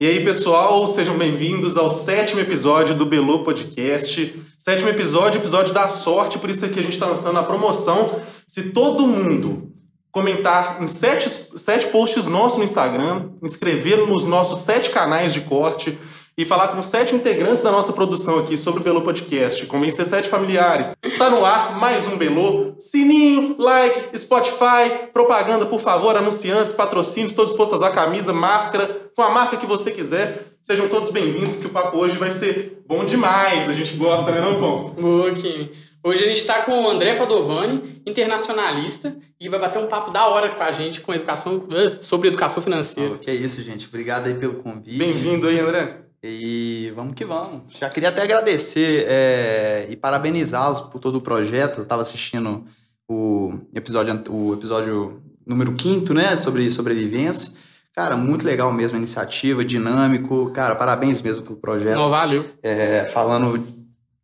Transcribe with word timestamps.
E 0.00 0.06
aí, 0.06 0.24
pessoal, 0.24 0.86
sejam 0.86 1.18
bem-vindos 1.18 1.76
ao 1.76 1.90
sétimo 1.90 2.40
episódio 2.40 2.94
do 2.94 3.04
Belo 3.04 3.42
Podcast. 3.42 4.40
Sétimo 4.56 4.88
episódio, 4.88 5.40
episódio 5.40 5.74
da 5.74 5.88
sorte, 5.88 6.38
por 6.38 6.48
isso 6.48 6.64
aqui 6.64 6.78
a 6.78 6.82
gente 6.82 6.92
está 6.92 7.06
lançando 7.06 7.36
a 7.40 7.42
promoção. 7.42 8.08
Se 8.46 8.70
todo 8.70 9.08
mundo 9.08 9.72
comentar 10.12 10.80
em 10.80 10.86
sete, 10.86 11.28
sete 11.28 11.88
posts 11.88 12.26
nossos 12.26 12.58
no 12.58 12.64
Instagram, 12.64 13.30
inscrever 13.42 14.06
nos 14.06 14.24
nossos 14.24 14.60
sete 14.60 14.90
canais 14.90 15.34
de 15.34 15.40
corte, 15.40 15.98
e 16.38 16.44
falar 16.44 16.68
com 16.68 16.80
sete 16.84 17.16
integrantes 17.16 17.64
da 17.64 17.72
nossa 17.72 17.92
produção 17.92 18.38
aqui 18.38 18.56
sobre 18.56 18.80
o 18.80 18.84
Belo 18.84 19.02
Podcast, 19.02 19.66
convencer 19.66 20.06
sete 20.06 20.28
familiares. 20.28 20.92
Tá 21.18 21.28
no 21.28 21.44
ar 21.44 21.76
mais 21.80 22.06
um 22.06 22.16
Belo. 22.16 22.76
Sininho, 22.78 23.56
like, 23.58 24.16
Spotify, 24.16 25.08
propaganda, 25.12 25.66
por 25.66 25.80
favor, 25.80 26.16
anunciantes, 26.16 26.72
patrocínios, 26.72 27.32
todos 27.32 27.50
dispostos 27.50 27.82
a 27.82 27.90
camisa, 27.90 28.32
máscara, 28.32 29.10
com 29.16 29.22
a 29.22 29.30
marca 29.30 29.56
que 29.56 29.66
você 29.66 29.90
quiser. 29.90 30.46
Sejam 30.62 30.86
todos 30.86 31.10
bem-vindos, 31.10 31.58
que 31.58 31.66
o 31.66 31.70
papo 31.70 31.98
hoje 31.98 32.16
vai 32.16 32.30
ser 32.30 32.84
bom 32.86 33.04
demais. 33.04 33.68
A 33.68 33.72
gente 33.72 33.96
gosta, 33.96 34.30
né, 34.30 34.40
não, 34.40 34.60
Tom? 34.60 34.90
Boa, 34.90 35.32
Kim. 35.32 35.70
Hoje 36.04 36.22
a 36.22 36.28
gente 36.28 36.38
está 36.38 36.62
com 36.62 36.84
o 36.84 36.88
André 36.88 37.16
Padovani, 37.16 38.00
internacionalista, 38.06 39.16
e 39.40 39.48
vai 39.48 39.58
bater 39.58 39.82
um 39.82 39.88
papo 39.88 40.12
da 40.12 40.28
hora 40.28 40.50
com 40.50 40.62
a 40.62 40.70
gente 40.70 41.00
com 41.00 41.12
educação, 41.12 41.66
sobre 42.00 42.28
educação 42.28 42.62
financeira. 42.62 43.14
Oh, 43.14 43.18
que 43.18 43.28
é 43.28 43.34
isso, 43.34 43.60
gente. 43.60 43.88
Obrigado 43.88 44.28
aí 44.28 44.34
pelo 44.34 44.62
convite. 44.62 44.96
Bem-vindo 44.96 45.48
aí, 45.48 45.58
André. 45.58 46.07
E 46.22 46.92
vamos 46.96 47.14
que 47.14 47.24
vamos. 47.24 47.72
Já 47.78 47.88
queria 47.88 48.08
até 48.08 48.22
agradecer 48.22 49.06
é, 49.08 49.86
e 49.88 49.96
parabenizá-los 49.96 50.80
por 50.80 50.98
todo 50.98 51.16
o 51.16 51.20
projeto. 51.20 51.78
Eu 51.78 51.82
estava 51.84 52.02
assistindo 52.02 52.64
o 53.08 53.54
episódio, 53.74 54.22
o 54.28 54.54
episódio 54.54 55.22
número 55.46 55.74
5, 55.80 56.12
né? 56.12 56.34
Sobre 56.36 56.68
sobrevivência. 56.70 57.52
Cara, 57.94 58.16
muito 58.16 58.44
legal 58.44 58.72
mesmo 58.72 58.96
a 58.96 58.98
iniciativa, 58.98 59.64
dinâmico. 59.64 60.50
Cara, 60.50 60.74
parabéns 60.74 61.20
mesmo 61.22 61.44
pelo 61.44 61.56
projeto. 61.56 61.96
Não, 61.96 62.08
valeu. 62.08 62.44
É, 62.62 63.06
falando 63.12 63.64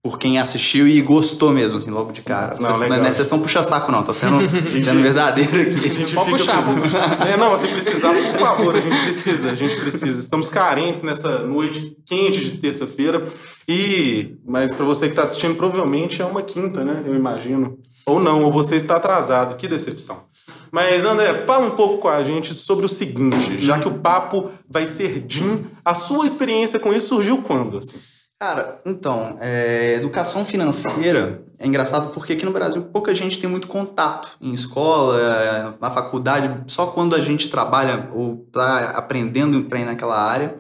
por 0.05 0.19
quem 0.19 0.39
assistiu 0.39 0.87
e 0.87 1.01
gostou 1.01 1.51
mesmo, 1.51 1.79
assim, 1.79 1.91
logo 1.91 2.13
de 2.13 2.21
cara. 2.21 2.59
Não, 2.61 2.75
Vocês, 2.75 2.91
não 2.91 3.07
é 3.07 3.11
sessão 3.11 3.41
puxa-saco, 3.41 3.91
não. 3.91 4.03
Tô 4.03 4.13
sendo, 4.13 4.37
sendo 4.79 5.03
verdadeiro 5.03 5.63
aqui. 5.63 5.91
A 5.91 5.95
gente 5.95 6.15
pode 6.15 6.31
puxar, 6.33 6.63
puxar. 6.63 7.27
É, 7.27 7.39
não, 7.39 7.49
você 7.49 7.69
precisar, 7.69 8.13
por 8.13 8.39
favor, 8.39 8.77
a 8.77 8.81
gente 8.81 8.99
precisa, 8.99 9.53
a 9.53 9.55
gente 9.55 9.75
precisa. 9.77 10.21
Estamos 10.21 10.51
carentes 10.51 11.03
nessa 11.03 11.39
noite 11.39 11.97
quente 12.05 12.45
de 12.45 12.59
terça-feira. 12.59 13.25
E, 13.67 14.37
mas 14.47 14.75
para 14.75 14.85
você 14.85 15.07
que 15.07 15.13
está 15.13 15.23
assistindo, 15.23 15.55
provavelmente 15.55 16.21
é 16.21 16.25
uma 16.27 16.43
quinta, 16.43 16.85
né? 16.85 17.03
Eu 17.07 17.15
imagino. 17.15 17.79
Ou 18.05 18.21
não, 18.21 18.45
ou 18.45 18.53
você 18.53 18.77
está 18.77 18.97
atrasado. 18.97 19.57
Que 19.57 19.67
decepção. 19.67 20.27
Mas, 20.71 21.03
André, 21.07 21.33
fala 21.47 21.67
um 21.67 21.71
pouco 21.71 21.97
com 21.97 22.09
a 22.09 22.23
gente 22.23 22.53
sobre 22.53 22.85
o 22.85 22.91
seguinte, 22.91 23.59
já 23.59 23.79
que 23.79 23.89
o 23.89 23.95
papo 24.01 24.51
vai 24.69 24.87
ser 24.87 25.25
Jim, 25.27 25.65
a 25.83 25.95
sua 25.95 26.27
experiência 26.27 26.79
com 26.79 26.93
isso 26.93 27.09
surgiu 27.09 27.39
quando, 27.39 27.79
assim? 27.79 27.97
Cara, 28.45 28.79
então, 28.85 29.39
é, 29.41 29.95
educação 29.95 30.45
financeira 30.45 31.43
é 31.59 31.67
engraçado 31.67 32.13
porque 32.13 32.35
aqui 32.35 32.45
no 32.45 32.53
Brasil 32.53 32.83
pouca 32.83 33.15
gente 33.15 33.41
tem 33.41 33.49
muito 33.49 33.67
contato 33.67 34.37
em 34.39 34.53
escola, 34.53 35.79
na 35.81 35.91
faculdade, 35.91 36.71
só 36.71 36.89
quando 36.89 37.17
a 37.17 37.23
gente 37.23 37.49
trabalha 37.49 38.11
ou 38.13 38.45
está 38.47 38.91
aprendendo 38.91 39.65
para 39.65 39.81
ir 39.81 39.87
naquela 39.87 40.23
área. 40.23 40.59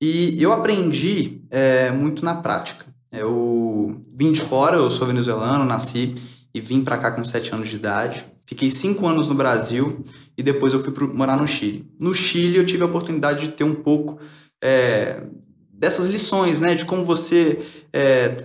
E 0.00 0.40
eu 0.40 0.52
aprendi 0.52 1.42
é, 1.50 1.90
muito 1.90 2.24
na 2.24 2.36
prática. 2.36 2.86
Eu 3.10 4.00
vim 4.14 4.30
de 4.30 4.42
fora, 4.42 4.76
eu 4.76 4.88
sou 4.88 5.08
venezuelano, 5.08 5.64
nasci 5.64 6.14
e 6.54 6.60
vim 6.60 6.84
para 6.84 6.96
cá 6.96 7.10
com 7.10 7.24
7 7.24 7.54
anos 7.54 7.68
de 7.68 7.74
idade. 7.74 8.24
Fiquei 8.46 8.70
5 8.70 9.04
anos 9.04 9.26
no 9.26 9.34
Brasil 9.34 10.04
e 10.38 10.44
depois 10.44 10.72
eu 10.72 10.78
fui 10.78 10.92
pro, 10.92 11.12
morar 11.12 11.36
no 11.36 11.48
Chile. 11.48 11.90
No 12.00 12.14
Chile 12.14 12.58
eu 12.58 12.64
tive 12.64 12.84
a 12.84 12.86
oportunidade 12.86 13.48
de 13.48 13.48
ter 13.48 13.64
um 13.64 13.74
pouco 13.74 14.20
é, 14.62 15.24
dessas 15.80 16.06
lições, 16.06 16.60
né? 16.60 16.74
De 16.74 16.84
como 16.84 17.04
você. 17.04 17.58
É, 17.92 18.44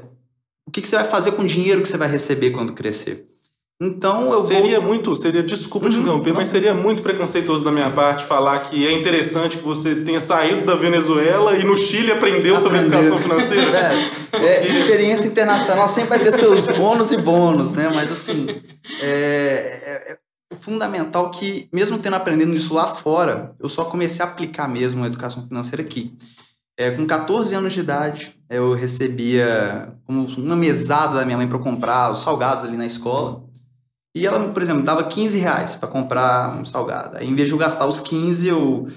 o 0.65 0.71
que, 0.71 0.81
que 0.81 0.87
você 0.87 0.95
vai 0.95 1.05
fazer 1.05 1.33
com 1.33 1.43
o 1.43 1.47
dinheiro 1.47 1.81
que 1.81 1.87
você 1.87 1.97
vai 1.97 2.09
receber 2.09 2.49
quando 2.51 2.73
crescer. 2.73 3.27
Então 3.79 4.31
eu 4.31 4.39
seria 4.39 4.79
vou... 4.79 4.87
muito, 4.87 5.13
seria 5.17 5.43
desculpa 5.43 5.87
uhum, 5.87 5.91
te 5.91 5.99
interromper, 5.99 6.33
mas 6.33 6.47
seria 6.47 6.73
muito 6.73 7.03
preconceituoso 7.03 7.61
da 7.61 7.73
minha 7.73 7.89
parte 7.89 8.23
falar 8.23 8.59
que 8.59 8.87
é 8.87 8.91
interessante 8.93 9.57
que 9.57 9.63
você 9.63 9.95
tenha 9.95 10.21
saído 10.21 10.65
da 10.65 10.75
Venezuela 10.75 11.57
e 11.57 11.65
no 11.65 11.75
Chile 11.75 12.13
aprendeu 12.13 12.55
Aprender. 12.55 12.59
sobre 12.61 12.79
educação 12.79 13.19
financeira. 13.19 13.71
É, 14.35 14.45
é, 14.45 14.67
experiência 14.67 15.27
internacional 15.27 15.87
sempre 15.87 16.09
vai 16.09 16.19
ter 16.19 16.31
seus 16.33 16.69
bônus 16.71 17.11
e 17.11 17.17
bônus, 17.17 17.73
né? 17.73 17.89
Mas 17.93 18.11
assim, 18.11 18.47
é, 19.01 19.07
é, 19.07 20.17
é 20.51 20.55
fundamental 20.55 21.31
que 21.31 21.69
mesmo 21.71 21.97
tendo 21.97 22.15
aprendido 22.15 22.53
isso 22.53 22.73
lá 22.73 22.87
fora, 22.87 23.55
eu 23.59 23.69
só 23.69 23.85
comecei 23.85 24.23
a 24.23 24.27
aplicar 24.27 24.67
mesmo 24.67 25.03
a 25.03 25.07
educação 25.07 25.45
financeira 25.47 25.81
aqui. 25.81 26.13
É, 26.77 26.91
com 26.91 27.05
14 27.05 27.55
anos 27.55 27.71
de 27.71 27.79
idade, 27.79 28.35
eu 28.49 28.73
recebia 28.73 29.97
uma 30.07 30.55
mesada 30.57 31.15
da 31.15 31.25
minha 31.25 31.37
mãe 31.37 31.47
para 31.47 31.57
comprar 31.57 32.11
os 32.11 32.21
salgados 32.21 32.65
ali 32.65 32.75
na 32.75 32.85
escola. 32.85 33.45
E 34.13 34.25
ela, 34.25 34.49
por 34.49 34.61
exemplo, 34.61 34.83
dava 34.83 35.03
15 35.05 35.37
reais 35.37 35.75
para 35.75 35.87
comprar 35.87 36.57
um 36.57 36.65
salgado. 36.65 37.17
Aí, 37.17 37.27
em 37.27 37.35
vez 37.35 37.47
de 37.47 37.53
eu 37.53 37.57
gastar 37.57 37.85
os 37.85 38.01
15, 38.01 38.47
eu 38.47 38.87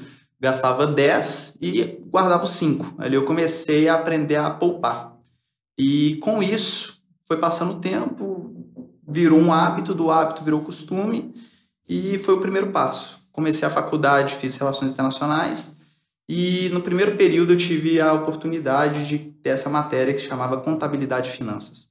gastava 0.41 0.87
10 0.87 1.59
e 1.61 2.01
guardava 2.07 2.45
os 2.45 2.51
5. 2.51 2.95
Ali 2.99 3.15
eu 3.15 3.25
comecei 3.25 3.89
a 3.89 3.95
aprender 3.95 4.37
a 4.37 4.51
poupar. 4.51 5.17
E 5.79 6.17
com 6.17 6.43
isso, 6.43 7.01
foi 7.23 7.37
passando 7.37 7.73
o 7.73 7.81
tempo, 7.81 8.53
virou 9.07 9.39
um 9.39 9.53
hábito, 9.53 9.95
do 9.95 10.11
hábito 10.11 10.43
virou 10.43 10.61
costume 10.63 11.33
e 11.89 12.19
foi 12.19 12.35
o 12.35 12.41
primeiro 12.41 12.71
passo. 12.71 13.21
Comecei 13.31 13.67
a 13.67 13.71
faculdade, 13.71 14.35
fiz 14.35 14.57
relações 14.57 14.93
internacionais 14.93 15.78
e 16.29 16.69
no 16.71 16.83
primeiro 16.83 17.17
período 17.17 17.55
eu 17.55 17.57
tive 17.57 18.01
a 18.01 18.13
oportunidade 18.13 19.09
de 19.09 19.19
ter 19.19 19.51
essa 19.51 19.71
matéria 19.71 20.13
que 20.13 20.21
se 20.21 20.29
chamava 20.29 20.61
Contabilidade 20.61 21.31
e 21.31 21.33
Finanças. 21.33 21.89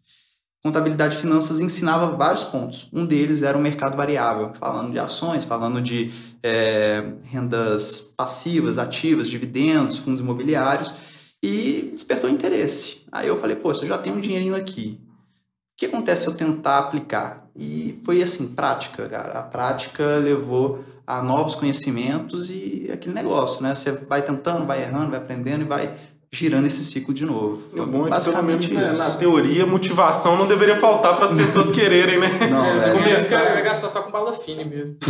Contabilidade 0.62 1.16
e 1.16 1.20
Finanças 1.20 1.62
ensinava 1.62 2.16
vários 2.16 2.44
pontos. 2.44 2.90
Um 2.94 3.06
deles 3.06 3.42
era 3.42 3.58
o 3.58 3.62
mercado 3.62 3.96
variável, 3.96 4.52
falando 4.54 4.92
de 4.92 5.00
ações, 5.00 5.44
falando 5.44 5.82
de 5.82 6.12
é, 6.44 7.14
rendas 7.24 8.14
passivas, 8.16 8.78
ativas, 8.78 9.30
dividendos, 9.30 9.98
fundos 9.98 10.22
imobiliários, 10.22 10.94
e 11.42 11.92
despertou 11.94 12.30
interesse. 12.30 13.06
Aí 13.12 13.28
eu 13.28 13.40
falei, 13.40 13.56
pô, 13.56 13.72
eu 13.72 13.88
já 13.88 13.98
tenho 13.98 14.18
um 14.18 14.22
dinheirinho 14.22 14.56
aqui. 14.56 15.00
O 15.02 15.78
que 15.78 15.86
acontece 15.86 16.24
se 16.24 16.28
eu 16.28 16.36
tentar 16.36 16.80
aplicar? 16.80 17.48
E 17.56 18.00
foi 18.04 18.22
assim, 18.22 18.54
prática, 18.54 19.08
cara. 19.08 19.40
A 19.40 19.44
prática 19.44 20.18
levou 20.18 20.84
a 21.08 21.24
novos 21.24 21.56
conhecimentos 21.56 22.52
e 22.52 22.90
aquele 22.94 23.16
negócio, 23.16 23.64
né? 23.64 23.74
Você 23.74 23.94
vai 23.94 24.22
tentando, 24.22 24.68
vai 24.68 24.82
errando, 24.84 25.12
vai 25.12 25.20
aprendendo 25.20 25.62
e 25.62 25.66
vai 25.66 25.96
girando 26.30 26.68
esse 26.68 26.84
ciclo 26.84 27.14
de 27.14 27.26
novo. 27.26 27.56
Foi 27.72 27.86
bom 27.86 28.08
é 28.08 28.10
basicamente 28.10 28.74
menos, 28.74 29.00
né, 29.00 29.06
na 29.06 29.12
teoria, 29.12 29.66
motivação 29.66 30.36
não 30.36 30.46
deveria 30.46 30.76
faltar 30.76 31.16
para 31.16 31.24
as 31.24 31.34
pessoas 31.34 31.72
quererem, 31.76 32.20
né? 32.20 32.30
Não, 32.52 32.66
é, 32.66 32.92
começar. 32.92 33.42
Vai 33.42 33.64
gastar 33.64 33.90
só 33.90 34.02
com 34.02 34.12
bala 34.12 34.34
fine 34.34 34.66
mesmo. 34.66 34.98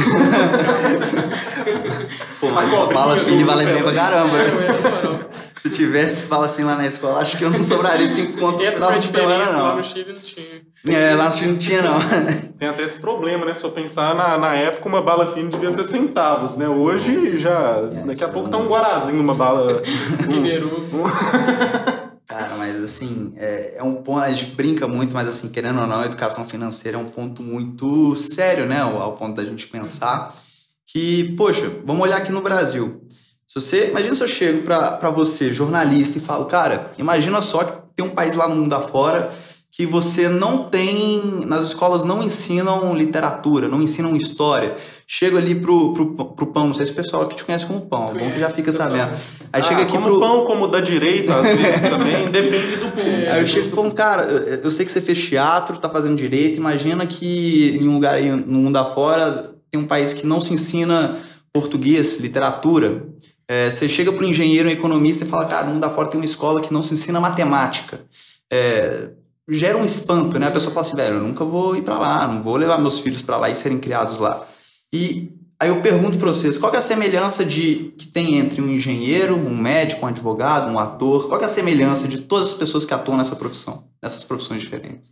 Pô, 2.40 2.52
mas 2.52 2.70
bala 2.70 3.18
fine 3.18 3.44
vale 3.44 3.66
bem 3.66 3.82
pra 3.82 3.94
caramba. 3.94 4.38
Se 5.58 5.72
tivesse 5.72 6.28
bala 6.28 6.48
fine 6.50 6.68
lá 6.68 6.76
na 6.76 6.86
escola, 6.86 7.20
acho 7.20 7.36
que 7.36 7.44
eu 7.44 7.50
não 7.50 7.64
sobraria 7.64 8.08
5 8.08 8.38
conto 8.38 8.62
Essa 8.62 8.86
foi 8.86 8.96
a 8.96 9.00
diferença, 9.00 9.58
lá 9.58 9.76
no 9.76 9.84
Chile 9.84 10.14
não 10.14 10.22
tinha. 10.22 10.62
É, 10.88 11.16
lá 11.16 11.30
não 11.30 11.58
tinha, 11.58 11.82
não. 11.82 12.00
Tem 12.58 12.68
até 12.68 12.84
esse 12.84 13.00
problema, 13.00 13.46
né? 13.46 13.54
Se 13.54 13.64
eu 13.64 13.72
pensar, 13.72 14.16
na, 14.16 14.38
na 14.38 14.56
época 14.56 14.88
uma 14.88 15.02
bala 15.02 15.34
fine 15.34 15.50
devia 15.50 15.72
ser 15.72 15.84
centavos, 15.84 16.56
né? 16.56 16.68
Hoje 16.68 17.38
já, 17.38 17.82
daqui 17.82 18.24
a 18.24 18.30
pouco 18.30 18.50
tá 18.50 18.58
um 18.58 18.68
guarazinho 18.68 19.22
uma 19.22 19.34
bala... 19.34 19.82
Mineiro. 20.28 20.84
Cara, 22.28 22.56
mas 22.58 22.84
assim, 22.84 23.34
é, 23.38 23.78
é, 23.78 23.84
um 23.84 23.96
ponto, 23.96 24.20
a 24.20 24.30
gente 24.30 24.48
brinca 24.48 24.86
muito, 24.86 25.14
mas 25.14 25.28
assim, 25.28 25.50
querendo 25.50 25.80
ou 25.80 25.88
não, 25.88 26.02
a 26.02 26.06
educação 26.06 26.46
financeira 26.46 26.98
é 26.98 27.00
um 27.00 27.06
ponto 27.06 27.42
muito 27.42 28.16
sério, 28.16 28.66
né? 28.66 28.82
Ao, 28.82 29.02
ao 29.02 29.14
ponto 29.14 29.36
da 29.36 29.46
gente 29.46 29.68
pensar 29.68 30.36
que, 30.86 31.36
poxa, 31.38 31.72
vamos 31.86 32.04
olhar 32.04 32.18
aqui 32.18 32.32
no 32.32 32.42
Brasil. 32.42 33.02
Se 33.48 33.62
você, 33.62 33.90
imagina 33.90 34.14
se 34.14 34.24
eu 34.24 34.28
chego 34.28 34.62
para 34.64 35.10
você, 35.10 35.50
jornalista, 35.50 36.18
e 36.18 36.22
falo, 36.22 36.46
cara, 36.46 36.92
imagina 36.98 37.42
só 37.42 37.64
que 37.64 37.78
tem 37.96 38.06
um 38.06 38.10
país 38.10 38.36
lá 38.36 38.48
no 38.48 38.56
mundo 38.56 38.74
afora 38.74 39.32
que 39.78 39.86
você 39.86 40.28
não 40.28 40.64
tem, 40.64 41.46
nas 41.46 41.64
escolas 41.64 42.04
não 42.04 42.24
ensinam 42.24 42.96
literatura, 42.96 43.68
não 43.68 43.80
ensinam 43.80 44.18
história. 44.18 44.76
Chego 45.06 45.38
ali 45.38 45.54
pro, 45.54 45.94
pro, 45.94 46.16
pro 46.34 46.48
pão, 46.48 46.66
não 46.66 46.74
sei 46.74 46.88
se 46.88 46.94
o 46.94 46.96
pessoal 46.96 47.22
aqui 47.22 47.36
te 47.36 47.46
conhece 47.46 47.68
como 47.68 47.82
pão, 47.82 48.10
é 48.10 48.18
bom 48.18 48.32
que 48.32 48.40
já 48.40 48.50
fica 48.50 48.72
sabendo. 48.72 49.12
Aí 49.54 49.62
ah, 49.62 49.62
chega 49.62 49.84
aqui 49.84 49.92
como 49.92 50.06
pro... 50.06 50.20
pão, 50.20 50.46
como 50.46 50.68
da 50.68 50.80
direita, 50.80 51.36
às 51.36 51.56
vezes 51.56 51.82
também, 51.82 52.26
depende 52.34 52.76
do 52.76 52.92
pão. 52.92 53.04
Aí 53.06 53.40
eu 53.40 53.46
chego 53.46 53.68
pro 53.68 53.84
pão, 53.84 53.92
cara, 53.92 54.24
eu 54.24 54.72
sei 54.72 54.84
que 54.84 54.92
você 54.92 55.00
fez 55.00 55.24
teatro, 55.24 55.78
tá 55.78 55.88
fazendo 55.88 56.16
direito, 56.16 56.58
imagina 56.58 57.06
que 57.06 57.78
em 57.80 57.88
um 57.88 57.94
lugar 57.94 58.16
aí 58.16 58.32
no 58.32 58.58
mundo 58.58 58.78
afora 58.78 59.54
tem 59.70 59.80
um 59.80 59.86
país 59.86 60.12
que 60.12 60.26
não 60.26 60.42
se 60.42 60.56
ensina 60.56 61.20
português, 61.54 62.18
literatura. 62.18 63.04
É, 63.48 63.70
você 63.70 63.88
chega 63.88 64.12
pro 64.12 64.26
engenheiro, 64.26 64.70
um 64.70 64.72
economista 64.72 65.24
e 65.24 65.28
fala, 65.28 65.46
cara, 65.46 65.68
no 65.68 65.76
mundo 65.76 65.84
afora 65.84 66.08
tem 66.08 66.20
uma 66.20 66.26
escola 66.26 66.62
que 66.62 66.74
não 66.74 66.82
se 66.82 66.96
ensina 66.96 67.20
matemática. 67.20 68.02
É, 68.52 69.10
gera 69.50 69.78
um 69.78 69.86
espanto, 69.86 70.38
né? 70.40 70.48
A 70.48 70.52
pessoa 70.52 70.74
fala 70.74 70.86
assim, 70.86 70.96
velho, 70.96 71.16
eu 71.16 71.24
nunca 71.24 71.46
vou 71.46 71.76
ir 71.76 71.84
para 71.84 71.98
lá, 71.98 72.28
não 72.28 72.42
vou 72.42 72.56
levar 72.58 72.78
meus 72.80 73.00
filhos 73.00 73.22
para 73.22 73.38
lá 73.38 73.50
e 73.50 73.56
serem 73.56 73.80
criados 73.80 74.18
lá. 74.18 74.46
E 74.92 75.32
Aí 75.60 75.70
eu 75.70 75.82
pergunto 75.82 76.20
para 76.20 76.28
vocês, 76.30 76.56
qual 76.56 76.72
é 76.72 76.78
a 76.78 76.82
semelhança 76.84 77.44
de 77.44 77.92
que 77.98 78.06
tem 78.06 78.38
entre 78.38 78.62
um 78.62 78.70
engenheiro, 78.70 79.36
um 79.36 79.58
médico, 79.58 80.06
um 80.06 80.08
advogado, 80.08 80.72
um 80.72 80.78
ator? 80.78 81.28
Qual 81.28 81.42
é 81.42 81.46
a 81.46 81.48
semelhança 81.50 82.08
de 82.08 82.20
todas 82.20 82.50
as 82.50 82.54
pessoas 82.54 82.86
que 82.86 82.94
atuam 82.94 83.18
nessa 83.18 83.36
profissão, 83.36 83.86
nessas 84.00 84.24
profissões 84.24 84.62
diferentes? 84.62 85.12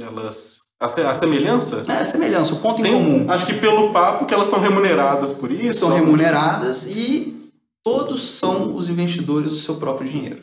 Elas 0.00 0.58
a, 0.80 0.88
se- 0.88 1.02
a 1.02 1.14
semelhança? 1.14 1.84
É, 1.86 1.98
a 1.98 2.04
semelhança, 2.04 2.54
o 2.54 2.56
ponto 2.58 2.80
em 2.80 2.82
Tem- 2.82 2.92
comum. 2.92 3.30
Acho 3.30 3.46
que 3.46 3.54
pelo 3.54 3.92
papo 3.92 4.26
que 4.26 4.34
elas 4.34 4.48
são 4.48 4.58
remuneradas 4.58 5.32
por 5.34 5.52
isso. 5.52 5.78
São 5.78 5.94
remuneradas 5.94 6.88
e 6.96 7.38
todos 7.84 8.22
são 8.22 8.74
os 8.74 8.88
investidores 8.88 9.52
do 9.52 9.56
seu 9.56 9.76
próprio 9.76 10.08
dinheiro. 10.08 10.42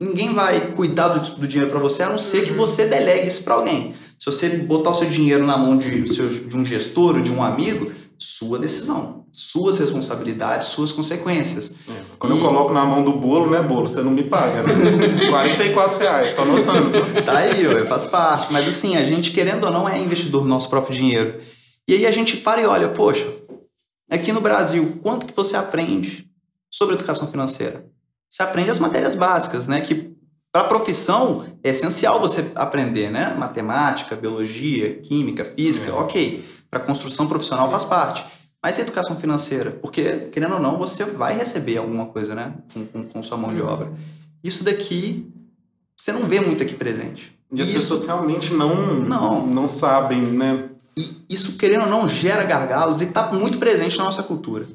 Ninguém 0.00 0.32
vai 0.32 0.72
cuidar 0.72 1.08
do, 1.08 1.34
do 1.40 1.48
dinheiro 1.48 1.70
para 1.70 1.80
você, 1.80 2.04
a 2.04 2.08
não 2.10 2.18
ser 2.18 2.44
que 2.44 2.52
você 2.52 2.86
delegue 2.86 3.26
isso 3.26 3.42
para 3.42 3.54
alguém. 3.54 3.94
Se 4.18 4.26
você 4.26 4.48
botar 4.58 4.90
o 4.90 4.94
seu 4.94 5.08
dinheiro 5.10 5.44
na 5.44 5.56
mão 5.56 5.76
de, 5.76 6.02
de 6.02 6.56
um 6.56 6.64
gestor 6.64 7.16
ou 7.16 7.20
de 7.20 7.32
um 7.32 7.42
amigo, 7.42 7.90
sua 8.16 8.58
decisão, 8.58 9.26
suas 9.32 9.78
responsabilidades, 9.78 10.68
suas 10.68 10.90
consequências. 10.92 11.76
É, 11.88 11.92
Quando 12.18 12.34
E- 12.34 12.38
eu 12.38 12.44
coloco 12.44 12.72
na 12.72 12.84
mão 12.84 13.02
do 13.02 13.12
bolo, 13.12 13.50
né, 13.50 13.60
bolo? 13.62 13.88
Você 13.88 14.02
não 14.02 14.10
me 14.12 14.24
paga, 14.24 14.62
né? 14.62 15.26
44 15.30 15.98
reais, 15.98 16.32
tô 16.32 16.42
anotando. 16.42 16.90
Tá 17.24 17.38
aí, 17.38 17.66
ué, 17.66 17.84
faz 17.84 18.04
parte. 18.06 18.52
Mas 18.52 18.66
assim, 18.68 18.96
a 18.96 19.04
gente, 19.04 19.30
querendo 19.32 19.64
ou 19.64 19.72
não, 19.72 19.88
é 19.88 19.98
investidor 19.98 20.42
do 20.42 20.48
nosso 20.48 20.68
próprio 20.68 20.96
dinheiro. 20.96 21.38
E 21.86 21.94
aí 21.94 22.06
a 22.06 22.10
gente 22.10 22.36
para 22.36 22.60
e 22.60 22.66
olha, 22.66 22.88
poxa, 22.88 23.26
aqui 24.10 24.32
no 24.32 24.40
Brasil, 24.40 24.98
quanto 25.02 25.26
que 25.26 25.34
você 25.34 25.56
aprende 25.56 26.26
sobre 26.70 26.94
educação 26.96 27.28
financeira? 27.28 27.84
Você 28.28 28.42
aprende 28.42 28.70
as 28.70 28.78
matérias 28.78 29.14
básicas, 29.14 29.66
né? 29.66 29.80
Que 29.80 30.16
para 30.52 30.62
a 30.62 30.68
profissão 30.68 31.44
é 31.62 31.70
essencial 31.70 32.20
você 32.20 32.50
aprender, 32.54 33.10
né? 33.10 33.34
Matemática, 33.38 34.16
biologia, 34.16 34.94
química, 35.00 35.44
física, 35.44 35.90
É. 35.90 35.92
ok. 35.92 36.44
Para 36.70 36.80
construção 36.80 37.26
profissional 37.26 37.70
faz 37.70 37.84
parte. 37.84 38.24
Mas 38.62 38.76
e 38.76 38.80
a 38.80 38.84
educação 38.84 39.16
financeira? 39.16 39.70
Porque, 39.70 40.28
querendo 40.32 40.54
ou 40.54 40.60
não, 40.60 40.78
você 40.78 41.04
vai 41.04 41.36
receber 41.36 41.78
alguma 41.78 42.06
coisa, 42.06 42.34
né? 42.34 42.54
Com, 42.74 42.84
com, 42.86 43.04
com 43.04 43.22
sua 43.22 43.36
mão 43.38 43.54
de 43.54 43.62
obra. 43.62 43.92
Isso 44.42 44.64
daqui, 44.64 45.30
você 45.96 46.12
não 46.12 46.22
vê 46.24 46.40
muito 46.40 46.62
aqui 46.62 46.74
presente. 46.74 47.38
E 47.52 47.62
as 47.62 47.68
Isso- 47.68 47.78
pessoas 47.78 48.04
realmente 48.06 48.52
não, 48.52 48.74
Não. 49.00 49.46
não 49.46 49.68
sabem, 49.68 50.20
né? 50.22 50.68
E 50.96 51.24
isso, 51.30 51.56
querendo 51.56 51.82
ou 51.84 51.88
não, 51.88 52.08
gera 52.08 52.42
gargalos 52.44 53.00
e 53.00 53.04
está 53.04 53.32
muito 53.32 53.58
presente 53.58 53.96
na 53.96 54.04
nossa 54.04 54.22
cultura. 54.22 54.66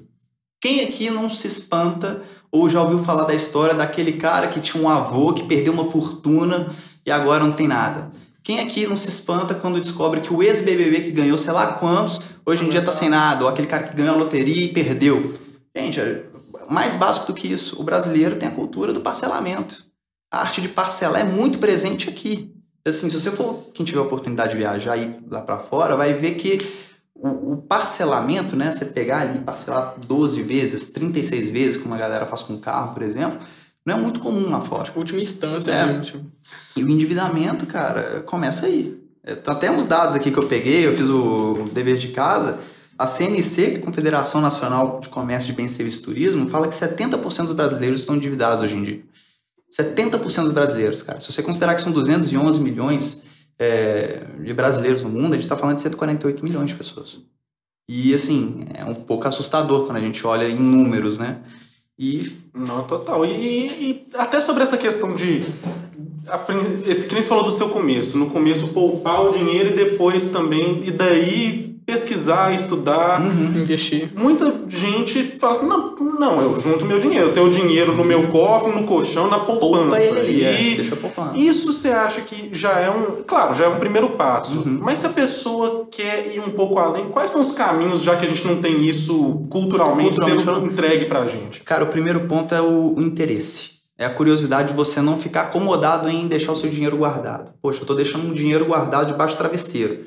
Quem 0.62 0.80
aqui 0.82 1.10
não 1.10 1.30
se 1.30 1.46
espanta 1.48 2.24
ou 2.54 2.70
já 2.70 2.80
ouviu 2.84 3.00
falar 3.00 3.24
da 3.24 3.34
história 3.34 3.74
daquele 3.74 4.14
cara 4.14 4.48
que 4.48 4.62
tinha 4.62 4.82
um 4.82 4.88
avô 4.88 5.34
que 5.34 5.44
perdeu 5.44 5.74
uma 5.74 5.90
fortuna 5.90 6.72
e 7.04 7.10
agora 7.10 7.44
não 7.44 7.52
tem 7.52 7.68
nada? 7.68 8.12
Quem 8.44 8.60
aqui 8.60 8.86
não 8.86 8.96
se 8.96 9.10
espanta 9.10 9.56
quando 9.56 9.82
descobre 9.82 10.22
que 10.22 10.32
o 10.32 10.44
ex-BBB 10.44 11.02
que 11.02 11.12
ganhou 11.12 11.36
sei 11.36 11.52
lá 11.52 11.74
quantos, 11.74 12.22
hoje 12.46 12.64
em 12.64 12.70
dia 12.70 12.84
tá 12.84 12.92
sem 12.92 13.10
nada, 13.10 13.44
ou 13.44 13.50
aquele 13.50 13.68
cara 13.68 13.84
que 13.84 13.96
ganhou 13.96 14.14
a 14.14 14.18
loteria 14.20 14.66
e 14.66 14.68
perdeu? 14.68 15.34
Gente, 15.76 16.00
é 16.00 16.26
mais 16.70 16.96
básico 16.96 17.26
do 17.26 17.34
que 17.34 17.48
isso, 17.48 17.82
o 17.82 17.84
brasileiro 17.84 18.36
tem 18.36 18.48
a 18.48 18.52
cultura 18.52 18.94
do 18.94 19.02
parcelamento. 19.02 19.84
A 20.32 20.42
arte 20.42 20.62
de 20.62 20.70
parcelar 20.70 21.22
é 21.22 21.24
muito 21.24 21.58
presente 21.58 22.08
aqui. 22.08 22.54
Assim, 22.86 23.10
se 23.10 23.20
você 23.20 23.32
for 23.32 23.70
quem 23.74 23.84
tiver 23.84 24.00
a 24.00 24.04
oportunidade 24.04 24.52
de 24.52 24.58
viajar 24.58 24.96
e 24.96 25.06
ir 25.06 25.16
lá 25.28 25.42
para 25.42 25.58
fora, 25.58 25.96
vai 25.96 26.14
ver 26.14 26.36
que 26.36 26.60
o, 27.24 27.54
o 27.54 27.58
parcelamento, 27.62 28.56
né, 28.56 28.72
você 28.72 28.86
pegar 28.86 29.22
ali 29.22 29.40
e 29.40 29.42
parcelar 29.42 29.96
12 30.06 30.42
vezes, 30.44 30.92
36 30.92 31.50
vezes, 31.50 31.78
como 31.82 31.94
a 31.96 31.98
galera 31.98 32.26
faz 32.26 32.42
com 32.42 32.58
carro, 32.60 32.94
por 32.94 33.02
exemplo, 33.02 33.40
não 33.86 33.96
é 33.98 34.00
muito 34.00 34.20
comum 34.20 34.50
lá 34.50 34.62
fora. 34.62 34.84
Tipo, 34.84 35.00
última 35.00 35.20
instância, 35.22 35.72
É. 35.72 35.86
né? 35.86 36.02
Tipo, 36.02 36.26
E 36.76 36.84
o 36.84 36.90
endividamento, 36.90 37.66
cara, 37.66 38.22
começa 38.26 38.66
aí. 38.66 39.02
É, 39.24 39.36
Tem 39.36 39.54
até 39.54 39.72
uns 39.72 39.86
dados 39.86 40.16
aqui 40.16 40.32
que 40.32 40.38
eu 40.38 40.48
peguei, 40.48 40.86
eu 40.86 40.96
fiz 40.98 41.10
o 41.10 41.66
dever 41.72 41.98
de 41.98 42.10
casa. 42.10 42.60
A 42.98 43.08
CNC, 43.08 43.70
que 43.72 43.76
é 43.76 43.80
a 43.80 43.82
Confederação 43.82 44.40
Nacional 44.42 45.00
de 45.00 45.10
Comércio 45.10 45.48
de 45.52 45.54
Bens, 45.58 45.72
Serviços 45.72 46.02
e 46.02 46.04
Turismo, 46.04 46.48
fala 46.50 46.68
que 46.68 46.76
70% 46.76 47.44
dos 47.46 47.54
brasileiros 47.54 48.02
estão 48.02 48.16
endividados 48.16 48.64
hoje 48.64 48.76
em 48.76 48.84
dia. 48.84 49.02
70% 49.72 50.44
dos 50.44 50.52
brasileiros, 50.54 51.02
cara. 51.02 51.20
Se 51.20 51.32
você 51.32 51.42
considerar 51.42 51.74
que 51.76 51.82
são 51.82 51.92
211 51.92 52.60
milhões 52.60 53.24
é, 53.60 54.22
de 54.44 54.54
brasileiros 54.54 55.04
no 55.04 55.10
mundo, 55.10 55.34
a 55.34 55.36
gente 55.36 55.44
está 55.46 55.56
falando 55.58 55.76
de 55.76 55.82
148 55.84 56.44
milhões 56.44 56.70
de 56.70 56.76
pessoas. 56.76 57.22
E, 57.88 58.14
assim, 58.14 58.66
é 58.74 58.86
um 58.86 58.96
pouco 58.96 59.28
assustador 59.28 59.86
quando 59.86 59.98
a 59.98 60.02
gente 60.02 60.26
olha 60.26 60.48
em 60.48 60.58
números, 60.58 61.18
né? 61.18 61.40
E 62.00 62.32
Não, 62.54 62.84
total. 62.86 63.26
E, 63.26 63.30
e 63.68 64.06
até 64.16 64.40
sobre 64.40 64.64
essa 64.64 64.78
questão 64.78 65.14
de. 65.14 65.42
apren- 66.28 66.82
Esse 66.88 67.08
que 67.08 67.14
nem 67.14 67.22
você 67.22 67.30
falou 67.30 67.44
do 67.44 67.52
seu 67.52 67.70
começo. 67.70 68.18
No 68.18 68.30
começo, 68.30 68.70
poupar 68.70 69.26
o 69.26 69.32
dinheiro 69.32 69.70
e 69.70 69.74
depois 69.74 70.32
também. 70.32 70.82
E 70.88 70.92
daí 70.92 71.78
pesquisar, 71.86 72.54
estudar. 72.56 73.22
investir. 73.62 74.10
Muita 74.18 74.50
gente 74.68 75.24
fala 75.38 75.54
assim: 75.54 75.68
não, 75.68 75.96
não, 75.96 76.42
eu 76.42 76.60
junto 76.60 76.86
meu 76.86 77.00
dinheiro. 77.00 77.28
Eu 77.28 77.34
tenho 77.34 77.50
dinheiro 77.50 77.96
no 77.96 78.04
meu 78.04 78.28
cofre, 78.28 78.72
no 78.72 78.84
colchão, 78.84 79.30
na 79.30 79.40
poupança. 79.40 80.00
poupa 80.00 80.00
ele 80.00 80.46
ali, 80.46 80.46
é, 80.46 80.62
e 80.62 80.76
deixa 80.76 80.96
poupando. 80.96 81.38
isso 81.38 81.72
você 81.72 81.90
acha 81.90 82.22
que 82.22 82.50
já 82.52 82.80
é 82.80 82.90
um. 82.90 83.24
Claro, 83.24 83.54
já 83.54 83.66
é 83.66 83.68
um 83.68 83.80
primeiro 83.80 84.12
passo. 84.12 84.60
Uhum. 84.60 84.80
Mas 84.82 85.00
se 85.00 85.08
a 85.08 85.10
pessoa 85.10 85.88
quer 85.90 86.36
ir 86.36 86.40
um 86.40 86.52
pouco 86.52 86.80
além, 86.80 87.10
quais 87.10 87.32
são 87.32 87.42
os 87.42 87.52
caminhos, 87.52 88.04
já 88.04 88.16
que 88.16 88.26
a 88.26 88.30
gente 88.30 88.46
não 88.46 88.62
tem 88.62 88.86
isso 88.86 89.46
culturalmente, 89.50 90.12
Culturalmente 90.12 90.44
sendo 90.44 90.66
entregue 90.66 91.06
pra 91.06 91.28
gente? 91.28 91.62
Cara, 91.62 91.84
o 91.84 91.88
primeiro 91.88 92.22
ponto 92.22 92.54
é 92.54 92.62
o, 92.62 92.96
interesse. 92.98 93.74
É 93.98 94.06
a 94.06 94.10
curiosidade 94.10 94.70
de 94.70 94.74
você 94.74 95.02
não 95.02 95.20
ficar 95.20 95.44
acomodado 95.44 96.10
em 96.10 96.28
deixar 96.28 96.52
o 96.52 96.56
seu 96.56 96.70
dinheiro 96.70 96.98
guardado. 96.98 97.54
Poxa, 97.62 97.82
eu 97.82 97.86
tô 97.86 97.94
deixando 97.94 98.28
um 98.28 98.34
dinheiro 98.34 98.66
guardado 98.66 99.08
debaixo 99.08 99.36
do 99.36 99.38
travesseiro. 99.38 100.06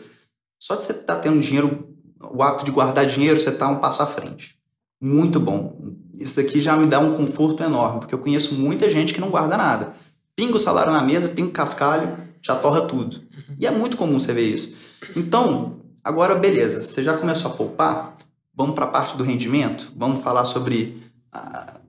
Só 0.58 0.74
de 0.74 0.84
você 0.84 0.92
estar 0.92 1.16
tendo 1.16 1.40
dinheiro, 1.40 1.88
o 2.20 2.42
hábito 2.42 2.64
de 2.64 2.70
guardar 2.70 3.06
dinheiro, 3.06 3.38
você 3.40 3.50
tá 3.52 3.68
um 3.68 3.76
passo 3.76 4.02
à 4.02 4.06
frente. 4.06 4.56
Muito 5.00 5.38
bom. 5.38 5.76
Isso 6.18 6.36
daqui 6.36 6.60
já 6.60 6.76
me 6.76 6.86
dá 6.86 6.98
um 6.98 7.14
conforto 7.14 7.62
enorme, 7.62 8.00
porque 8.00 8.14
eu 8.14 8.18
conheço 8.18 8.54
muita 8.54 8.90
gente 8.90 9.12
que 9.12 9.20
não 9.20 9.28
guarda 9.30 9.56
nada. 9.56 9.92
Pinga 10.34 10.56
o 10.56 10.60
salário 10.60 10.92
na 10.92 11.02
mesa, 11.02 11.28
pinga 11.28 11.48
o 11.48 11.52
cascalho, 11.52 12.16
já 12.42 12.54
torra 12.56 12.82
tudo. 12.82 13.20
E 13.58 13.66
é 13.66 13.70
muito 13.70 13.96
comum 13.96 14.18
você 14.18 14.32
ver 14.32 14.48
isso. 14.52 14.76
Então, 15.14 15.80
agora 16.02 16.34
beleza, 16.34 16.82
você 16.82 17.02
já 17.02 17.16
começou 17.16 17.50
a 17.50 17.54
poupar? 17.54 18.16
Vamos 18.54 18.74
para 18.74 18.86
a 18.86 18.88
parte 18.88 19.16
do 19.16 19.22
rendimento? 19.24 19.92
Vamos 19.94 20.22
falar 20.22 20.44
sobre 20.46 21.02
a- 21.30 21.80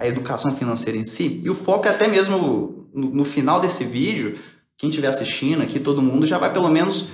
a 0.00 0.06
educação 0.08 0.54
financeira 0.54 0.98
em 0.98 1.04
si? 1.04 1.40
E 1.44 1.50
o 1.50 1.54
foco 1.54 1.86
é 1.86 1.90
até 1.90 2.08
mesmo 2.08 2.86
no, 2.94 3.10
no 3.10 3.24
final 3.24 3.60
desse 3.60 3.84
vídeo, 3.84 4.38
quem 4.78 4.88
estiver 4.88 5.08
assistindo 5.08 5.62
aqui, 5.62 5.78
todo 5.78 6.00
mundo 6.02 6.26
já 6.26 6.38
vai 6.38 6.50
pelo 6.52 6.68
menos 6.70 7.08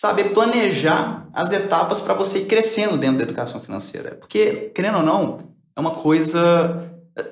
saber 0.00 0.30
planejar 0.32 1.28
as 1.32 1.52
etapas 1.52 2.00
para 2.00 2.14
você 2.14 2.38
ir 2.40 2.46
crescendo 2.46 2.96
dentro 2.96 3.18
da 3.18 3.24
educação 3.24 3.60
financeira. 3.60 4.16
Porque, 4.20 4.70
querendo 4.74 4.98
ou 4.98 5.02
não, 5.04 5.38
é 5.76 5.80
uma 5.80 5.92
coisa. 5.92 6.90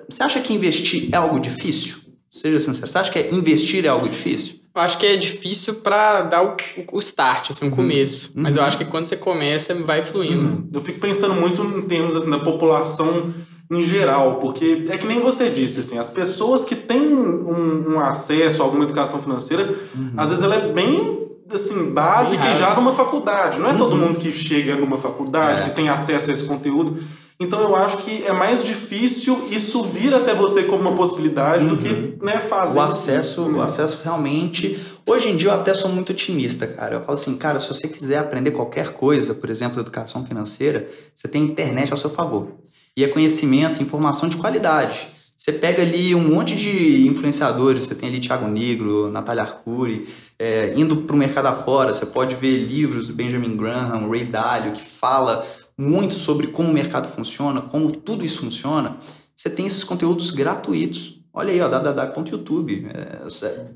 Você 0.09 0.23
acha 0.23 0.41
que 0.41 0.53
investir 0.55 1.09
é 1.13 1.17
algo 1.17 1.41
difícil? 1.41 1.97
Seja 2.31 2.61
sincero, 2.61 2.89
você 2.91 2.99
acha 2.99 3.11
que 3.11 3.19
é- 3.19 3.35
investir 3.35 3.85
é 3.85 3.89
algo 3.89 4.09
difícil? 4.09 4.63
Eu 4.75 4.81
acho 4.81 4.97
que 4.97 5.05
é 5.05 5.17
difícil 5.17 5.75
pra 5.77 6.23
dar 6.23 6.43
o, 6.45 6.57
o 6.93 6.99
start, 7.01 7.51
assim, 7.51 7.67
o 7.67 7.69
Uhum. 7.69 7.77
começo. 7.77 8.31
Mas 8.35 8.57
eu 8.57 8.63
acho 8.63 8.79
que 8.79 8.87
quando 8.87 9.05
você 9.07 9.17
começa, 9.17 9.75
vai 9.75 10.03
fluindo. 10.03 10.67
Eu 10.73 10.81
fico 10.81 10.99
pensando 10.99 11.35
muito 11.35 11.63
em 11.63 11.83
termos 11.83 12.15
assim, 12.17 12.31
da 12.31 12.39
população 12.39 13.35
em 13.71 13.83
geral, 13.83 14.37
porque 14.39 14.87
é 14.89 14.97
que 14.97 15.07
nem 15.07 15.21
você 15.21 15.51
disse, 15.51 15.81
assim, 15.81 15.99
as 15.99 16.11
pessoas 16.11 16.65
que 16.65 16.75
têm 16.75 17.01
um, 17.15 17.93
um 17.95 18.01
acesso 18.01 18.63
a 18.63 18.65
alguma 18.65 18.85
educação 18.85 19.21
financeira, 19.23 19.75
às 20.17 20.31
vezes 20.31 20.43
ela 20.45 20.55
é 20.55 20.73
bem 20.73 21.21
assim, 21.55 21.91
básica 21.93 22.43
Bem 22.43 22.53
e 22.53 22.59
já 22.59 22.75
numa 22.75 22.93
faculdade. 22.93 23.59
Não 23.59 23.71
é 23.71 23.75
todo 23.75 23.97
mundo 23.97 24.19
que 24.19 24.33
chega 24.33 24.77
numa 24.77 24.99
faculdade, 24.99 25.63
É. 25.63 25.65
que 25.65 25.71
tem 25.71 25.89
acesso 25.89 26.31
a 26.31 26.33
esse 26.33 26.45
conteúdo. 26.45 27.03
Então 27.41 27.61
eu 27.61 27.75
acho 27.75 27.99
que 27.99 28.25
é 28.25 28.33
mais 28.33 28.63
difícil 28.63 29.49
isso 29.51 29.83
vir 29.83 30.15
até 30.15 30.33
você 30.33 30.63
como 30.63 30.83
uma 30.83 30.93
possibilidade 30.97 31.67
do 31.67 31.77
que 31.77 32.17
né, 32.23 32.39
fazer. 32.39 32.79
O 32.79 32.83
acesso, 32.83 33.43
o 33.57 33.61
acesso 33.61 34.01
realmente. 34.05 34.79
Hoje 35.05 35.29
em 35.29 35.37
dia 35.37 35.49
eu 35.49 35.55
até 35.55 35.75
sou 35.75 35.91
muito 35.91 36.13
otimista, 36.13 36.67
cara. 36.69 36.95
Eu 36.95 37.01
falo 37.01 37.15
assim, 37.15 37.37
cara, 37.37 37.59
se 37.59 37.67
você 37.67 37.89
quiser 37.89 38.19
aprender 38.19 38.53
qualquer 38.53 38.93
coisa, 38.93 39.35
por 39.35 39.51
exemplo, 39.51 39.81
educação 39.81 40.25
financeira, 40.25 40.89
você 41.15 41.27
tem 41.27 41.43
internet 41.43 41.91
ao 41.91 41.99
seu 41.99 42.11
favor. 42.11 42.49
E 42.97 43.03
é 43.03 43.09
conhecimento, 43.09 43.83
informação 43.83 44.29
de 44.29 44.37
qualidade. 44.37 45.09
Você 45.43 45.51
pega 45.51 45.83
ali 45.83 46.15
um 46.15 46.21
monte 46.21 46.55
de 46.55 47.05
influenciadores, 47.05 47.83
você 47.83 47.97
tem 47.97 48.09
ali 48.09 48.21
Thiago 48.21 48.47
Negro, 48.47 49.11
Natália 49.11 49.43
Arcuri, 49.43 50.09
é, 50.39 50.73
indo 50.77 50.99
para 50.99 51.17
o 51.17 51.19
mercado 51.19 51.47
afora, 51.47 51.93
você 51.93 52.07
pode 52.07 52.37
ver 52.37 52.59
livros 52.59 53.09
do 53.09 53.15
Benjamin 53.15 53.57
Graham, 53.57 54.09
Ray 54.09 54.25
Dalio, 54.25 54.73
que 54.73 54.85
fala 54.85 55.45
muito 55.77 56.15
sobre 56.15 56.47
como 56.47 56.71
o 56.71 56.73
mercado 56.73 57.09
funciona, 57.09 57.61
como 57.61 57.91
tudo 57.91 58.25
isso 58.25 58.39
funciona. 58.39 58.99
Você 59.35 59.51
tem 59.51 59.67
esses 59.67 59.83
conteúdos 59.83 60.31
gratuitos. 60.31 61.25
Olha 61.35 61.51
aí, 61.51 61.61
ó, 61.61 61.69
www.youtube. 61.69 62.87
É, 62.95 63.67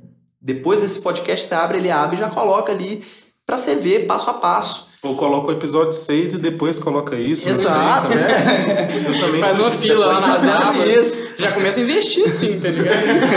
depois 0.40 0.78
desse 0.78 1.02
podcast, 1.02 1.48
você 1.48 1.54
abre, 1.56 1.78
ele 1.78 1.90
abre 1.90 2.14
e 2.14 2.20
já 2.20 2.30
coloca 2.30 2.70
ali 2.70 3.02
para 3.44 3.58
você 3.58 3.74
ver 3.74 4.06
passo 4.06 4.30
a 4.30 4.34
passo. 4.34 4.86
Ou 5.06 5.16
coloca 5.16 5.48
o 5.48 5.52
episódio 5.52 5.92
6 5.92 6.34
e 6.34 6.38
depois 6.38 6.78
coloca 6.78 7.16
isso. 7.16 7.42
sei, 7.44 7.52
Exato, 7.52 8.08
cara. 8.08 8.20
é. 8.20 8.88
Eu 9.14 9.20
também 9.20 9.40
Faz 9.40 9.58
uma 9.58 9.70
fila 9.70 10.06
lá 10.06 10.20
nas 10.20 10.44
abas. 10.46 10.96
isso. 10.96 11.28
Já 11.38 11.52
começa 11.52 11.80
a 11.80 11.82
investir, 11.82 12.28
sim, 12.30 12.58
tá 12.60 12.68
ligado? 12.68 12.96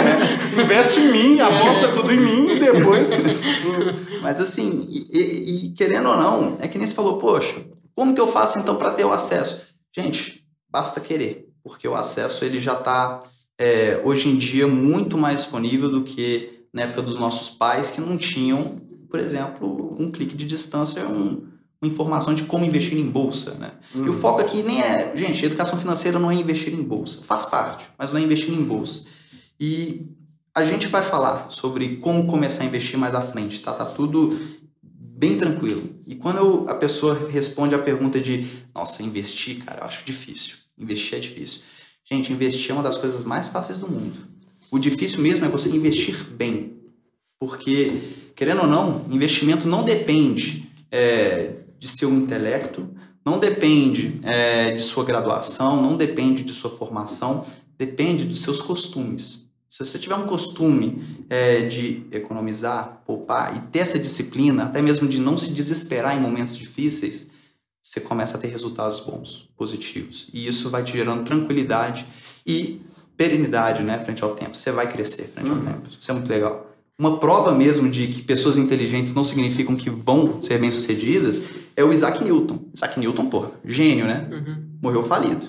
Investe 0.62 1.00
em 1.00 1.12
mim, 1.12 1.40
aposta 1.40 1.90
tudo 1.90 2.12
em 2.14 2.18
mim 2.20 2.52
e 2.52 2.60
depois. 2.60 3.10
Mas 4.22 4.40
assim, 4.40 4.86
e, 4.90 5.08
e- 5.18 5.66
e 5.68 5.70
querendo 5.72 6.10
ou 6.10 6.18
não, 6.18 6.58
é 6.60 6.68
que 6.68 6.78
nem 6.78 6.88
você 6.88 6.94
falou, 6.94 7.18
poxa, 7.18 7.56
Como 7.96 8.14
que 8.16 8.22
eu 8.22 8.28
faço 8.28 8.60
então 8.60 8.76
para 8.76 8.92
ter 8.92 9.04
o 9.06 9.12
acesso? 9.12 9.68
Gente, 9.96 10.44
basta 10.72 11.00
querer, 11.02 11.48
porque 11.64 11.88
o 11.88 11.96
acesso 11.96 12.46
ele 12.46 12.58
já 12.60 12.74
está 12.74 13.20
é, 13.60 14.00
hoje 14.06 14.30
em 14.30 14.38
dia 14.38 14.68
muito 14.68 15.18
mais 15.18 15.42
disponível 15.42 15.90
do 15.90 16.04
que 16.04 16.64
na 16.74 16.84
época 16.84 17.02
dos 17.02 17.20
nossos 17.20 17.50
pais 17.50 17.90
que 17.92 18.00
não 18.00 18.16
tinham, 18.16 18.80
por 19.10 19.20
exemplo, 19.20 19.96
um 20.00 20.10
clique 20.12 20.36
de 20.38 20.46
distância, 20.46 21.06
um, 21.08 21.44
uma 21.82 21.92
informação 21.92 22.34
de 22.34 22.44
como 22.44 22.66
investir 22.66 22.98
em 22.98 23.10
bolsa, 23.10 23.56
né? 23.56 23.72
Uhum. 23.96 24.08
E 24.08 24.10
o 24.10 24.14
foco 24.14 24.42
aqui 24.42 24.62
nem 24.62 24.82
é, 24.82 25.14
gente, 25.16 25.46
educação 25.46 25.80
financeira 25.80 26.20
não 26.20 26.30
é 26.30 26.36
investir 26.36 26.74
em 26.74 26.84
bolsa, 26.84 27.22
faz 27.24 27.46
parte, 27.46 27.90
mas 27.98 28.12
não 28.12 28.20
é 28.20 28.24
investir 28.24 28.54
em 28.54 28.64
bolsa. 28.64 29.06
E 29.60 30.08
a 30.54 30.66
gente 30.66 30.88
vai 30.88 31.02
falar 31.02 31.48
sobre 31.50 31.98
como 31.98 32.28
começar 32.28 32.64
a 32.64 32.66
investir 32.66 33.00
mais 33.00 33.16
à 33.16 33.22
frente, 33.22 33.62
tá? 33.62 33.72
Tá 33.72 33.86
tudo 33.86 34.38
bem 34.82 35.38
tranquilo. 35.38 35.84
E 36.06 36.16
quando 36.16 36.38
eu, 36.38 36.70
a 36.70 36.76
pessoa 36.76 37.30
responde 37.30 37.76
a 37.76 37.80
pergunta 37.80 38.20
de, 38.20 38.48
nossa, 38.74 39.04
investir, 39.04 39.64
cara, 39.64 39.82
eu 39.82 39.86
acho 39.86 40.06
difícil. 40.06 40.58
Investir 40.78 41.18
é 41.18 41.22
difícil. 41.22 41.62
Gente, 42.04 42.32
investir 42.32 42.72
é 42.72 42.74
uma 42.74 42.84
das 42.84 42.98
coisas 42.98 43.24
mais 43.24 43.48
fáceis 43.48 43.80
do 43.80 43.88
mundo. 43.88 44.18
O 44.72 44.80
difícil 44.80 45.22
mesmo 45.22 45.46
é 45.46 45.50
você 45.50 45.70
investir 45.70 46.24
bem. 46.32 46.78
Porque, 47.40 47.92
querendo 48.36 48.62
ou 48.62 48.68
não, 48.68 49.06
investimento 49.10 49.68
não 49.68 49.84
depende 49.84 50.70
é, 50.92 51.59
de 51.80 51.88
seu 51.88 52.14
intelecto, 52.14 52.88
não 53.26 53.40
depende 53.40 54.20
é, 54.24 54.74
de 54.74 54.82
sua 54.82 55.04
graduação, 55.04 55.82
não 55.82 55.98
depende 55.98 56.44
de 56.44 56.54
sua 56.54 56.70
formação, 56.70 57.46
depende 57.78 58.26
dos 58.26 58.42
seus 58.42 58.62
costumes. 58.62 59.48
Se 59.68 59.86
você 59.86 60.00
tiver 60.00 60.16
um 60.16 60.26
costume 60.26 61.04
é, 61.30 61.62
de 61.62 62.04
economizar, 62.12 63.04
poupar 63.06 63.56
e 63.56 63.62
ter 63.72 63.80
essa 63.80 64.00
disciplina, 64.00 64.64
até 64.64 64.82
mesmo 64.82 65.08
de 65.08 65.20
não 65.20 65.38
se 65.38 65.52
desesperar 65.52 66.18
em 66.18 66.20
momentos 66.20 66.58
difíceis, 66.58 67.30
você 67.82 68.02
começa 68.02 68.36
a 68.36 68.40
ter 68.40 68.48
resultados 68.48 69.00
bons, 69.00 69.48
positivos. 69.56 70.28
E 70.34 70.48
isso 70.48 70.70
vai 70.70 70.84
te 70.84 70.92
gerando 70.94 71.24
tranquilidade 71.24 72.06
e 72.46 72.82
perenidade 73.16 73.84
né, 73.84 74.04
frente 74.04 74.24
ao 74.24 74.36
tempo. 74.36 74.58
Você 74.58 74.72
vai 74.72 74.92
crescer 74.92 75.30
frente 75.34 75.50
ao 75.50 75.56
uhum. 75.56 75.66
tempo. 75.66 75.82
Isso 76.00 76.10
é 76.10 76.14
muito 76.14 76.30
legal. 76.30 76.68
Uma 76.98 77.18
prova 77.18 77.54
mesmo 77.54 77.90
de 77.90 78.08
que 78.08 78.22
pessoas 78.22 78.58
inteligentes 78.58 79.14
não 79.14 79.24
significam 79.24 79.76
que 79.76 79.90
vão 79.90 80.42
ser 80.42 80.60
bem-sucedidas 80.60 81.42
é 81.80 81.84
o 81.84 81.94
Isaac 81.94 82.22
Newton. 82.22 82.60
Isaac 82.76 83.00
Newton, 83.00 83.28
pô, 83.28 83.46
gênio, 83.64 84.06
né? 84.06 84.28
Uhum. 84.30 84.70
Morreu 84.84 85.02
falido. 85.02 85.48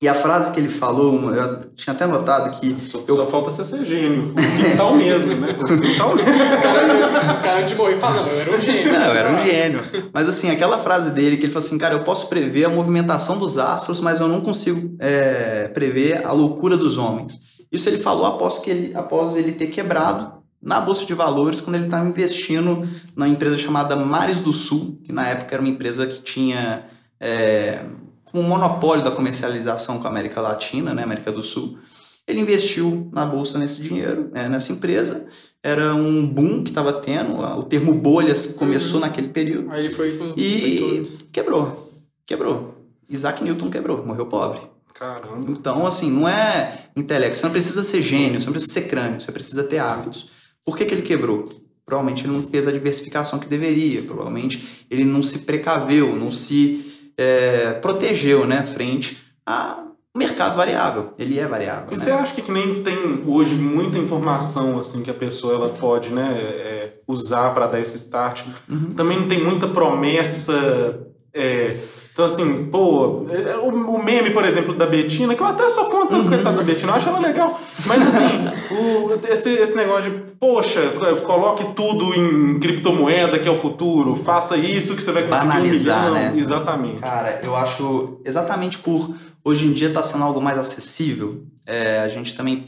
E 0.00 0.08
a 0.08 0.14
frase 0.14 0.52
que 0.52 0.60
ele 0.60 0.68
falou, 0.68 1.34
eu 1.34 1.70
tinha 1.74 1.92
até 1.92 2.06
notado 2.06 2.58
que. 2.58 2.80
Só, 2.80 3.02
eu... 3.06 3.16
só 3.16 3.26
falta 3.26 3.50
você 3.50 3.64
ser 3.64 3.84
gênio. 3.84 4.32
O 4.32 4.94
mesmo, 4.96 5.34
né? 5.34 5.54
O 5.58 5.76
mesmo. 5.76 6.04
O 6.14 6.62
cara, 6.62 7.38
o 7.38 7.42
cara 7.42 7.62
de 7.62 7.74
morrer 7.74 7.96
falando, 7.96 8.26
eu 8.28 8.40
era 8.40 8.56
um 8.56 8.60
gênio. 8.60 8.92
Não, 8.92 9.04
eu 9.04 9.12
era 9.12 9.32
um 9.32 9.44
gênio. 9.44 9.82
Mas 10.14 10.28
assim, 10.28 10.50
aquela 10.50 10.78
frase 10.78 11.10
dele, 11.10 11.36
que 11.36 11.44
ele 11.44 11.52
falou 11.52 11.66
assim, 11.66 11.76
cara, 11.76 11.94
eu 11.94 12.04
posso 12.04 12.28
prever 12.28 12.64
a 12.64 12.70
movimentação 12.70 13.38
dos 13.38 13.58
astros, 13.58 14.00
mas 14.00 14.20
eu 14.20 14.28
não 14.28 14.40
consigo 14.40 14.96
é, 14.98 15.68
prever 15.68 16.24
a 16.24 16.32
loucura 16.32 16.76
dos 16.76 16.96
homens. 16.96 17.38
Isso 17.70 17.86
ele 17.88 17.98
falou 17.98 18.24
após, 18.24 18.60
que 18.60 18.70
ele, 18.70 18.92
após 18.94 19.36
ele 19.36 19.52
ter 19.52 19.66
quebrado 19.66 20.37
na 20.60 20.80
Bolsa 20.80 21.04
de 21.04 21.14
Valores, 21.14 21.60
quando 21.60 21.76
ele 21.76 21.84
estava 21.84 22.08
investindo 22.08 22.86
na 23.14 23.28
empresa 23.28 23.56
chamada 23.56 23.94
Mares 23.96 24.40
do 24.40 24.52
Sul, 24.52 25.00
que 25.04 25.12
na 25.12 25.26
época 25.26 25.54
era 25.54 25.62
uma 25.62 25.70
empresa 25.70 26.06
que 26.06 26.20
tinha. 26.20 26.84
É, 27.20 27.84
o 28.32 28.42
monopólio 28.42 29.02
da 29.02 29.10
comercialização 29.10 29.98
com 29.98 30.06
a 30.06 30.10
América 30.10 30.40
Latina, 30.40 30.92
né, 30.92 31.02
América 31.02 31.32
do 31.32 31.42
Sul, 31.42 31.78
ele 32.26 32.40
investiu 32.40 33.08
na 33.10 33.24
bolsa 33.24 33.58
nesse 33.58 33.82
dinheiro, 33.82 34.30
né, 34.32 34.48
nessa 34.48 34.70
empresa. 34.70 35.26
Era 35.62 35.94
um 35.94 36.26
boom 36.26 36.62
que 36.62 36.70
estava 36.70 36.92
tendo, 36.92 37.38
o 37.40 37.62
termo 37.62 37.94
bolhas 37.94 38.48
começou 38.48 38.96
uhum. 38.96 39.06
naquele 39.06 39.28
período. 39.28 39.70
Aí 39.70 39.86
ele 39.86 39.94
foi 39.94 40.10
e 40.10 40.18
foi 40.18 41.02
quebrou, 41.32 41.90
quebrou. 42.26 42.74
Isaac 43.08 43.42
Newton 43.42 43.70
quebrou, 43.70 44.04
morreu 44.04 44.26
pobre. 44.26 44.60
Caramba. 44.94 45.50
Então, 45.50 45.86
assim, 45.86 46.10
não 46.10 46.28
é 46.28 46.86
intelecto. 46.94 47.38
Você 47.38 47.44
não 47.44 47.52
precisa 47.52 47.82
ser 47.82 48.02
gênio, 48.02 48.40
você 48.40 48.46
não 48.46 48.52
precisa 48.52 48.72
ser 48.74 48.88
crânio, 48.88 49.20
você 49.20 49.32
precisa 49.32 49.64
ter 49.64 49.78
hábitos. 49.78 50.28
Por 50.68 50.76
que, 50.76 50.84
que 50.84 50.92
ele 50.92 51.00
quebrou? 51.00 51.48
Provavelmente 51.86 52.26
ele 52.26 52.34
não 52.34 52.42
fez 52.42 52.68
a 52.68 52.70
diversificação 52.70 53.38
que 53.38 53.48
deveria, 53.48 54.02
provavelmente 54.02 54.84
ele 54.90 55.02
não 55.02 55.22
se 55.22 55.46
precaveu, 55.46 56.14
não 56.14 56.30
se 56.30 57.10
é, 57.16 57.72
protegeu 57.72 58.46
né, 58.46 58.62
frente 58.64 59.16
ao 59.46 59.96
mercado 60.14 60.58
variável. 60.58 61.14
Ele 61.18 61.38
é 61.38 61.46
variável. 61.46 61.86
E 61.90 61.96
né? 61.96 62.04
você 62.04 62.10
acha 62.10 62.34
que, 62.34 62.42
que 62.42 62.52
nem 62.52 62.82
tem 62.82 63.24
hoje 63.26 63.54
muita 63.54 63.96
informação 63.96 64.78
assim 64.78 65.02
que 65.02 65.10
a 65.10 65.14
pessoa 65.14 65.54
ela 65.54 65.68
pode 65.70 66.10
né, 66.10 66.36
é, 66.38 66.92
usar 67.08 67.54
para 67.54 67.66
dar 67.66 67.80
esse 67.80 67.96
start? 67.96 68.42
Uhum. 68.68 68.92
Também 68.92 69.26
tem 69.26 69.42
muita 69.42 69.68
promessa. 69.68 71.00
É, 71.38 71.76
então, 72.18 72.26
assim, 72.26 72.64
pô, 72.64 73.26
é, 73.30 73.56
o, 73.58 74.02
meme, 74.02 74.30
por 74.30 74.44
exemplo, 74.44 74.74
da 74.74 74.86
Betina, 74.86 75.36
que 75.36 75.40
eu 75.40 75.46
até 75.46 75.70
sou 75.70 75.84
contra 75.84 76.16
uhum. 76.16 76.26
o 76.26 76.28
coitado 76.28 76.56
da 76.56 76.64
Betina, 76.64 76.90
eu 76.90 76.96
acho 76.96 77.08
ela 77.08 77.20
legal. 77.20 77.60
Mas, 77.86 78.02
assim, 78.08 78.74
o, 78.74 79.32
esse, 79.32 79.50
esse 79.50 79.76
negócio 79.76 80.10
de, 80.10 80.16
poxa, 80.32 80.80
coloque 81.22 81.64
tudo 81.76 82.12
em 82.16 82.58
criptomoeda, 82.58 83.38
que 83.38 83.46
é 83.46 83.50
o 83.52 83.54
futuro, 83.54 84.16
faça 84.16 84.56
isso 84.56 84.96
que 84.96 85.02
você 85.04 85.12
vai 85.12 85.28
conseguir 85.28 85.46
Banalizar, 85.46 86.08
um 86.08 86.14
milhão. 86.14 86.32
Né? 86.32 86.34
Exatamente. 86.36 87.00
Cara, 87.00 87.40
eu 87.44 87.54
acho, 87.54 88.20
exatamente 88.24 88.78
por 88.78 89.14
hoje 89.44 89.66
em 89.66 89.72
dia 89.72 89.92
tá 89.92 90.02
sendo 90.02 90.24
algo 90.24 90.42
mais 90.42 90.58
acessível, 90.58 91.44
é, 91.64 92.00
a 92.00 92.08
gente 92.08 92.34
também 92.34 92.64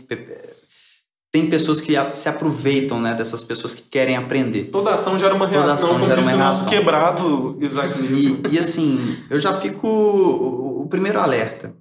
tem 1.32 1.48
pessoas 1.48 1.80
que 1.80 1.94
se 2.12 2.28
aproveitam 2.28 3.00
né, 3.00 3.14
dessas 3.14 3.44
pessoas 3.44 3.72
que 3.72 3.82
querem 3.82 4.16
aprender. 4.16 4.64
Toda 4.64 4.94
ação 4.94 5.16
gera 5.16 5.34
uma 5.34 5.46
Toda 5.46 5.64
reação, 5.64 5.90
como 5.90 6.14
diz 6.14 6.32
o 6.32 6.36
nosso 6.36 6.68
quebrado 6.68 7.56
Isaac. 7.60 7.94
E, 8.00 8.54
e, 8.54 8.58
assim, 8.58 9.16
eu 9.30 9.38
já 9.38 9.54
fico 9.60 9.86
o, 9.86 10.82
o 10.82 10.88
primeiro 10.88 11.20
alerta. 11.20 11.72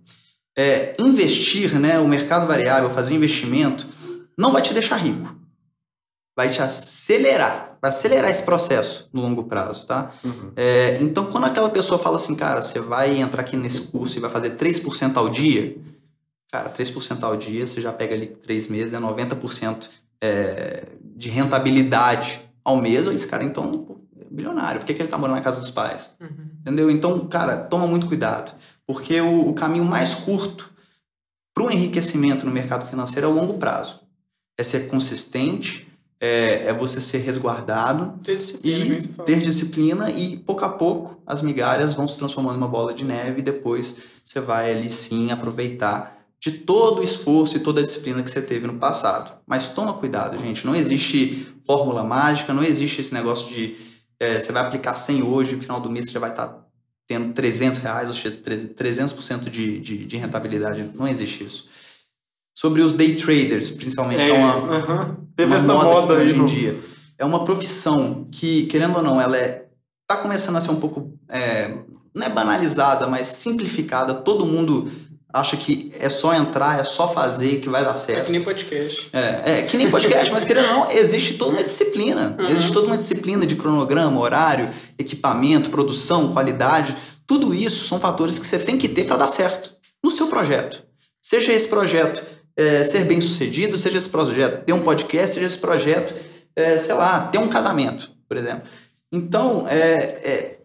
É, 0.55 0.93
investir, 0.99 1.73
né, 1.79 1.99
o 1.99 2.07
mercado 2.07 2.45
variável, 2.45 2.89
fazer 2.91 3.15
investimento, 3.15 3.87
não 4.37 4.51
vai 4.51 4.61
te 4.61 4.73
deixar 4.73 4.97
rico. 4.97 5.35
Vai 6.37 6.49
te 6.49 6.61
acelerar, 6.61 7.77
vai 7.81 7.89
acelerar 7.89 8.29
esse 8.29 8.43
processo 8.43 9.09
no 9.11 9.21
longo 9.21 9.43
prazo, 9.43 9.85
tá? 9.85 10.11
Uhum. 10.23 10.51
É, 10.55 10.97
então, 11.01 11.25
quando 11.25 11.45
aquela 11.45 11.69
pessoa 11.69 11.99
fala 11.99 12.15
assim, 12.15 12.35
cara, 12.35 12.61
você 12.61 12.79
vai 12.79 13.19
entrar 13.19 13.41
aqui 13.41 13.57
nesse 13.57 13.81
curso 13.81 14.17
e 14.17 14.21
vai 14.21 14.29
fazer 14.29 14.51
3% 14.51 15.17
ao 15.17 15.27
dia, 15.27 15.75
Cara, 16.51 16.69
3% 16.69 17.23
ao 17.23 17.35
dia, 17.35 17.65
você 17.65 17.79
já 17.79 17.93
pega 17.93 18.15
ali 18.15 18.27
3 18.27 18.67
meses, 18.67 18.93
é 18.93 18.99
90% 18.99 19.87
é, 20.19 20.87
de 21.15 21.29
rentabilidade 21.29 22.41
ao 22.63 22.77
mês. 22.77 23.05
Esse 23.07 23.27
cara, 23.27 23.43
então, 23.43 23.99
é 24.19 24.25
bilionário. 24.29 24.79
Por 24.79 24.87
que, 24.87 24.93
que 24.93 25.01
ele 25.01 25.09
tá 25.09 25.17
morando 25.17 25.35
na 25.35 25.43
casa 25.43 25.59
dos 25.59 25.69
pais? 25.69 26.15
Uhum. 26.19 26.49
Entendeu? 26.61 26.89
Então, 26.89 27.27
cara, 27.27 27.55
toma 27.55 27.85
muito 27.85 28.07
cuidado. 28.07 28.53
Porque 28.87 29.21
o, 29.21 29.49
o 29.49 29.53
caminho 29.53 29.85
mais 29.85 30.15
curto 30.15 30.71
para 31.53 31.63
o 31.63 31.71
enriquecimento 31.71 32.45
no 32.45 32.51
mercado 32.51 32.85
financeiro 32.85 33.27
é 33.27 33.29
o 33.29 33.33
longo 33.33 33.59
prazo. 33.59 34.01
É 34.57 34.63
ser 34.63 34.87
consistente, 34.87 35.87
é, 36.19 36.65
é 36.65 36.73
você 36.73 36.99
ser 36.99 37.19
resguardado 37.19 38.19
ter 38.23 38.37
disciplina, 38.37 38.95
e 38.95 39.07
ter 39.23 39.39
disciplina 39.39 40.11
e 40.11 40.35
pouco 40.37 40.65
a 40.65 40.69
pouco 40.69 41.21
as 41.25 41.41
migalhas 41.41 41.93
vão 41.93 42.07
se 42.07 42.17
transformando 42.17 42.55
em 42.55 42.57
uma 42.57 42.67
bola 42.67 42.93
de 42.93 43.05
neve 43.05 43.39
e 43.39 43.43
depois 43.43 43.97
você 44.23 44.41
vai 44.41 44.71
ali 44.71 44.89
sim 44.89 45.31
aproveitar 45.31 46.18
de 46.39 46.51
todo 46.51 46.99
o 46.99 47.03
esforço 47.03 47.57
e 47.57 47.59
toda 47.59 47.81
a 47.81 47.83
disciplina 47.83 48.23
que 48.23 48.31
você 48.31 48.41
teve 48.41 48.65
no 48.65 48.75
passado. 48.75 49.33
Mas 49.45 49.67
toma 49.69 49.93
cuidado, 49.93 50.37
gente. 50.37 50.65
Não 50.65 50.75
existe 50.75 51.47
fórmula 51.65 52.03
mágica, 52.03 52.53
não 52.53 52.63
existe 52.63 53.01
esse 53.01 53.13
negócio 53.13 53.53
de 53.53 53.75
é, 54.19 54.39
você 54.39 54.51
vai 54.51 54.63
aplicar 54.63 54.95
100 54.95 55.23
hoje, 55.23 55.55
no 55.55 55.61
final 55.61 55.79
do 55.79 55.89
mês 55.89 56.07
você 56.07 56.11
já 56.13 56.19
vai 56.19 56.29
estar 56.29 56.47
tá 56.47 56.65
tendo 57.07 57.33
300 57.33 57.79
reais, 57.79 58.07
ou 58.07 58.13
seja, 58.13 58.37
300% 58.37 59.49
de, 59.49 59.79
de, 59.79 60.05
de 60.05 60.17
rentabilidade. 60.17 60.89
Não 60.93 61.07
existe 61.07 61.43
isso. 61.43 61.67
Sobre 62.55 62.81
os 62.81 62.93
day 62.93 63.15
traders, 63.15 63.69
principalmente, 63.69 64.21
é, 64.21 64.29
é 64.29 64.33
uma, 64.33 64.57
uh 64.57 64.85
-huh. 64.85 65.15
Teve 65.35 65.51
uma 65.51 65.57
essa 65.57 65.73
moda, 65.73 66.01
moda 66.01 66.13
hoje 66.13 66.35
no... 66.35 66.43
em 66.43 66.47
dia. 66.47 66.79
É 67.17 67.25
uma 67.25 67.43
profissão 67.43 68.27
que, 68.31 68.65
querendo 68.67 68.95
ou 68.97 69.01
não, 69.01 69.19
ela 69.19 69.37
é 69.37 69.65
tá 70.05 70.17
começando 70.17 70.55
a 70.55 70.61
ser 70.61 70.71
um 70.71 70.79
pouco 70.79 71.13
é, 71.29 71.73
não 72.13 72.25
é 72.25 72.29
banalizada, 72.29 73.07
mas 73.07 73.27
simplificada. 73.27 74.13
Todo 74.13 74.45
mundo 74.45 74.91
acha 75.31 75.55
que 75.55 75.91
é 75.99 76.09
só 76.09 76.33
entrar, 76.33 76.79
é 76.79 76.83
só 76.83 77.07
fazer 77.07 77.61
que 77.61 77.69
vai 77.69 77.83
dar 77.83 77.95
certo. 77.95 78.21
É 78.21 78.25
que 78.25 78.31
nem 78.31 78.41
podcast. 78.41 79.09
É, 79.13 79.59
é 79.59 79.61
que 79.61 79.77
nem 79.77 79.89
podcast, 79.89 80.33
mas 80.33 80.43
querendo 80.43 80.69
ou 80.69 80.71
não, 80.71 80.91
existe 80.91 81.35
toda 81.35 81.51
uma 81.51 81.63
disciplina. 81.63 82.35
Uhum. 82.37 82.45
Existe 82.47 82.73
toda 82.73 82.87
uma 82.87 82.97
disciplina 82.97 83.45
de 83.45 83.55
cronograma, 83.55 84.19
horário, 84.19 84.69
equipamento, 84.97 85.69
produção, 85.69 86.33
qualidade. 86.33 86.97
Tudo 87.27 87.53
isso 87.53 87.87
são 87.87 87.99
fatores 87.99 88.39
que 88.39 88.47
você 88.47 88.57
tem 88.57 88.77
que 88.77 88.89
ter 88.89 89.05
para 89.05 89.17
dar 89.17 89.27
certo 89.27 89.69
no 90.03 90.09
seu 90.09 90.27
projeto. 90.27 90.83
Seja 91.21 91.53
esse 91.53 91.67
projeto 91.67 92.23
é, 92.57 92.83
ser 92.83 93.05
bem 93.05 93.21
sucedido, 93.21 93.77
seja 93.77 93.99
esse 93.99 94.09
projeto 94.09 94.65
ter 94.65 94.73
um 94.73 94.81
podcast, 94.81 95.35
seja 95.35 95.45
esse 95.45 95.57
projeto, 95.57 96.15
é, 96.55 96.79
sei 96.79 96.95
lá, 96.95 97.27
ter 97.27 97.37
um 97.37 97.47
casamento, 97.47 98.09
por 98.27 98.35
exemplo. 98.35 98.63
Então, 99.11 99.67
é, 99.67 99.77
é 99.83 100.59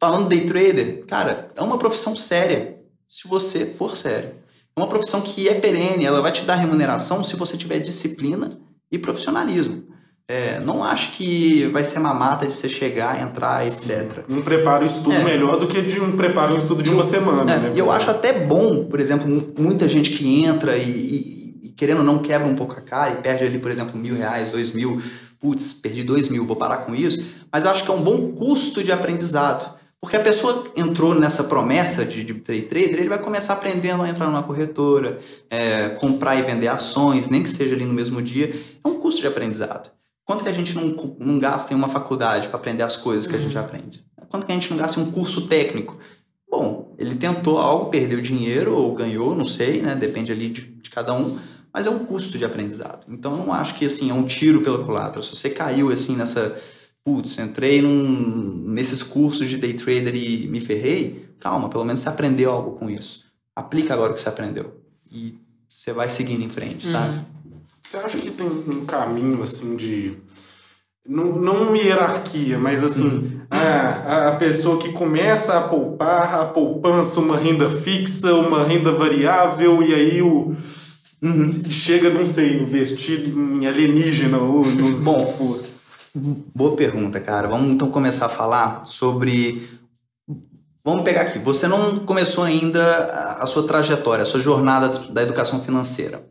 falando 0.00 0.28
day 0.28 0.46
trader, 0.46 1.04
cara, 1.06 1.48
é 1.54 1.60
uma 1.60 1.76
profissão 1.76 2.16
séria 2.16 2.77
se 3.08 3.26
você 3.26 3.64
for 3.66 3.96
sério. 3.96 4.30
É 4.76 4.80
uma 4.80 4.86
profissão 4.88 5.20
que 5.22 5.48
é 5.48 5.54
perene, 5.54 6.04
ela 6.04 6.20
vai 6.22 6.30
te 6.30 6.42
dar 6.42 6.54
remuneração 6.56 7.22
se 7.24 7.34
você 7.34 7.56
tiver 7.56 7.78
disciplina 7.80 8.50
e 8.92 8.98
profissionalismo. 8.98 9.84
É, 10.30 10.60
não 10.60 10.84
acho 10.84 11.12
que 11.12 11.64
vai 11.72 11.82
ser 11.82 12.00
mamata 12.00 12.46
de 12.46 12.52
você 12.52 12.68
chegar, 12.68 13.20
entrar, 13.22 13.66
etc. 13.66 14.24
Um 14.28 14.42
preparo 14.42 14.84
e 14.84 14.86
estudo 14.86 15.12
É. 15.16 15.24
melhor 15.24 15.58
do 15.58 15.66
que 15.66 15.80
de 15.80 15.98
um 15.98 16.12
preparo 16.14 16.52
e 16.54 16.58
estudo 16.58 16.82
de 16.82 16.90
uma 16.90 17.02
semana, 17.02 17.50
É, 17.50 17.58
né? 17.58 17.72
e 17.74 17.78
eu 17.78 17.90
acho 17.90 18.10
até 18.10 18.34
bom, 18.44 18.84
por 18.84 19.00
exemplo, 19.00 19.26
mu- 19.26 19.54
muita 19.58 19.88
gente 19.88 20.10
que 20.10 20.44
entra 20.44 20.76
e, 20.76 20.82
e- 20.90 21.60
e 21.64 21.68
querendo 21.70 21.98
ou 22.00 22.04
não 22.04 22.18
quebra 22.18 22.46
um 22.46 22.54
pouco 22.54 22.74
a 22.74 22.80
cara 22.82 23.14
e 23.14 23.16
perde 23.22 23.44
ali, 23.44 23.58
por 23.58 23.70
exemplo, 23.70 23.98
mil 23.98 24.16
reais, 24.16 24.52
dois 24.52 24.72
mil. 24.72 25.00
Putz, 25.40 25.72
perdi 25.72 26.02
dois 26.04 26.28
mil, 26.28 26.44
vou 26.44 26.56
parar 26.56 26.78
com 26.78 26.94
isso. 26.94 27.24
Mas 27.50 27.64
eu 27.64 27.70
acho 27.70 27.84
que 27.84 27.90
é 27.90 27.94
um 27.94 28.02
bom 28.02 28.32
custo 28.32 28.84
de 28.84 28.92
aprendizado. 28.92 29.77
Porque 30.00 30.16
a 30.16 30.20
pessoa 30.20 30.72
entrou 30.76 31.14
nessa 31.14 31.44
promessa 31.44 32.04
de, 32.04 32.22
de 32.22 32.34
trade 32.34 32.62
trader, 32.62 33.00
ele 33.00 33.08
vai 33.08 33.18
começar 33.18 33.54
aprendendo 33.54 34.02
a 34.02 34.08
entrar 34.08 34.26
numa 34.26 34.44
corretora, 34.44 35.18
é, 35.50 35.88
comprar 35.90 36.36
e 36.36 36.42
vender 36.42 36.68
ações, 36.68 37.28
nem 37.28 37.42
que 37.42 37.48
seja 37.48 37.74
ali 37.74 37.84
no 37.84 37.92
mesmo 37.92 38.22
dia. 38.22 38.54
É 38.84 38.88
um 38.88 39.00
custo 39.00 39.20
de 39.20 39.26
aprendizado. 39.26 39.90
Quanto 40.24 40.44
que 40.44 40.50
a 40.50 40.52
gente 40.52 40.74
não, 40.74 41.16
não 41.18 41.38
gasta 41.38 41.72
em 41.72 41.76
uma 41.76 41.88
faculdade 41.88 42.48
para 42.48 42.58
aprender 42.58 42.82
as 42.82 42.96
coisas 42.96 43.26
que 43.26 43.34
a 43.34 43.40
gente 43.40 43.58
aprende? 43.58 44.04
Quanto 44.28 44.46
que 44.46 44.52
a 44.52 44.54
gente 44.54 44.70
não 44.70 44.76
gasta 44.76 45.00
em 45.00 45.02
um 45.02 45.10
curso 45.10 45.48
técnico? 45.48 45.98
Bom, 46.50 46.94
ele 46.98 47.14
tentou 47.14 47.58
algo, 47.58 47.90
perdeu 47.90 48.20
dinheiro 48.20 48.74
ou 48.74 48.94
ganhou, 48.94 49.34
não 49.34 49.44
sei, 49.44 49.82
né? 49.82 49.94
Depende 49.94 50.30
ali 50.30 50.48
de, 50.48 50.60
de 50.60 50.90
cada 50.90 51.12
um, 51.12 51.38
mas 51.72 51.86
é 51.86 51.90
um 51.90 52.00
custo 52.00 52.38
de 52.38 52.44
aprendizado. 52.44 53.06
Então 53.08 53.32
eu 53.32 53.38
não 53.38 53.52
acho 53.52 53.74
que 53.74 53.86
assim 53.86 54.10
é 54.10 54.14
um 54.14 54.24
tiro 54.24 54.60
pela 54.60 54.84
culatra. 54.84 55.22
Se 55.22 55.34
você 55.34 55.50
caiu 55.50 55.90
assim 55.90 56.16
nessa, 56.16 56.60
putz, 57.08 57.38
entrei 57.38 57.80
num, 57.80 58.64
nesses 58.66 59.02
cursos 59.02 59.48
de 59.48 59.56
day 59.56 59.72
trader 59.72 60.14
e 60.14 60.46
me 60.46 60.60
ferrei, 60.60 61.30
calma, 61.40 61.70
pelo 61.70 61.84
menos 61.84 62.00
você 62.00 62.08
aprendeu 62.10 62.52
algo 62.52 62.72
com 62.72 62.90
isso. 62.90 63.24
Aplica 63.56 63.94
agora 63.94 64.12
o 64.12 64.14
que 64.14 64.20
você 64.20 64.28
aprendeu 64.28 64.74
e 65.10 65.38
você 65.66 65.90
vai 65.92 66.10
seguindo 66.10 66.44
em 66.44 66.50
frente, 66.50 66.86
sabe? 66.86 67.20
Você 67.82 67.96
acha 67.96 68.18
que 68.18 68.30
tem 68.30 68.46
um 68.46 68.84
caminho 68.84 69.42
assim 69.42 69.74
de. 69.74 70.18
Não, 71.08 71.40
não 71.40 71.68
uma 71.68 71.78
hierarquia, 71.78 72.58
mas 72.58 72.84
assim, 72.84 73.40
a, 73.50 74.28
a 74.28 74.36
pessoa 74.36 74.78
que 74.78 74.92
começa 74.92 75.56
a 75.56 75.62
poupar, 75.62 76.34
a 76.34 76.44
poupança, 76.44 77.18
uma 77.20 77.38
renda 77.38 77.70
fixa, 77.70 78.34
uma 78.34 78.64
renda 78.64 78.92
variável, 78.92 79.82
e 79.82 79.94
aí 79.94 80.20
o. 80.20 80.54
Uhum. 81.20 81.62
Chega, 81.70 82.10
não 82.10 82.26
sei, 82.26 82.60
investir 82.60 83.26
em 83.34 83.66
alienígena 83.66 84.36
ou 84.36 84.64
no 84.66 84.98
Bom. 84.98 85.58
Boa 86.54 86.74
pergunta, 86.76 87.20
cara. 87.20 87.46
Vamos 87.48 87.70
então 87.70 87.90
começar 87.90 88.26
a 88.26 88.30
falar 88.30 88.84
sobre. 88.86 89.68
Vamos 90.84 91.02
pegar 91.04 91.22
aqui. 91.22 91.38
Você 91.38 91.68
não 91.68 92.00
começou 92.00 92.44
ainda 92.44 92.82
a- 92.82 93.42
a 93.42 93.46
sua 93.46 93.66
trajetória, 93.66 94.22
a 94.22 94.26
sua 94.26 94.40
jornada 94.40 94.88
da 95.10 95.22
educação 95.22 95.62
financeira. 95.62 96.18
O 96.18 96.22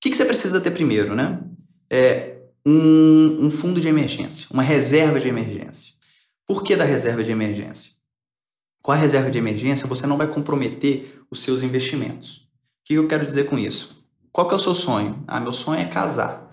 que, 0.00 0.10
que 0.10 0.16
você 0.16 0.24
precisa 0.24 0.60
ter 0.60 0.70
primeiro, 0.72 1.14
né? 1.14 1.38
É 1.88 2.36
um, 2.66 3.46
um 3.46 3.50
fundo 3.50 3.80
de 3.80 3.88
emergência, 3.88 4.46
uma 4.52 4.62
reserva 4.62 5.18
de 5.20 5.28
emergência. 5.28 5.94
Por 6.46 6.62
que 6.62 6.76
da 6.76 6.84
reserva 6.84 7.22
de 7.24 7.30
emergência? 7.30 7.92
Com 8.82 8.92
a 8.92 8.96
reserva 8.96 9.30
de 9.30 9.38
emergência, 9.38 9.86
você 9.86 10.06
não 10.06 10.16
vai 10.16 10.26
comprometer 10.26 11.22
os 11.30 11.40
seus 11.42 11.62
investimentos. 11.62 12.48
O 12.82 12.84
que 12.84 12.94
eu 12.94 13.06
quero 13.08 13.24
dizer 13.24 13.44
com 13.46 13.58
isso? 13.58 14.04
Qual 14.32 14.46
que 14.48 14.54
é 14.54 14.56
o 14.56 14.60
seu 14.60 14.74
sonho? 14.74 15.22
Ah, 15.26 15.40
meu 15.40 15.52
sonho 15.52 15.80
é 15.80 15.84
casar. 15.84 16.50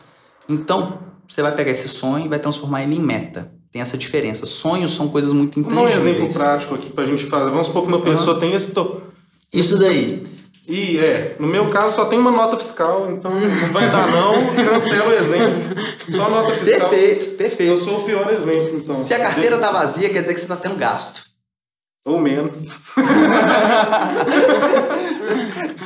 Então, 0.47 0.99
você 1.27 1.41
vai 1.41 1.51
pegar 1.53 1.71
esse 1.71 1.87
sonho 1.89 2.25
e 2.25 2.29
vai 2.29 2.39
transformar 2.39 2.83
ele 2.83 2.95
em 2.95 2.99
meta. 3.01 3.51
Tem 3.71 3.81
essa 3.81 3.97
diferença. 3.97 4.45
Sonhos 4.45 4.95
são 4.95 5.09
coisas 5.09 5.33
muito 5.33 5.59
Vamos 5.61 5.75
dar 5.75 5.81
um 5.81 5.87
intangíveis. 5.87 6.15
exemplo 6.17 6.33
prático 6.33 6.75
aqui 6.75 6.89
pra 6.89 7.05
gente 7.05 7.25
fazer. 7.25 7.49
Vamos 7.51 7.67
supor 7.67 7.83
que 7.83 7.89
uma 7.89 8.01
pessoa 8.01 8.39
tem 8.39 8.53
esse. 8.53 8.71
To... 8.71 9.01
Isso 9.53 9.77
daí. 9.77 10.25
E 10.67 10.97
é, 10.97 11.35
no 11.39 11.47
meu 11.47 11.67
caso 11.69 11.95
só 11.95 12.05
tem 12.05 12.19
uma 12.19 12.29
nota 12.31 12.57
fiscal, 12.57 13.09
então 13.09 13.31
não 13.33 13.71
vai 13.71 13.89
dar 13.89 14.11
não, 14.11 14.33
cancela 14.53 15.07
o 15.09 15.13
exemplo. 15.13 15.61
Só 16.09 16.29
nota 16.29 16.55
fiscal. 16.55 16.89
Perfeito, 16.89 17.25
Eu 17.25 17.31
perfeito. 17.37 17.77
sou 17.77 17.99
o 17.99 18.03
pior 18.03 18.29
exemplo, 18.33 18.77
então. 18.77 18.93
Se 18.93 19.13
a 19.13 19.19
carteira 19.19 19.57
tá 19.59 19.71
vazia, 19.71 20.09
quer 20.09 20.19
dizer 20.21 20.33
que 20.33 20.39
você 20.41 20.47
tá 20.47 20.57
tendo 20.57 20.75
gasto. 20.75 21.21
Ou 22.05 22.19
menos. 22.19 22.51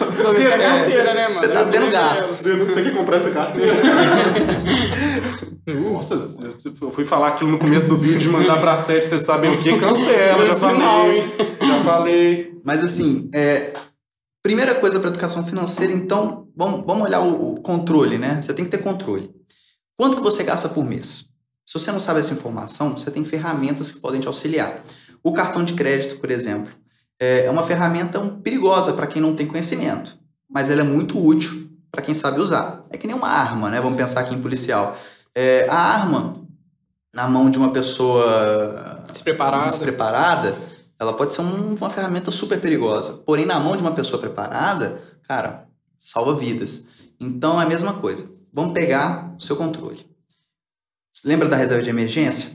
A 0.02 0.24
carteira, 0.24 1.14
né, 1.14 1.28
mano? 1.30 1.40
Você 1.40 1.48
tá 1.48 1.64
tendo 1.66 1.86
Eu- 1.86 1.92
gasto. 1.92 2.28
Você 2.30 2.56
você 2.58 2.84
quer 2.84 2.94
comprar 2.96 3.18
essa 3.18 3.32
carteira? 3.32 3.74
Nossa, 5.68 6.16
eu 6.82 6.92
fui 6.92 7.06
falar 7.06 7.30
aquilo 7.30 7.52
no 7.52 7.60
começo 7.60 7.88
do 7.88 7.98
vídeo 7.98 8.20
de 8.20 8.30
mandar 8.30 8.60
pra 8.60 8.78
sete, 8.78 9.06
vocês 9.06 9.22
sabem 9.22 9.52
o 9.52 9.62
que? 9.62 9.78
Cancela, 9.80 10.46
já 10.46 10.56
falei. 10.56 11.24
Já 11.60 11.84
falei. 11.84 12.62
Mas 12.64 12.84
assim, 12.84 13.30
é, 13.34 13.74
primeira 14.42 14.74
coisa 14.76 15.00
para 15.00 15.10
educação 15.10 15.46
financeira, 15.46 15.94
então, 15.94 16.48
vamos, 16.56 16.86
vamos 16.86 17.04
olhar 17.04 17.22
o, 17.22 17.54
o 17.54 17.62
controle, 17.62 18.18
né? 18.18 18.42
Você 18.42 18.54
tem 18.54 18.66
que 18.66 18.72
ter 18.72 18.80
controle. 18.80 19.32
Quanto 19.96 20.18
que 20.18 20.24
você 20.24 20.44
gasta 20.44 20.68
por 20.68 20.84
mês? 20.84 21.32
Se 21.66 21.80
você 21.80 21.92
não 21.92 22.00
sabe 22.00 22.22
essa 22.22 22.34
informação, 22.34 22.98
você 22.98 23.12
tem 23.12 23.24
ferramentas 23.24 23.92
que 23.92 24.00
podem 24.00 24.20
te 24.20 24.28
auxiliar. 24.28 24.84
O 25.24 25.32
cartão 25.32 25.64
de 25.64 25.74
crédito, 25.74 26.20
por 26.20 26.32
exemplo, 26.32 26.74
é 27.20 27.50
uma 27.52 27.64
ferramenta 27.64 28.20
perigosa 28.44 28.94
para 28.94 29.06
quem 29.06 29.22
não 29.22 29.36
tem 29.36 29.46
conhecimento, 29.46 30.18
mas 30.50 30.72
ela 30.72 30.82
é 30.82 30.84
muito 30.84 31.24
útil 31.24 31.70
para 31.92 32.02
quem 32.02 32.16
sabe 32.16 32.40
usar. 32.40 32.82
É 32.90 32.98
que 32.98 33.06
nem 33.06 33.16
uma 33.16 33.28
arma, 33.28 33.70
né? 33.70 33.80
Vamos 33.80 33.98
pensar 33.98 34.22
aqui 34.22 34.34
em 34.34 34.42
policial. 34.42 34.98
É, 35.36 35.68
a 35.70 35.76
arma 35.78 36.34
na 37.14 37.28
mão 37.30 37.50
de 37.50 37.58
uma 37.58 37.72
pessoa 37.72 39.04
Despreparada. 39.12 39.66
despreparada, 39.72 40.56
ela 41.00 41.14
pode 41.14 41.34
ser 41.34 41.42
um- 41.42 41.76
uma 41.76 41.90
ferramenta 41.90 42.32
super 42.32 42.60
perigosa. 42.60 43.14
Porém, 43.26 43.46
na 43.46 43.60
mão 43.60 43.76
de 43.76 43.82
uma 43.82 43.94
pessoa 43.94 44.22
preparada, 44.22 45.02
cara, 45.24 45.68
salva 46.00 46.36
vidas. 46.36 46.86
Então 47.20 47.60
é 47.62 47.66
a 47.66 47.68
mesma 47.68 47.94
coisa. 47.94 48.30
Vamos 48.54 48.74
pegar 48.74 49.34
o 49.38 49.42
seu 49.42 49.56
controle. 49.56 50.06
Lembra 51.26 51.48
da 51.48 51.56
reserva 51.56 51.84
de 51.84 51.90
emergência? 51.90 52.50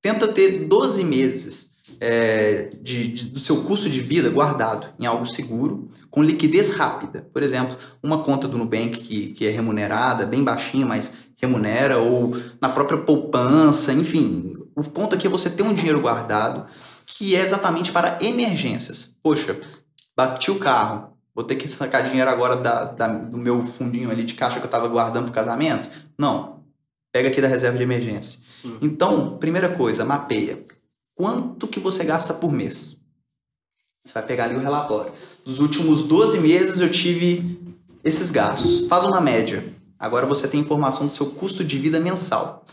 Tenta 0.00 0.28
ter 0.28 0.66
12 0.66 1.02
meses 1.04 1.67
é, 2.00 2.70
de, 2.80 3.08
de- 3.08 3.24
do 3.26 3.38
seu 3.40 3.62
custo 3.64 3.88
de 3.90 4.00
vida 4.00 4.28
guardado 4.30 4.88
em 4.98 5.06
algo 5.06 5.26
seguro, 5.26 5.88
com 6.10 6.22
liquidez 6.22 6.74
rápida. 6.74 7.26
Por 7.32 7.42
exemplo, 7.42 7.76
uma 8.02 8.22
conta 8.22 8.46
do 8.48 8.56
Nubank 8.58 8.98
que, 9.00 9.28
que 9.32 9.46
é 9.46 9.50
remunerada, 9.50 10.24
bem 10.26 10.42
baixinha, 10.44 10.86
mas 10.86 11.12
remunera, 11.40 11.98
ou 11.98 12.36
na 12.60 12.68
própria 12.68 12.98
poupança, 12.98 13.92
enfim. 13.92 14.54
O 14.74 14.82
ponto 14.82 15.14
aqui 15.14 15.26
é 15.26 15.30
você 15.30 15.50
ter 15.50 15.62
um 15.62 15.74
dinheiro 15.74 16.00
guardado 16.00 16.66
que 17.06 17.34
é 17.34 17.40
exatamente 17.40 17.90
para 17.92 18.18
emergências. 18.20 19.16
Poxa, 19.22 19.56
bati 20.16 20.50
o 20.50 20.58
carro, 20.58 21.16
vou 21.34 21.44
ter 21.44 21.56
que 21.56 21.66
sacar 21.68 22.08
dinheiro 22.08 22.30
agora 22.30 22.56
da, 22.56 22.84
da- 22.84 23.08
do 23.08 23.36
meu 23.38 23.66
fundinho 23.66 24.10
ali 24.10 24.24
de 24.24 24.34
caixa 24.34 24.56
que 24.56 24.62
eu 24.62 24.66
estava 24.68 24.88
guardando 24.88 25.24
para 25.24 25.30
o 25.30 25.34
casamento? 25.34 25.88
Não. 26.18 26.58
Pega 27.12 27.28
aqui 27.30 27.40
da 27.40 27.48
reserva 27.48 27.76
de 27.76 27.82
emergência. 27.82 28.38
Sim. 28.46 28.76
Então, 28.82 29.38
primeira 29.38 29.70
coisa, 29.70 30.04
mapeia. 30.04 30.62
Quanto 31.18 31.66
que 31.66 31.80
você 31.80 32.04
gasta 32.04 32.32
por 32.32 32.52
mês? 32.52 32.96
Você 34.04 34.14
vai 34.14 34.22
pegar 34.22 34.44
ali 34.44 34.54
o 34.54 34.60
relatório. 34.60 35.12
Dos 35.44 35.58
últimos 35.58 36.06
12 36.06 36.38
meses 36.38 36.80
eu 36.80 36.88
tive 36.92 37.58
esses 38.04 38.30
gastos. 38.30 38.86
Faz 38.86 39.04
uma 39.04 39.20
média. 39.20 39.74
Agora 39.98 40.26
você 40.26 40.46
tem 40.46 40.60
informação 40.60 41.08
do 41.08 41.12
seu 41.12 41.26
custo 41.30 41.64
de 41.64 41.76
vida 41.76 41.98
mensal. 41.98 42.64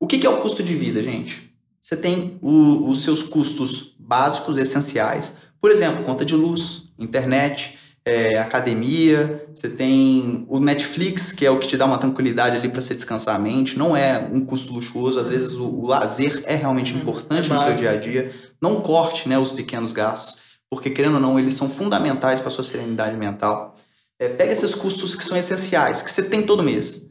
O 0.00 0.08
que 0.08 0.18
que 0.18 0.26
é 0.26 0.28
o 0.28 0.42
custo 0.42 0.60
de 0.60 0.74
vida, 0.74 1.00
gente? 1.04 1.54
Você 1.80 1.96
tem 1.96 2.36
o- 2.42 2.90
os 2.90 3.02
seus 3.04 3.22
custos 3.22 3.94
básicos, 4.00 4.56
essenciais. 4.56 5.34
Por 5.60 5.70
exemplo, 5.70 6.02
conta 6.02 6.24
de 6.24 6.34
luz, 6.34 6.88
internet, 6.98 7.78
é, 8.04 8.38
academia. 8.38 9.46
Você 9.54 9.70
tem 9.70 10.44
o 10.48 10.60
Netflix, 10.60 11.32
que 11.32 11.46
é 11.46 11.50
o 11.50 11.58
que 11.58 11.66
te 11.66 11.76
dá 11.76 11.86
uma 11.86 11.98
tranquilidade 11.98 12.56
ali 12.56 12.68
para 12.68 12.80
você 12.80 12.94
descansar 12.94 13.36
a 13.36 13.38
mente. 13.38 13.78
Não 13.78 13.96
é 13.96 14.18
um 14.30 14.44
custo 14.44 14.72
luxuoso. 14.72 15.18
Às 15.18 15.28
vezes 15.28 15.54
o, 15.54 15.66
o 15.66 15.86
lazer 15.86 16.42
é 16.46 16.54
realmente 16.54 16.94
importante 16.94 17.50
é 17.50 17.54
no 17.54 17.60
seu 17.60 17.72
dia 17.74 17.90
a 17.90 17.96
dia. 17.96 18.30
Não 18.60 18.80
corte 18.80 19.28
né, 19.28 19.38
os 19.38 19.52
pequenos 19.52 19.92
gastos, 19.92 20.42
porque 20.68 20.90
querendo 20.90 21.14
ou 21.14 21.20
não, 21.20 21.38
eles 21.38 21.54
são 21.54 21.68
fundamentais 21.68 22.40
para 22.40 22.50
sua 22.50 22.64
serenidade 22.64 23.16
mental. 23.16 23.74
É, 24.18 24.28
pega 24.28 24.52
esses 24.52 24.74
custos 24.74 25.14
que 25.14 25.24
são 25.24 25.36
essenciais, 25.36 26.02
que 26.02 26.10
você 26.10 26.22
tem 26.22 26.42
todo 26.42 26.62
mês. 26.62 27.08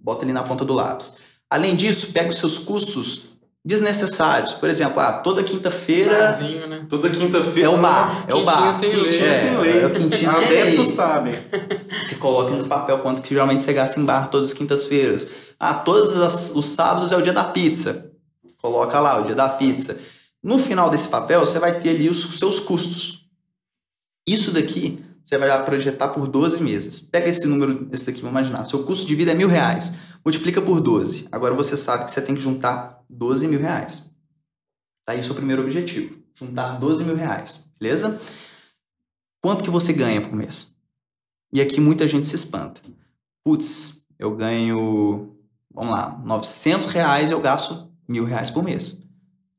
Bota 0.00 0.24
ali 0.24 0.32
na 0.32 0.42
ponta 0.42 0.64
do 0.64 0.74
lápis. 0.74 1.18
Além 1.50 1.74
disso, 1.74 2.12
pega 2.12 2.28
os 2.28 2.36
seus 2.36 2.58
custos 2.58 3.37
desnecessários. 3.68 4.54
Por 4.54 4.68
exemplo, 4.70 4.98
ah, 4.98 5.12
toda 5.12 5.44
quinta-feira 5.44 6.18
Barzinho, 6.18 6.66
né? 6.66 6.86
Toda 6.88 7.10
quinta-feira. 7.10 7.68
é 7.68 7.70
o 7.70 7.76
bar. 7.78 8.24
É 8.26 8.34
o 8.34 8.42
bar. 8.44 8.72
sem 8.72 8.96
lei. 8.96 9.10
Quintinha 9.10 9.26
É, 9.30 9.40
sem 9.48 9.58
lei. 9.58 9.82
é 9.82 9.86
o 9.86 9.90
quintinho 9.92 10.32
sem 10.32 10.48
lei. 10.48 10.84
sabem. 10.86 11.34
Você 12.02 12.14
coloca 12.16 12.50
no 12.54 12.66
papel 12.66 12.98
quanto 13.00 13.20
que 13.20 13.28
geralmente 13.34 13.62
você 13.62 13.72
gasta 13.74 14.00
em 14.00 14.04
bar 14.04 14.28
todas 14.30 14.48
as 14.48 14.54
quintas-feiras. 14.54 15.28
Ah, 15.60 15.74
todos 15.74 16.16
as- 16.20 16.56
os 16.56 16.64
sábados 16.64 17.12
é 17.12 17.16
o 17.16 17.22
dia 17.22 17.32
da 17.34 17.44
pizza. 17.44 18.10
Coloca 18.56 18.98
lá, 18.98 19.20
o 19.20 19.24
dia 19.26 19.34
da 19.34 19.48
pizza. 19.50 20.00
No 20.42 20.58
final 20.58 20.88
desse 20.88 21.08
papel, 21.08 21.40
você 21.40 21.58
vai 21.58 21.78
ter 21.78 21.90
ali 21.90 22.08
os 22.08 22.38
seus 22.38 22.58
custos. 22.58 23.26
Isso 24.26 24.50
daqui, 24.50 25.04
você 25.22 25.36
vai 25.36 25.64
projetar 25.64 26.08
por 26.08 26.26
12 26.26 26.62
meses. 26.62 27.00
Pega 27.00 27.28
esse 27.28 27.46
número, 27.46 27.88
esse 27.92 28.06
daqui, 28.06 28.20
vamos 28.22 28.38
imaginar. 28.38 28.64
Seu 28.64 28.82
custo 28.82 29.04
de 29.06 29.14
vida 29.14 29.32
é 29.32 29.34
mil 29.34 29.48
reais. 29.48 29.92
Multiplica 30.24 30.60
por 30.62 30.80
12. 30.80 31.28
Agora 31.30 31.54
você 31.54 31.76
sabe 31.76 32.04
que 32.06 32.12
você 32.12 32.20
tem 32.20 32.34
que 32.34 32.40
juntar 32.40 32.97
12 33.08 33.48
mil 33.48 33.60
reais. 33.60 34.12
Tá 35.04 35.12
aí 35.12 35.20
o 35.20 35.24
seu 35.24 35.34
primeiro 35.34 35.62
objetivo. 35.62 36.22
Juntar 36.34 36.78
12 36.78 37.04
mil 37.04 37.16
reais. 37.16 37.64
Beleza? 37.80 38.20
Quanto 39.40 39.64
que 39.64 39.70
você 39.70 39.92
ganha 39.92 40.20
por 40.20 40.34
mês? 40.34 40.74
E 41.52 41.60
aqui 41.60 41.80
muita 41.80 42.06
gente 42.06 42.26
se 42.26 42.34
espanta. 42.34 42.80
Putz, 43.42 44.06
eu 44.18 44.36
ganho 44.36 45.34
vamos 45.78 45.92
lá, 45.92 46.20
900 46.24 46.88
reais 46.88 47.30
eu 47.30 47.40
gasto 47.40 47.88
mil 48.08 48.24
reais 48.24 48.50
por 48.50 48.64
mês. 48.64 49.00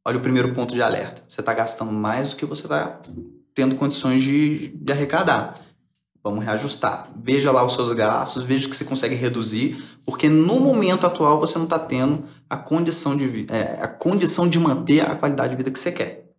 Olha 0.06 0.18
o 0.18 0.22
primeiro 0.22 0.54
ponto 0.54 0.74
de 0.74 0.82
alerta. 0.82 1.24
Você 1.28 1.40
está 1.40 1.54
gastando 1.54 1.92
mais 1.92 2.32
do 2.32 2.36
que 2.36 2.46
você 2.46 2.64
está 2.64 3.02
tendo 3.54 3.76
condições 3.76 4.24
de, 4.24 4.70
de 4.70 4.92
arrecadar. 4.92 5.54
Vamos 6.30 6.46
reajustar. 6.46 7.10
Veja 7.16 7.52
lá 7.52 7.66
os 7.66 7.74
seus 7.74 7.92
gastos, 7.94 8.44
veja 8.44 8.68
o 8.68 8.70
que 8.70 8.76
você 8.76 8.86
consegue 8.86 9.16
reduzir, 9.16 9.84
porque 10.06 10.30
no 10.30 10.60
momento 10.60 11.08
atual 11.08 11.40
você 11.40 11.58
não 11.58 11.66
está 11.66 11.80
tendo 11.80 12.24
a 12.50 12.56
condição, 12.56 13.18
de, 13.18 13.48
é, 13.50 13.80
a 13.82 13.88
condição 13.88 14.48
de 14.48 14.60
manter 14.60 15.02
a 15.02 15.16
qualidade 15.16 15.52
de 15.52 15.58
vida 15.58 15.72
que 15.72 15.80
você 15.80 15.92
quer. 15.92 16.30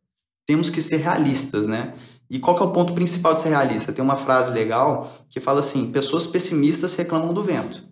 Temos 0.46 0.70
que 0.70 0.80
ser 0.80 0.98
realistas, 0.98 1.66
né? 1.66 1.94
E 2.30 2.38
qual 2.38 2.56
que 2.56 2.62
é 2.62 2.66
o 2.66 2.70
ponto 2.70 2.94
principal 2.94 3.34
de 3.34 3.40
ser 3.40 3.48
realista? 3.48 3.92
Tem 3.92 4.04
uma 4.04 4.16
frase 4.16 4.52
legal 4.52 5.12
que 5.28 5.40
fala 5.40 5.60
assim: 5.60 5.90
pessoas 5.90 6.26
pessimistas 6.26 6.94
reclamam 6.94 7.34
do 7.34 7.42
vento. 7.42 7.82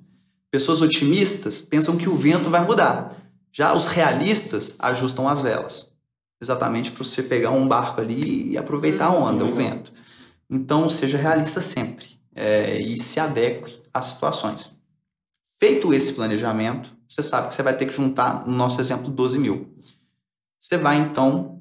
Pessoas 0.50 0.80
otimistas 0.80 1.60
pensam 1.60 1.96
que 1.96 2.08
o 2.08 2.14
vento 2.14 2.48
vai 2.48 2.64
mudar. 2.64 3.16
Já 3.52 3.74
os 3.74 3.88
realistas 3.88 4.76
ajustam 4.80 5.28
as 5.28 5.40
velas. 5.40 5.92
Exatamente 6.40 6.92
para 6.92 7.04
você 7.04 7.22
pegar 7.24 7.50
um 7.50 7.66
barco 7.66 8.00
ali 8.00 8.52
e 8.52 8.56
aproveitar 8.56 9.06
a 9.06 9.12
onda, 9.12 9.44
Sim, 9.44 9.50
o 9.50 9.54
vento. 9.54 9.92
Então, 10.50 10.88
seja 10.88 11.18
realista 11.18 11.60
sempre 11.60 12.18
é, 12.34 12.80
e 12.80 12.98
se 12.98 13.20
adeque 13.20 13.82
às 13.92 14.06
situações. 14.06 14.70
Feito 15.58 15.92
esse 15.92 16.12
planejamento, 16.12 16.96
você 17.08 17.22
sabe 17.22 17.48
que 17.48 17.54
você 17.54 17.62
vai 17.62 17.76
ter 17.76 17.86
que 17.86 17.92
juntar, 17.92 18.46
no 18.46 18.54
nosso 18.54 18.80
exemplo, 18.80 19.10
12 19.10 19.38
mil. 19.38 19.74
Você 20.58 20.76
vai, 20.76 20.98
então, 20.98 21.60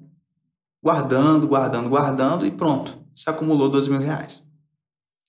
guardando, 0.84 1.48
guardando, 1.48 1.90
guardando 1.90 2.46
e 2.46 2.52
pronto. 2.52 2.98
Você 3.16 3.30
acumulou 3.30 3.70
12 3.70 3.90
mil 3.90 4.00
reais. 4.00 4.44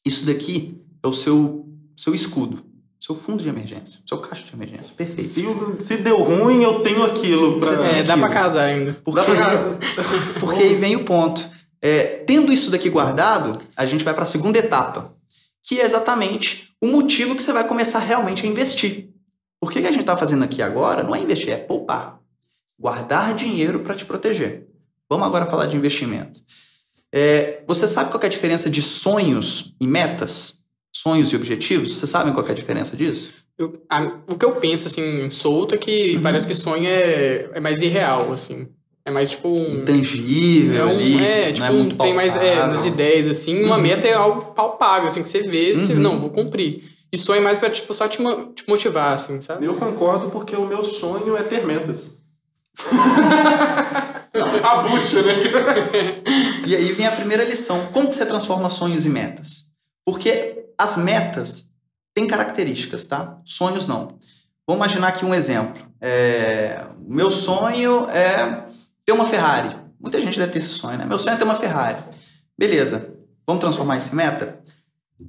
Isso 0.05 0.27
daqui 0.27 0.81
é 1.03 1.09
o 1.09 1.13
seu, 1.13 1.67
seu 1.97 2.15
escudo, 2.15 2.63
seu 3.01 3.15
fundo 3.15 3.43
de 3.43 3.49
emergência, 3.49 4.01
seu 4.07 4.19
caixa 4.19 4.45
de 4.45 4.53
emergência. 4.53 4.93
Perfeito. 4.97 5.23
Se, 5.23 5.45
se 5.81 6.03
deu 6.03 6.23
ruim, 6.23 6.63
eu 6.63 6.83
tenho 6.83 7.05
aquilo. 7.05 7.59
Pra... 7.59 7.87
É, 7.87 8.03
dá 8.03 8.17
para 8.17 8.29
casar 8.29 8.69
ainda. 8.69 8.95
Porque, 9.05 9.21
porque 10.41 10.63
aí 10.63 10.75
vem 10.75 10.97
o 10.97 11.05
ponto. 11.05 11.43
É, 11.81 12.25
tendo 12.27 12.53
isso 12.53 12.71
daqui 12.71 12.89
guardado, 12.91 13.61
a 13.77 13.87
gente 13.87 14.05
vai 14.05 14.15
para 14.15 14.25
a 14.25 14.27
segunda 14.27 14.59
etapa, 14.59 15.15
que 15.63 15.81
é 15.81 15.85
exatamente 15.85 16.75
o 16.81 16.87
motivo 16.87 17.35
que 17.35 17.43
você 17.43 17.53
vai 17.53 17.67
começar 17.67 17.99
realmente 17.99 18.47
a 18.47 18.49
investir. 18.49 19.11
Por 19.61 19.73
que, 19.73 19.81
que 19.81 19.87
a 19.87 19.91
gente 19.91 20.01
está 20.01 20.17
fazendo 20.17 20.45
aqui 20.45 20.63
agora 20.63 21.03
não 21.03 21.15
é 21.15 21.21
investir, 21.21 21.51
é 21.51 21.57
poupar. 21.57 22.21
Guardar 22.79 23.35
dinheiro 23.35 23.81
para 23.81 23.95
te 23.95 24.05
proteger. 24.05 24.69
Vamos 25.11 25.27
agora 25.27 25.47
falar 25.47 25.67
de 25.67 25.77
investimento. 25.77 26.41
É, 27.13 27.63
você 27.67 27.89
sabe 27.89 28.11
qual 28.11 28.23
é 28.23 28.27
a 28.27 28.31
diferença 28.31 28.69
de 28.71 28.83
sonhos 28.83 29.75
e 29.81 29.87
metas? 29.87 30.63
Sonhos 30.93 31.33
e 31.33 31.37
objetivos? 31.37 31.97
Você 31.97 32.07
sabe 32.07 32.33
qual 32.33 32.47
é 32.47 32.51
a 32.51 32.55
diferença 32.55 32.97
disso? 32.97 33.47
Eu, 33.57 33.83
a, 33.91 34.03
o 34.29 34.39
que 34.39 34.45
eu 34.45 34.55
penso, 34.57 34.87
assim, 34.87 35.31
solto 35.31 35.75
é 35.75 35.79
que 35.79 36.17
uhum. 36.17 36.23
parece 36.23 36.47
que 36.47 36.55
sonho 36.55 36.87
é, 36.87 37.51
é 37.55 37.61
mais 37.61 37.83
irreal, 37.83 38.33
assim. 38.33 38.69
É 39.09 39.11
mais 39.11 39.31
tipo 39.31 39.49
um. 39.49 39.63
Intangível. 39.63 40.83
É, 40.83 40.85
um, 40.85 40.91
ali, 40.91 41.25
é 41.25 41.51
tipo, 41.51 41.65
é 41.65 42.05
tem 42.05 42.15
mais 42.15 42.37
é, 42.37 42.67
nas 42.67 42.85
ideias, 42.85 43.27
assim. 43.27 43.65
Uma 43.65 43.77
uhum. 43.77 43.83
meta 43.83 44.07
é 44.07 44.13
algo 44.13 44.53
palpável, 44.53 45.09
assim, 45.09 45.23
que 45.23 45.31
você 45.31 45.41
vê, 45.41 45.73
uhum. 45.73 45.79
você, 45.79 45.95
não, 45.95 46.21
vou 46.21 46.29
cumprir. 46.29 46.85
E 47.11 47.17
sonho 47.17 47.41
é 47.41 47.43
mais 47.43 47.59
pra, 47.59 47.71
tipo, 47.71 47.95
só 47.95 48.07
te, 48.07 48.19
te 48.19 48.69
motivar, 48.69 49.15
assim, 49.15 49.41
sabe? 49.41 49.65
Eu 49.65 49.77
concordo 49.77 50.29
porque 50.29 50.55
o 50.55 50.67
meu 50.67 50.85
sonho 50.85 51.39
é 51.39 51.43
ter 51.43 51.67
metas. 51.67 52.23
a 54.63 54.83
bucha, 54.83 55.23
né? 55.23 55.37
e 56.67 56.77
aí 56.77 56.93
vem 56.93 57.07
a 57.07 57.13
primeira 57.13 57.45
lição. 57.45 57.87
Como 57.93 58.11
que 58.11 58.15
você 58.15 58.27
transforma 58.27 58.69
sonhos 58.69 59.07
em 59.07 59.11
metas? 59.11 59.73
Porque 60.05 60.67
as 60.77 60.99
metas 60.99 61.75
têm 62.15 62.27
características, 62.27 63.07
tá? 63.07 63.39
Sonhos 63.43 63.87
não. 63.87 64.19
Vamos 64.67 64.85
imaginar 64.85 65.09
aqui 65.09 65.25
um 65.25 65.35
exemplo. 65.35 65.83
É... 65.99 66.85
Meu 67.01 67.31
sonho 67.31 68.07
é 68.11 68.68
ter 69.09 69.13
uma 69.13 69.25
Ferrari. 69.25 69.75
Muita 69.99 70.21
gente 70.21 70.39
deve 70.39 70.53
ter 70.53 70.59
esse 70.59 70.69
sonho, 70.69 70.99
né? 70.99 71.07
Meu 71.07 71.19
sonho 71.19 71.33
é 71.33 71.39
ter 71.39 71.45
uma 71.45 71.55
Ferrari. 71.55 71.97
Beleza. 72.59 73.15
Vamos 73.47 73.59
transformar 73.59 73.97
isso 73.97 74.13
em 74.13 74.17
meta? 74.17 74.61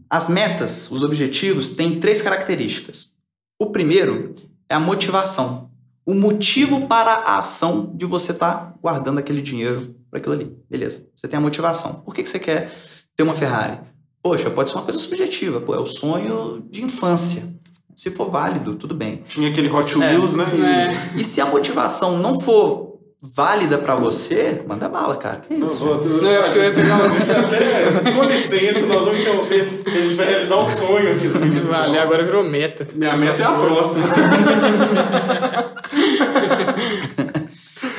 As 0.09 0.27
metas, 0.27 0.91
os 0.91 1.01
objetivos, 1.01 1.69
têm 1.69 1.97
três 1.97 2.21
características. 2.21 3.15
O 3.57 3.67
primeiro 3.67 4.35
é 4.67 4.75
a 4.75 4.81
motivação. 4.81 5.71
O 6.05 6.13
motivo 6.13 6.87
para 6.87 7.13
a 7.13 7.39
ação 7.39 7.93
de 7.95 8.05
você 8.05 8.33
estar 8.33 8.53
tá 8.53 8.73
guardando 8.81 9.19
aquele 9.19 9.41
dinheiro 9.41 9.95
para 10.09 10.19
aquilo 10.19 10.35
ali. 10.35 10.57
Beleza. 10.69 11.07
Você 11.15 11.29
tem 11.29 11.37
a 11.37 11.41
motivação. 11.41 12.01
Por 12.01 12.13
que, 12.13 12.21
que 12.21 12.29
você 12.29 12.37
quer 12.37 12.69
ter 13.15 13.23
uma 13.23 13.33
Ferrari? 13.33 13.79
Poxa, 14.21 14.49
pode 14.49 14.71
ser 14.71 14.75
uma 14.75 14.83
coisa 14.83 14.99
subjetiva. 14.99 15.61
Pô, 15.61 15.73
é 15.73 15.79
o 15.79 15.85
sonho 15.85 16.67
de 16.69 16.83
infância. 16.83 17.57
Se 17.95 18.11
for 18.11 18.29
válido, 18.29 18.75
tudo 18.75 18.93
bem. 18.93 19.23
Tinha 19.25 19.49
aquele 19.49 19.69
Hot 19.69 19.97
Wheels, 19.97 20.33
é. 20.33 20.37
né? 20.37 21.13
E... 21.15 21.21
e 21.21 21.23
se 21.23 21.39
a 21.39 21.45
motivação 21.45 22.17
não 22.17 22.41
for 22.41 22.88
válida 23.21 23.77
para 23.77 23.95
você, 23.95 24.63
manda 24.65 24.87
bala, 24.87 25.17
cara. 25.17 25.41
Que 25.41 25.53
isso? 25.53 25.83
Não, 25.85 26.31
é 26.31 26.43
porque 26.43 26.59
eu 26.59 26.63
ia 26.63 26.73
pegar 26.73 26.95
uma... 26.95 27.09
Com 28.15 28.23
licença, 28.23 28.85
nós 28.85 29.03
vamos 29.03 29.19
interromper. 29.19 29.83
A 29.85 29.89
gente 29.89 30.15
vai 30.15 30.27
realizar 30.27 30.55
o 30.55 30.65
sonho 30.65 31.15
aqui. 31.15 31.27
Vale, 31.27 31.99
agora 31.99 32.23
virou 32.23 32.41
meta. 32.43 32.87
Minha 32.93 33.17
meta 33.17 33.41
é 33.41 33.45
a 33.45 33.53
próxima. 33.53 34.07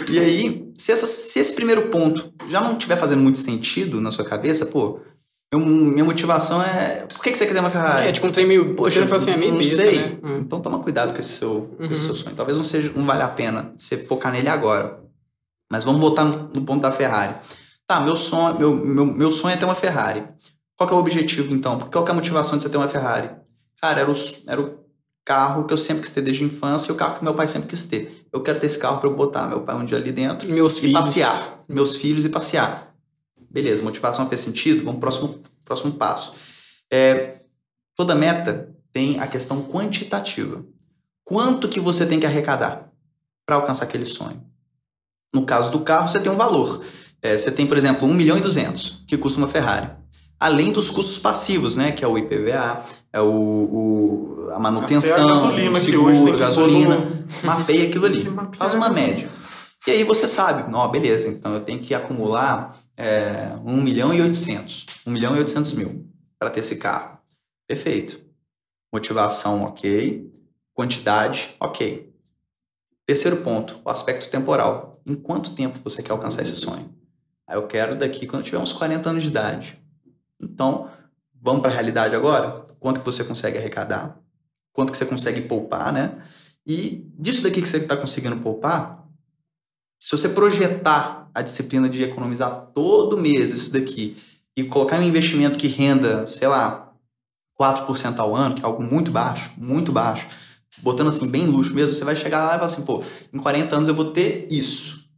e 0.09 0.19
aí, 0.19 0.71
se, 0.75 0.93
essa, 0.93 1.07
se 1.07 1.39
esse 1.39 1.55
primeiro 1.55 1.89
ponto 1.89 2.33
já 2.49 2.61
não 2.61 2.73
estiver 2.73 2.97
fazendo 2.97 3.21
muito 3.21 3.39
sentido 3.39 4.01
na 4.01 4.11
sua 4.11 4.25
cabeça, 4.25 4.67
pô, 4.67 5.01
eu, 5.53 5.59
minha 5.59 6.05
motivação 6.05 6.63
é. 6.63 7.07
Por 7.13 7.23
que, 7.23 7.33
que 7.33 7.39
você 7.39 7.45
quer 7.45 7.55
ter 7.55 7.61
uma 7.61 7.71
Ferrari? 7.71 8.09
É, 8.09 8.13
tipo 8.13 8.27
um 8.27 8.33
trem 8.33 8.47
meio. 8.47 8.77
Poxa, 8.77 9.01
eu 9.01 9.15
assim, 9.15 9.33
é 9.33 9.37
meio 9.37 9.53
não 9.53 9.59
besta, 9.59 9.77
sei. 9.77 9.99
Né? 9.99 10.17
Hum. 10.23 10.39
Então 10.39 10.61
toma 10.61 10.79
cuidado 10.79 11.13
com 11.13 11.19
esse 11.19 11.33
seu, 11.33 11.51
uhum. 11.51 11.89
com 11.89 11.93
esse 11.93 12.05
seu 12.05 12.15
sonho. 12.15 12.37
Talvez 12.37 12.57
não 12.57 12.63
seja, 12.63 12.93
não 12.95 13.05
vale 13.05 13.23
a 13.23 13.29
pena 13.29 13.75
você 13.77 13.97
focar 13.97 14.33
nele 14.33 14.49
agora. 14.49 15.01
Mas 15.71 15.85
vamos 15.85 16.01
voltar 16.01 16.25
no, 16.25 16.49
no 16.49 16.63
ponto 16.63 16.83
da 16.83 16.91
Ferrari. 16.91 17.37
Tá, 17.87 18.01
meu 18.01 18.17
sonho, 18.17 18.59
meu, 18.59 18.75
meu, 18.75 19.07
meu 19.07 19.33
sonho 19.33 19.55
é 19.55 19.57
ter 19.57 19.65
uma 19.65 19.75
Ferrari. 19.75 20.27
Qual 20.77 20.89
que 20.89 20.95
é 20.95 20.97
o 20.97 21.01
objetivo, 21.01 21.53
então? 21.53 21.79
Qual 21.79 22.05
que 22.05 22.11
é 22.11 22.13
a 22.13 22.15
motivação 22.15 22.57
de 22.57 22.65
você 22.65 22.71
ter 22.71 22.77
uma 22.77 22.89
Ferrari? 22.89 23.31
Cara, 23.81 24.01
era 24.01 24.11
o, 24.11 24.15
era 24.47 24.61
o 24.61 24.81
carro 25.25 25.65
que 25.65 25.73
eu 25.73 25.79
sempre 25.79 26.03
quis 26.03 26.11
ter 26.11 26.23
desde 26.23 26.43
a 26.43 26.47
infância 26.47 26.91
e 26.91 26.95
o 26.95 26.97
carro 26.97 27.19
que 27.19 27.25
meu 27.25 27.35
pai 27.35 27.47
sempre 27.47 27.69
quis 27.69 27.87
ter. 27.87 28.27
Eu 28.33 28.43
quero 28.43 28.59
ter 28.59 28.67
esse 28.67 28.79
carro 28.79 28.99
para 28.99 29.09
eu 29.09 29.15
botar 29.15 29.47
meu 29.47 29.63
pai 29.63 29.77
um 29.77 29.85
dia 29.85 29.99
ali 29.99 30.13
dentro 30.13 30.49
meus 30.51 30.77
e 30.77 30.81
filhos. 30.81 30.95
passear. 30.95 31.65
Meus 31.69 31.97
filhos 31.97 32.25
e 32.25 32.29
passear. 32.29 32.95
Beleza, 33.51 33.83
motivação 33.83 34.29
fez 34.29 34.41
sentido? 34.41 34.85
Vamos 34.85 35.01
pro 35.01 35.11
próximo, 35.11 35.43
próximo 35.65 35.93
passo. 35.93 36.37
É, 36.91 37.41
toda 37.95 38.15
meta 38.15 38.75
tem 38.93 39.21
a 39.21 39.27
questão 39.27 39.63
quantitativa. 39.63 40.65
Quanto 41.25 41.69
que 41.69 41.79
você 41.79 42.07
tem 42.07 42.19
que 42.19 42.27
arrecadar 42.27 42.91
para 43.47 43.57
alcançar 43.57 43.85
aquele 43.85 44.07
sonho? 44.07 44.50
No 45.33 45.45
caso 45.45 45.71
do 45.71 45.81
carro, 45.81 46.09
você 46.09 46.19
tem 46.19 46.31
um 46.31 46.37
valor. 46.37 46.83
É, 47.23 47.37
você 47.37 47.51
tem, 47.51 47.67
por 47.67 47.77
exemplo, 47.77 48.09
1 48.09 48.15
milhão 48.15 48.39
e 48.39 48.41
200, 48.41 49.05
que 49.07 49.17
custa 49.17 49.39
uma 49.39 49.49
Ferrari. 49.49 49.91
Além 50.39 50.73
dos 50.73 50.91
custos 50.91 51.19
passivos, 51.19 51.77
né? 51.77 51.93
Que 51.93 52.05
é 52.05 52.09
o 52.09 52.17
IPVA, 52.17 52.85
é 53.13 53.21
o, 53.21 53.27
o 53.27 54.51
a 54.53 54.59
manutenção, 54.59 55.29
a 55.29 55.35
gasolina, 55.35 55.79
o 55.79 55.81
seguro, 55.81 56.39
gasolina. 56.39 57.25
Mapeia 57.45 57.89
aquilo 57.89 58.07
ali. 58.07 58.27
Faz 58.57 58.75
uma 58.75 58.89
média. 58.89 59.29
E 59.87 59.91
aí 59.91 60.05
você 60.05 60.29
sabe, 60.29 60.71
não, 60.71 60.91
beleza, 60.91 61.27
então 61.29 61.55
eu 61.55 61.61
tenho 61.61 61.81
que 61.81 61.95
acumular 61.95 62.79
é, 62.97 63.53
1 63.65 63.77
milhão 63.81 64.13
e 64.13 64.21
800. 64.21 64.87
1 65.07 65.11
milhão 65.11 65.35
e 65.35 65.39
800 65.39 65.73
mil 65.73 66.07
para 66.39 66.51
ter 66.51 66.61
esse 66.61 66.77
carro. 66.77 67.19
Perfeito. 67.67 68.21
Motivação, 68.93 69.65
ok. 69.65 70.31
Quantidade, 70.75 71.55
ok. 71.59 72.10
Terceiro 73.11 73.39
ponto, 73.39 73.81
o 73.85 73.91
aspecto 73.91 74.31
temporal. 74.31 75.03
Em 75.05 75.17
quanto 75.17 75.51
tempo 75.51 75.81
você 75.83 76.01
quer 76.01 76.13
alcançar 76.13 76.43
esse 76.43 76.55
sonho? 76.55 76.95
Eu 77.51 77.67
quero 77.67 77.99
daqui 77.99 78.25
quando 78.25 78.45
tiver 78.45 78.59
uns 78.59 78.73
40 78.73 79.11
anos 79.11 79.25
de 79.25 79.31
idade. 79.31 79.83
Então, 80.41 80.89
vamos 81.43 81.61
para 81.61 81.73
a 81.73 81.75
realidade 81.75 82.15
agora? 82.15 82.65
Quanto 82.79 83.01
que 83.01 83.05
você 83.07 83.25
consegue 83.25 83.59
arrecadar? 83.59 84.17
Quanto 84.73 84.93
que 84.93 84.97
você 84.97 85.05
consegue 85.05 85.41
poupar, 85.41 85.93
né? 85.93 86.23
E 86.65 87.05
disso 87.19 87.43
daqui 87.43 87.61
que 87.61 87.67
você 87.67 87.79
está 87.79 87.97
conseguindo 87.97 88.37
poupar, 88.37 89.05
se 89.99 90.17
você 90.17 90.29
projetar 90.29 91.29
a 91.35 91.43
disciplina 91.43 91.89
de 91.89 92.05
economizar 92.05 92.71
todo 92.73 93.19
mês 93.19 93.53
isso 93.53 93.73
daqui 93.73 94.19
e 94.57 94.63
colocar 94.63 95.01
um 95.01 95.03
investimento 95.03 95.59
que 95.59 95.67
renda, 95.67 96.29
sei 96.29 96.47
lá, 96.47 96.93
4% 97.61 98.21
ao 98.21 98.37
ano, 98.37 98.55
que 98.55 98.63
é 98.63 98.65
algo 98.65 98.85
muito 98.85 99.11
baixo, 99.11 99.51
muito 99.57 99.91
baixo, 99.91 100.29
botando 100.79 101.09
assim 101.09 101.31
bem 101.31 101.47
luxo 101.47 101.75
mesmo, 101.75 101.95
você 101.95 102.05
vai 102.05 102.17
chegar 102.17 102.47
lá 102.47 102.55
e 102.55 102.59
falar 102.59 102.67
assim, 102.67 102.85
pô, 102.85 103.03
em 103.33 103.39
40 103.39 103.77
anos 103.77 103.89
eu 103.89 103.95
vou 103.95 104.13
ter 104.13 104.47
isso. 104.51 105.09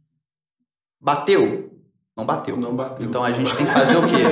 Bateu? 0.99 1.71
Não 2.15 2.25
bateu. 2.25 2.57
Não 2.57 2.75
bateu. 2.75 3.05
Então 3.05 3.23
a 3.23 3.31
gente 3.31 3.55
tem 3.55 3.65
que 3.65 3.71
fazer 3.73 3.97
o 3.97 4.07
quê? 4.07 4.23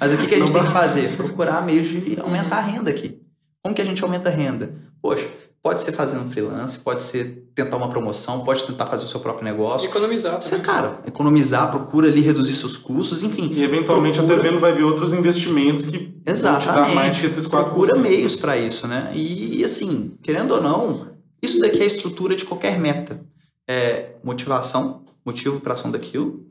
Mas 0.00 0.12
o 0.12 0.18
que, 0.18 0.26
que 0.26 0.34
a 0.34 0.38
gente 0.38 0.52
tem 0.52 0.64
que 0.64 0.70
fazer? 0.70 1.16
Procurar 1.16 1.62
meios 1.62 1.86
de 1.86 2.18
aumentar 2.20 2.58
a 2.58 2.62
renda 2.62 2.90
aqui. 2.90 3.20
Como 3.62 3.74
que 3.74 3.82
a 3.82 3.84
gente 3.84 4.02
aumenta 4.02 4.30
a 4.30 4.32
renda? 4.32 4.74
Poxa, 5.00 5.28
Pode 5.62 5.82
ser 5.82 5.92
fazendo 5.92 6.30
freelance, 6.30 6.78
pode 6.78 7.02
ser 7.02 7.48
tentar 7.54 7.76
uma 7.76 7.90
promoção, 7.90 8.44
pode 8.44 8.64
tentar 8.64 8.86
fazer 8.86 9.04
o 9.04 9.08
seu 9.08 9.20
próprio 9.20 9.44
negócio. 9.44 9.88
Economizar. 9.88 10.40
Você, 10.40 10.58
cara, 10.60 11.00
economizar, 11.06 11.70
procura 11.70 12.08
ali 12.08 12.20
reduzir 12.20 12.54
seus 12.54 12.76
custos, 12.76 13.22
enfim. 13.22 13.50
E 13.52 13.64
eventualmente 13.64 14.18
procura... 14.18 14.38
até 14.38 14.48
vendo 14.48 14.60
vai 14.60 14.72
vir 14.72 14.84
outros 14.84 15.12
investimentos 15.12 15.86
que 15.86 16.14
Exatamente. 16.24 16.64
vão 16.64 16.74
te 16.74 16.88
dar 16.88 16.94
mais 16.94 17.18
que 17.18 17.26
esses 17.26 17.46
quatro 17.46 17.70
Procura 17.70 17.96
meios 17.96 18.36
para 18.36 18.56
isso, 18.56 18.86
né? 18.86 19.10
E 19.14 19.64
assim, 19.64 20.16
querendo 20.22 20.52
ou 20.52 20.62
não, 20.62 21.08
Isso 21.42 21.60
daqui 21.60 21.80
é 21.80 21.82
a 21.82 21.86
estrutura 21.86 22.36
de 22.36 22.44
qualquer 22.44 22.78
meta. 22.78 23.20
É 23.66 24.14
motivação, 24.24 25.04
motivo 25.24 25.60
para 25.60 25.74
ação 25.74 25.90
daquilo. 25.90 26.46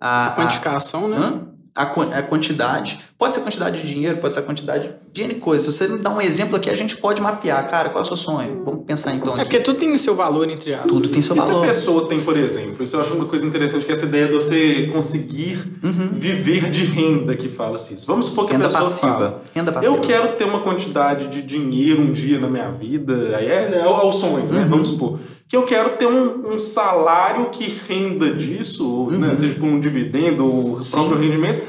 A, 0.00 0.28
a, 0.28 0.36
Quantificação, 0.36 1.08
né? 1.08 1.16
Hã? 1.16 1.53
A, 1.76 1.82
a 1.82 2.22
quantidade. 2.22 3.00
Pode 3.18 3.34
ser 3.34 3.40
quantidade 3.40 3.80
de 3.82 3.88
dinheiro, 3.92 4.18
pode 4.18 4.34
ser 4.34 4.42
quantidade 4.42 4.90
de 5.12 5.22
N 5.22 5.34
coisas. 5.34 5.74
Se 5.74 5.86
você 5.86 5.92
me 5.94 5.98
dá 5.98 6.10
um 6.10 6.20
exemplo 6.20 6.54
aqui, 6.56 6.70
a 6.70 6.76
gente 6.76 6.96
pode 6.96 7.20
mapear. 7.20 7.66
Cara, 7.68 7.88
qual 7.88 8.02
é 8.02 8.04
o 8.04 8.06
seu 8.06 8.16
sonho? 8.16 8.62
Vamos 8.64 8.84
pensar 8.84 9.12
então 9.14 9.32
É 9.32 9.40
aqui. 9.40 9.44
porque 9.44 9.58
tudo 9.60 9.78
tem 9.80 9.92
o 9.92 9.98
seu 9.98 10.14
valor, 10.14 10.48
entre 10.48 10.72
aspas. 10.72 10.88
Tudo 10.90 11.08
tem 11.08 11.20
seu 11.20 11.34
E 11.34 11.40
se 11.40 11.44
a 11.44 11.48
valor. 11.48 11.66
pessoa 11.66 12.08
tem, 12.08 12.20
por 12.20 12.36
exemplo, 12.36 12.82
isso 12.84 12.94
eu 12.94 13.00
acho 13.00 13.14
uma 13.14 13.24
coisa 13.24 13.44
interessante, 13.46 13.84
que 13.84 13.90
é 13.90 13.94
essa 13.94 14.06
ideia 14.06 14.26
de 14.28 14.32
você 14.34 14.88
conseguir 14.92 15.58
viver 16.12 16.70
de 16.70 16.84
renda 16.84 17.34
que 17.36 17.48
fala 17.48 17.76
assim. 17.76 17.96
Vamos 18.06 18.26
supor 18.26 18.46
que 18.46 18.52
Renda 18.52 18.66
a 18.66 18.68
pessoa 18.68 18.84
passiva. 18.84 19.12
fala, 19.12 19.42
Renda 19.54 19.72
passiva. 19.72 19.92
eu 19.94 20.00
quero 20.00 20.36
ter 20.36 20.44
uma 20.44 20.60
quantidade 20.60 21.26
de 21.28 21.42
dinheiro 21.42 22.02
um 22.02 22.12
dia 22.12 22.38
na 22.38 22.48
minha 22.48 22.70
vida, 22.70 23.36
aí 23.36 23.46
é, 23.46 23.78
é 23.80 23.84
o, 23.86 24.00
é 24.00 24.04
o 24.04 24.12
sonho, 24.12 24.46
né? 24.52 24.64
Vamos 24.68 24.88
supor. 24.88 25.18
Que 25.54 25.58
eu 25.58 25.62
quero 25.66 25.90
ter 25.96 26.06
um, 26.06 26.52
um 26.54 26.58
salário 26.58 27.48
que 27.50 27.78
renda 27.86 28.34
disso, 28.34 28.90
ou, 28.92 29.10
né, 29.12 29.32
seja 29.36 29.54
por 29.54 29.66
um 29.66 29.78
dividendo 29.78 30.44
ou 30.44 30.80
próprio 30.90 31.16
rendimento, 31.16 31.62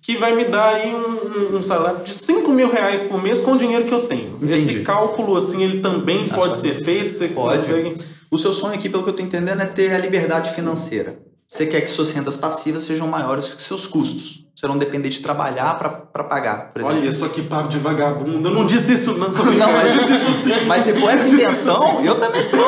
que 0.00 0.16
vai 0.16 0.32
me 0.36 0.44
dar 0.44 0.74
aí 0.74 0.94
um, 0.94 1.56
um- 1.56 1.62
salário 1.64 2.04
de 2.04 2.14
5 2.14 2.52
mil 2.52 2.70
reais 2.70 3.02
por 3.02 3.20
mês 3.20 3.40
com 3.40 3.54
o 3.54 3.58
dinheiro 3.58 3.84
que 3.84 3.92
eu 3.92 4.02
tenho. 4.06 4.36
Entendi. 4.36 4.52
Esse 4.52 4.80
cálculo, 4.84 5.36
assim, 5.36 5.60
ele 5.60 5.80
também 5.80 6.28
pode 6.28 6.58
ser 6.58 6.84
feito, 6.84 7.10
você 7.12 7.26
Pode. 7.28 7.64
consegue... 7.64 7.96
O 8.30 8.38
seu 8.38 8.52
sonho 8.52 8.74
aqui, 8.74 8.88
pelo 8.88 9.02
que 9.02 9.10
eu 9.10 9.14
tô 9.14 9.22
entendendo, 9.24 9.60
é 9.60 9.66
ter 9.66 9.92
a 9.92 9.98
liberdade 9.98 10.54
financeira. 10.54 11.18
Você 11.48 11.66
quer 11.66 11.80
que 11.80 11.90
suas 11.90 12.12
rendas 12.12 12.36
passivas 12.36 12.84
sejam 12.84 13.08
maiores 13.08 13.48
que 13.48 13.60
seus 13.60 13.88
custos. 13.88 14.41
Você 14.54 14.66
não 14.68 14.76
depender 14.76 15.08
de 15.08 15.20
trabalhar 15.20 15.78
para 15.78 16.22
pagar, 16.24 16.72
por 16.72 16.82
exemplo. 16.82 16.98
Olha 17.00 17.12
só 17.12 17.28
que 17.28 17.42
papo 17.42 17.68
de 17.68 17.78
vagabundo. 17.78 18.48
Eu 18.48 18.54
não 18.54 18.66
disse 18.66 18.92
isso, 18.92 19.16
não. 19.16 19.32
Tô 19.32 19.44
Não, 19.44 19.72
mas- 19.72 19.96
eu 19.96 20.02
disse 20.06 20.14
isso 20.14 20.32
sim. 20.34 20.66
Mas 20.66 20.82
se 20.82 20.92
for 20.92 21.08
essa 21.10 21.26
intenção, 21.28 22.04
eu 22.04 22.14
também 22.20 22.42
sou. 22.42 22.60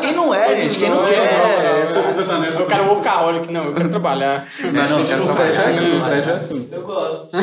Quem 0.00 0.12
não 0.12 0.34
é, 0.34 0.60
gente? 0.60 0.78
Quem 0.78 0.90
não 0.90 0.96
Não, 1.02 1.08
é, 1.08 1.12
quer? 1.14 1.86
Você- 1.86 2.00
você 2.02 2.22
tá 2.24 2.38
nessa. 2.40 2.62
O 2.62 2.66
cara 2.66 2.82
workaholic, 2.82 3.50
não, 3.52 3.64
eu 3.64 3.72
quero 3.74 3.88
trabalhar. 3.88 4.48
Não, 4.60 4.72
não, 4.72 4.98
eu 5.00 5.06
quero 5.06 5.22
é 5.22 5.26
trabalhar. 5.26 5.62
assim, 5.68 6.00
Fred 6.04 6.28
é 6.30 6.32
assim. 6.34 6.68
Eu 6.72 6.82
gosto. 6.82 7.30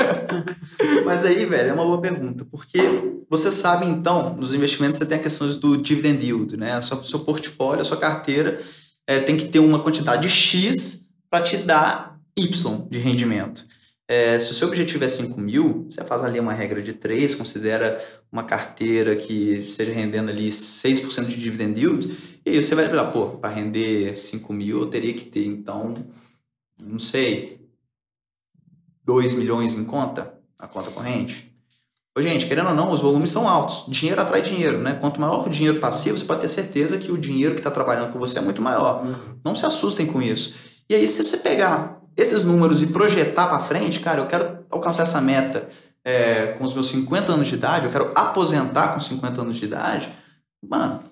A. 0.00 1.04
Mas 1.04 1.24
aí, 1.24 1.44
velho, 1.44 1.70
é 1.70 1.72
uma 1.72 1.84
boa 1.84 2.00
pergunta. 2.00 2.46
Porque 2.50 2.78
você 3.28 3.50
sabe, 3.50 3.86
então, 3.86 4.34
nos 4.38 4.54
investimentos 4.54 4.98
você 4.98 5.06
tem 5.06 5.16
as 5.16 5.22
questões 5.22 5.56
do 5.56 5.76
dividend 5.76 6.24
yield, 6.24 6.56
né? 6.56 6.78
O 6.78 6.82
seu, 6.82 7.02
seu 7.04 7.18
portfólio, 7.20 7.82
a 7.82 7.84
sua 7.84 7.96
carteira 7.96 8.60
é, 9.06 9.18
tem 9.20 9.36
que 9.36 9.46
ter 9.46 9.58
uma 9.58 9.78
quantidade 9.80 10.28
X 10.28 10.99
para 11.30 11.44
te 11.44 11.56
dar 11.56 12.20
Y 12.36 12.88
de 12.90 12.98
rendimento. 12.98 13.64
É, 14.08 14.40
se 14.40 14.50
o 14.50 14.54
seu 14.54 14.66
objetivo 14.66 15.04
é 15.04 15.08
5 15.08 15.40
mil, 15.40 15.86
você 15.88 16.02
faz 16.02 16.24
ali 16.24 16.40
uma 16.40 16.52
regra 16.52 16.82
de 16.82 16.92
3, 16.92 17.36
considera 17.36 18.04
uma 18.32 18.42
carteira 18.42 19.14
que 19.14 19.60
esteja 19.60 19.92
rendendo 19.92 20.30
ali 20.30 20.50
6% 20.50 21.26
de 21.26 21.36
dividend 21.36 21.80
yield, 21.80 22.40
e 22.44 22.50
aí 22.50 22.60
você 22.60 22.74
vai 22.74 22.88
falar, 22.88 23.12
pô, 23.12 23.28
para 23.38 23.54
render 23.54 24.18
5 24.18 24.52
mil 24.52 24.80
eu 24.80 24.86
teria 24.86 25.14
que 25.14 25.26
ter, 25.26 25.46
então, 25.46 25.94
não 26.76 26.98
sei, 26.98 27.60
2 29.04 29.32
milhões 29.34 29.74
em 29.74 29.84
conta, 29.84 30.34
a 30.58 30.66
conta 30.66 30.90
corrente. 30.90 31.48
Ô, 32.18 32.20
gente, 32.20 32.48
querendo 32.48 32.70
ou 32.70 32.74
não, 32.74 32.90
os 32.90 33.00
volumes 33.00 33.30
são 33.30 33.48
altos. 33.48 33.84
Dinheiro 33.86 34.20
atrai 34.20 34.42
dinheiro, 34.42 34.78
né? 34.78 34.94
Quanto 35.00 35.20
maior 35.20 35.46
o 35.46 35.50
dinheiro 35.50 35.78
passivo, 35.78 36.18
você 36.18 36.24
pode 36.24 36.40
ter 36.40 36.48
certeza 36.48 36.98
que 36.98 37.12
o 37.12 37.16
dinheiro 37.16 37.54
que 37.54 37.60
está 37.60 37.70
trabalhando 37.70 38.10
por 38.10 38.18
você 38.18 38.38
é 38.38 38.42
muito 38.42 38.60
maior. 38.60 39.04
Não 39.44 39.54
se 39.54 39.64
assustem 39.64 40.06
com 40.06 40.20
isso. 40.20 40.69
E 40.90 40.94
aí, 40.96 41.06
se 41.06 41.22
você 41.22 41.36
pegar 41.36 42.02
esses 42.16 42.44
números 42.44 42.82
e 42.82 42.88
projetar 42.88 43.46
para 43.46 43.60
frente, 43.60 44.00
cara, 44.00 44.22
eu 44.22 44.26
quero 44.26 44.66
alcançar 44.68 45.04
essa 45.04 45.20
meta 45.20 45.68
é, 46.04 46.48
com 46.58 46.64
os 46.64 46.74
meus 46.74 46.88
50 46.88 47.32
anos 47.32 47.46
de 47.46 47.54
idade, 47.54 47.86
eu 47.86 47.92
quero 47.92 48.10
aposentar 48.12 48.92
com 48.92 49.00
50 49.00 49.40
anos 49.40 49.56
de 49.56 49.66
idade, 49.66 50.10
mano, 50.60 51.04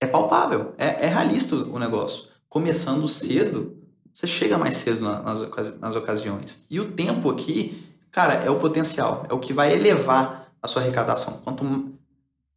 é 0.00 0.06
palpável, 0.06 0.72
é, 0.78 1.04
é 1.04 1.06
realista 1.06 1.54
o 1.54 1.78
negócio. 1.78 2.28
Começando 2.48 3.06
cedo, 3.06 3.76
você 4.10 4.26
chega 4.26 4.56
mais 4.56 4.78
cedo 4.78 5.02
na- 5.04 5.20
nas, 5.22 5.78
nas 5.78 5.94
ocasiões. 5.94 6.64
E 6.70 6.80
o 6.80 6.90
tempo 6.92 7.28
aqui, 7.28 7.86
cara, 8.10 8.36
é 8.36 8.48
o 8.48 8.58
potencial, 8.58 9.26
é 9.28 9.34
o 9.34 9.38
que 9.38 9.52
vai 9.52 9.70
elevar 9.70 10.50
a 10.62 10.66
sua 10.66 10.80
arrecadação. 10.80 11.42
Quanto 11.44 11.92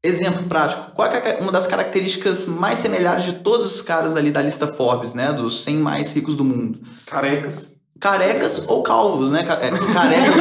Exemplo 0.03 0.43
prático, 0.43 0.91
qual 0.95 1.07
é 1.11 1.17
é 1.17 1.37
uma 1.41 1.51
das 1.51 1.67
características 1.67 2.47
mais 2.47 2.79
semelhantes 2.79 3.25
de 3.25 3.33
todos 3.33 3.67
os 3.67 3.81
caras 3.81 4.15
ali 4.15 4.31
da 4.31 4.41
lista 4.41 4.65
Forbes, 4.67 5.13
né, 5.13 5.31
dos 5.31 5.63
100 5.63 5.75
mais 5.77 6.11
ricos 6.11 6.33
do 6.33 6.43
mundo? 6.43 6.79
Carecas. 7.05 7.75
Carecas 7.99 8.67
ou 8.67 8.81
calvos, 8.81 9.29
né? 9.29 9.41
É, 9.41 9.43
Carecas 9.43 9.79
ou 9.79 9.93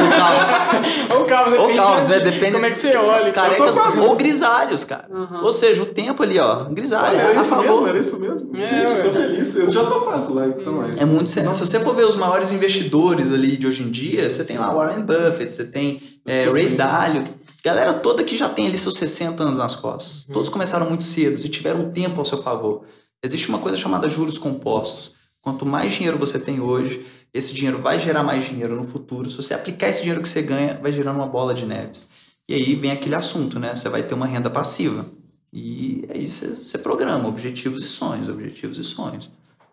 calvos. 0.09 0.81
Ou 1.13 1.25
calvos, 1.25 1.53
Ou 1.59 1.67
depende 1.67 1.77
calvos, 1.77 2.05
de- 2.05 2.09
né? 2.11 2.19
Depende- 2.21 2.51
Como 2.53 2.65
é 2.65 2.69
que 2.71 2.77
você 2.79 2.97
olha. 2.97 3.31
Carecas 3.31 3.75
tô 3.75 3.81
quase- 3.83 3.99
ou 3.99 4.15
grisalhos, 4.15 4.83
cara. 4.83 5.05
Uhum. 5.11 5.43
Ou 5.43 5.53
seja, 5.53 5.83
o 5.83 5.85
tempo 5.85 6.23
ali, 6.23 6.39
ó, 6.39 6.63
grisalho, 6.65 7.09
Olha, 7.17 7.21
era 7.21 7.37
a 7.37 7.41
isso 7.41 7.49
favor. 7.51 7.65
mesmo, 7.69 7.87
era 7.87 7.99
isso 7.99 8.19
mesmo. 8.19 8.51
É, 8.55 8.67
Gente, 8.67 8.91
eu 8.97 9.03
tô 9.03 9.11
feliz. 9.11 9.55
Eu 9.57 9.69
já 9.69 9.85
tô 9.85 10.01
quase 10.01 10.33
lá, 10.33 10.47
então 10.47 10.73
mais. 10.73 10.99
É 10.99 11.05
muito 11.05 11.29
sério. 11.29 11.53
Se 11.53 11.59
você 11.59 11.79
for 11.81 11.93
ver 11.95 12.05
os 12.05 12.15
maiores 12.15 12.51
investidores 12.51 13.31
ali 13.31 13.55
de 13.57 13.67
hoje 13.67 13.83
em 13.83 13.91
dia, 13.91 14.27
você 14.27 14.43
tem 14.43 14.57
lá 14.57 14.73
Warren 14.73 15.03
Buffett, 15.03 15.53
você 15.53 15.65
tem 15.65 16.01
é, 16.25 16.45
Ray. 16.45 16.69
Dalio, 16.69 17.23
galera 17.63 17.93
toda 17.93 18.23
que 18.23 18.35
já 18.35 18.49
tem 18.49 18.67
ali 18.67 18.77
seus 18.77 18.95
60 18.95 19.43
anos 19.43 19.57
nas 19.57 19.75
costas. 19.75 20.23
Todos 20.25 20.49
começaram 20.49 20.87
muito 20.87 21.03
cedo 21.03 21.39
e 21.45 21.49
tiveram 21.49 21.91
tempo 21.91 22.19
ao 22.19 22.25
seu 22.25 22.41
favor. 22.41 22.85
Existe 23.23 23.49
uma 23.49 23.59
coisa 23.59 23.77
chamada 23.77 24.09
juros 24.09 24.37
compostos. 24.37 25.11
Quanto 25.41 25.65
mais 25.65 25.93
dinheiro 25.93 26.17
você 26.17 26.39
tem 26.39 26.59
hoje, 26.59 27.05
esse 27.33 27.53
dinheiro 27.53 27.79
vai 27.79 27.99
gerar 27.99 28.23
mais 28.23 28.45
dinheiro 28.45 28.75
no 28.75 28.83
futuro. 28.83 29.29
Se 29.29 29.37
você 29.37 29.53
aplicar 29.53 29.89
esse 29.89 30.01
dinheiro 30.01 30.21
que 30.21 30.27
você 30.27 30.41
ganha, 30.41 30.79
vai 30.81 30.91
gerando 30.91 31.17
uma 31.17 31.27
bola 31.27 31.53
de 31.53 31.65
neves. 31.65 32.07
E 32.47 32.53
aí 32.53 32.75
vem 32.75 32.91
aquele 32.91 33.15
assunto, 33.15 33.59
né? 33.59 33.75
Você 33.75 33.89
vai 33.89 34.03
ter 34.03 34.13
uma 34.13 34.25
renda 34.25 34.49
passiva. 34.49 35.05
E 35.53 36.05
aí 36.13 36.27
você, 36.27 36.47
você 36.47 36.77
programa 36.77 37.27
objetivos 37.27 37.83
e 37.83 37.87
sonhos, 37.87 38.29
objetivos 38.29 38.77
e 38.77 38.83
sonhos. 38.83 39.29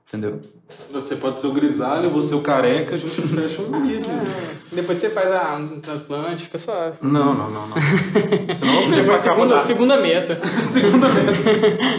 Entendeu? 0.08 0.40
Você 0.90 1.16
pode 1.16 1.38
ser 1.38 1.48
o 1.48 1.52
grisalho, 1.52 2.10
você 2.10 2.34
o 2.34 2.40
careca, 2.40 2.94
a 2.94 2.98
gente 2.98 3.20
fecha 3.28 3.60
um 3.60 3.70
business. 3.86 4.08
Depois 4.72 4.96
você 4.96 5.10
faz 5.10 5.30
a- 5.30 5.56
um 5.56 5.80
transplante, 5.80 6.44
fica 6.44 6.56
suave. 6.56 6.96
Não, 7.02 7.34
não, 7.34 7.50
não, 7.50 7.68
não. 7.68 7.76
Senão 8.54 8.82
eu 8.84 8.90
Depois, 8.90 9.20
segunda, 9.20 9.54
da... 9.56 9.60
segunda 9.60 10.00
meta. 10.00 10.40
segunda 10.64 11.08
vez. 11.08 11.38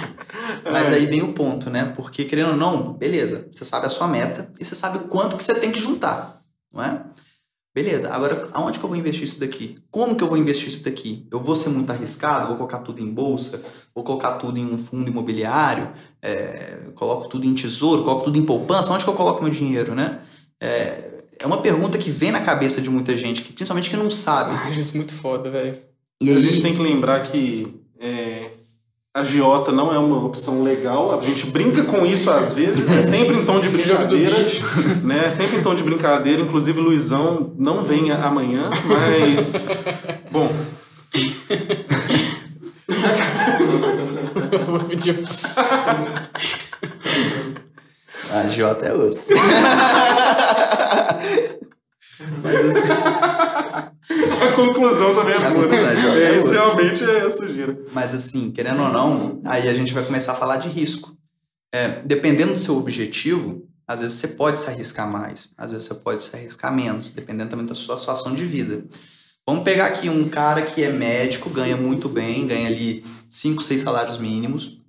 Mas 0.72 0.92
aí 0.92 1.06
vem 1.06 1.22
o 1.22 1.34
ponto, 1.34 1.70
né? 1.70 1.94
Porque, 1.96 2.26
querendo 2.26 2.50
ou 2.52 2.58
não, 2.58 2.94
beleza, 2.94 3.48
você 3.52 3.64
sabe 3.64 3.86
a 3.86 3.90
sua 3.90 4.08
meta 4.08 4.50
e 4.60 4.66
você 4.66 4.74
sabe 4.76 4.98
o 4.98 5.02
quanto 5.02 5.38
que 5.38 5.44
você 5.44 5.54
tem 5.56 5.72
que 5.72 5.80
juntar, 5.80 6.42
não 6.74 6.84
é? 6.84 7.02
Beleza, 7.74 8.12
agora 8.12 8.50
aonde 8.52 8.80
que 8.80 8.84
eu 8.86 8.90
vou 8.90 8.98
investir 8.98 9.26
isso 9.26 9.40
daqui? 9.40 9.78
Como 9.92 10.16
que 10.16 10.24
eu 10.24 10.28
vou 10.28 10.38
investir 10.38 10.70
isso 10.70 10.84
daqui? 10.84 11.28
Eu 11.32 11.40
vou 11.40 11.56
ser 11.56 11.70
muito 11.70 11.92
arriscado? 11.92 12.48
Vou 12.48 12.56
colocar 12.58 12.80
tudo 12.80 13.00
em 13.00 13.12
bolsa? 13.14 13.62
Vou 13.94 14.04
colocar 14.04 14.34
tudo 14.34 14.60
em 14.60 14.66
um 14.66 14.78
fundo 14.78 15.10
imobiliário? 15.10 15.90
É, 16.22 16.78
coloco 16.96 17.30
tudo 17.30 17.46
em 17.46 17.54
tesouro? 17.54 18.04
Coloco 18.04 18.24
tudo 18.24 18.40
em 18.40 18.46
poupança? 18.46 18.92
Onde 18.92 19.04
que 19.04 19.10
eu 19.10 19.16
coloco 19.16 19.44
meu 19.44 19.52
dinheiro, 19.52 19.94
né? 19.94 20.20
É, 20.60 21.24
é 21.38 21.46
uma 21.46 21.62
pergunta 21.62 21.98
que 21.98 22.10
vem 22.10 22.32
na 22.32 22.42
cabeça 22.42 22.82
de 22.82 22.90
muita 22.90 23.16
gente, 23.16 23.44
que, 23.44 23.54
principalmente 23.54 23.90
que 23.90 23.96
não 23.96 24.10
sabe. 24.10 24.52
Ah, 24.56 24.70
isso 24.70 24.94
é 24.94 24.98
muito 24.98 25.14
foda, 25.14 25.50
velho. 25.50 25.78
E 26.22 26.32
A 26.32 26.36
aí, 26.36 26.44
gente 26.44 26.62
tem 26.62 26.74
que 26.74 26.82
lembrar 26.82 27.22
que 27.22 27.82
é, 28.00 28.50
a 29.14 29.24
giota 29.24 29.72
não 29.72 29.94
é 29.94 29.98
uma 29.98 30.24
opção 30.24 30.64
legal. 30.64 31.20
A 31.20 31.24
gente 31.24 31.48
brinca 31.48 31.84
com 31.84 32.06
isso 32.06 32.30
às 32.32 32.54
vezes, 32.54 32.90
é 32.96 33.02
sempre 33.02 33.36
em 33.36 33.44
tom 33.46 33.60
de 33.60 33.70
brincadeira. 33.70 34.38
né? 35.04 35.26
É 35.26 35.30
sempre 35.30 35.60
em 35.60 35.64
tom 35.64 35.74
de 35.76 35.84
brincadeira. 35.84 36.42
Inclusive, 36.42 36.80
Luizão 36.80 37.54
não 37.58 37.82
vem 37.84 38.12
amanhã, 38.12 38.64
mas. 38.86 39.54
Bom, 40.32 40.52
vou 44.68 44.80
pedir- 44.88 45.24
a 48.32 48.44
J 48.44 48.86
é 48.86 48.94
osso. 48.94 49.34
a 54.42 54.52
conclusão 54.56 55.16
também 55.16 55.36
é 55.36 55.38
A 55.38 55.50
boa. 55.52 55.68
né? 55.68 56.38
Isso 56.38 56.52
realmente 56.52 57.04
é 57.04 57.30
sujeira. 57.30 57.80
Mas 57.94 58.14
assim, 58.14 58.52
querendo 58.52 58.82
ou 58.82 58.90
não, 58.90 59.42
aí 59.46 59.68
a 59.70 59.74
gente 59.74 59.94
vai 59.94 60.04
começar 60.04 60.34
a 60.34 60.36
falar 60.36 60.58
de 60.58 60.68
risco. 60.68 61.18
É, 61.72 62.02
dependendo 62.04 62.54
do 62.54 62.60
seu 62.60 62.78
objetivo, 62.78 63.68
às 63.88 64.02
vezes 64.02 64.18
você 64.18 64.30
pode 64.30 64.60
se 64.60 64.70
arriscar 64.70 65.10
mais, 65.10 65.52
às 65.58 65.72
vezes 65.72 65.88
você 65.88 65.96
pode 65.96 66.24
se 66.24 66.36
arriscar 66.36 66.74
menos, 66.74 67.12
dependendo 67.12 67.50
também 67.50 67.66
da 67.66 67.76
sua 67.76 67.98
situação 67.98 68.34
de 68.34 68.44
vida. 68.44 68.84
Vamos 69.48 69.64
pegar 69.64 69.88
aqui 69.88 70.10
um 70.10 70.28
cara 70.30 70.64
que 70.64 70.84
é 70.84 70.92
médico, 70.92 71.50
ganha 71.50 71.78
muito 71.78 72.10
bem, 72.10 72.46
ganha 72.46 72.68
ali 72.68 73.04
5, 73.30 73.62
6 73.64 73.82
salários 73.82 74.18
mínimos, 74.18 74.80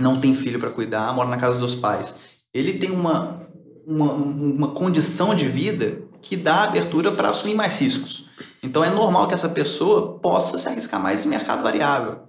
não 0.00 0.20
tem 0.20 0.34
filho 0.34 0.58
para 0.58 0.70
cuidar, 0.70 1.12
mora 1.14 1.28
na 1.28 1.36
casa 1.36 1.58
dos 1.58 1.74
pais. 1.74 2.16
Ele 2.52 2.78
tem 2.78 2.90
uma, 2.90 3.46
uma, 3.86 4.12
uma 4.12 4.68
condição 4.68 5.34
de 5.34 5.46
vida 5.46 6.02
que 6.24 6.36
dá 6.36 6.64
abertura 6.64 7.12
para 7.12 7.28
assumir 7.28 7.54
mais 7.54 7.78
riscos. 7.78 8.24
Então 8.62 8.82
é 8.82 8.88
normal 8.88 9.28
que 9.28 9.34
essa 9.34 9.48
pessoa 9.50 10.18
possa 10.18 10.56
se 10.56 10.66
arriscar 10.66 10.98
mais 11.00 11.24
em 11.24 11.28
mercado 11.28 11.62
variável. 11.62 12.20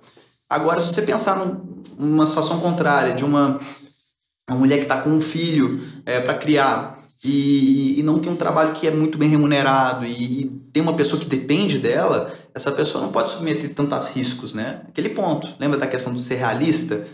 Agora, 0.50 0.82
se 0.82 0.94
você 0.94 1.02
pensar 1.02 1.38
num- 1.38 1.82
numa 1.98 2.26
situação 2.26 2.60
contrária, 2.60 3.14
de 3.14 3.24
uma, 3.24 3.58
uma 4.50 4.60
mulher 4.60 4.80
que 4.80 4.84
está 4.84 5.02
com 5.02 5.10
um 5.10 5.22
filho 5.22 5.80
para 6.04 6.34
criar 6.34 7.00
e, 7.24 7.98
e 7.98 8.04
não 8.04 8.20
tem 8.20 8.30
um 8.32 8.36
trabalho 8.36 8.74
que 8.74 8.86
é 8.86 8.92
muito 8.92 9.18
bem 9.18 9.30
remunerado 9.30 10.06
e, 10.06 10.42
e 10.42 10.50
tem 10.74 10.84
uma 10.84 10.94
pessoa 10.94 11.20
que 11.20 11.26
depende 11.26 11.80
dela, 11.80 12.34
essa 12.54 12.72
pessoa 12.74 13.02
não 13.02 13.14
pode 13.14 13.30
submeter 13.30 13.74
tantos 13.74 14.08
riscos, 14.08 14.54
né? 14.54 14.82
Aquele 14.90 15.10
ponto. 15.10 15.48
Lembra 15.58 15.78
da 15.78 15.88
questão 15.88 16.14
do 16.14 16.20
ser 16.20 16.36
realista? 16.36 17.08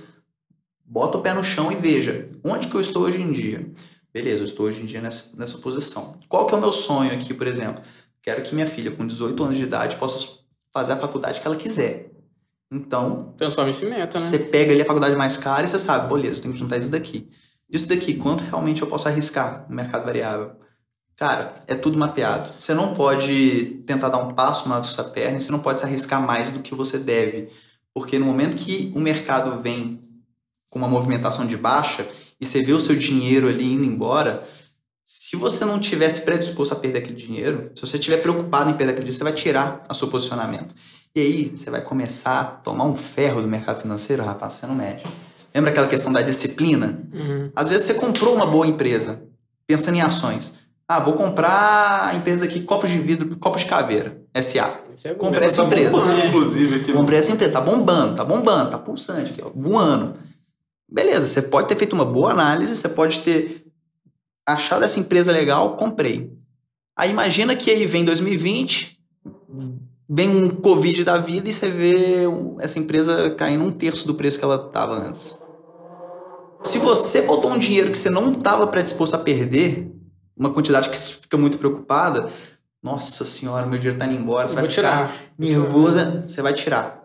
Bota 0.84 1.20
o 1.20 1.22
pé 1.22 1.32
no 1.32 1.44
chão 1.44 1.72
e 1.72 1.76
veja 1.76 2.28
onde 2.44 2.68
que 2.68 2.76
eu 2.76 2.82
estou 2.82 3.04
hoje 3.04 3.22
em 3.22 3.32
dia. 3.32 3.72
Beleza, 4.14 4.42
eu 4.42 4.46
estou 4.46 4.66
hoje 4.66 4.82
em 4.82 4.86
dia 4.86 5.02
nessa, 5.02 5.36
nessa 5.38 5.58
posição. 5.58 6.18
Qual 6.28 6.46
que 6.46 6.54
é 6.54 6.58
o 6.58 6.62
meu 6.62 6.72
sonho 6.72 7.14
aqui, 7.14 7.34
por 7.34 7.48
exemplo? 7.48 7.84
Quero 8.22 8.44
que 8.44 8.54
minha 8.54 8.68
filha, 8.68 8.92
com 8.92 9.08
18 9.08 9.44
anos 9.44 9.58
de 9.58 9.64
idade, 9.64 9.96
possa 9.96 10.28
fazer 10.74 10.94
a 10.94 10.98
faculdade 10.98 11.40
que 11.40 11.48
ela 11.48 11.56
quiser. 11.56 12.12
Então. 12.70 13.34
Transforma 13.38 13.70
esse 13.70 13.86
meta, 13.86 14.20
né? 14.20 14.26
Você 14.26 14.40
pega 14.40 14.72
ali 14.72 14.82
a 14.82 14.86
faculdade 14.86 15.16
mais 15.16 15.38
cara 15.38 15.66
e 15.66 15.68
você 15.68 15.80
sabe, 15.80 16.14
beleza, 16.14 16.40
eu 16.40 16.42
tenho 16.44 16.54
que 16.54 16.60
juntar 16.60 16.78
isso 16.78 16.90
daqui. 16.90 17.30
Isso 17.70 17.88
daqui, 17.88 18.16
quanto 18.16 18.44
realmente 18.44 18.82
eu 18.82 18.88
posso 18.88 19.08
arriscar 19.08 19.66
no 19.70 19.76
mercado 19.76 20.06
variável? 20.06 20.52
Cara, 21.16 21.56
é 21.68 21.76
tudo 21.76 21.98
mapeado. 21.98 22.50
Você 22.60 22.74
não 22.74 22.94
pode 22.94 23.84
tentar 23.86 24.10
dar 24.10 24.18
um 24.18 24.34
passo 24.34 24.68
da 24.68 24.84
sua 24.84 25.06
perna, 25.06 25.40
você 25.40 25.52
não 25.52 25.60
pode 25.60 25.80
se 25.80 25.86
arriscar 25.86 26.22
mais 26.22 26.52
do 26.52 26.60
que 26.60 26.76
você 26.76 26.98
deve. 26.98 27.50
Porque 27.94 28.20
no 28.20 28.26
momento 28.26 28.58
que 28.58 28.92
o 28.96 29.00
mercado 29.00 29.62
vem 29.62 30.02
com 30.70 30.80
uma 30.80 30.88
movimentação 30.88 31.46
de 31.46 31.56
baixa 31.56 32.08
e 32.42 32.46
você 32.46 32.64
vê 32.64 32.74
o 32.74 32.80
seu 32.80 32.96
dinheiro 32.96 33.48
ali 33.48 33.74
indo 33.74 33.86
embora, 33.86 34.44
se 35.06 35.36
você 35.36 35.64
não 35.64 35.80
tivesse 35.80 36.22
predisposto 36.22 36.74
a 36.74 36.78
perder 36.78 37.00
aquele 37.00 37.16
dinheiro, 37.16 37.72
se 37.76 37.82
você 37.82 37.98
estiver 37.98 38.18
preocupado 38.18 38.70
em 38.70 38.74
perder 38.74 38.94
aquele 38.94 39.06
dinheiro, 39.06 39.18
você 39.18 39.24
vai 39.24 39.34
tirar 39.34 39.86
o 39.88 39.94
seu 39.94 40.08
posicionamento. 40.08 40.74
E 41.16 41.20
aí 41.20 41.52
você 41.56 41.70
vai 41.70 41.82
começar 41.82 42.40
a 42.40 42.46
tomar 42.46 42.86
um 42.86 42.96
ferro 42.96 43.42
do 43.42 43.48
mercado 43.48 43.82
financeiro, 43.82 44.24
rapaz, 44.24 44.54
você 44.54 44.66
não 44.66 44.74
mede. 44.74 45.04
Lembra 45.54 45.70
aquela 45.70 45.88
questão 45.88 46.12
da 46.12 46.22
disciplina? 46.22 47.00
Uhum. 47.14 47.52
Às 47.56 47.70
vezes 47.70 47.86
você 47.86 47.94
comprou 47.94 48.34
uma 48.34 48.46
boa 48.46 48.66
empresa, 48.66 49.22
pensando 49.68 49.98
em 49.98 50.02
ações. 50.02 50.60
Ah, 50.88 51.00
vou 51.00 51.14
comprar 51.14 52.08
a 52.08 52.16
empresa 52.16 52.46
aqui, 52.46 52.62
copos 52.62 52.90
de 52.90 52.98
vidro, 52.98 53.38
copos 53.38 53.62
de 53.62 53.68
caveira, 53.68 54.22
SA. 54.42 54.80
É. 55.04 55.14
Comprei 55.14 55.48
essa 55.48 55.62
tá 55.62 55.68
empresa. 55.68 55.92
bombando, 55.92 56.26
inclusive, 56.26 56.76
aqui. 56.76 56.94
Comprei 56.94 57.20
essa 57.20 57.32
empresa, 57.32 57.54
tá 57.54 57.62
bombando, 57.62 58.16
tá 58.16 58.24
bombando, 58.24 58.72
tá 58.72 58.78
pulsante 58.78 59.32
aqui, 59.32 59.42
ó, 59.44 59.50
voando. 59.54 60.16
Beleza, 60.92 61.28
você 61.28 61.42
pode 61.42 61.70
ter 61.70 61.78
feito 61.78 61.94
uma 61.94 62.04
boa 62.04 62.32
análise, 62.32 62.76
você 62.76 62.90
pode 62.90 63.22
ter 63.22 63.66
achado 64.46 64.84
essa 64.84 65.00
empresa 65.00 65.32
legal, 65.32 65.78
comprei. 65.78 66.34
Aí 66.98 67.10
imagina 67.10 67.56
que 67.56 67.72
aí 67.72 67.86
vem 67.86 68.04
2020, 68.04 69.00
vem 70.10 70.30
um 70.30 70.50
Covid 70.50 71.04
da 71.06 71.18
vida 71.18 71.50
e 71.50 71.54
você 71.54 71.70
vê 71.70 72.26
essa 72.60 72.78
empresa 72.78 73.32
caindo 73.32 73.64
um 73.64 73.72
terço 73.72 74.06
do 74.06 74.16
preço 74.16 74.38
que 74.38 74.44
ela 74.44 74.68
estava 74.68 74.94
antes. 74.96 75.42
Se 76.64 76.78
você 76.78 77.22
botou 77.22 77.52
um 77.52 77.58
dinheiro 77.58 77.90
que 77.90 77.98
você 77.98 78.10
não 78.10 78.34
estava 78.34 78.68
predisposto 78.68 79.16
a 79.16 79.20
perder, 79.20 79.90
uma 80.36 80.52
quantidade 80.52 80.90
que 80.90 80.98
você 80.98 81.14
fica 81.14 81.38
muito 81.38 81.58
preocupada, 81.58 82.30
nossa 82.84 83.26
senhora, 83.26 83.66
meu 83.66 83.80
dinheiro 83.80 83.98
tá 83.98 84.06
indo 84.06 84.22
embora, 84.22 84.48
você 84.48 84.56
vai 84.56 84.68
ficar 84.68 84.74
tirar. 84.74 85.16
nervosa, 85.38 86.24
você 86.28 86.42
vai 86.42 86.54
tirar. 86.54 87.01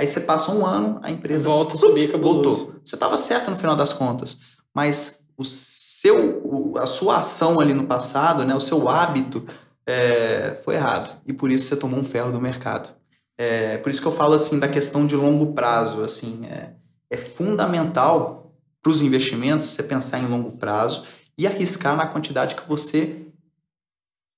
Aí 0.00 0.06
você 0.06 0.20
passa 0.20 0.52
um 0.52 0.64
ano, 0.64 1.00
a 1.02 1.10
empresa 1.10 1.48
Volta 1.48 1.74
a 1.74 1.78
subir, 1.78 2.16
voltou. 2.16 2.74
Você 2.84 2.94
estava 2.94 3.18
certo 3.18 3.50
no 3.50 3.56
final 3.56 3.74
das 3.74 3.92
contas, 3.92 4.38
mas 4.72 5.26
o 5.36 5.44
seu, 5.44 6.74
a 6.78 6.86
sua 6.86 7.18
ação 7.18 7.58
ali 7.60 7.74
no 7.74 7.86
passado, 7.86 8.44
né, 8.44 8.54
o 8.54 8.60
seu 8.60 8.88
hábito 8.88 9.44
é, 9.86 10.54
foi 10.64 10.74
errado 10.74 11.20
e 11.26 11.32
por 11.32 11.50
isso 11.50 11.66
você 11.66 11.76
tomou 11.76 11.98
um 11.98 12.04
ferro 12.04 12.30
do 12.30 12.40
mercado. 12.40 12.94
É, 13.36 13.78
por 13.78 13.90
isso 13.90 14.00
que 14.00 14.06
eu 14.06 14.12
falo 14.12 14.34
assim 14.34 14.58
da 14.58 14.68
questão 14.68 15.06
de 15.06 15.16
longo 15.16 15.52
prazo, 15.52 16.02
assim, 16.02 16.44
é, 16.46 16.74
é 17.10 17.16
fundamental 17.16 18.52
para 18.82 18.90
os 18.90 19.00
investimentos 19.00 19.68
você 19.68 19.82
pensar 19.82 20.18
em 20.18 20.26
longo 20.26 20.56
prazo 20.58 21.04
e 21.36 21.46
arriscar 21.46 21.96
na 21.96 22.06
quantidade 22.06 22.54
que 22.56 22.68
você 22.68 23.26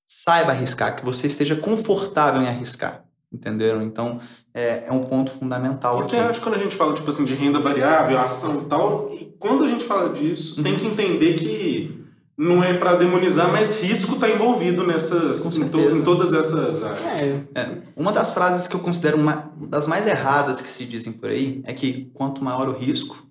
saiba 0.08 0.52
arriscar, 0.52 0.96
que 0.96 1.04
você 1.04 1.26
esteja 1.26 1.56
confortável 1.56 2.42
em 2.42 2.48
arriscar. 2.48 3.04
Entenderam? 3.32 3.82
Então, 3.82 4.18
é, 4.52 4.84
é 4.86 4.92
um 4.92 5.04
ponto 5.04 5.30
fundamental 5.30 6.02
você 6.02 6.16
acha 6.16 6.34
que 6.34 6.40
quando 6.40 6.56
a 6.56 6.58
gente 6.58 6.74
fala, 6.74 6.94
tipo 6.94 7.08
assim, 7.10 7.24
de 7.24 7.34
renda 7.34 7.60
variável, 7.60 8.18
ação 8.18 8.62
e 8.62 8.64
tal, 8.64 9.10
e 9.12 9.34
quando 9.38 9.62
a 9.64 9.68
gente 9.68 9.84
fala 9.84 10.08
disso, 10.12 10.60
tem 10.62 10.76
que 10.76 10.86
entender 10.86 11.34
que 11.34 12.04
não 12.36 12.64
é 12.64 12.74
pra 12.74 12.96
demonizar, 12.96 13.52
mas 13.52 13.82
risco 13.82 14.16
tá 14.16 14.28
envolvido 14.28 14.84
nessas, 14.84 15.56
em, 15.58 15.68
to- 15.68 15.78
em 15.78 16.02
todas 16.02 16.32
essas 16.32 16.82
áreas. 16.82 17.04
É, 17.04 17.42
É, 17.54 17.78
uma 17.94 18.12
das 18.12 18.32
frases 18.32 18.66
que 18.66 18.74
eu 18.74 18.80
considero 18.80 19.16
uma 19.18 19.52
das 19.68 19.86
mais 19.86 20.06
erradas 20.06 20.60
que 20.60 20.68
se 20.68 20.84
dizem 20.84 21.12
por 21.12 21.28
aí 21.30 21.60
é 21.64 21.72
que 21.72 22.10
quanto 22.14 22.42
maior 22.42 22.68
o 22.68 22.72
risco, 22.72 23.24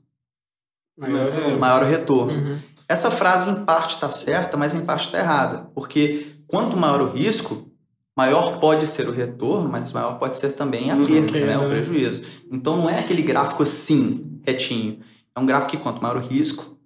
maior. 0.98 1.28
É. 1.34 1.56
maior 1.58 1.84
o 1.84 1.86
retorno. 1.88 2.32
Uhum. 2.34 2.58
Essa 2.88 3.12
frase 3.12 3.50
em 3.50 3.66
parte 3.66 3.96
está 3.96 4.10
certa, 4.10 4.56
mas 4.58 4.74
em 4.74 4.82
parte 4.86 5.06
está 5.08 5.20
errada, 5.20 5.70
porque 5.76 6.28
quanto 6.48 6.78
maior 6.78 7.02
o 7.02 7.10
risco, 7.12 7.69
maior 8.20 8.60
pode 8.60 8.86
ser 8.86 9.08
o 9.08 9.14
retorno, 9.14 9.70
mas 9.70 9.94
maior 9.94 10.20
pode 10.20 10.36
ser 10.36 10.50
também 10.52 10.92
a 10.92 10.96
Uhum. 10.96 11.06
perda, 11.06 11.28
Ok, 11.30 11.46
né, 11.46 11.58
o 11.58 11.70
prejuízo. 11.70 12.22
Então 12.52 12.76
não 12.76 12.90
é 12.90 13.00
aquele 13.00 13.22
gráfico 13.22 13.64
assim, 13.64 14.40
retinho. 14.46 15.00
É 15.34 15.40
um 15.40 15.46
gráfico 15.46 15.72
que 15.72 15.78
quanto 15.78 16.02
maior 16.02 16.18
o 16.18 16.20
risco, 16.20 16.78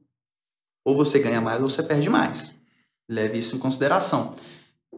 ou 0.86 0.96
você 0.96 1.18
ganha 1.18 1.42
mais 1.42 1.60
ou 1.60 1.68
você 1.70 1.82
perde 1.82 2.08
mais. 2.08 2.54
Leve 3.10 3.40
isso 3.40 3.56
em 3.56 3.60
consideração. 3.60 4.36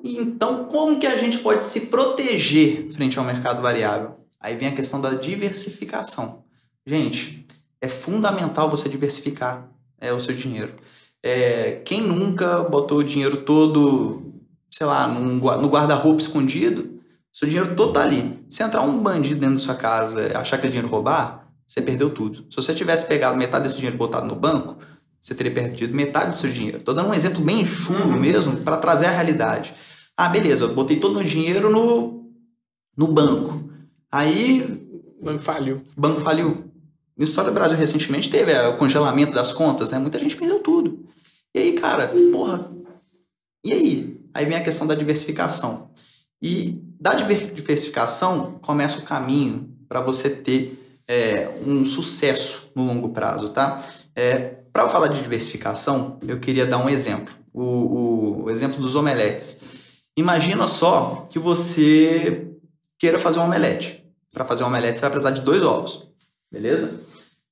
E 0.03 0.17
Então, 0.17 0.65
como 0.65 0.99
que 0.99 1.07
a 1.07 1.15
gente 1.15 1.37
pode 1.37 1.63
se 1.63 1.87
proteger 1.87 2.89
frente 2.91 3.17
ao 3.17 3.23
mercado 3.23 3.61
variável? 3.61 4.15
Aí 4.39 4.57
vem 4.57 4.67
a 4.67 4.75
questão 4.75 4.99
da 4.99 5.11
diversificação. 5.11 6.43
Gente, 6.85 7.45
é 7.81 7.87
fundamental 7.87 8.69
você 8.69 8.89
diversificar 8.89 9.69
é, 10.01 10.11
o 10.11 10.19
seu 10.19 10.35
dinheiro. 10.35 10.73
É, 11.23 11.81
quem 11.85 12.01
nunca 12.01 12.61
botou 12.63 12.97
o 12.99 13.03
dinheiro 13.03 13.37
todo, 13.37 14.24
sei 14.75 14.85
lá, 14.85 15.07
num 15.07 15.35
no 15.35 15.69
guarda-roupa 15.69 16.21
escondido, 16.21 16.99
seu 17.31 17.47
dinheiro 17.47 17.75
todo 17.75 17.93
tá 17.93 18.03
ali. 18.03 18.45
Se 18.49 18.61
entrar 18.61 18.81
um 18.81 19.01
bandido 19.01 19.39
dentro 19.39 19.55
da 19.55 19.61
sua 19.61 19.75
casa 19.75 20.27
e 20.27 20.35
achar 20.35 20.57
que 20.57 20.67
é 20.67 20.69
dinheiro 20.69 20.89
roubar, 20.89 21.47
você 21.65 21.81
perdeu 21.81 22.09
tudo. 22.09 22.45
Se 22.49 22.57
você 22.57 22.75
tivesse 22.75 23.07
pegado 23.07 23.37
metade 23.37 23.63
desse 23.63 23.77
dinheiro 23.77 23.95
e 23.95 23.97
botado 23.97 24.27
no 24.27 24.35
banco, 24.35 24.75
você 25.21 25.33
teria 25.33 25.53
perdido 25.53 25.95
metade 25.95 26.31
do 26.31 26.35
seu 26.35 26.51
dinheiro. 26.51 26.81
Tô 26.81 26.91
dando 26.91 27.07
um 27.07 27.13
exemplo 27.13 27.39
bem 27.39 27.65
chumbo 27.65 28.19
mesmo 28.19 28.57
para 28.57 28.75
trazer 28.75 29.05
a 29.05 29.11
realidade. 29.11 29.73
Ah, 30.17 30.27
beleza, 30.27 30.65
eu 30.65 30.73
botei 30.73 30.99
todo 30.99 31.13
o 31.13 31.15
meu 31.19 31.23
dinheiro 31.23 31.71
no, 31.71 32.29
no 32.97 33.07
banco. 33.07 33.69
Aí 34.11 34.61
O 35.21 35.23
banco 35.23 35.39
faliu. 35.41 35.83
banco 35.95 36.19
faliu. 36.19 36.69
Na 37.17 37.23
história 37.23 37.49
do 37.49 37.55
Brasil 37.55 37.77
recentemente 37.77 38.29
teve 38.29 38.51
é, 38.51 38.67
o 38.67 38.75
congelamento 38.75 39.31
das 39.31 39.53
contas, 39.53 39.91
né? 39.91 39.99
Muita 39.99 40.19
gente 40.19 40.35
perdeu 40.35 40.59
tudo. 40.59 41.05
E 41.53 41.59
aí, 41.59 41.73
cara, 41.73 42.11
porra. 42.33 42.69
E 43.63 43.71
aí? 43.71 44.14
Aí 44.35 44.45
vem 44.45 44.57
a 44.57 44.61
questão 44.63 44.85
da 44.85 44.93
diversificação. 44.93 45.89
E 46.41 46.81
da 46.99 47.13
diver- 47.13 47.53
diversificação 47.53 48.59
começa 48.61 48.99
o 48.99 49.03
caminho 49.05 49.73
para 49.87 50.01
você 50.01 50.29
ter 50.29 50.81
é, 51.07 51.49
um 51.65 51.85
sucesso 51.85 52.71
no 52.75 52.85
longo 52.85 53.09
prazo, 53.09 53.49
tá? 53.49 53.81
É, 54.15 54.39
para 54.73 54.83
eu 54.83 54.89
falar 54.89 55.07
de 55.07 55.21
diversificação, 55.21 56.19
eu 56.27 56.39
queria 56.39 56.65
dar 56.65 56.77
um 56.79 56.89
exemplo. 56.89 57.33
O, 57.53 57.63
o- 57.63 58.43
o 58.43 58.49
exemplo 58.51 58.79
dos 58.81 58.95
omeletes. 58.95 59.61
Imagina 60.17 60.67
só 60.67 61.25
que 61.29 61.39
você 61.39 62.47
queira 62.99 63.17
fazer 63.19 63.39
um 63.39 63.43
omelete. 63.45 64.03
Para 64.33 64.43
fazer 64.43 64.63
um 64.63 64.67
omelete, 64.67 64.97
você 64.97 65.01
vai 65.01 65.11
precisar 65.11 65.31
de 65.31 65.41
dois 65.41 65.63
ovos. 65.63 66.09
Beleza? 66.51 67.01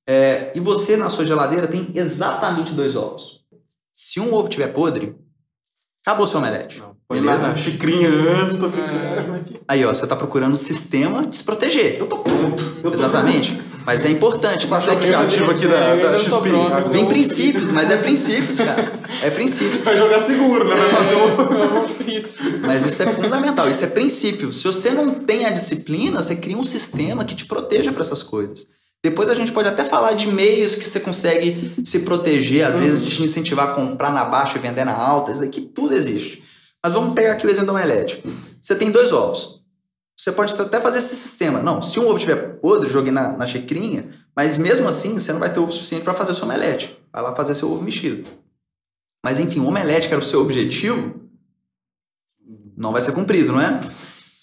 É, 0.06 0.52
e 0.54 0.60
você, 0.60 0.96
na 0.98 1.08
sua 1.08 1.24
geladeira, 1.24 1.66
tem 1.66 1.90
exatamente 1.94 2.72
dois 2.72 2.94
ovos. 2.94 3.40
Se 3.92 4.20
um 4.20 4.34
ovo 4.34 4.48
tiver 4.50 4.68
podre, 4.72 5.14
acabou 6.04 6.24
o 6.24 6.28
seu 6.28 6.38
omelete. 6.38 6.82
Põe 7.06 7.20
Beleza? 7.20 7.48
na 7.48 7.56
xicrinha 7.56 8.08
antes 8.08 8.56
pra 8.56 8.70
ficar. 8.70 8.90
É. 8.92 9.42
Aí, 9.68 9.84
ó, 9.84 9.92
você 9.92 10.06
tá 10.06 10.16
procurando 10.16 10.54
um 10.54 10.56
sistema 10.56 11.26
de 11.26 11.36
se 11.36 11.44
proteger. 11.44 11.96
Eu 11.98 12.06
tô 12.06 12.18
pronto. 12.18 12.62
Eu 12.82 12.90
tô 12.90 12.92
Exatamente. 12.94 13.60
Mas 13.84 14.04
é 14.06 14.10
importante. 14.10 14.64
Isso 14.64 14.90
aplicativo 14.90 15.50
aqui 15.50 15.66
da, 15.68 15.76
É, 15.76 16.02
da 16.02 16.10
não 16.12 16.18
XP. 16.18 16.48
pronto. 16.48 16.88
Vem 16.88 17.02
eu- 17.02 17.06
princípios, 17.08 17.70
mas 17.70 17.90
é 17.90 17.98
princípios, 17.98 18.56
cara. 18.56 19.00
É 19.22 19.28
princípios. 19.28 19.82
Vai 19.82 19.94
jogar 19.94 20.20
seguro, 20.20 20.66
né? 20.66 20.74
Vai 20.74 20.90
fazer 20.90 21.16
um... 21.16 21.88
Frito. 21.88 22.30
Mas 22.62 22.86
isso 22.86 23.02
é 23.02 23.06
fundamental, 23.12 23.68
isso 23.70 23.84
é 23.84 23.88
princípio. 23.88 24.50
Se 24.52 24.64
você 24.64 24.90
não 24.92 25.10
tem 25.12 25.44
a 25.44 25.50
disciplina, 25.50 26.22
você 26.22 26.36
cria 26.36 26.56
um 26.56 26.64
sistema 26.64 27.22
que 27.26 27.34
te 27.34 27.44
proteja 27.44 27.92
para 27.92 28.00
essas 28.00 28.22
coisas. 28.22 28.66
Depois 29.04 29.28
a 29.28 29.34
gente 29.34 29.52
pode 29.52 29.68
até 29.68 29.84
falar 29.84 30.14
de 30.14 30.26
meios 30.28 30.74
que 30.74 30.82
você 30.82 30.98
consegue 30.98 31.74
se 31.84 32.00
proteger, 32.00 32.66
às 32.66 32.78
vezes 32.78 33.12
te 33.12 33.22
incentivar 33.22 33.68
a 33.68 33.74
comprar 33.74 34.10
na 34.10 34.24
baixa 34.24 34.56
e 34.56 34.60
vender 34.62 34.82
na 34.82 34.96
alta, 34.96 35.30
isso 35.30 35.44
aqui 35.44 35.60
tudo 35.60 35.94
existe. 35.94 36.42
Mas 36.82 36.94
vamos 36.94 37.12
pegar 37.12 37.32
aqui 37.32 37.46
o 37.46 37.50
exemplo 37.50 37.66
do 37.66 37.72
omelete. 37.72 38.24
Você 38.62 38.74
tem 38.74 38.90
dois 38.90 39.12
ovos. 39.12 39.62
Você 40.16 40.32
pode 40.32 40.58
até 40.58 40.80
fazer 40.80 41.00
esse 41.00 41.14
sistema. 41.16 41.60
Não, 41.60 41.82
se 41.82 42.00
um 42.00 42.06
ovo 42.06 42.16
estiver 42.16 42.58
podre, 42.60 42.88
jogue 42.88 43.10
na, 43.10 43.36
na 43.36 43.46
xicrinha, 43.46 44.08
mas 44.34 44.56
mesmo 44.56 44.88
assim 44.88 45.18
você 45.18 45.34
não 45.34 45.40
vai 45.40 45.52
ter 45.52 45.60
ovo 45.60 45.70
suficiente 45.70 46.02
para 46.02 46.14
fazer 46.14 46.32
seu 46.32 46.44
omelete. 46.46 46.98
Vai 47.12 47.22
lá 47.22 47.36
fazer 47.36 47.54
seu 47.54 47.70
ovo 47.70 47.82
mexido. 47.82 48.26
Mas 49.22 49.38
enfim, 49.38 49.60
o 49.60 49.66
omelete, 49.66 50.08
que 50.08 50.14
era 50.14 50.22
o 50.22 50.24
seu 50.24 50.40
objetivo, 50.40 51.28
não 52.74 52.90
vai 52.90 53.02
ser 53.02 53.12
cumprido, 53.12 53.52
não 53.52 53.60
é? 53.60 53.78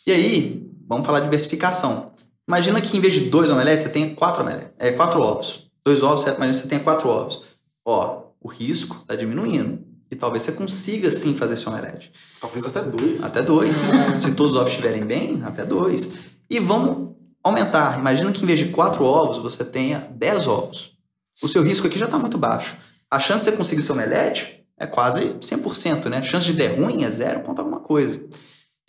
E 0.05 0.11
aí, 0.11 0.71
vamos 0.87 1.03
falar 1.03 1.21
de 1.21 1.25
diversificação. 1.25 2.10
Imagina 2.51 2.81
que 2.81 2.97
em 2.97 2.99
vez 2.99 3.13
de 3.13 3.21
dois 3.21 3.49
omeletes, 3.49 3.85
você 3.85 3.89
tenha 3.89 4.13
quatro, 4.13 4.43
omeletes, 4.43 4.73
é, 4.77 4.91
quatro 4.91 5.21
ovos. 5.21 5.71
Dois 5.85 6.03
ovos, 6.03 6.25
que 6.25 6.31
você 6.31 6.67
tenha 6.67 6.81
quatro 6.81 7.07
ovos. 7.07 7.45
Ó, 7.85 8.23
o 8.41 8.49
risco 8.49 8.97
está 8.97 9.15
diminuindo. 9.15 9.79
E 10.11 10.17
talvez 10.17 10.43
você 10.43 10.51
consiga 10.51 11.09
sim 11.11 11.33
fazer 11.33 11.53
esse 11.53 11.65
omelete. 11.69 12.11
Talvez 12.41 12.65
até 12.65 12.81
dois. 12.81 13.23
Até 13.23 13.41
dois. 13.41 13.77
Se 14.19 14.33
todos 14.33 14.51
os 14.51 14.57
ovos 14.59 14.71
estiverem 14.71 15.05
bem, 15.05 15.41
até 15.45 15.63
dois. 15.63 16.11
E 16.49 16.59
vamos 16.59 17.15
aumentar. 17.41 17.97
Imagina 17.97 18.33
que 18.33 18.43
em 18.43 18.47
vez 18.47 18.59
de 18.59 18.65
quatro 18.65 19.05
ovos, 19.05 19.37
você 19.37 19.63
tenha 19.63 20.09
dez 20.11 20.45
ovos. 20.45 20.97
O 21.41 21.47
seu 21.47 21.63
risco 21.63 21.87
aqui 21.87 21.97
já 21.97 22.03
está 22.03 22.19
muito 22.19 22.37
baixo. 22.37 22.75
A 23.09 23.17
chance 23.17 23.45
de 23.45 23.51
você 23.51 23.55
conseguir 23.55 23.81
seu 23.81 23.95
omelete 23.95 24.61
é 24.77 24.85
quase 24.85 25.35
100%, 25.35 26.09
né? 26.09 26.17
A 26.17 26.21
chance 26.21 26.47
de 26.47 26.53
der 26.53 26.77
ruim 26.77 27.05
é 27.05 27.09
zero 27.09 27.39
ponto 27.39 27.59
alguma 27.59 27.79
coisa. 27.79 28.21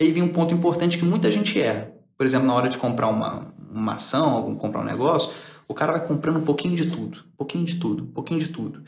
E 0.01 0.03
aí 0.03 0.11
vem 0.11 0.21
um 0.21 0.33
ponto 0.33 0.53
importante 0.53 0.97
que 0.97 1.05
muita 1.05 1.31
gente 1.31 1.57
erra. 1.61 1.92
Por 2.23 2.27
exemplo, 2.27 2.47
na 2.47 2.53
hora 2.53 2.69
de 2.69 2.77
comprar 2.77 3.09
uma, 3.09 3.53
uma 3.69 3.95
ação, 3.95 4.55
comprar 4.55 4.79
um 4.79 4.85
negócio, 4.85 5.33
o 5.67 5.73
cara 5.73 5.91
vai 5.91 6.07
comprando 6.07 6.37
um 6.37 6.45
pouquinho 6.45 6.73
de 6.73 6.89
tudo, 6.89 7.17
um 7.33 7.35
pouquinho 7.35 7.65
de 7.65 7.75
tudo, 7.75 8.05
um 8.05 8.11
pouquinho 8.13 8.39
de 8.39 8.47
tudo. 8.47 8.81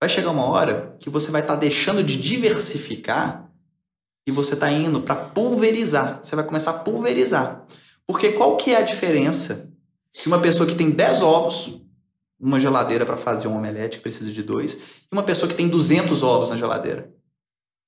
Vai 0.00 0.08
chegar 0.08 0.32
uma 0.32 0.44
hora 0.44 0.96
que 0.98 1.08
você 1.08 1.30
vai 1.30 1.40
estar 1.40 1.54
tá 1.54 1.60
deixando 1.60 2.02
de 2.02 2.20
diversificar 2.20 3.48
e 4.26 4.32
você 4.32 4.54
está 4.54 4.68
indo 4.72 5.00
para 5.00 5.14
pulverizar. 5.14 6.18
Você 6.20 6.34
vai 6.34 6.44
começar 6.44 6.72
a 6.72 6.78
pulverizar. 6.80 7.64
Porque 8.04 8.32
qual 8.32 8.56
que 8.56 8.72
é 8.72 8.78
a 8.78 8.82
diferença 8.82 9.72
de 10.20 10.26
uma 10.26 10.40
pessoa 10.40 10.68
que 10.68 10.74
tem 10.74 10.90
10 10.90 11.22
ovos 11.22 11.80
numa 12.40 12.58
geladeira 12.58 13.06
para 13.06 13.16
fazer 13.16 13.46
um 13.46 13.56
omelete, 13.56 13.98
que 13.98 14.02
precisa 14.02 14.32
de 14.32 14.42
dois, 14.42 14.74
e 14.74 15.12
uma 15.12 15.22
pessoa 15.22 15.48
que 15.48 15.54
tem 15.54 15.68
200 15.68 16.24
ovos 16.24 16.50
na 16.50 16.56
geladeira? 16.56 17.14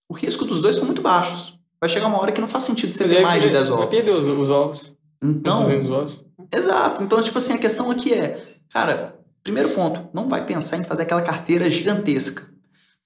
O 0.09 0.15
risco 0.15 0.45
dos 0.45 0.63
dois 0.63 0.77
são 0.77 0.85
muito 0.85 1.03
baixos. 1.03 1.60
Vai 1.81 1.89
chegar 1.89 2.07
uma 2.09 2.21
hora 2.21 2.31
que 2.33 2.41
não 2.41 2.49
faz 2.49 2.65
sentido 2.65 2.93
você 2.93 3.09
ter 3.09 3.23
mais 3.23 3.43
de 3.43 3.49
10 3.51 3.71
ovos. 3.71 3.85
Vai 3.85 3.91
perder 3.91 4.11
os, 4.15 4.27
os 4.27 4.51
ovos. 4.51 4.95
Então, 5.23 5.81
os 5.81 5.91
ovos. 5.91 6.25
exato. 6.55 7.03
Então, 7.03 7.23
tipo 7.23 7.39
assim, 7.39 7.55
a 7.55 7.59
questão 7.59 7.91
aqui 7.91 8.13
é, 8.13 8.39
cara, 8.73 9.19
primeiro 9.43 9.71
ponto, 9.71 10.09
não 10.13 10.29
vai 10.29 10.45
pensar 10.45 10.77
em 10.77 10.85
fazer 10.85 11.03
aquela 11.03 11.23
carteira 11.23 11.69
gigantesca. 11.71 12.49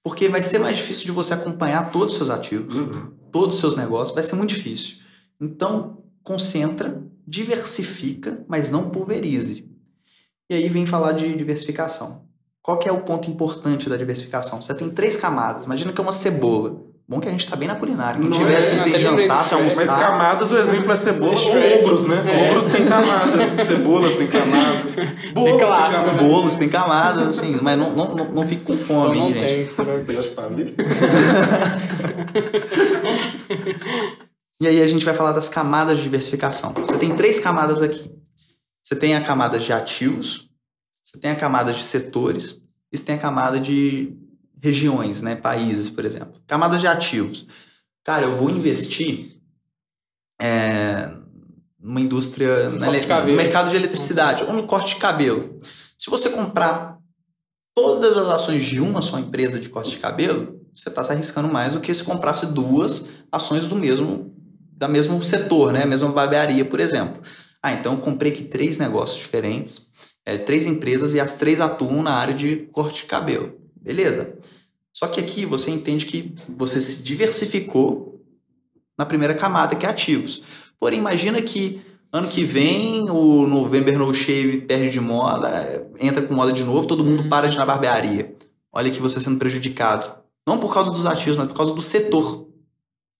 Porque 0.03 0.27
vai 0.29 0.43
ser 0.43 0.59
mais 0.59 0.77
difícil 0.77 1.05
de 1.05 1.11
você 1.11 1.33
acompanhar 1.33 1.89
todos 1.91 2.13
os 2.13 2.17
seus 2.17 2.29
ativos, 2.29 2.75
Uhum. 2.75 3.11
todos 3.31 3.55
os 3.55 3.61
seus 3.61 3.75
negócios, 3.75 4.13
vai 4.13 4.23
ser 4.23 4.35
muito 4.35 4.53
difícil. 4.53 4.97
Então, 5.41 6.03
concentra, 6.23 7.01
diversifica, 7.27 8.43
mas 8.47 8.69
não 8.69 8.89
pulverize. 8.89 9.67
E 10.49 10.53
aí 10.53 10.69
vem 10.69 10.85
falar 10.85 11.13
de 11.13 11.33
diversificação. 11.35 12.25
Qual 12.61 12.77
que 12.77 12.87
é 12.89 12.91
o 12.91 13.01
ponto 13.01 13.29
importante 13.29 13.89
da 13.89 13.97
diversificação? 13.97 14.61
Você 14.61 14.73
tem 14.75 14.89
três 14.89 15.17
camadas. 15.17 15.63
Imagina 15.65 15.91
que 15.93 15.99
é 15.99 16.03
uma 16.03 16.11
cebola. 16.11 16.83
Bom 17.07 17.19
que 17.19 17.27
a 17.27 17.31
gente 17.31 17.47
tá 17.47 17.55
bem 17.55 17.67
na 17.67 17.75
culinária. 17.75 18.19
Quem 18.19 18.27
Não 18.27 18.37
tiver 18.37 18.55
é, 18.55 18.57
assim, 18.57 18.79
sem 18.79 18.97
jantar, 18.97 19.45
sem 19.45 19.59
Shrek. 19.59 19.75
Mas 19.75 19.89
almoçar... 19.89 19.99
camadas, 19.99 20.51
o 20.51 20.57
exemplo 20.57 20.91
é 20.91 20.97
cebola 20.97 21.31
ou 21.31 21.37
Shrek. 21.37 21.79
ombros, 21.83 22.07
né? 22.07 22.23
É. 22.27 22.49
Ombros 22.49 22.71
tem 22.71 22.85
camadas, 22.85 23.49
cebolas 23.51 24.13
tem 24.13 24.27
camadas. 24.27 24.95
Bolos 25.31 25.49
tem 25.49 25.57
clássico, 25.59 26.03
camadas. 26.03 26.27
Bolos 26.27 26.55
tem 26.55 26.69
camadas, 26.69 27.27
assim, 27.27 27.59
mas 27.61 27.77
não, 27.77 27.91
não, 27.91 28.15
não, 28.15 28.31
não 28.31 28.47
fique 28.47 28.63
com 28.63 28.75
fome, 28.75 29.19
não 29.19 29.27
hein, 29.27 29.33
gente. 29.35 29.75
tem. 29.75 29.85
Você 30.01 30.17
acha 30.17 30.29
que 30.29 30.35
tá? 30.35 30.49
E 34.59 34.67
aí 34.67 34.81
a 34.81 34.87
gente 34.87 35.05
vai 35.05 35.13
falar 35.13 35.33
das 35.33 35.47
camadas 35.47 35.97
de 35.97 36.03
diversificação. 36.03 36.71
Você 36.73 36.97
tem 36.97 37.13
três 37.15 37.39
camadas 37.39 37.83
aqui. 37.83 38.09
Você 38.81 38.95
tem 38.95 39.15
a 39.15 39.21
camada 39.21 39.59
de 39.59 39.71
ativos, 39.71 40.49
você 41.03 41.19
tem 41.19 41.31
a 41.31 41.35
camada 41.35 41.71
de 41.71 41.83
setores 41.83 42.63
e 42.91 42.97
você 42.97 43.05
tem 43.05 43.15
a 43.15 43.19
camada 43.19 43.59
de 43.59 44.15
regiões, 44.65 45.21
né? 45.21 45.35
Países, 45.35 45.89
por 45.89 46.03
exemplo. 46.05 46.33
Camadas 46.47 46.81
de 46.81 46.87
ativos. 46.87 47.45
Cara, 48.03 48.25
eu 48.25 48.35
vou 48.35 48.49
investir 48.49 49.39
é, 50.41 51.09
numa 51.79 52.01
indústria, 52.01 52.69
ele- 52.87 53.05
cabelo. 53.05 53.31
no 53.31 53.37
mercado 53.37 53.69
de 53.69 53.75
eletricidade 53.75 54.43
ou 54.43 54.53
no 54.53 54.67
corte 54.67 54.95
de 54.95 54.99
cabelo. 55.01 55.59
Se 55.97 56.09
você 56.09 56.29
comprar 56.29 56.97
todas 57.73 58.17
as 58.17 58.27
ações 58.27 58.65
de 58.65 58.79
uma 58.81 59.01
só 59.01 59.17
empresa 59.19 59.59
de 59.59 59.69
corte 59.69 59.91
de 59.91 59.97
cabelo, 59.97 60.59
você 60.73 60.89
está 60.89 61.03
se 61.03 61.11
arriscando 61.11 61.47
mais 61.47 61.73
do 61.73 61.79
que 61.79 61.93
se 61.93 62.03
comprasse 62.03 62.47
duas 62.47 63.07
ações 63.31 63.65
do 63.67 63.75
mesmo 63.75 64.33
da 64.77 64.89
mesmo 64.89 65.23
setor, 65.23 65.71
né? 65.71 65.83
A 65.83 65.85
mesma 65.85 66.09
barbearia, 66.11 66.65
por 66.65 66.81
exemplo. 66.81 67.21
Ah, 67.63 67.71
então 67.71 67.93
eu 67.93 67.99
comprei 67.99 68.31
aqui 68.33 68.43
três 68.43 68.77
negócios 68.77 69.17
diferentes, 69.19 69.87
é, 70.25 70.37
três 70.37 70.65
empresas 70.65 71.13
e 71.13 71.19
as 71.19 71.37
três 71.37 71.61
atuam 71.61 72.03
na 72.03 72.11
área 72.11 72.33
de 72.33 72.67
corte 72.73 73.03
de 73.03 73.05
cabelo. 73.05 73.53
Beleza. 73.85 74.35
Só 74.91 75.07
que 75.07 75.19
aqui 75.19 75.45
você 75.45 75.69
entende 75.69 76.07
que 76.07 76.33
você 76.49 76.81
se 76.81 77.03
diversificou 77.03 78.19
na 78.97 79.05
primeira 79.05 79.35
camada, 79.35 79.75
que 79.75 79.85
é 79.85 79.89
ativos. 79.89 80.41
Porém, 80.79 80.97
imagina 80.97 81.39
que 81.39 81.81
ano 82.11 82.27
que 82.27 82.43
vem 82.43 83.07
o 83.11 83.45
November 83.45 83.95
No 83.99 84.11
Shave 84.11 84.61
perde 84.61 84.89
de 84.89 84.99
moda, 84.99 85.87
entra 85.99 86.23
com 86.23 86.33
moda 86.33 86.51
de 86.51 86.63
novo, 86.63 86.87
todo 86.87 87.05
mundo 87.05 87.29
para 87.29 87.47
de 87.47 87.55
ir 87.55 87.59
na 87.59 87.65
barbearia. 87.65 88.33
Olha 88.73 88.89
que 88.89 89.01
você 89.01 89.21
sendo 89.21 89.37
prejudicado. 89.37 90.11
Não 90.47 90.57
por 90.57 90.73
causa 90.73 90.89
dos 90.89 91.05
ativos, 91.05 91.37
mas 91.37 91.47
por 91.47 91.55
causa 91.55 91.75
do 91.75 91.81
setor. 91.81 92.47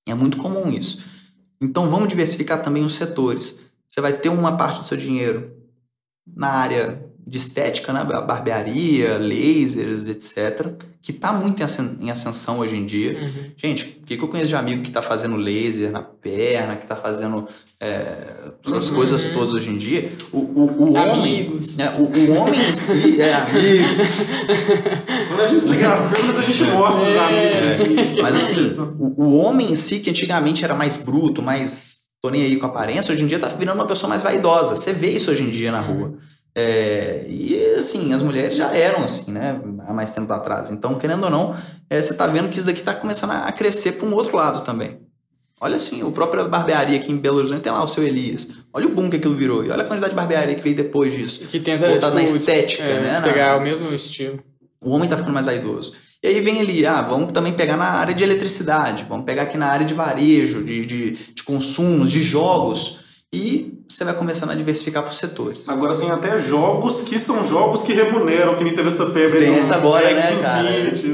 É 0.07 0.15
muito 0.15 0.37
comum 0.37 0.71
isso. 0.71 1.05
Então 1.61 1.91
vamos 1.91 2.09
diversificar 2.09 2.61
também 2.61 2.83
os 2.83 2.95
setores. 2.95 3.61
Você 3.87 4.01
vai 4.01 4.13
ter 4.13 4.29
uma 4.29 4.57
parte 4.57 4.79
do 4.79 4.85
seu 4.85 4.97
dinheiro 4.97 5.55
na 6.25 6.47
área 6.47 7.04
de 7.27 7.37
estética, 7.37 7.91
né? 7.91 8.03
barbearia, 8.03 9.17
lasers, 9.17 10.07
etc., 10.07 10.73
que 11.01 11.11
está 11.11 11.31
muito 11.31 11.59
em 11.61 11.63
ascen- 11.65 11.97
em 12.01 12.09
ascensão 12.09 12.59
hoje 12.59 12.75
em 12.75 12.85
dia. 12.85 13.19
Uhum. 13.21 13.51
Gente, 13.57 13.99
o 14.01 14.05
que, 14.05 14.17
que 14.17 14.23
eu 14.23 14.27
conheço 14.27 14.49
de 14.49 14.55
amigo 14.55 14.81
que 14.81 14.87
está 14.89 15.01
fazendo 15.03 15.35
laser 15.35 15.91
na 15.91 16.01
perna, 16.01 16.75
que 16.75 16.83
está 16.83 16.95
fazendo 16.95 17.47
é, 17.79 18.51
essas 18.65 18.89
Uhum. 18.89 18.95
coisas 18.95 19.27
todas 19.29 19.53
hoje 19.53 19.69
em 19.69 19.77
dia? 19.77 20.11
O, 20.31 20.39
o, 20.39 20.83
o 20.83 20.97
homem. 20.97 21.59
Né, 21.75 21.93
o, 21.99 22.03
o 22.03 22.35
homem 22.37 22.69
em 22.69 22.73
si 22.73 23.19
é 23.21 23.33
amigos. 23.35 23.97
Quando 25.27 25.41
a 25.41 25.47
gente 25.47 25.65
liga 25.67 25.93
as 25.93 26.07
câmeras, 26.11 26.37
a 26.39 26.41
gente 26.41 26.63
mostra 26.71 27.07
os 27.07 27.13
É. 27.15 27.19
amigos 27.19 27.59
aqui. 28.11 28.21
Mas 28.21 28.35
assim, 28.35 28.65
Isso. 28.65 28.97
o, 28.99 29.23
o 29.25 29.37
homem 29.37 29.71
em 29.71 29.75
si, 29.75 29.99
que 29.99 30.09
antigamente 30.09 30.63
era 30.63 30.73
mais 30.75 30.97
bruto, 30.97 31.41
mais 31.41 32.05
tô 32.21 32.29
nem 32.31 32.41
aí 32.41 32.55
com 32.57 32.65
a 32.65 32.69
aparência, 32.69 33.13
hoje 33.13 33.21
em 33.21 33.27
dia 33.27 33.37
tá 33.37 33.47
virando 33.49 33.75
uma 33.79 33.85
pessoa 33.87 34.09
mais 34.09 34.23
vaidosa. 34.23 34.75
Você 34.75 34.91
vê 34.91 35.11
isso 35.11 35.29
hoje 35.29 35.43
em 35.43 35.51
dia 35.51 35.71
na 35.71 35.81
rua. 35.81 36.15
É, 36.57 37.25
e 37.27 37.75
assim, 37.77 38.13
as 38.13 38.21
mulheres 38.21 38.55
já 38.55 38.73
eram 38.75 39.03
assim, 39.03 39.31
né? 39.31 39.59
Há 39.85 39.93
mais 39.93 40.09
tempo 40.09 40.31
atrás. 40.31 40.71
Então, 40.71 40.95
querendo 40.95 41.25
ou 41.25 41.29
não, 41.29 41.55
é, 41.89 42.01
você 42.01 42.13
tá 42.13 42.25
vendo 42.27 42.47
que 42.49 42.57
isso 42.57 42.65
daqui 42.67 42.81
tá 42.81 42.93
começando 42.93 43.31
a 43.31 43.51
crescer 43.51 43.93
para 43.93 44.07
um 44.07 44.13
outro 44.13 44.37
lado 44.37 44.63
também. 44.63 44.99
Olha 45.59 45.77
assim, 45.77 46.03
o 46.03 46.11
próprio 46.11 46.47
barbearia 46.47 46.97
aqui 46.97 47.11
em 47.11 47.17
Belo 47.17 47.37
Horizonte 47.37 47.61
tem 47.61 47.71
lá 47.71 47.83
o 47.83 47.87
seu 47.87 48.03
Elias. 48.03 48.47
Olha 48.73 48.87
o 48.87 48.89
boom 48.93 49.09
que 49.09 49.17
aquilo 49.17 49.35
virou. 49.35 49.65
E 49.65 49.69
olha 49.71 49.83
a 49.83 49.85
quantidade 49.85 50.11
de 50.11 50.15
barbearia 50.15 50.55
que 50.55 50.61
veio 50.61 50.75
depois 50.75 51.13
disso. 51.13 51.45
Que 51.47 51.59
tenta 51.59 51.87
Voltado 51.89 52.15
na 52.15 52.23
tipo, 52.23 52.37
estética, 52.37 52.83
é, 52.83 53.01
né? 53.01 53.11
Na- 53.13 53.21
Pegar 53.21 53.57
o 53.57 53.61
mesmo 53.61 53.93
estilo. 53.93 54.39
o 54.81 54.91
homem 54.91 55.09
tá 55.09 55.17
ficando 55.17 55.33
mais 55.33 55.45
vaidoso. 55.45 55.93
E 56.21 56.27
aí 56.27 56.41
vem 56.41 56.59
ali, 56.59 56.85
ah, 56.85 57.01
vamos 57.01 57.31
também 57.31 57.53
pegar 57.53 57.77
na 57.77 57.85
área 57.85 58.13
de 58.13 58.23
eletricidade, 58.23 59.05
vamos 59.07 59.25
pegar 59.25 59.43
aqui 59.43 59.57
na 59.57 59.67
área 59.67 59.85
de 59.85 59.93
varejo, 59.93 60.63
de, 60.63 60.85
de, 60.85 61.11
de 61.11 61.43
consumos, 61.43 62.11
de 62.11 62.23
jogos. 62.23 63.04
E 63.33 63.83
você 63.87 64.03
vai 64.03 64.13
começando 64.13 64.51
a 64.51 64.55
diversificar 64.55 65.03
por 65.03 65.13
setores. 65.13 65.67
Agora 65.67 65.97
tem 65.97 66.09
até 66.09 66.37
jogos 66.37 67.01
que 67.03 67.19
são 67.19 67.47
jogos 67.47 67.83
que 67.83 67.93
remuneram, 67.93 68.55
que 68.55 68.63
nem 68.63 68.73
teve 68.73 68.87
essa 68.87 69.05
febre. 69.07 69.39
Tem 69.39 69.55
essa 69.55 69.75
agora, 69.75 70.13
né, 70.13 70.41
cara? 70.41 70.71
Infinity. 70.71 71.07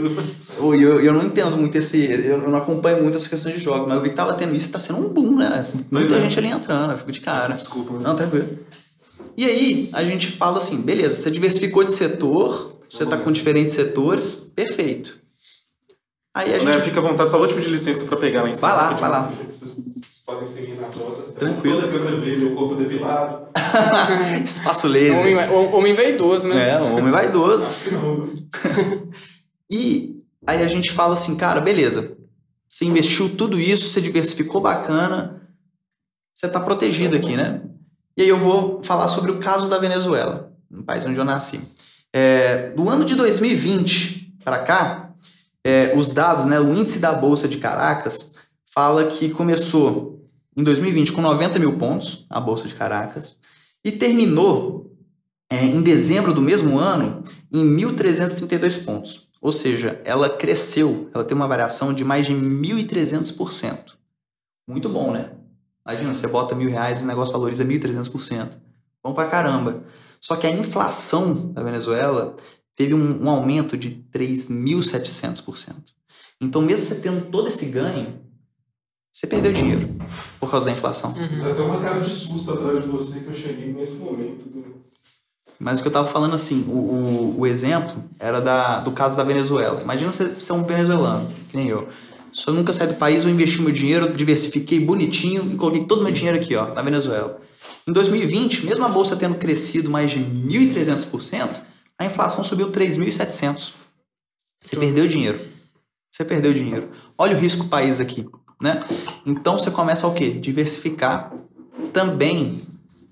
Eu, 0.58 0.76
eu, 0.76 1.02
eu 1.02 1.14
não 1.14 1.24
entendo 1.24 1.58
muito 1.58 1.78
esse. 1.78 2.06
Eu 2.06 2.38
não 2.38 2.58
acompanho 2.58 3.02
muito 3.02 3.18
essa 3.18 3.28
questão 3.28 3.52
de 3.52 3.60
jogos, 3.60 3.88
mas 3.88 3.96
eu 3.96 4.02
vi 4.02 4.10
que 4.10 4.16
tava 4.16 4.34
tendo 4.36 4.56
isso, 4.56 4.72
tá 4.72 4.80
sendo 4.80 5.00
um 5.00 5.10
boom, 5.10 5.38
né? 5.38 5.66
Muita 5.90 6.16
é. 6.16 6.22
gente 6.22 6.38
ali 6.38 6.48
entrando, 6.50 6.92
eu 6.92 6.98
fico 6.98 7.12
de 7.12 7.22
cara. 7.22 7.56
Desculpa. 7.56 7.94
né? 7.94 8.00
Não, 8.04 8.16
tranquilo. 8.16 8.60
E 9.36 9.46
aí, 9.46 9.90
a 9.94 10.04
gente 10.04 10.28
fala 10.28 10.58
assim, 10.58 10.82
beleza, 10.82 11.16
você 11.16 11.32
diversificou 11.32 11.84
de 11.84 11.92
setor, 11.92 12.80
você 12.90 13.06
tá 13.06 13.18
com 13.18 13.32
diferentes 13.32 13.74
setores, 13.74 14.52
perfeito. 14.56 15.18
Aí 16.34 16.54
a 16.54 16.60
gente 16.60 16.66
Né, 16.78 16.82
Fica 16.82 17.00
à 17.00 17.04
vontade, 17.04 17.30
só 17.30 17.38
vou 17.38 17.48
te 17.48 17.54
pedir 17.54 17.70
licença 17.70 18.06
pra 18.06 18.18
pegar 18.18 18.44
lá 18.44 18.50
em 18.50 18.56
cima. 18.56 18.70
Vai 18.70 18.78
lá, 18.78 18.94
vai 18.94 19.10
lá. 19.10 19.34
Vocês 19.50 19.91
podem 20.32 20.48
seguir 20.48 20.76
na 20.76 20.88
prosa. 20.88 21.34
Tranquilo. 21.34 21.82
Toda 21.82 21.88
a 21.88 21.92
câmera 21.92 22.18
ver 22.18 22.38
meu 22.38 22.56
corpo 22.56 22.76
depilado. 22.76 23.48
Espaço 24.44 24.88
laser. 24.88 25.20
Homem, 25.20 25.50
homem 25.74 25.94
vaidoso, 25.94 26.48
né? 26.48 26.72
É, 26.72 26.82
homem 26.82 27.12
vaidoso. 27.12 27.70
E 29.74 30.22
aí 30.46 30.62
a 30.62 30.68
gente 30.68 30.92
fala 30.92 31.14
assim, 31.14 31.38
cara, 31.38 31.62
beleza. 31.62 32.18
Você 32.68 32.84
investiu 32.84 33.38
tudo 33.38 33.58
isso, 33.58 33.90
você 33.90 34.02
diversificou 34.02 34.60
bacana, 34.60 35.50
você 36.34 36.50
tá 36.50 36.60
protegido 36.60 37.16
aqui, 37.16 37.38
né? 37.38 37.62
E 38.18 38.24
aí 38.24 38.28
eu 38.28 38.38
vou 38.38 38.84
falar 38.84 39.08
sobre 39.08 39.32
o 39.32 39.40
caso 39.40 39.70
da 39.70 39.78
Venezuela, 39.78 40.52
no 40.70 40.84
país 40.84 41.06
onde 41.06 41.18
eu 41.18 41.24
nasci. 41.24 41.62
É, 42.12 42.72
do 42.72 42.90
ano 42.90 43.06
de 43.06 43.16
2020 43.16 44.36
para 44.44 44.60
cá, 44.60 45.14
é, 45.64 45.94
os 45.96 46.10
dados, 46.10 46.44
né, 46.44 46.60
o 46.60 46.74
índice 46.74 47.00
da 47.00 47.14
Bolsa 47.14 47.48
de 47.48 47.60
Caracas 47.60 48.34
fala 48.66 49.06
que 49.08 49.30
começou 49.30 50.21
em 50.56 50.64
2020 50.64 51.14
com 51.14 51.22
90 51.22 51.60
mil 51.60 51.78
pontos, 51.78 52.26
a 52.30 52.40
Bolsa 52.40 52.68
de 52.68 52.76
Caracas, 52.76 53.38
e 53.84 53.92
terminou 53.92 54.96
é, 55.50 55.66
em 55.66 55.82
dezembro 55.82 56.34
do 56.34 56.42
mesmo 56.42 56.78
ano 56.78 57.24
em 57.52 57.66
1.332 57.78 58.86
pontos. 58.86 59.28
Ou 59.42 59.52
seja, 59.52 60.00
ela 60.06 60.30
cresceu, 60.30 61.10
ela 61.14 61.24
tem 61.24 61.36
uma 61.36 61.48
variação 61.48 61.94
de 61.94 62.04
mais 62.04 62.26
de 62.26 62.34
1.300%. 62.34 63.96
Muito 64.68 64.88
bom, 64.88 65.12
né? 65.12 65.32
Imagina, 65.86 66.14
você 66.14 66.28
bota 66.28 66.56
mil 66.56 66.70
reais 66.70 67.02
e 67.02 67.04
o 67.04 67.08
negócio 67.08 67.34
valoriza 67.34 67.66
1.300%. 67.66 68.58
Bom 69.04 69.14
pra 69.14 69.28
caramba. 69.28 69.84
Só 70.20 70.36
que 70.36 70.46
a 70.46 70.52
inflação 70.52 71.52
da 71.52 71.64
Venezuela 71.64 72.36
teve 72.76 72.94
um, 72.94 73.24
um 73.24 73.30
aumento 73.30 73.76
de 73.76 74.06
3.700%. 74.14 75.76
Então, 76.40 76.62
mesmo 76.62 76.86
você 76.86 77.02
tendo 77.02 77.30
todo 77.30 77.48
esse 77.48 77.72
ganho, 77.72 78.22
você 79.12 79.28
perdeu 79.28 79.52
dinheiro 79.52 79.90
por 80.40 80.50
causa 80.50 80.68
da 80.68 80.72
inflação. 80.72 81.14
Mas 81.32 81.46
até 81.46 81.62
uma 81.62 81.82
cara 81.82 82.00
de 82.00 82.10
susto 82.10 82.54
atrás 82.54 82.82
de 82.82 82.88
você 82.88 83.20
que 83.20 83.28
eu 83.28 83.36
cheguei 83.36 83.74
nesse 83.74 83.98
momento 83.98 84.48
do. 84.50 84.82
Mas 85.60 85.80
o 85.80 85.82
que 85.82 85.88
eu 85.90 85.92
tava 85.92 86.08
falando 86.08 86.34
assim, 86.34 86.64
o, 86.68 86.72
o, 86.72 87.40
o 87.42 87.48
exemplo 87.48 88.04
era 88.18 88.40
da, 88.40 88.80
do 88.80 88.92
caso 88.92 89.16
da 89.16 89.24
Venezuela. 89.24 89.82
Imagina 89.82 90.12
você 90.12 90.40
ser 90.40 90.54
um 90.54 90.64
venezuelano, 90.64 91.30
que 91.50 91.58
nem 91.58 91.68
eu. 91.68 91.88
Se 92.34 92.48
eu 92.48 92.54
nunca 92.54 92.72
saí 92.72 92.88
do 92.88 92.96
país, 92.96 93.26
eu 93.26 93.30
investi 93.30 93.62
meu 93.62 93.72
dinheiro, 93.72 94.12
diversifiquei 94.12 94.80
bonitinho 94.80 95.52
e 95.54 95.58
coloquei 95.58 95.86
todo 95.86 96.00
o 96.00 96.04
meu 96.04 96.14
dinheiro 96.14 96.38
aqui, 96.38 96.56
ó, 96.56 96.74
na 96.74 96.82
Venezuela. 96.82 97.40
Em 97.88 97.92
2020, 97.92 98.66
mesmo 98.66 98.86
a 98.86 98.90
bolsa 98.90 99.16
tendo 99.16 99.36
crescido 99.36 99.90
mais 99.90 100.10
de 100.12 100.20
1.300%, 100.20 101.62
a 102.00 102.06
inflação 102.06 102.44
subiu 102.44 102.72
3.700%. 102.72 103.74
Você 104.62 104.76
perdeu 104.78 105.08
dinheiro. 105.08 105.48
Você 106.12 106.24
perdeu 106.24 106.54
dinheiro. 106.54 106.90
Olha 107.18 107.36
o 107.36 107.40
risco 107.40 107.64
do 107.64 107.70
país 107.70 108.00
aqui, 108.00 108.28
né? 108.62 108.84
Então 109.26 109.58
você 109.58 109.72
começa 109.72 110.06
a 110.06 110.10
o 110.10 110.14
quê? 110.14 110.30
Diversificar 110.30 111.34
também 111.92 112.68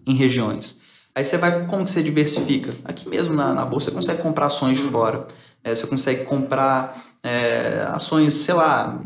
em 0.06 0.14
regiões. 0.14 0.80
Aí 1.16 1.26
você 1.26 1.38
vai, 1.38 1.66
como 1.66 1.84
que 1.84 1.92
você 1.92 2.04
diversifica? 2.04 2.74
Aqui 2.86 3.10
mesmo 3.10 3.34
na, 3.34 3.54
na 3.54 3.66
bolsa 3.66 3.90
você 3.90 3.96
consegue 3.96 4.22
comprar 4.22 4.46
ações 4.46 4.78
de 4.78 4.84
fora. 4.84 5.28
É, 5.64 5.76
você 5.76 5.88
consegue 5.88 6.24
comprar 6.24 6.98
é, 7.24 7.86
ações, 7.90 8.34
sei 8.36 8.54
lá, 8.54 9.00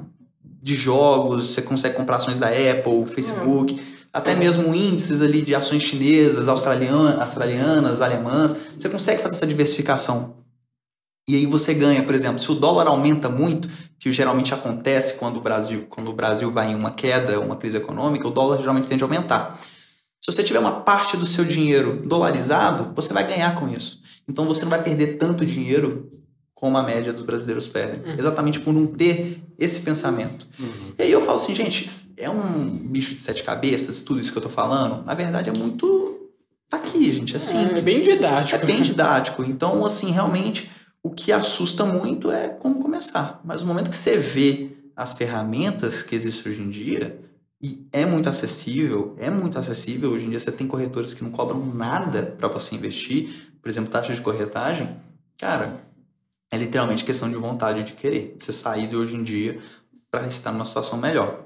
de 0.61 0.75
jogos, 0.75 1.53
você 1.53 1.61
consegue 1.61 1.95
comprar 1.95 2.17
ações 2.17 2.37
da 2.39 2.47
Apple, 2.47 3.05
Facebook, 3.07 3.81
até 4.11 4.35
mesmo 4.35 4.75
índices 4.75 5.21
ali 5.21 5.41
de 5.41 5.55
ações 5.55 5.81
chinesas, 5.81 6.47
australianas, 6.47 7.19
australianas 7.19 8.01
alemãs. 8.01 8.55
Você 8.77 8.87
consegue 8.89 9.21
fazer 9.21 9.35
essa 9.35 9.47
diversificação. 9.47 10.42
E 11.27 11.35
aí 11.35 11.45
você 11.45 11.73
ganha, 11.73 12.03
por 12.03 12.13
exemplo, 12.13 12.39
se 12.39 12.51
o 12.51 12.55
dólar 12.55 12.87
aumenta 12.87 13.29
muito, 13.29 13.69
que 13.99 14.11
geralmente 14.11 14.53
acontece 14.53 15.17
quando 15.17 15.37
o 15.37 15.41
Brasil, 15.41 15.85
quando 15.89 16.09
o 16.09 16.13
Brasil 16.13 16.51
vai 16.51 16.71
em 16.71 16.75
uma 16.75 16.91
queda, 16.91 17.39
uma 17.39 17.55
crise 17.55 17.77
econômica, 17.77 18.27
o 18.27 18.31
dólar 18.31 18.57
geralmente 18.57 18.89
tende 18.89 19.03
a 19.03 19.05
aumentar. 19.05 19.57
Se 20.19 20.31
você 20.31 20.43
tiver 20.43 20.59
uma 20.59 20.81
parte 20.81 21.15
do 21.15 21.25
seu 21.25 21.45
dinheiro 21.45 22.01
dolarizado, 22.05 22.93
você 22.95 23.13
vai 23.13 23.25
ganhar 23.25 23.55
com 23.55 23.69
isso. 23.69 24.01
Então 24.27 24.45
você 24.45 24.63
não 24.63 24.69
vai 24.69 24.81
perder 24.81 25.17
tanto 25.17 25.45
dinheiro 25.45 26.09
como 26.53 26.77
a 26.77 26.83
média 26.83 27.11
dos 27.11 27.23
brasileiros 27.23 27.67
perdem. 27.67 28.01
Exatamente 28.17 28.59
por 28.59 28.73
não 28.73 28.87
ter 28.87 29.43
esse 29.59 29.81
pensamento. 29.81 30.47
Uhum. 30.59 30.93
E 30.97 31.03
aí 31.03 31.11
eu 31.11 31.21
falo 31.21 31.37
assim, 31.37 31.53
gente, 31.53 31.89
é 32.15 32.29
um 32.29 32.41
bicho 32.87 33.15
de 33.15 33.21
sete 33.21 33.43
cabeças, 33.43 34.01
tudo 34.01 34.19
isso 34.19 34.31
que 34.31 34.37
eu 34.37 34.41
tô 34.41 34.49
falando, 34.49 35.03
na 35.03 35.13
verdade 35.13 35.49
é 35.49 35.53
muito. 35.53 36.29
Tá 36.69 36.77
aqui, 36.77 37.11
gente. 37.11 37.35
É 37.35 37.39
simples. 37.39 37.77
É 37.77 37.81
bem 37.81 38.01
didático. 38.01 38.63
É 38.63 38.65
bem 38.65 38.81
didático. 38.81 39.43
Então, 39.43 39.85
assim, 39.85 40.11
realmente, 40.11 40.71
o 41.03 41.11
que 41.11 41.33
assusta 41.33 41.85
muito 41.85 42.31
é 42.31 42.47
como 42.47 42.81
começar. 42.81 43.41
Mas 43.43 43.61
no 43.61 43.67
momento 43.67 43.91
que 43.91 43.97
você 43.97 44.17
vê 44.17 44.71
as 44.95 45.13
ferramentas 45.13 46.01
que 46.01 46.15
existem 46.15 46.51
hoje 46.51 46.61
em 46.61 46.69
dia, 46.69 47.19
e 47.61 47.85
é 47.91 48.05
muito 48.05 48.29
acessível, 48.29 49.15
é 49.17 49.29
muito 49.29 49.59
acessível. 49.59 50.11
Hoje 50.11 50.25
em 50.25 50.29
dia 50.29 50.39
você 50.39 50.51
tem 50.51 50.65
corretores 50.65 51.13
que 51.13 51.23
não 51.23 51.31
cobram 51.31 51.63
nada 51.65 52.35
para 52.37 52.47
você 52.47 52.75
investir, 52.75 53.53
por 53.61 53.69
exemplo, 53.69 53.89
taxa 53.89 54.13
de 54.13 54.21
corretagem. 54.21 54.97
Cara, 55.37 55.81
é 56.49 56.57
literalmente 56.57 57.03
questão 57.03 57.29
de 57.29 57.35
vontade 57.35 57.83
de 57.83 57.93
querer. 57.93 58.35
Você 58.37 58.53
sair 58.53 58.87
de 58.87 58.95
hoje 58.95 59.15
em 59.15 59.23
dia 59.23 59.59
para 60.09 60.27
estar 60.27 60.51
numa 60.51 60.65
situação 60.65 60.97
melhor. 60.97 61.45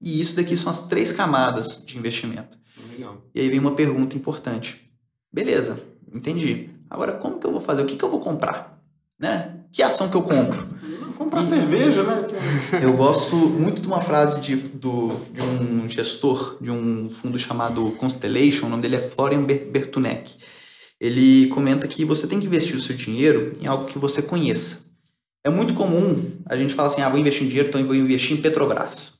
E 0.00 0.20
isso 0.20 0.36
daqui 0.36 0.56
são 0.56 0.70
as 0.70 0.86
três 0.86 1.12
camadas 1.12 1.84
de 1.84 1.98
investimento. 1.98 2.56
Legal. 2.90 3.18
E 3.34 3.40
aí 3.40 3.48
vem 3.48 3.58
uma 3.58 3.74
pergunta 3.74 4.16
importante. 4.16 4.84
Beleza, 5.32 5.82
entendi. 6.12 6.70
Agora, 6.88 7.12
como 7.12 7.38
que 7.38 7.46
eu 7.46 7.52
vou 7.52 7.60
fazer? 7.60 7.82
O 7.82 7.86
que, 7.86 7.96
que 7.96 8.04
eu 8.04 8.10
vou 8.10 8.20
comprar? 8.20 8.77
Né? 9.18 9.56
Que 9.72 9.82
ação 9.82 10.08
que 10.08 10.16
eu 10.16 10.22
compro? 10.22 10.68
Comprar 11.16 11.42
cerveja, 11.42 12.04
né? 12.04 12.22
Eu 12.80 12.96
gosto 12.96 13.34
muito 13.34 13.82
de 13.82 13.88
uma 13.88 14.00
frase 14.00 14.40
de, 14.40 14.54
do, 14.54 15.08
de 15.32 15.42
um 15.42 15.88
gestor 15.88 16.56
de 16.60 16.70
um 16.70 17.10
fundo 17.10 17.36
chamado 17.36 17.90
Constellation, 17.92 18.66
o 18.66 18.68
nome 18.70 18.82
dele 18.82 18.96
é 18.96 19.00
Florian 19.00 19.42
Ber- 19.42 19.68
Bertunek. 19.70 20.36
Ele 21.00 21.48
comenta 21.48 21.88
que 21.88 22.04
você 22.04 22.26
tem 22.28 22.38
que 22.38 22.46
investir 22.46 22.76
o 22.76 22.80
seu 22.80 22.96
dinheiro 22.96 23.52
em 23.60 23.66
algo 23.66 23.86
que 23.86 23.98
você 23.98 24.22
conheça. 24.22 24.90
É 25.44 25.50
muito 25.50 25.74
comum 25.74 26.24
a 26.46 26.56
gente 26.56 26.74
falar 26.74 26.88
assim, 26.88 27.02
ah, 27.02 27.08
vou 27.08 27.18
investir 27.18 27.44
em 27.44 27.48
dinheiro, 27.48 27.68
então 27.68 27.80
eu 27.80 27.86
vou 27.86 27.96
investir 27.96 28.36
em 28.36 28.40
Petrobras. 28.40 29.18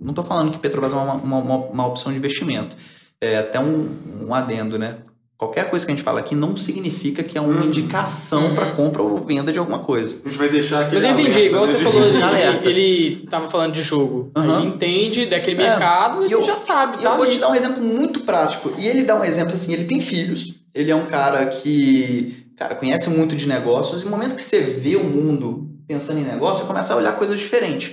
Não 0.00 0.10
estou 0.10 0.24
falando 0.24 0.50
que 0.50 0.58
Petrobras 0.58 0.92
é 0.92 0.96
uma, 0.96 1.14
uma, 1.14 1.38
uma, 1.38 1.56
uma 1.66 1.86
opção 1.86 2.10
de 2.10 2.18
investimento. 2.18 2.76
É 3.20 3.38
até 3.38 3.60
um, 3.60 4.26
um 4.26 4.34
adendo, 4.34 4.78
né? 4.78 4.98
Qualquer 5.36 5.68
coisa 5.68 5.84
que 5.84 5.90
a 5.90 5.94
gente 5.94 6.04
fala 6.04 6.20
aqui 6.20 6.34
não 6.34 6.56
significa 6.56 7.22
que 7.22 7.36
é 7.36 7.40
uma 7.40 7.60
Uhum. 7.60 7.66
indicação 7.66 8.54
para 8.54 8.70
compra 8.70 9.02
ou 9.02 9.18
venda 9.18 9.52
de 9.52 9.58
alguma 9.58 9.80
coisa. 9.80 10.16
A 10.24 10.28
gente 10.28 10.38
vai 10.38 10.48
deixar 10.48 10.82
aqui. 10.82 10.94
Mas 10.94 11.02
eu 11.04 11.10
entendi, 11.10 11.38
igual 11.40 11.66
você 11.66 11.76
falou, 11.78 12.00
de 12.00 12.68
ele, 12.68 12.68
ele 12.80 13.26
tava 13.28 13.50
falando 13.50 13.72
de 13.74 13.82
jogo. 13.82 14.30
Aham. 14.36 14.60
Ele 14.60 14.68
entende 14.68 15.26
daquele 15.26 15.60
É, 15.60 15.68
mercado 15.70 16.24
e 16.24 16.28
e 16.28 16.32
eu- 16.32 16.42
já 16.44 16.56
sabe, 16.56 16.98
tá? 17.02 17.10
eu 17.10 17.16
vou 17.16 17.24
ali. 17.24 17.32
te 17.34 17.38
dar 17.40 17.50
um 17.50 17.54
exemplo 17.54 17.82
muito 17.82 18.20
prático. 18.20 18.72
E 18.78 18.86
ele 18.86 19.02
dá 19.02 19.18
um 19.20 19.24
exemplo 19.24 19.54
assim, 19.54 19.72
ele 19.72 19.84
tem 19.84 20.00
filhos, 20.00 20.54
ele 20.72 20.90
é 20.92 20.94
um 20.96 21.06
cara 21.06 21.46
que, 21.46 22.46
cara, 22.56 22.76
conhece 22.76 23.10
muito 23.10 23.34
de 23.34 23.46
negócios, 23.48 24.02
e 24.02 24.04
no 24.04 24.12
momento 24.12 24.36
que 24.36 24.42
você 24.42 24.60
vê 24.60 24.94
o 24.94 25.02
mundo 25.04 25.68
pensando 25.86 26.20
em 26.20 26.24
negócio, 26.24 26.62
você 26.62 26.68
começa 26.68 26.94
a 26.94 26.96
olhar 26.96 27.12
coisas 27.16 27.38
diferentes. 27.40 27.92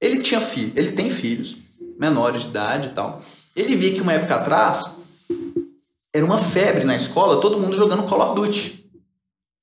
Ele 0.00 0.18
tinha 0.22 0.40
filho, 0.40 0.72
ele 0.74 0.92
tem 0.92 1.10
filhos, 1.10 1.56
menores 2.00 2.42
de 2.42 2.48
idade 2.48 2.88
e 2.88 2.90
tal. 2.92 3.20
Ele 3.54 3.76
via 3.76 3.92
que 3.92 4.00
uma 4.00 4.12
época 4.14 4.36
atrás 4.36 4.96
era 6.14 6.24
uma 6.24 6.38
febre 6.38 6.84
na 6.84 6.96
escola, 6.96 7.40
todo 7.40 7.58
mundo 7.58 7.74
jogando 7.76 8.02
Call 8.04 8.20
of 8.22 8.34
Duty. 8.34 8.78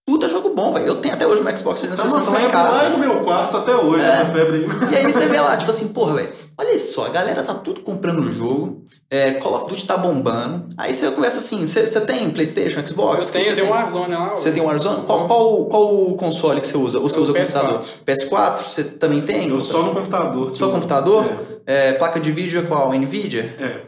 Puta 0.08 0.30
jogo 0.30 0.54
bom, 0.54 0.72
velho. 0.72 0.86
Eu 0.86 0.96
tenho 0.98 1.16
até 1.16 1.26
hoje 1.26 1.42
um 1.42 1.58
Xbox 1.58 1.84
Essa 1.84 1.96
360 1.96 2.30
lá 2.32 2.38
em 2.40 2.42
febre 2.44 2.58
lá 2.58 2.64
casa. 2.80 2.90
no 2.90 3.00
meu 3.00 3.24
quarto 3.24 3.58
até 3.58 3.76
hoje, 3.76 4.06
É. 4.06 4.08
essa 4.08 4.26
febre 4.26 4.58
aí. 4.58 4.92
E 4.94 4.96
aí 4.98 5.12
você 5.12 5.26
vê 5.26 5.40
lá, 5.42 5.58
tipo 5.58 5.72
assim, 5.72 5.88
porra, 5.94 6.14
velho, 6.14 6.30
olha 6.56 6.78
só, 6.78 7.08
a 7.08 7.10
galera 7.10 7.42
tá 7.42 7.56
tudo 7.56 7.82
comprando 7.82 8.20
o 8.20 8.32
jogo, 8.32 8.86
é, 9.10 9.32
Call 9.32 9.56
of 9.56 9.68
Duty 9.68 9.84
tá 9.84 9.98
bombando. 9.98 10.70
Aí 10.78 10.94
você 10.94 11.10
conversa 11.10 11.40
assim, 11.40 11.66
você 11.66 12.02
tem 12.06 12.30
Playstation, 12.30 12.86
Xbox? 12.86 13.26
Eu 13.26 13.32
tenho, 13.32 13.46
Você 13.46 13.52
eu 13.52 13.56
tenho 13.56 13.56
tem? 13.56 13.66
um 13.66 13.78
Warzone 13.80 14.14
lá. 14.14 14.30
Você 14.36 14.52
tem 14.52 14.62
Warzone? 14.62 15.06
Qual, 15.08 15.26
qual, 15.26 15.66
qual 15.66 15.96
o 16.12 16.16
console 16.16 16.62
que 16.62 16.68
você 16.68 16.78
usa? 16.78 17.00
Ou 17.00 17.10
você 17.10 17.16
É 17.16 17.20
o 17.20 17.24
usa 17.24 17.34
PS4. 17.34 17.62
computador? 17.62 17.82
PS4? 18.06 18.58
Você 18.70 18.84
também 18.84 19.22
tem? 19.22 19.50
Eu 19.50 19.60
só 19.60 19.82
no 19.82 19.92
computador. 19.96 20.56
Só 20.56 20.70
computador? 20.70 21.26
É, 21.66 21.94
placa 21.94 22.20
de 22.20 22.32
vídeo 22.32 22.60
é 22.60 22.64
qual? 22.64 22.94
Nvidia? 22.94 23.42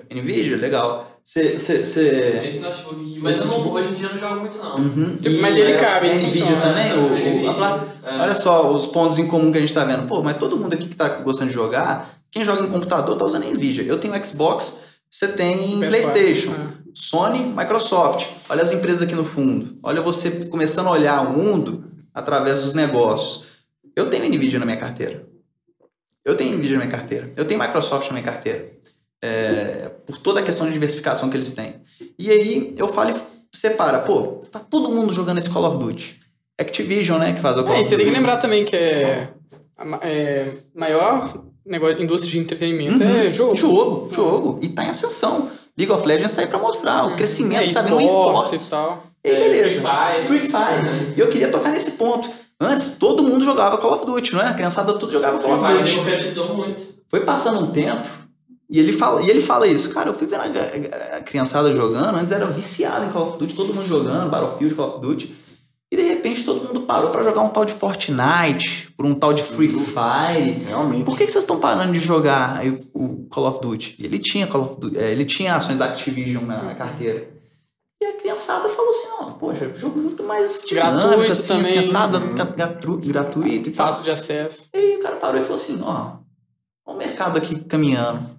É. 0.09 0.15
Nvidia? 0.15 0.57
Legal. 0.57 1.05
Você... 1.27 1.59
você- 1.59 1.85
você- 1.85 2.41
Esse 2.45 2.59
notebook 2.59 3.01
aqui. 3.01 3.19
Mas 3.19 3.37
eu 3.39 3.47
não, 3.47 3.69
hoje 3.73 3.89
em 3.89 3.93
dia 3.95 4.07
eu 4.07 4.13
não 4.13 4.17
jogo 4.17 4.39
muito, 4.39 4.57
não. 4.59 4.77
Uhum. 4.77 5.17
Tipo, 5.17 5.41
mas 5.41 5.57
ele 5.57 5.73
é, 5.73 5.77
cabe, 5.77 6.07
é 6.07 6.15
ele 6.15 6.21
Nvidia 6.27 6.45
funciona. 6.45 6.61
também? 6.61 6.93
O, 6.93 8.07
É. 8.07 8.21
Olha 8.21 8.33
só 8.37 8.73
os 8.73 8.85
pontos 8.85 9.19
em 9.19 9.27
comum 9.27 9.51
que 9.51 9.57
a 9.57 9.61
gente 9.61 9.73
tá 9.73 9.83
vendo. 9.83 10.07
Pô, 10.07 10.23
mas 10.23 10.37
todo 10.37 10.55
mundo 10.55 10.73
aqui 10.73 10.87
que 10.87 10.95
tá 10.95 11.09
gostando 11.19 11.49
de 11.49 11.53
jogar, 11.53 12.17
quem 12.31 12.45
joga 12.45 12.63
em 12.63 12.71
computador 12.71 13.17
tá 13.17 13.25
usando 13.25 13.43
Nvidia. 13.43 13.83
Eu 13.83 13.97
tenho 13.99 14.13
Xbox, 14.25 14.85
você 15.11 15.27
tem 15.27 15.81
PS4, 15.81 15.89
PlayStation, 15.89 16.51
é. 16.53 16.67
Sony, 16.93 17.39
Microsoft. 17.39 18.25
Olha 18.47 18.63
as 18.63 18.71
empresas 18.71 19.01
aqui 19.01 19.13
no 19.13 19.25
fundo. 19.25 19.77
Olha 19.83 20.01
você 20.01 20.45
começando 20.45 20.87
a 20.87 20.91
olhar 20.91 21.27
o 21.27 21.33
mundo 21.33 21.83
através 22.13 22.61
dos 22.63 22.73
negócios. 22.73 23.43
Eu 23.93 24.09
tenho 24.09 24.23
Nvidia 24.33 24.59
na 24.59 24.65
minha 24.65 24.77
carteira. 24.77 25.27
Eu 26.23 26.37
tenho 26.37 26.53
Nvidia 26.57 26.77
na 26.77 26.85
minha 26.85 26.97
carteira. 26.97 27.33
Eu 27.35 27.43
tenho 27.43 27.59
Microsoft 27.59 28.07
na 28.07 28.13
minha 28.13 28.23
carteira. 28.23 28.77
É, 29.23 29.89
por 30.05 30.17
toda 30.17 30.39
a 30.39 30.43
questão 30.43 30.67
de 30.67 30.73
diversificação 30.73 31.29
que 31.29 31.37
eles 31.37 31.51
têm. 31.51 31.75
E 32.19 32.29
aí 32.29 32.73
eu 32.77 32.87
falo 32.87 33.11
e 33.11 33.15
separa. 33.55 33.99
Pô, 33.99 34.41
tá 34.51 34.59
todo 34.59 34.91
mundo 34.91 35.13
jogando 35.13 35.37
esse 35.39 35.49
Call 35.49 35.65
of 35.65 35.77
Duty. 35.77 36.19
Activision, 36.59 37.19
né, 37.19 37.33
que 37.33 37.39
faz 37.41 37.57
o 37.57 37.63
Call 37.63 37.75
É, 37.75 37.77
e 37.79 37.81
of 37.81 37.89
você 37.89 37.95
tem 37.95 38.05
que 38.05 38.11
Duty. 38.11 38.19
lembrar 38.19 38.37
também 38.37 38.65
que 38.65 38.75
é 38.75 39.29
é, 40.01 40.45
maior 40.75 41.43
negócio, 41.65 42.01
indústria 42.01 42.31
de 42.31 42.39
entretenimento 42.39 43.03
é 43.03 43.29
jogo. 43.31 43.55
Jogo, 43.55 44.13
jogo. 44.13 44.59
E 44.61 44.69
tá 44.69 44.83
em 44.85 44.89
ascensão. 44.89 45.49
League 45.77 45.91
of 45.93 46.07
Legends 46.07 46.33
tá 46.33 46.41
aí 46.41 46.47
pra 46.47 46.57
mostrar 46.57 47.05
o 47.05 47.15
crescimento 47.15 47.61
é, 47.63 47.67
que 47.67 47.73
tá 47.73 47.81
vindo 47.81 48.01
em 48.01 48.07
esportes 48.07 48.67
e 48.67 48.69
tal. 48.71 49.03
E 49.23 49.29
É, 49.29 49.35
beleza. 49.39 49.81
Free 49.81 49.81
Fire. 49.81 50.27
Free 50.27 50.39
Fire. 50.39 51.13
E 51.15 51.19
eu 51.19 51.29
queria 51.29 51.49
tocar 51.51 51.69
nesse 51.71 51.91
ponto. 51.91 52.29
Antes, 52.59 52.97
todo 52.97 53.21
mundo 53.21 53.45
jogava 53.45 53.77
Call 53.77 53.93
of 53.93 54.05
Duty, 54.07 54.33
não 54.33 54.41
é? 54.41 54.47
A 54.47 54.53
criançada 54.55 54.93
tudo 54.93 55.11
jogava 55.11 55.37
Call 55.37 55.51
of 55.53 55.59
Free 55.63 55.75
Fire 55.75 55.83
Duty. 55.83 55.95
democratizou 55.99 56.55
muito. 56.55 56.81
Foi 57.09 57.19
passando 57.21 57.59
um 57.63 57.71
tempo 57.71 58.07
e 58.69 58.79
ele 58.79 58.91
fala, 58.93 59.21
e 59.21 59.29
ele 59.29 59.39
fala 59.41 59.65
isso. 59.67 59.89
Cara, 59.93 60.09
eu 60.09 60.13
fui 60.13 60.27
vendo 60.27 60.41
a, 60.41 61.17
a 61.17 61.21
criançada 61.21 61.71
jogando, 61.73 62.17
antes 62.17 62.31
era 62.31 62.45
viciado 62.47 63.05
em 63.05 63.09
Call 63.09 63.29
of 63.29 63.37
Duty, 63.39 63.53
todo 63.55 63.73
mundo 63.73 63.87
jogando, 63.87 64.29
Battlefield, 64.29 64.75
Call 64.75 64.89
of 64.97 64.99
Duty. 65.01 65.35
E 65.89 65.95
de 65.95 66.03
repente 66.03 66.43
todo 66.43 66.65
mundo 66.67 66.81
parou 66.81 67.11
pra 67.11 67.23
jogar 67.23 67.41
um 67.43 67.47
tal 67.49 67.63
de 67.63 67.71
Fortnite, 67.71 68.91
por 68.97 69.05
um 69.05 69.15
tal 69.15 69.31
de 69.33 69.41
Free 69.41 69.69
Fire. 69.69 70.65
Realmente. 70.67 71.05
Por 71.05 71.17
que, 71.17 71.25
que 71.25 71.31
vocês 71.31 71.43
estão 71.45 71.59
parando 71.61 71.93
de 71.93 71.99
jogar 72.01 72.59
o 72.93 73.25
Call 73.29 73.47
of 73.47 73.61
Duty? 73.61 73.95
E 73.97 74.05
Ele 74.05 74.19
tinha 74.19 74.47
Call 74.47 74.63
of 74.65 74.79
Duty, 74.81 74.97
é, 74.97 75.11
ele 75.11 75.23
tinha 75.23 75.55
ações 75.55 75.77
da 75.77 75.85
Activision 75.85 76.43
na, 76.43 76.61
na 76.63 76.75
carteira. 76.75 77.29
E 78.01 78.05
a 78.05 78.13
criançada 78.13 78.67
falou 78.69 78.91
assim, 78.91 79.07
ó, 79.21 79.23
poxa, 79.31 79.71
jogo 79.75 79.97
muito 79.99 80.21
mais 80.23 80.61
dinâmico, 80.67 80.97
Gratuito 81.07 81.31
assim, 81.31 81.47
também. 81.47 81.79
acessado, 81.79 82.19
gratu- 82.19 82.97
gratuito 82.97 83.69
e 83.69 83.71
tal. 83.71 83.87
Fácil 83.87 84.03
de 84.03 84.11
acesso. 84.11 84.69
E 84.73 84.77
aí 84.77 84.97
o 84.97 84.99
cara 85.01 85.15
parou 85.15 85.39
e 85.41 85.43
falou 85.43 85.55
assim, 85.59 85.79
ó, 85.81 86.11
ó 86.85 86.93
o 86.93 86.97
mercado 86.97 87.37
aqui 87.37 87.55
caminhando. 87.61 88.36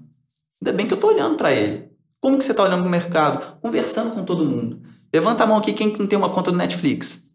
Ainda 0.62 0.76
bem 0.76 0.86
que 0.86 0.92
eu 0.94 0.98
tô 0.98 1.08
olhando 1.08 1.36
pra 1.36 1.52
ele. 1.52 1.88
Como 2.20 2.36
que 2.38 2.44
você 2.44 2.52
tá 2.54 2.64
olhando 2.64 2.82
pro 2.82 2.90
mercado? 2.90 3.58
Conversando 3.60 4.12
com 4.14 4.24
todo 4.24 4.44
mundo. 4.44 4.82
Levanta 5.12 5.44
a 5.44 5.46
mão 5.46 5.56
aqui 5.56 5.72
quem 5.72 5.92
não 5.96 6.06
tem 6.06 6.18
uma 6.18 6.30
conta 6.30 6.50
do 6.50 6.56
Netflix. 6.58 7.28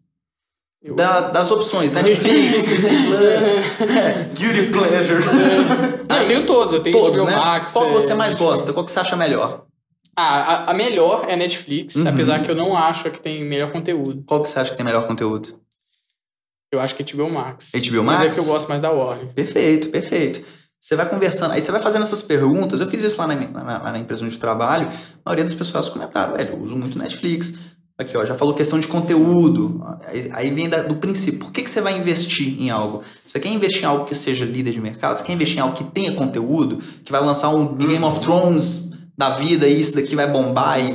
Eu- 0.82 0.94
da- 0.94 1.28
das 1.30 1.50
opções, 1.50 1.92
Netflix, 1.94 2.62
Disney 2.68 3.06
Plus, 3.06 3.90
é, 3.96 4.24
Guilty 4.34 4.70
pleasure. 4.70 5.24
Não, 6.06 6.16
eu 6.18 6.26
tenho 6.28 6.44
todos. 6.46 6.74
Eu 6.74 6.82
tenho 6.82 6.96
todos, 6.98 7.24
né? 7.24 7.34
Max. 7.34 7.72
Qual 7.72 7.86
que 7.86 7.90
é, 7.90 7.94
você 7.94 8.14
mais 8.14 8.34
Netflix. 8.34 8.50
gosta? 8.60 8.72
Qual 8.74 8.84
que 8.84 8.90
você 8.92 9.00
acha 9.00 9.16
melhor? 9.16 9.64
Ah, 10.14 10.38
a, 10.66 10.70
a 10.70 10.74
melhor 10.74 11.24
é 11.26 11.34
Netflix, 11.34 11.96
Uhum. 11.96 12.06
apesar 12.06 12.40
que 12.42 12.50
eu 12.50 12.54
não 12.54 12.76
acho 12.76 13.10
que 13.10 13.18
tem 13.20 13.42
melhor 13.42 13.72
conteúdo. 13.72 14.22
Qual 14.26 14.42
que 14.42 14.50
você 14.50 14.60
acha 14.60 14.70
que 14.70 14.76
tem 14.76 14.84
melhor 14.84 15.06
conteúdo? 15.08 15.58
Eu 16.70 16.80
acho 16.80 16.94
que 16.94 17.02
é 17.02 17.06
HBO 17.16 17.30
Max. 17.30 17.70
HBO 17.72 18.02
Mas 18.04 18.20
é 18.20 18.24
Max? 18.24 18.36
que 18.36 18.40
eu 18.42 18.44
gosto 18.52 18.68
mais 18.68 18.80
da 18.82 18.90
Warner. 18.90 19.32
Perfeito, 19.32 19.88
perfeito. 19.88 20.44
Você 20.84 20.96
vai 20.96 21.08
conversando, 21.08 21.52
aí 21.52 21.62
você 21.62 21.72
vai 21.72 21.80
fazendo 21.80 22.02
essas 22.02 22.20
perguntas. 22.20 22.78
Eu 22.78 22.86
fiz 22.90 23.02
isso 23.02 23.16
lá 23.18 23.26
na, 23.26 23.34
na- 23.36 23.92
na 23.92 23.98
empresa 23.98 24.22
onde 24.22 24.34
eu 24.34 24.38
trabalho. 24.40 24.86
A 25.24 25.30
maioria 25.30 25.44
das 25.44 25.54
pessoas 25.54 25.88
comentaram, 25.88 26.34
velho, 26.36 26.52
eu 26.52 26.60
uso 26.62 26.76
muito 26.76 26.98
Netflix. 26.98 27.58
Aqui, 27.96 28.14
ó, 28.18 28.24
já 28.26 28.34
falou 28.34 28.52
questão 28.52 28.78
de 28.78 28.86
conteúdo. 28.86 29.80
Aí, 30.06 30.28
aí 30.30 30.50
vem 30.50 30.68
da- 30.68 30.82
do 30.82 30.96
princípio. 30.96 31.38
Por 31.40 31.52
que, 31.52 31.62
que 31.62 31.70
você 31.70 31.80
vai 31.80 31.96
investir 31.96 32.60
em 32.60 32.68
algo? 32.68 33.02
Você 33.26 33.40
quer 33.40 33.48
investir 33.48 33.82
em 33.84 33.86
algo 33.86 34.04
que 34.04 34.14
seja 34.14 34.44
líder 34.44 34.72
de 34.72 34.80
mercado? 34.82 35.16
Você 35.16 35.24
quer 35.24 35.32
investir 35.32 35.56
em 35.56 35.60
algo 35.62 35.74
que 35.74 35.84
tenha 35.84 36.12
conteúdo? 36.14 36.78
Que 37.02 37.10
vai 37.10 37.22
lançar 37.22 37.48
um 37.48 37.74
Game 37.76 38.04
of 38.04 38.20
Thrones 38.20 38.90
da 39.16 39.30
vida 39.30 39.66
e 39.66 39.80
isso 39.80 39.94
daqui 39.94 40.14
vai 40.14 40.30
bombar 40.30 40.80
e. 40.84 40.92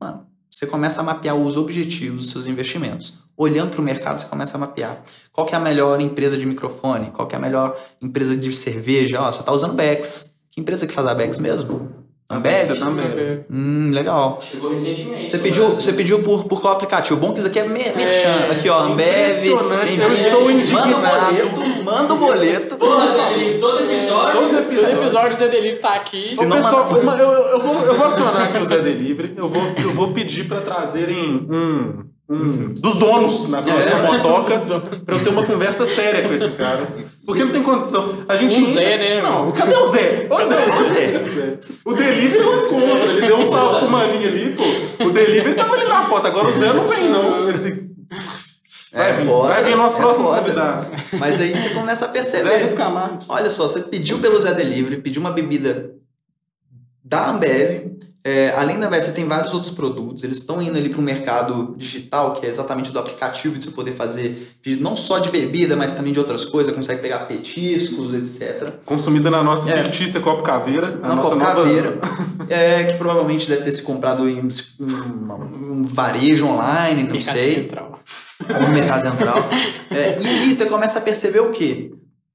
Mano, 0.00 0.26
você 0.50 0.66
começa 0.66 1.00
a 1.00 1.04
mapear 1.04 1.36
os 1.36 1.56
objetivos 1.56 2.22
dos 2.22 2.30
seus 2.32 2.48
investimentos. 2.48 3.18
Olhando 3.42 3.70
para 3.70 3.80
o 3.80 3.84
mercado, 3.84 4.18
você 4.18 4.26
começa 4.26 4.56
a 4.58 4.60
mapear. 4.60 5.00
Qual 5.32 5.46
que 5.46 5.54
é 5.54 5.56
a 5.56 5.60
melhor 5.60 5.98
empresa 5.98 6.36
de 6.36 6.44
microfone? 6.44 7.10
Qual 7.10 7.26
que 7.26 7.34
é 7.34 7.38
a 7.38 7.40
melhor 7.40 7.74
empresa 8.02 8.36
de 8.36 8.52
cerveja? 8.54 9.18
Ó, 9.18 9.32
você 9.32 9.42
tá 9.42 9.50
usando 9.50 9.72
Bex. 9.72 10.38
Que 10.50 10.60
empresa 10.60 10.86
que 10.86 10.92
faz 10.92 11.06
a 11.08 11.14
Bex 11.14 11.38
mesmo? 11.38 11.90
Ambev? 12.28 12.64
Você 12.66 12.76
também. 12.76 13.44
Hum, 13.50 13.90
legal. 13.92 14.40
Chegou 14.42 14.70
recentemente. 14.70 15.30
Você 15.30 15.36
no 15.38 15.42
pediu, 15.42 15.68
você 15.70 15.92
pediu 15.94 16.22
por, 16.22 16.44
por 16.44 16.60
qual 16.60 16.74
aplicativo? 16.74 17.18
Bom 17.18 17.32
que 17.32 17.40
isso 17.40 17.48
daqui 17.48 17.58
é 17.58 17.66
me- 17.66 17.92
merchan. 17.92 18.52
Aqui, 18.52 18.68
ó, 18.68 18.82
Ambev. 18.84 19.46
Impressionante, 19.48 19.98
eu 20.00 20.12
estou 20.12 20.30
Manda 20.32 20.44
o 20.46 20.50
indignado. 20.50 21.00
boleto, 21.00 21.84
manda 21.84 22.14
o 22.14 22.16
boleto. 22.18 22.76
Porra, 22.76 23.06
Zé 23.16 23.58
todo 23.58 23.80
episódio. 23.80 24.32
Todo 24.32 24.50
Todo 24.50 25.00
episódio. 25.00 25.36
Zé 25.36 25.48
Delivery 25.48 25.76
tá 25.78 25.94
aqui. 25.94 26.32
Se 26.32 26.46
Ô, 26.46 26.50
pessoal, 26.50 26.88
eu, 26.92 27.32
eu 27.32 27.60
vou, 27.60 27.74
eu 27.82 27.94
vou 27.96 28.06
acionar 28.06 28.42
aqui 28.42 28.58
o 28.58 28.64
Zé 28.66 28.78
Delivery. 28.80 29.34
Eu 29.36 29.48
vou, 29.48 29.62
eu 29.82 29.90
vou 29.92 30.12
pedir 30.12 30.46
pra 30.46 30.60
trazerem 30.60 31.48
um, 31.50 32.04
um 32.30 32.74
dos 32.74 32.94
donos 32.96 33.48
na 33.48 33.60
próxima 33.60 33.98
É. 33.98 34.02
motoca 34.12 34.58
pra 35.04 35.16
eu 35.16 35.24
ter 35.24 35.30
uma 35.30 35.44
conversa 35.44 35.84
séria 35.84 36.26
com 36.28 36.32
esse 36.34 36.50
cara. 36.52 36.86
Porque 37.26 37.42
não 37.44 37.50
tem 37.50 37.62
condição. 37.62 38.14
A 38.28 38.36
gente 38.36 38.54
O 38.56 38.60
enche- 38.60 38.72
Zé, 38.74 38.96
né, 38.98 39.20
Não, 39.20 39.30
irmão? 39.40 39.52
cadê 39.52 39.74
o 39.74 39.86
Zé? 39.86 40.26
Ô, 40.30 40.36
Zé, 40.36 40.54
o 40.68 40.84
Zé? 40.84 41.22
o 41.24 41.28
Zé? 41.28 41.58
O 41.84 41.92
delivery 41.92 42.36
eu 42.42 42.66
encontro. 42.66 43.10
Ele 43.10 43.20
deu 43.26 43.36
um 43.38 43.50
salve 43.50 43.78
pro 43.80 43.90
maninho 43.90 44.28
ali, 44.28 44.56
pô. 44.56 45.04
O 45.06 45.10
delivery 45.10 45.54
tava 45.54 45.74
ali 45.74 45.88
na 45.88 46.02
porta. 46.04 46.28
Agora 46.28 46.46
o 46.48 46.52
Zé 46.52 46.72
não 46.72 46.86
vem, 46.88 47.08
não. 47.08 47.50
Esse... 47.50 47.90
Vai 48.92 49.12
vir, 49.12 49.26
foda, 49.26 49.48
vai 49.54 49.64
vir 49.64 49.76
nosso 49.76 49.94
é 49.94 49.98
próximo 49.98 50.26
foda. 50.28 50.40
convidado. 50.40 50.86
Mas 51.18 51.40
aí 51.40 51.56
você 51.56 51.70
começa 51.70 52.04
a 52.04 52.08
Zé 52.08 52.12
perceber. 52.14 52.56
Rito 52.58 52.74
Camargo. 52.74 53.18
Olha 53.28 53.48
só, 53.50 53.68
você 53.68 53.82
pediu 53.82 54.18
pelo 54.18 54.40
Zé 54.40 54.52
Delivery, 54.52 54.96
pediu 55.00 55.20
uma 55.20 55.30
bebida 55.30 55.90
da 57.10 57.28
Ambev. 57.30 57.90
É, 58.22 58.50
além 58.54 58.78
da 58.78 58.86
Ambev, 58.86 59.02
você 59.02 59.12
tem 59.12 59.26
vários 59.26 59.52
outros 59.54 59.72
produtos. 59.72 60.22
Eles 60.22 60.38
estão 60.38 60.60
indo 60.60 60.76
ali 60.76 60.90
para 60.90 61.00
o 61.00 61.02
mercado 61.02 61.74
digital, 61.78 62.34
que 62.34 62.44
é 62.44 62.50
exatamente 62.50 62.92
do 62.92 62.98
aplicativo 62.98 63.56
de 63.56 63.64
você 63.64 63.70
poder 63.70 63.92
fazer 63.92 64.56
pedido 64.62 64.82
não 64.82 64.94
só 64.94 65.18
de 65.18 65.30
bebida, 65.30 65.74
mas 65.74 65.92
também 65.94 66.12
de 66.12 66.18
outras 66.18 66.44
coisas. 66.44 66.74
Consegue 66.74 67.00
pegar 67.00 67.20
petiscos, 67.20 68.12
etc. 68.12 68.74
Consumida 68.84 69.30
na 69.30 69.42
nossa 69.42 69.70
É. 69.70 69.82
fictícia 69.84 70.20
Copo 70.20 70.42
Caveira. 70.42 70.96
Na 70.96 71.14
nossa 71.16 71.30
Copa 71.30 71.36
nova- 71.36 71.54
Caveira, 71.62 71.98
é, 72.48 72.84
que 72.84 72.98
provavelmente 72.98 73.48
deve 73.48 73.62
ter 73.62 73.72
se 73.72 73.80
comprado 73.82 74.28
em 74.28 74.38
um, 74.40 74.48
um 75.80 75.82
varejo 75.84 76.46
online, 76.46 77.04
não 77.04 77.12
Mercado 77.12 77.34
sei. 77.36 77.54
Central. 77.54 78.00
no 78.48 78.68
mercado 78.68 79.02
central. 79.10 79.48
É, 79.90 80.18
e 80.20 80.26
aí 80.26 80.54
você 80.54 80.66
começa 80.66 80.98
a 80.98 81.02
perceber 81.02 81.40
o 81.40 81.50
quê? 81.52 81.92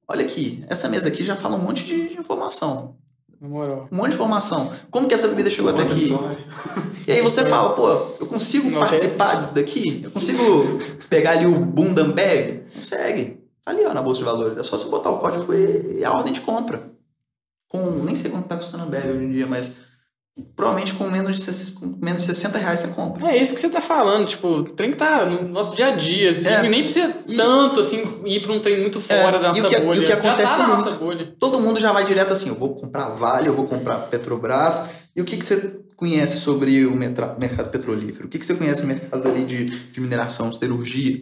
Olha 0.07 0.26
aqui, 0.26 0.63
essa 0.67 0.89
mesa 0.89 1.07
aqui 1.09 1.23
já 1.23 1.36
fala 1.36 1.55
um 1.55 1.59
monte 1.59 1.84
de, 1.84 2.09
de 2.09 2.17
informação. 2.19 2.95
Na 3.39 3.47
moral. 3.47 3.88
Um 3.91 3.97
monte 3.97 4.09
de 4.09 4.15
informação. 4.15 4.71
Como 4.89 5.07
que 5.07 5.13
essa 5.13 5.27
bebida 5.27 5.49
chegou 5.49 5.71
até 5.71 5.83
aqui? 5.83 6.05
história. 6.05 6.38
E 7.07 7.11
aí 7.11 7.21
você 7.21 7.45
fala, 7.45 7.75
pô, 7.75 7.89
eu 8.19 8.27
consigo 8.27 8.69
Não 8.69 8.79
participar 8.79 9.36
disso 9.36 9.53
daqui? 9.53 10.01
Eu 10.03 10.11
consigo 10.11 10.41
pegar 11.09 11.31
ali 11.31 11.45
o 11.45 11.59
Bundambag? 11.59 12.63
Consegue. 12.73 13.43
Tá 13.63 13.71
ali, 13.71 13.86
ó, 13.86 13.93
na 13.93 14.01
Bolsa 14.01 14.19
de 14.19 14.25
Valores. 14.25 14.57
É 14.57 14.63
só 14.63 14.77
você 14.77 14.89
botar 14.89 15.09
o 15.09 15.19
código 15.19 15.53
e, 15.53 15.99
e 15.99 16.05
a 16.05 16.11
ordem 16.11 16.33
de 16.33 16.41
compra. 16.41 16.91
Com, 17.67 18.03
nem 18.03 18.15
sei 18.15 18.31
quanto 18.31 18.47
tá 18.47 18.57
custando 18.57 18.83
a 18.83 18.86
Ambev 18.88 19.09
hoje 19.09 19.25
em 19.25 19.31
dia, 19.31 19.47
mas 19.47 19.84
provavelmente 20.55 20.93
com 20.93 21.09
menos 21.09 21.38
de, 21.45 21.71
com 21.73 21.97
menos 22.03 22.23
de 22.23 22.27
60 22.33 22.57
reais 22.57 22.81
você 22.81 22.88
compra. 22.89 23.31
É 23.31 23.41
isso 23.41 23.53
que 23.55 23.61
você 23.61 23.69
tá 23.69 23.79
falando, 23.79 24.25
tipo, 24.27 24.47
o 24.47 24.63
trem 24.63 24.91
que 24.91 24.97
tá 24.97 25.25
no 25.25 25.47
nosso 25.47 25.75
dia 25.75 25.88
a 25.88 25.91
dia, 25.95 26.31
assim, 26.31 26.47
É. 26.49 26.67
nem 26.67 26.83
precisa 26.83 27.13
E- 27.27 27.36
tanto, 27.36 27.79
assim, 27.79 28.03
ir 28.25 28.41
pra 28.41 28.51
um 28.51 28.59
trem 28.59 28.81
muito 28.81 28.99
fora 28.99 29.38
É, 29.38 29.39
da 29.39 29.47
e 29.47 29.59
o 29.59 29.63
nossa 29.63 29.69
que- 29.69 29.75
e 29.75 29.83
o 29.83 29.86
bolha. 29.86 30.05
que 30.05 30.11
acontece 30.11 30.57
tá 30.57 30.67
muito. 30.67 30.86
nossa 30.86 30.97
bolha. 30.97 31.36
todo 31.39 31.59
mundo 31.59 31.79
já 31.79 31.91
vai 31.93 32.03
direto 32.05 32.33
assim, 32.33 32.49
eu 32.49 32.55
vou 32.55 32.75
comprar 32.75 33.09
Vale, 33.15 33.47
eu 33.47 33.55
vou 33.55 33.65
comprar 33.65 33.95
Petrobras. 34.09 34.89
E 35.15 35.21
o 35.21 35.25
que, 35.25 35.38
que 35.38 35.45
você 35.45 35.79
conhece 35.95 36.38
sobre 36.41 36.86
o 36.86 36.93
mercado 36.93 37.69
petrolífero? 37.71 38.25
O 38.27 38.29
que, 38.29 38.38
que 38.38 38.45
você 38.45 38.53
conhece 38.55 38.81
do 38.81 38.88
mercado 38.88 39.25
ali 39.29 39.45
de, 39.45 39.63
de 39.63 40.01
mineração, 40.01 40.51
siderurgia? 40.51 41.21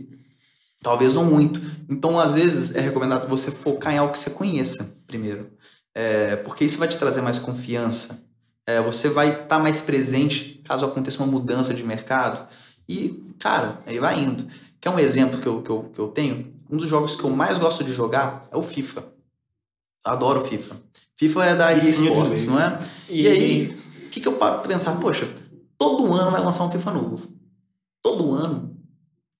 Talvez 0.82 1.14
não 1.14 1.24
muito. 1.24 1.62
Então, 1.88 2.20
às 2.20 2.34
vezes, 2.34 2.76
é 2.76 2.82
recomendado 2.82 3.30
você 3.30 3.52
focar 3.52 3.94
em 3.94 4.00
algo 4.00 4.12
que 4.12 4.18
você 4.20 4.32
conheça 4.32 4.98
primeiro. 5.08 5.52
É, 5.96 6.36
porque 6.38 6.66
isso 6.66 6.80
vai 6.80 6.88
te 6.88 6.98
trazer 6.98 7.22
mais 7.22 7.38
confiança. 7.38 8.24
É, 8.66 8.82
você 8.82 9.10
vai 9.10 9.44
estar 9.44 9.60
mais 9.60 9.82
presente 9.82 10.62
caso 10.64 10.86
aconteça 10.86 11.22
uma 11.22 11.32
mudança 11.32 11.74
de 11.74 11.84
mercado. 11.84 12.48
E, 12.88 13.24
cara, 13.40 13.80
aí 13.86 14.00
vai 14.00 14.20
indo. 14.20 14.48
Quer 14.80 14.90
um 14.90 15.00
exemplo 15.00 15.40
que 15.40 15.48
eu, 15.48 15.62
que, 15.62 15.70
eu, 15.70 15.92
que 15.94 16.00
eu 16.00 16.08
tenho? 16.08 16.54
Um 16.70 16.78
dos 16.78 16.90
jogos 16.90 17.16
que 17.16 17.24
eu 17.24 17.30
mais 17.30 17.58
gosto 17.58 17.84
de 17.84 17.92
jogar 17.92 18.48
é 18.52 18.58
o 18.58 18.64
FIFA. 18.64 19.04
Adoro 20.06 20.42
o 20.42 20.46
FIFA. 20.46 20.76
FIFA 21.16 21.46
é 21.46 21.56
da 21.56 21.72
EA 21.72 21.90
Sports, 21.90 22.46
lei. 22.46 22.48
não 22.48 22.60
é? 22.60 22.80
E, 23.10 23.28
aí, 23.28 23.68
o 24.06 24.10
que, 24.10 24.20
que 24.20 24.28
eu 24.28 24.34
paro 24.34 24.60
pra 24.60 24.68
pensar? 24.68 25.00
Poxa, 25.00 25.28
todo 25.78 26.12
ano 26.12 26.32
vai 26.32 26.42
lançar 26.42 26.64
um 26.64 26.72
FIFA 26.72 26.92
novo. 26.92 27.28
Todo 28.02 28.34
ano 28.34 28.76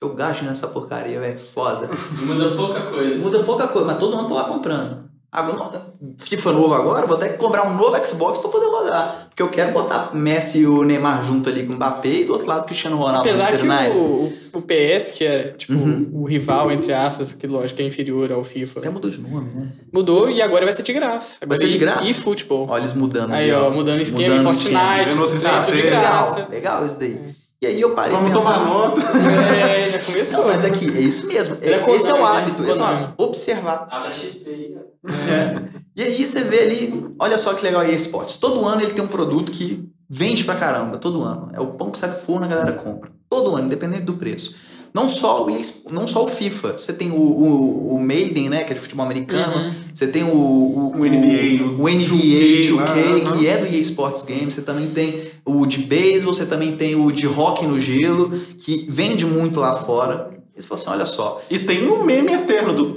eu 0.02 0.14
gasto 0.14 0.44
nessa 0.44 0.68
porcaria, 0.68 1.20
velho. 1.20 1.40
Foda. 1.40 1.90
Muda 2.22 2.56
pouca 2.56 2.82
coisa. 2.82 3.18
Muda 3.18 3.44
pouca 3.44 3.68
coisa, 3.68 3.88
mas 3.88 3.98
todo 3.98 4.14
ano 4.14 4.24
eu 4.24 4.28
tô 4.28 4.34
lá 4.36 4.46
comprando. 4.46 5.10
Agora, 5.34 5.82
FIFA 6.20 6.52
novo 6.52 6.76
agora, 6.76 7.08
vou 7.08 7.18
ter 7.18 7.30
que 7.30 7.38
comprar 7.40 7.66
um 7.68 7.74
novo 7.76 7.98
Xbox 8.06 8.38
pra 8.38 8.50
poder 8.52 8.68
rodar. 8.68 9.26
Porque 9.30 9.42
eu 9.42 9.50
quero 9.50 9.72
botar 9.72 10.12
Messi 10.14 10.60
e 10.60 10.68
o 10.68 10.84
Neymar 10.84 11.26
junto 11.26 11.50
ali 11.50 11.66
com 11.66 11.74
o 11.74 11.76
Mbappé 11.76 12.08
e 12.08 12.26
do 12.26 12.34
outro 12.34 12.48
lado 12.48 12.66
Cristiano 12.68 12.98
Ronaldo 12.98 13.28
Apesar 13.28 13.52
que 13.58 13.66
o, 13.98 14.32
o, 14.54 14.62
PS, 14.62 15.10
que 15.18 15.26
é, 15.26 15.44
tipo, 15.58 15.74
Uhum. 15.74 16.08
o 16.14 16.26
rival, 16.26 16.72
entre 16.72 16.94
aspas, 16.94 17.34
que 17.34 17.48
lógico 17.48 17.82
é 17.82 17.86
inferior 17.86 18.32
ao 18.32 18.44
FIFA, 18.44 18.80
Até 18.80 18.90
mudou 18.92 19.10
de 19.10 19.18
nome, 19.18 19.50
né? 19.56 19.70
mudou 19.92 20.30
e 20.30 20.40
agora 20.40 20.66
vai 20.66 20.74
ser 20.76 20.84
de 20.84 20.94
graça. 20.94 21.38
Agora 21.42 21.60
ser 21.60 21.68
de 21.68 21.78
e- 21.78 21.80
graça? 21.80 22.08
E 22.08 22.14
futebol. 22.14 22.68
Olha 22.70 22.82
eles 22.82 22.94
mudando 22.94 23.34
Aí, 23.34 23.52
ó, 23.52 23.72
mudando 23.72 23.98
o 24.00 24.04
esquema, 24.04 24.36
Mudando 24.36 24.54
Fortnite, 24.54 24.78
aí, 24.78 25.10
tudo 25.10 25.30
de 25.32 25.36
estratégia. 25.38 25.90
graça. 25.90 26.36
Legal, 26.36 26.50
legal 26.52 26.86
isso 26.86 27.00
daí. 27.00 27.20
E 27.60 27.66
aí 27.66 27.82
eu 27.82 27.96
parei 27.96 28.12
Vamos 28.12 28.30
de 28.30 28.38
pensar... 28.38 28.54
tomar 28.60 28.66
nota. 28.70 29.02
É, 29.58 29.90
já 29.90 30.00
começou. 30.00 30.40
Não, 30.42 30.48
mas 30.50 30.66
aqui, 30.66 30.86
é 30.96 31.02
isso 31.02 31.28
mesmo. 31.28 31.58
É 31.62 31.72
É- 31.72 31.96
esse 31.96 32.10
é 32.10 32.14
o 32.14 32.18
Konami, 32.18 32.38
hábito, 32.38 32.62
né? 32.62 32.70
esse 32.70 32.80
é 32.80 32.84
o 32.84 32.86
hábito. 32.86 33.14
Observar. 33.18 33.88
Abra 33.90 34.12
XP 34.14 34.50
aí, 34.50 34.76
ó. 34.78 34.93
É. 35.06 35.82
E 35.96 36.02
aí 36.02 36.26
você 36.26 36.44
vê 36.44 36.62
ali, 36.62 37.14
olha 37.20 37.38
só 37.38 37.54
que 37.54 37.64
legal 37.64 37.82
a 37.82 37.90
EA 37.90 37.96
Sports. 37.96 38.38
Todo 38.38 38.66
ano 38.66 38.82
ele 38.82 38.94
tem 38.94 39.04
um 39.04 39.08
produto 39.08 39.52
que 39.52 39.88
vende 40.10 40.44
pra 40.44 40.56
caramba, 40.56 40.98
todo 40.98 41.24
ano. 41.24 41.50
É 41.54 41.60
o 41.60 41.68
pão 41.68 41.92
que 41.92 41.98
sai 41.98 42.10
do 42.10 42.18
forno, 42.18 42.46
a 42.46 42.50
galera 42.50 42.74
compra. 42.74 43.12
Todo 43.30 43.56
ano, 43.56 43.66
independente 43.66 44.04
do 44.04 44.14
preço. 44.14 44.56
Não 44.94 45.10
só 45.10 45.44
o, 45.44 45.50
EA 45.50 45.62
não 45.90 46.06
só 46.06 46.24
o 46.24 46.28
FIFA, 46.28 46.78
você 46.78 46.94
tem 46.94 47.10
o, 47.12 47.16
o, 47.16 47.96
o 47.96 48.00
Maiden, 48.00 48.48
né, 48.48 48.64
que 48.64 48.72
é 48.72 48.76
de 48.76 48.80
futebol 48.80 49.04
americano. 49.04 49.58
Uhum. 49.58 49.74
Você 49.92 50.06
tem 50.08 50.24
o, 50.24 50.36
o, 50.36 50.92
O 50.92 51.06
NBA, 51.06 51.64
o, 51.64 51.82
o 51.82 51.90
NBA 51.90 52.62
2K 52.62 52.70
2K, 52.70 53.24
lá, 53.24 53.38
que 53.38 53.48
é 53.48 53.58
do 53.58 53.66
EA 53.66 53.80
Sports 53.80 54.24
Games. 54.24 54.54
Você 54.54 54.62
também 54.62 54.92
tem 54.92 55.28
o 55.44 55.66
de 55.66 55.80
beisebol, 55.80 56.34
você 56.34 56.46
também 56.46 56.76
tem 56.76 56.96
o 56.96 57.12
de 57.12 57.28
hockey 57.28 57.66
no 57.66 57.80
gelo, 57.80 58.30
que 58.60 58.86
vende 58.88 59.26
muito 59.26 59.60
lá 59.60 59.76
fora. 59.76 60.30
E 60.56 60.62
você 60.62 60.68
fala 60.68 60.80
assim, 60.80 60.90
olha 60.92 61.06
só, 61.08 61.42
E 61.50 61.58
tem 61.58 61.88
um 61.90 62.04
meme 62.04 62.32
eterno 62.32 62.74
do 62.74 62.94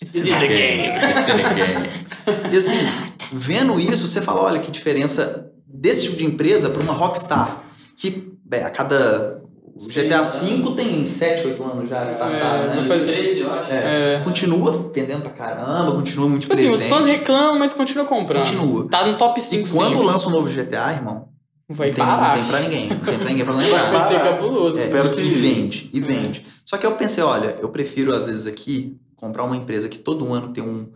EA 0.00 0.08
Sports. 0.08 0.16
It's 0.16 0.26
in 0.26 0.38
the 0.38 1.54
game. 1.54 1.88
E 2.52 2.56
assim, 2.56 2.78
vendo 3.32 3.78
isso, 3.80 4.06
você 4.06 4.20
fala, 4.20 4.42
olha 4.42 4.60
que 4.60 4.70
diferença 4.70 5.50
desse 5.66 6.02
tipo 6.04 6.16
de 6.16 6.24
empresa 6.26 6.68
para 6.70 6.82
uma 6.82 6.92
Rockstar, 6.92 7.58
que 7.96 8.32
bem, 8.44 8.62
a 8.62 8.70
cada 8.70 9.40
o 9.74 9.88
GTA. 9.88 10.22
V 10.22 10.72
tem 10.76 11.04
7, 11.06 11.46
8 11.48 11.62
anos 11.64 11.88
já 11.88 12.04
de 12.04 12.14
passado, 12.18 12.64
É, 12.72 12.76
né? 12.76 12.84
Foi 12.86 13.00
13, 13.00 13.40
eu 13.40 13.52
acho. 13.52 13.72
É, 13.72 14.14
É. 14.16 14.20
Continua 14.22 14.90
vendendo 14.94 15.22
pra 15.22 15.30
caramba, 15.30 15.92
continua 15.92 16.28
muito 16.28 16.42
Tipo 16.42 16.52
assim, 16.54 16.68
os 16.68 16.76
presente. 16.76 16.90
fãs 16.90 17.06
reclamam, 17.06 17.58
mas 17.58 17.72
continuam 17.72 18.06
comprando. 18.06 18.46
Continua. 18.46 18.88
Tá 18.88 19.06
no 19.06 19.14
top 19.16 19.40
E 19.40 19.42
5 19.42 19.70
quando 19.70 19.90
sempre. 19.96 20.06
lança 20.06 20.28
um 20.28 20.30
novo 20.30 20.48
GTA, 20.48 20.92
irmão, 20.92 21.28
Vai 21.70 21.88
não 21.88 21.94
tem, 21.94 22.04
parar. 22.04 22.28
não 22.36 22.42
tem 22.42 22.50
pra 22.50 22.60
ninguém. 22.60 22.88
Não 22.90 22.96
tem 22.98 23.18
pra 23.18 23.28
ninguém 23.30 23.44
pra 23.46 23.54
lembrar. 23.54 23.90
Vai 23.90 24.08
ser 24.08 24.20
cabuloso. 24.22 24.78
É, 24.80 24.84
Espero 24.84 25.10
que- 25.10 25.20
E 25.22 25.28
vende, 25.30 25.90
e 25.92 26.00
vende. 26.00 26.46
Só 26.66 26.76
que 26.76 26.84
eu 26.86 26.92
pensei, 26.92 27.24
olha, 27.24 27.56
eu 27.60 27.68
prefiro 27.70 28.14
às 28.14 28.26
vezes 28.26 28.46
aqui 28.46 28.94
comprar 29.22 29.44
uma 29.44 29.56
empresa 29.56 29.88
que 29.88 29.98
todo 29.98 30.32
ano 30.32 30.48
tem 30.48 30.64
um, 30.64 30.88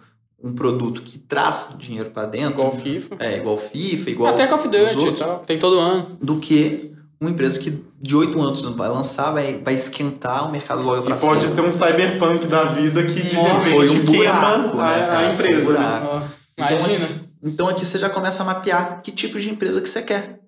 um 0.43 0.53
produto 0.53 1.03
que 1.03 1.16
traz 1.16 1.77
dinheiro 1.79 2.11
pra 2.11 2.27
dentro. 2.27 2.59
Igual 2.59 2.77
FIFA. 2.77 3.16
É, 3.20 3.37
igual 3.37 3.57
FIFA, 3.57 4.11
igual 4.11 4.35
Até 4.35 4.49
Call 4.49 4.59
of 4.59 4.66
os 4.66 4.72
Duty 4.72 4.95
e 4.95 4.99
outros, 4.99 5.24
tal. 5.24 5.39
Tem 5.47 5.57
todo 5.61 5.79
ano. 5.79 6.09
do 6.20 6.39
que 6.41 6.93
uma 7.20 7.31
empresa 7.31 7.61
que 7.61 7.81
de 8.03 8.16
oito 8.16 8.43
anos 8.43 8.61
vai 8.62 8.89
lançar, 8.89 9.31
vai, 9.31 9.59
vai 9.59 9.74
esquentar 9.74 10.49
o 10.49 10.51
mercado 10.51 10.83
logo 10.83 11.03
para 11.03 11.14
pode 11.14 11.47
ser 11.47 11.61
um 11.61 11.72
cyberpunk 11.72 12.49
da 12.49 12.64
vida 12.64 13.05
que 13.05 13.22
de 13.22 13.37
Nossa, 13.37 13.59
repente 13.59 13.77
foi 13.77 13.91
um 13.91 14.05
queima 14.05 14.33
buraco, 14.33 14.81
a, 14.81 14.87
né, 14.87 15.05
a 15.05 15.07
cara? 15.07 15.33
empresa. 15.33 15.64
Foi 15.64 15.77
um 15.77 15.81
né? 15.81 16.01
Ó, 16.05 16.22
imagina. 16.59 17.11
Então 17.45 17.68
aqui 17.68 17.87
você 17.87 17.97
já 17.97 18.11
começa 18.11 18.43
a 18.43 18.47
mapear 18.47 19.01
que 19.03 19.12
tipo 19.12 19.39
de 19.39 19.49
empresa 19.49 19.81
que 19.81 19.89
você 19.89 20.03
quer. 20.03 20.41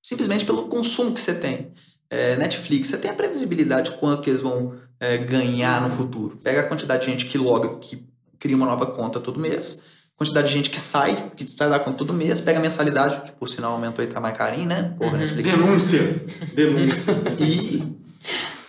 Simplesmente 0.00 0.44
pelo 0.44 0.68
consumo 0.68 1.12
que 1.12 1.20
você 1.20 1.34
tem. 1.34 1.72
É, 2.08 2.36
Netflix, 2.36 2.88
você 2.88 2.98
tem 2.98 3.10
a 3.10 3.14
previsibilidade 3.14 3.90
de 3.90 3.96
quanto 3.98 4.22
que 4.22 4.30
eles 4.30 4.40
vão 4.40 4.74
é, 5.00 5.18
ganhar 5.18 5.80
no 5.82 5.94
futuro. 5.96 6.38
Pega 6.42 6.60
a 6.60 6.64
quantidade 6.64 7.04
de 7.04 7.10
gente 7.10 7.26
que 7.26 7.36
loga, 7.36 7.76
que 7.78 8.06
cria 8.38 8.56
uma 8.56 8.66
nova 8.66 8.86
conta 8.86 9.18
todo 9.18 9.40
mês, 9.40 9.82
quantidade 10.16 10.46
de 10.48 10.52
gente 10.54 10.70
que 10.70 10.78
sai, 10.78 11.30
que 11.36 11.46
sai 11.50 11.68
da 11.68 11.78
conta 11.80 11.98
todo 11.98 12.12
mês, 12.12 12.40
pega 12.40 12.58
a 12.58 12.62
mensalidade, 12.62 13.22
que 13.22 13.32
por 13.32 13.48
sinal 13.48 13.72
aumentou 13.72 14.04
e 14.04 14.08
tá 14.08 14.20
mais 14.20 14.36
carinho, 14.36 14.66
né? 14.66 14.94
Porra, 14.98 15.12
Uhum. 15.12 15.18
Netflix. 15.18 15.50
Denúncia. 15.50 16.26
Denúncia. 16.54 17.12
E 17.38 17.96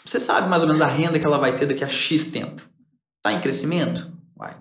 você 0.03 0.19
sabe 0.19 0.47
mais 0.49 0.63
ou 0.63 0.67
menos 0.67 0.81
a 0.81 0.87
renda 0.87 1.19
que 1.19 1.25
ela 1.25 1.37
vai 1.37 1.55
ter 1.57 1.65
daqui 1.67 1.83
a 1.83 1.87
X 1.89 2.31
tempo. 2.31 2.61
Tá 3.21 3.31
em 3.33 3.39
crescimento? 3.41 4.09
Vai. 4.35 4.55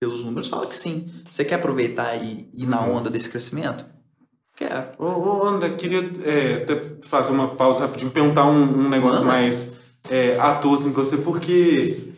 Pelos 0.00 0.24
números 0.24 0.48
fala 0.48 0.66
que 0.66 0.74
sim. 0.76 1.10
Você 1.30 1.44
quer 1.44 1.54
aproveitar 1.54 2.16
e 2.16 2.48
ir 2.52 2.66
na 2.66 2.80
onda 2.82 3.08
desse 3.08 3.28
crescimento? 3.28 3.84
Quero. 4.68 4.84
Ô, 4.98 5.04
ô 5.44 5.46
André, 5.48 5.70
queria 5.70 6.10
é, 6.24 6.62
até 6.62 6.80
fazer 7.02 7.32
uma 7.32 7.48
pausa 7.48 7.80
rapidinho, 7.80 8.10
perguntar 8.10 8.46
um, 8.46 8.62
um 8.62 8.88
negócio 8.88 9.22
Manda. 9.24 9.32
mais 9.38 9.82
é, 10.10 10.38
à 10.38 10.54
toa 10.54 10.74
assim, 10.74 10.92
pra 10.92 11.04
você, 11.04 11.16
porque 11.18 12.12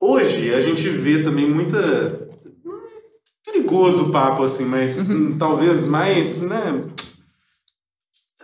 hoje 0.00 0.52
a 0.54 0.60
gente 0.60 0.88
vê 0.88 1.22
também 1.22 1.48
muita. 1.48 2.28
hum, 2.64 2.72
perigoso 3.44 4.08
o 4.08 4.12
papo, 4.12 4.42
assim, 4.44 4.64
mas 4.64 5.08
Uhum. 5.08 5.16
hum, 5.32 5.38
talvez 5.38 5.86
mais, 5.86 6.42
né? 6.42 6.84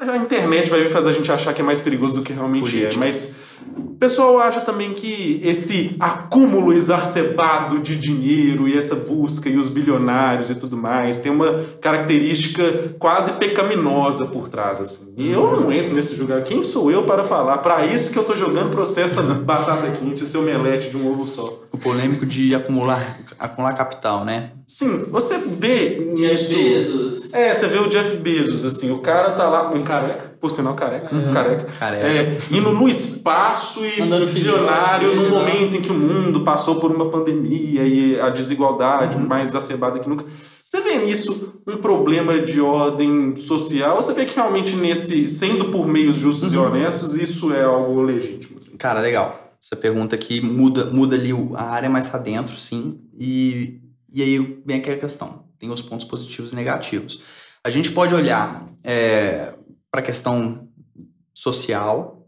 A 0.01 0.17
internet 0.17 0.71
vai 0.71 0.89
fazer 0.89 1.11
a 1.11 1.13
gente 1.13 1.31
achar 1.31 1.53
que 1.53 1.61
é 1.61 1.65
mais 1.65 1.81
perigoso 1.81 2.15
do 2.15 2.23
que 2.23 2.33
realmente 2.33 2.69
é, 2.69 2.71
Política. 2.83 2.99
mas 3.05 3.41
o 3.77 3.99
pessoal 3.99 4.39
acha 4.39 4.61
também 4.61 4.95
que 4.95 5.41
esse 5.43 5.97
acúmulo 5.99 6.73
exacerbado 6.73 7.81
de 7.81 7.97
dinheiro 7.97 8.69
e 8.69 8.79
essa 8.79 8.95
busca 8.95 9.49
e 9.49 9.57
os 9.57 9.69
bilionários 9.69 10.51
e 10.51 10.55
tudo 10.55 10.77
mais 10.77 11.19
tem 11.19 11.33
uma 11.33 11.65
característica 11.81 12.95
quase 12.99 13.33
pecaminosa 13.33 14.27
por 14.27 14.49
trás, 14.49 14.81
assim. 14.81 15.15
E 15.17 15.33
eu 15.33 15.61
não 15.61 15.73
entro 15.73 15.95
nesse 15.95 16.15
julgamento. 16.15 16.47
Quem 16.47 16.63
sou 16.63 16.91
eu 16.91 17.03
para 17.03 17.25
falar? 17.25 17.59
Para 17.59 17.87
isso 17.87 18.13
que 18.13 18.19
eu 18.19 18.25
tô 18.25 18.37
jogando 18.37 18.71
processo 18.71 19.21
batata 19.23 19.91
quente, 19.91 20.23
esse 20.23 20.37
omelete 20.37 20.91
de 20.91 20.97
um 20.97 21.11
ovo 21.11 21.27
só. 21.27 21.63
O 21.73 21.79
polêmico 21.79 22.25
de 22.25 22.55
acumular, 22.55 23.21
acumular 23.39 23.73
capital, 23.75 24.25
né? 24.25 24.53
Sim, 24.67 25.07
você 25.11 25.39
vê 25.39 26.13
Jeff 26.15 26.55
nisso... 26.55 26.55
Bezos. 26.55 27.35
É, 27.35 27.55
você 27.55 27.67
vê 27.67 27.79
o 27.79 27.89
Jeff 27.89 28.17
Bezos, 28.17 28.65
assim, 28.65 28.91
o 28.91 28.99
cara 28.99 29.33
tá 29.33 29.49
lá, 29.49 29.71
um 29.71 29.83
careca, 29.83 30.28
por 30.41 30.51
sinal 30.51 30.75
careca, 30.75 31.15
um 31.15 31.33
careca, 31.33 31.67
Careca. 31.79 32.07
é, 32.07 32.39
indo 32.51 32.73
no 32.73 32.89
espaço 32.89 33.85
e 33.85 34.01
bilionário 34.33 35.15
num 35.17 35.31
momento 35.31 35.77
em 35.77 35.81
que 35.81 35.91
o 35.91 35.95
mundo 35.95 36.41
passou 36.41 36.77
por 36.77 36.91
uma 36.91 37.11
pandemia 37.11 37.83
e 37.85 38.21
a 38.21 38.31
desigualdade 38.31 39.17
Uhum. 39.17 39.27
mais 39.27 39.49
exacerbada 39.51 39.99
que 39.99 40.09
nunca. 40.09 40.25
Você 40.63 40.81
vê 40.83 40.99
nisso 40.99 41.61
um 41.67 41.79
problema 41.79 42.39
de 42.41 42.61
ordem 42.61 43.35
social 43.37 43.97
ou 43.97 44.03
você 44.03 44.13
vê 44.13 44.25
que 44.27 44.35
realmente 44.37 44.77
nesse, 44.77 45.29
sendo 45.31 45.67
por 45.67 45.87
meios 45.87 46.17
justos 46.19 46.53
Uhum. 46.53 46.63
e 46.63 46.67
honestos, 46.67 47.17
isso 47.17 47.53
é 47.53 47.65
algo 47.65 48.03
legítimo? 48.03 48.59
Assim? 48.59 48.77
Cara, 48.77 49.01
legal. 49.01 49.45
Essa 49.61 49.75
pergunta 49.75 50.15
aqui 50.15 50.41
muda, 50.41 50.85
muda 50.85 51.17
ali 51.17 51.31
a 51.57 51.65
área 51.65 51.91
mais 51.91 52.07
pra 52.09 52.19
dentro, 52.21 52.55
sim. 52.59 53.01
E, 53.19 53.81
e 54.13 54.23
aí 54.23 54.61
vem 54.65 54.79
aquela 54.79 54.97
questão. 54.99 55.43
Tem 55.59 55.69
os 55.71 55.83
pontos 55.83 56.07
positivos 56.07 56.53
e 56.53 56.55
negativos. 56.55 57.21
A 57.65 57.71
gente 57.71 57.91
pode 57.91 58.15
olhar 58.15 58.69
para 59.91 60.01
a 60.01 60.05
questão 60.05 60.69
social 61.35 62.27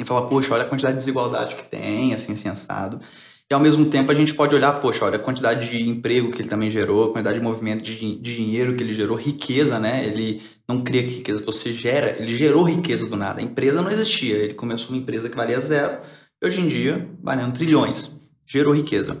e 0.00 0.04
falar, 0.04 0.22
poxa, 0.22 0.54
olha 0.54 0.64
a 0.64 0.68
quantidade 0.68 0.94
de 0.94 1.00
desigualdade 1.00 1.56
que 1.56 1.64
tem, 1.64 2.14
assim, 2.14 2.32
assim, 2.32 2.48
assado. 2.48 3.00
E 3.50 3.54
ao 3.54 3.60
mesmo 3.60 3.86
tempo 3.86 4.12
a 4.12 4.14
gente 4.14 4.32
pode 4.32 4.54
olhar, 4.54 4.80
poxa, 4.80 5.04
olha 5.04 5.16
a 5.16 5.20
quantidade 5.20 5.68
de 5.68 5.88
emprego 5.88 6.30
que 6.30 6.40
ele 6.40 6.48
também 6.48 6.70
gerou, 6.70 7.06
a 7.10 7.12
quantidade 7.12 7.38
de 7.38 7.44
movimento 7.44 7.82
de, 7.82 7.96
de 8.16 8.36
dinheiro 8.36 8.74
que 8.74 8.82
ele 8.82 8.94
gerou, 8.94 9.16
riqueza, 9.16 9.78
né? 9.78 10.06
Ele 10.06 10.40
não 10.68 10.80
cria 10.80 11.02
riqueza, 11.02 11.42
você 11.44 11.72
gera, 11.72 12.16
ele 12.22 12.34
gerou 12.36 12.62
riqueza 12.62 13.06
do 13.08 13.16
nada. 13.16 13.40
A 13.40 13.42
empresa 13.42 13.82
não 13.82 13.90
existia, 13.90 14.36
ele 14.36 14.54
começou 14.54 14.90
uma 14.90 15.02
empresa 15.02 15.28
que 15.28 15.36
valia 15.36 15.60
zero, 15.60 16.00
hoje 16.42 16.60
em 16.60 16.68
dia 16.68 17.10
valendo 17.20 17.52
trilhões. 17.52 18.12
Gerou 18.46 18.72
riqueza. 18.72 19.18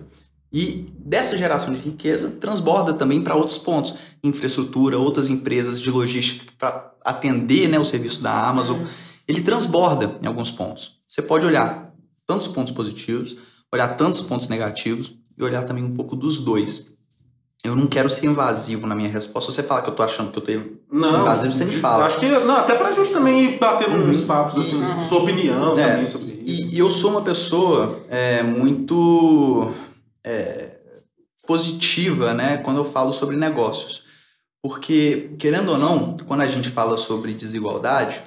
E 0.52 0.86
dessa 0.98 1.36
geração 1.36 1.72
de 1.72 1.80
riqueza 1.80 2.30
transborda 2.30 2.94
também 2.94 3.20
para 3.22 3.36
outros 3.36 3.58
pontos, 3.58 3.94
infraestrutura, 4.22 4.98
outras 4.98 5.28
empresas 5.28 5.80
de 5.80 5.90
logística 5.90 6.52
para 6.58 6.89
atender 7.04 7.68
né, 7.68 7.78
o 7.78 7.84
serviço 7.84 8.22
da 8.22 8.48
Amazon. 8.48 8.80
Ele 9.26 9.42
transborda 9.42 10.16
em 10.22 10.26
alguns 10.26 10.50
pontos. 10.50 11.00
Você 11.06 11.22
pode 11.22 11.46
olhar 11.46 11.92
tantos 12.26 12.48
pontos 12.48 12.72
positivos, 12.72 13.36
olhar 13.72 13.88
tantos 13.96 14.20
pontos 14.20 14.48
negativos 14.48 15.12
e 15.38 15.42
olhar 15.42 15.64
também 15.64 15.84
um 15.84 15.94
pouco 15.94 16.14
dos 16.16 16.38
dois. 16.40 16.90
Eu 17.62 17.76
não 17.76 17.86
quero 17.86 18.08
ser 18.08 18.24
invasivo 18.26 18.86
na 18.86 18.94
minha 18.94 19.08
resposta. 19.10 19.50
Se 19.52 19.56
você 19.56 19.62
falar 19.62 19.82
que 19.82 19.90
eu 19.90 19.94
tô 19.94 20.02
achando 20.02 20.32
que 20.32 20.38
eu 20.38 20.42
tô 20.42 20.52
Não, 20.90 21.20
invasivo, 21.20 21.52
você 21.52 21.64
me 21.66 21.72
fala. 21.76 22.06
Acho 22.06 22.18
que, 22.18 22.26
não, 22.26 22.56
até 22.56 22.74
pra 22.74 22.92
gente 22.92 23.10
também 23.10 23.44
ir 23.44 23.58
batendo 23.58 23.96
Uhum. 23.96 24.08
uns 24.10 24.22
papos, 24.22 24.56
assim, 24.58 24.76
Uhum. 24.82 25.00
sua 25.02 25.18
opinião 25.22 25.78
É, 25.78 25.90
também 25.92 26.08
sobre 26.08 26.42
isso. 26.46 26.62
E, 26.70 26.74
e 26.76 26.78
eu 26.78 26.90
sou 26.90 27.10
uma 27.10 27.20
pessoa 27.20 28.00
é, 28.08 28.42
muito 28.42 29.70
é, 30.24 30.78
positiva, 31.46 32.32
né, 32.32 32.56
quando 32.58 32.78
eu 32.78 32.84
falo 32.84 33.12
sobre 33.12 33.36
negócios. 33.36 34.04
Porque, 34.62 35.30
querendo 35.38 35.70
ou 35.70 35.78
não, 35.78 36.16
quando 36.18 36.42
a 36.42 36.46
gente 36.46 36.68
fala 36.68 36.96
sobre 36.96 37.34
desigualdade, 37.34 38.22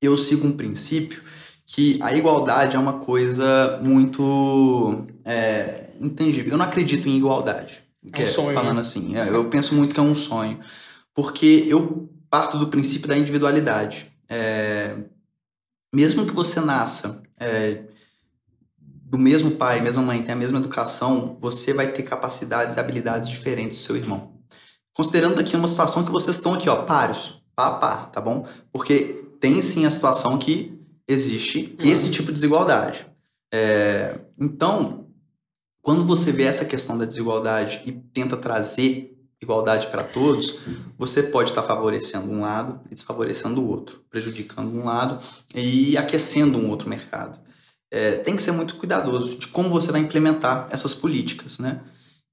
eu 0.00 0.16
sigo 0.16 0.46
um 0.46 0.52
princípio 0.52 1.22
que 1.66 1.98
a 2.02 2.14
igualdade 2.14 2.76
é 2.76 2.78
uma 2.78 2.94
coisa 2.94 3.80
muito 3.82 5.06
é, 5.24 5.90
intangível. 6.00 6.52
Eu 6.52 6.58
não 6.58 6.64
acredito 6.64 7.08
em 7.08 7.16
igualdade. 7.16 7.82
É 8.12 8.22
um 8.22 8.26
sonho, 8.26 8.54
Falando 8.54 8.74
né? 8.74 8.80
assim, 8.80 9.16
é, 9.16 9.28
eu 9.28 9.46
penso 9.46 9.74
muito 9.74 9.94
que 9.94 10.00
é 10.00 10.02
um 10.02 10.14
sonho. 10.14 10.60
Porque 11.14 11.64
eu 11.66 12.08
parto 12.28 12.58
do 12.58 12.68
princípio 12.68 13.08
da 13.08 13.16
individualidade. 13.16 14.12
É, 14.28 14.94
mesmo 15.92 16.26
que 16.26 16.32
você 16.32 16.60
nasça 16.60 17.22
é, 17.38 17.84
do 18.78 19.16
mesmo 19.16 19.52
pai, 19.52 19.80
mesma 19.80 20.02
mãe, 20.02 20.22
tenha 20.22 20.34
a 20.34 20.38
mesma 20.38 20.58
educação, 20.58 21.36
você 21.40 21.72
vai 21.72 21.92
ter 21.92 22.02
capacidades 22.02 22.76
e 22.76 22.80
habilidades 22.80 23.30
diferentes 23.30 23.78
do 23.78 23.84
seu 23.84 23.96
irmão. 23.96 24.33
Considerando 24.94 25.40
aqui 25.40 25.56
uma 25.56 25.68
situação 25.68 26.04
que 26.04 26.12
vocês 26.12 26.36
estão 26.36 26.54
aqui, 26.54 26.68
ó, 26.68 26.82
páreos, 26.84 27.42
pá 27.54 27.72
pá, 27.72 27.96
tá 28.06 28.20
bom? 28.20 28.46
Porque 28.72 29.24
tem 29.40 29.60
sim 29.60 29.84
a 29.84 29.90
situação 29.90 30.38
que 30.38 30.80
existe 31.06 31.76
esse 31.80 32.10
tipo 32.10 32.28
de 32.28 32.34
desigualdade. 32.34 33.06
É, 33.52 34.18
então, 34.40 35.06
quando 35.82 36.04
você 36.04 36.32
vê 36.32 36.44
essa 36.44 36.64
questão 36.64 36.96
da 36.96 37.04
desigualdade 37.04 37.82
e 37.84 37.92
tenta 37.92 38.36
trazer 38.36 39.14
igualdade 39.42 39.88
para 39.88 40.02
todos, 40.02 40.58
você 40.96 41.24
pode 41.24 41.50
estar 41.50 41.62
favorecendo 41.62 42.30
um 42.30 42.40
lado 42.40 42.80
e 42.90 42.94
desfavorecendo 42.94 43.60
o 43.60 43.68
outro, 43.68 44.00
prejudicando 44.08 44.74
um 44.74 44.84
lado 44.84 45.22
e 45.54 45.96
aquecendo 45.96 46.56
um 46.56 46.70
outro 46.70 46.88
mercado. 46.88 47.38
É, 47.90 48.12
tem 48.12 48.34
que 48.34 48.42
ser 48.42 48.52
muito 48.52 48.76
cuidadoso 48.76 49.38
de 49.38 49.46
como 49.48 49.68
você 49.68 49.92
vai 49.92 50.00
implementar 50.00 50.68
essas 50.70 50.94
políticas, 50.94 51.58
né? 51.58 51.80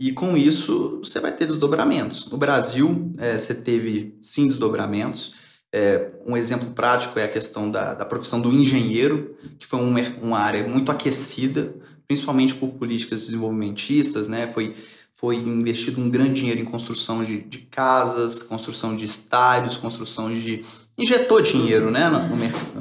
E 0.02 0.12
com 0.12 0.36
isso 0.36 0.99
você 1.04 1.20
vai 1.20 1.32
ter 1.32 1.45
desdobramentos. 1.45 2.28
No 2.32 2.36
Brasil, 2.36 3.14
é, 3.20 3.38
você 3.38 3.54
teve 3.54 4.18
sim 4.20 4.47
desdobramentos. 4.47 5.36
É, 5.72 6.10
um 6.26 6.36
exemplo 6.36 6.72
prático 6.72 7.20
é 7.20 7.26
a 7.26 7.28
questão 7.28 7.70
da, 7.70 7.93
da 7.93 8.04
profissão 8.04 8.41
do 8.41 8.52
engenheiro, 8.52 9.36
que 9.60 9.68
foi 9.68 9.80
um 9.80 9.93
uma 10.24 10.39
área 10.39 10.68
muito 10.68 10.91
aquecida, 10.91 11.76
principalmente 12.08 12.56
por 12.56 12.70
políticas 12.70 13.26
desenvolvimentistas, 13.26 14.28
né? 14.28 14.49
Foi, 14.52 14.74
foi 15.14 15.36
investido 15.36 16.02
um 16.02 16.10
grande 16.10 16.34
dinheiro 16.34 16.60
em 16.60 16.66
construção 16.66 17.24
de, 17.24 17.39
de 17.39 17.60
casas, 17.60 18.41
construção 18.41 18.95
de 18.95 19.06
estádios, 19.06 19.78
construção 19.78 20.34
de. 20.34 20.64
injetou 20.97 21.41
dinheiro 21.41 21.91
né, 21.91 22.10
na, 22.10 22.28
no 22.28 22.38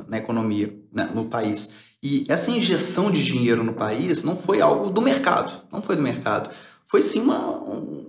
na 0.09 0.17
economia, 0.17 0.75
né, 0.91 1.11
no 1.15 1.27
país. 1.27 1.91
E 2.03 2.25
essa 2.31 2.51
injeção 2.51 3.11
de 3.11 3.23
dinheiro 3.23 3.63
no 3.63 3.75
país 3.75 4.23
não 4.23 4.35
foi 4.35 4.63
algo 4.63 4.89
do 4.89 5.03
mercado, 5.03 5.53
não 5.71 5.83
foi 5.83 5.97
do 5.97 6.03
mercado. 6.03 6.49
Foi 6.91 7.03
sim 7.03 7.21
uma, 7.21 7.39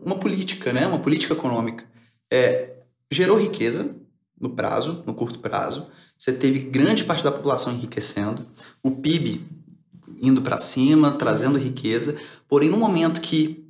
uma 0.03 0.15
política, 0.15 0.73
né, 0.73 0.87
uma 0.87 0.97
política 0.97 1.33
econômica. 1.33 1.85
É, 2.31 2.77
gerou 3.11 3.39
riqueza 3.39 3.95
no 4.39 4.49
prazo, 4.55 5.03
no 5.05 5.13
curto 5.13 5.37
prazo. 5.37 5.85
Você 6.17 6.33
teve 6.33 6.61
grande 6.61 7.03
parte 7.03 7.23
da 7.23 7.31
população 7.31 7.71
enriquecendo, 7.71 8.43
o 8.81 8.89
PIB 8.89 9.45
indo 10.19 10.41
para 10.41 10.57
cima, 10.57 11.11
trazendo 11.11 11.59
riqueza. 11.59 12.19
Porém, 12.47 12.69
no 12.69 12.77
momento 12.77 13.21
que 13.21 13.63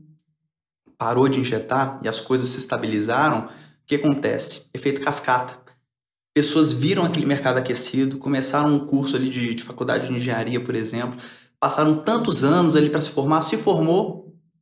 parou 0.97 1.27
de 1.27 1.41
injetar 1.41 1.99
e 2.01 2.07
as 2.07 2.21
coisas 2.21 2.47
se 2.47 2.59
estabilizaram, 2.59 3.47
o 3.47 3.49
que 3.85 3.95
acontece? 3.95 4.69
Efeito 4.73 5.01
cascata. 5.01 5.57
Pessoas 6.33 6.71
viram 6.71 7.03
aquele 7.03 7.25
mercado 7.25 7.57
aquecido, 7.57 8.17
começaram 8.17 8.75
um 8.75 8.87
curso 8.87 9.17
ali 9.17 9.27
de, 9.27 9.53
de 9.55 9.63
faculdade 9.63 10.07
de 10.07 10.13
engenharia, 10.13 10.63
por 10.63 10.73
exemplo, 10.73 11.19
passaram 11.59 11.95
tantos 11.95 12.45
anos 12.45 12.77
ali 12.77 12.89
para 12.89 13.01
se 13.01 13.09
formar, 13.09 13.41
se 13.41 13.57
formou 13.57 14.20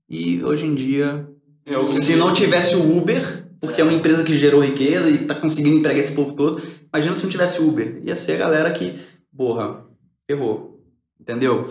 e 0.10 0.44
hoje 0.44 0.66
em 0.66 0.74
dia, 0.74 1.28
É 1.66 1.86
se 1.86 2.16
não 2.16 2.34
tivesse 2.34 2.76
o 2.76 2.98
Uber, 2.98 3.46
porque 3.62 3.80
é 3.82 3.84
uma 3.84 3.94
empresa 3.94 4.24
que 4.24 4.38
gerou 4.38 4.62
riqueza 4.62 5.10
e 5.10 5.20
tá 5.20 5.36
conseguindo 5.36 5.78
empregar 5.78 6.00
esse 6.00 6.14
povo 6.14 6.34
todo. 6.34 6.62
Imagina 6.92 7.16
se 7.16 7.24
não 7.24 7.30
tivesse 7.30 7.62
Uber. 7.62 8.02
Ia 8.04 8.16
ser 8.16 8.34
a 8.34 8.38
galera 8.38 8.72
que, 8.72 8.96
porra, 9.36 9.86
errou. 10.28 10.82
Entendeu? 11.20 11.70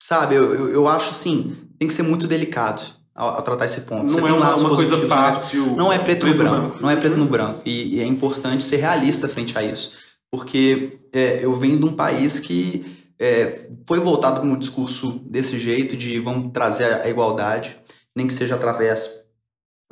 Sabe, 0.00 0.34
eu, 0.34 0.54
eu, 0.54 0.68
eu 0.68 0.88
acho 0.88 1.10
assim, 1.10 1.56
tem 1.78 1.88
que 1.88 1.94
ser 1.94 2.02
muito 2.02 2.28
delicado 2.28 2.82
ao, 3.14 3.36
ao 3.36 3.42
tratar 3.42 3.64
esse 3.64 3.80
ponto. 3.82 4.12
Você 4.12 4.20
Não 4.20 4.28
é 4.28 4.30
tem 4.30 4.40
uma, 4.40 4.56
uma 4.56 4.76
coisa 4.76 4.96
né? 4.98 5.06
fácil. 5.06 5.74
Não 5.74 5.92
é 5.92 5.98
preto, 5.98 6.26
no 6.26 6.34
branco. 6.34 6.56
branco. 6.56 6.78
Não 6.80 6.90
é 6.90 6.96
preto 6.96 7.16
no 7.16 7.26
branco. 7.26 7.62
E, 7.64 7.96
e 7.96 8.00
é 8.00 8.04
importante 8.04 8.62
ser 8.62 8.76
realista 8.76 9.26
frente 9.28 9.56
a 9.56 9.62
isso. 9.62 9.92
Porque 10.30 10.98
é, 11.12 11.40
eu 11.42 11.54
venho 11.54 11.78
de 11.78 11.84
um 11.86 11.92
país 11.92 12.38
que 12.38 12.84
é, 13.18 13.68
foi 13.86 14.00
voltado 14.00 14.40
com 14.40 14.46
um 14.46 14.58
discurso 14.58 15.20
desse 15.26 15.58
jeito, 15.58 15.96
de 15.96 16.18
vamos 16.18 16.52
trazer 16.52 16.84
a 17.02 17.08
igualdade, 17.08 17.76
nem 18.14 18.26
que 18.26 18.32
seja 18.32 18.54
através 18.54 19.08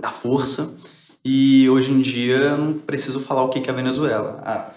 da 0.00 0.10
força. 0.10 0.76
E 1.24 1.68
hoje 1.70 1.92
em 1.92 2.00
dia 2.00 2.56
não 2.56 2.74
preciso 2.74 3.20
falar 3.20 3.42
o 3.44 3.48
que 3.48 3.60
que 3.60 3.70
é 3.70 3.72
a 3.72 3.76
Venezuela. 3.76 4.42
Há 4.44 4.70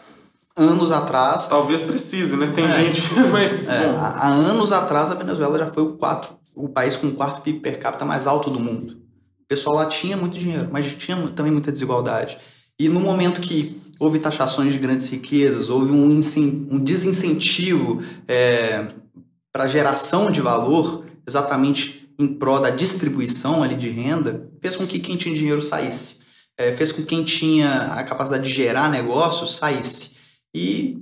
anos 0.56 0.92
atrás, 0.92 1.48
Talvez 1.48 1.84
precise, 1.84 2.38
né? 2.38 2.52
Tem 2.54 2.66
É. 2.66 2.80
gente, 2.80 3.02
mas. 3.32 3.68
é, 3.68 3.88
há, 3.98 4.28
anos 4.30 4.72
atrás 4.72 5.12
a 5.12 5.16
Venezuela 5.16 5.58
já 5.58 5.68
foi 5.68 5.84
o, 5.84 5.94
quatro, 5.94 6.36
o 6.56 6.70
país 6.70 6.96
com 6.96 7.08
o 7.08 7.14
quarto 7.14 7.42
PIB 7.42 7.60
per 7.60 7.80
capita 7.80 8.06
mais 8.06 8.28
alto 8.28 8.50
do 8.50 8.60
mundo. 8.60 8.94
O 9.42 9.48
pessoal 9.48 9.76
lá 9.76 9.86
tinha 9.88 10.16
muito 10.16 10.38
dinheiro, 10.40 10.70
mas 10.72 10.86
tinha 10.98 11.16
também 11.36 11.52
muita 11.52 11.72
desigualdade. 11.72 12.38
E 12.80 12.90
no 12.90 13.00
momento 13.00 13.42
que 13.42 13.82
houve 14.00 14.20
taxações 14.20 14.74
de 14.74 14.80
grandes 14.80 15.08
riquezas, 15.08 15.70
houve 15.70 15.92
um, 15.92 16.06
um 16.06 16.80
desincentivo 16.80 18.02
para 19.52 19.68
geração 19.68 20.32
de 20.32 20.42
valor, 20.42 21.06
exatamente 21.28 22.06
em 22.18 22.28
prol 22.28 22.60
da 22.60 22.70
distribuição 22.70 23.64
ali 23.64 23.76
de 23.76 23.90
renda, 23.90 24.50
fez 24.62 24.76
com 24.76 24.88
que 24.88 25.00
quem 25.00 25.18
tinha 25.18 25.36
dinheiro 25.36 25.62
saísse. 25.62 26.20
É, 26.58 26.72
fez 26.72 26.92
com 26.92 27.02
que 27.02 27.08
quem 27.08 27.24
tinha 27.24 27.94
a 27.94 28.04
capacidade 28.04 28.46
de 28.46 28.54
gerar 28.54 28.90
negócios 28.90 29.58
saísse. 29.58 30.16
E 30.54 30.98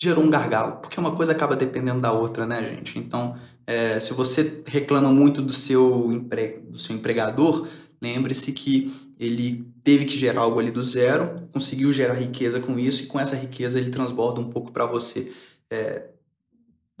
gerou 0.00 0.24
um 0.24 0.30
gargalo, 0.30 0.76
porque 0.76 0.98
uma 0.98 1.14
coisa 1.14 1.32
acaba 1.32 1.56
dependendo 1.56 2.00
da 2.00 2.12
outra, 2.12 2.46
né, 2.46 2.62
gente? 2.62 2.98
Então, 2.98 3.36
é, 3.66 3.98
se 4.00 4.12
você 4.14 4.62
reclama 4.66 5.10
muito 5.10 5.42
do 5.42 5.52
seu, 5.52 6.12
empre... 6.12 6.60
do 6.68 6.78
seu 6.78 6.94
empregador, 6.94 7.68
lembre-se 8.00 8.52
que 8.52 8.92
ele 9.18 9.71
teve 9.84 10.04
que 10.04 10.16
gerar 10.16 10.42
algo 10.42 10.58
ali 10.60 10.70
do 10.70 10.82
zero, 10.82 11.30
conseguiu 11.52 11.92
gerar 11.92 12.14
riqueza 12.14 12.60
com 12.60 12.78
isso, 12.78 13.02
e 13.04 13.06
com 13.06 13.18
essa 13.20 13.34
riqueza 13.36 13.78
ele 13.78 13.90
transborda 13.90 14.40
um 14.40 14.50
pouco 14.50 14.70
para 14.72 14.86
você. 14.86 15.30
É, 15.70 16.02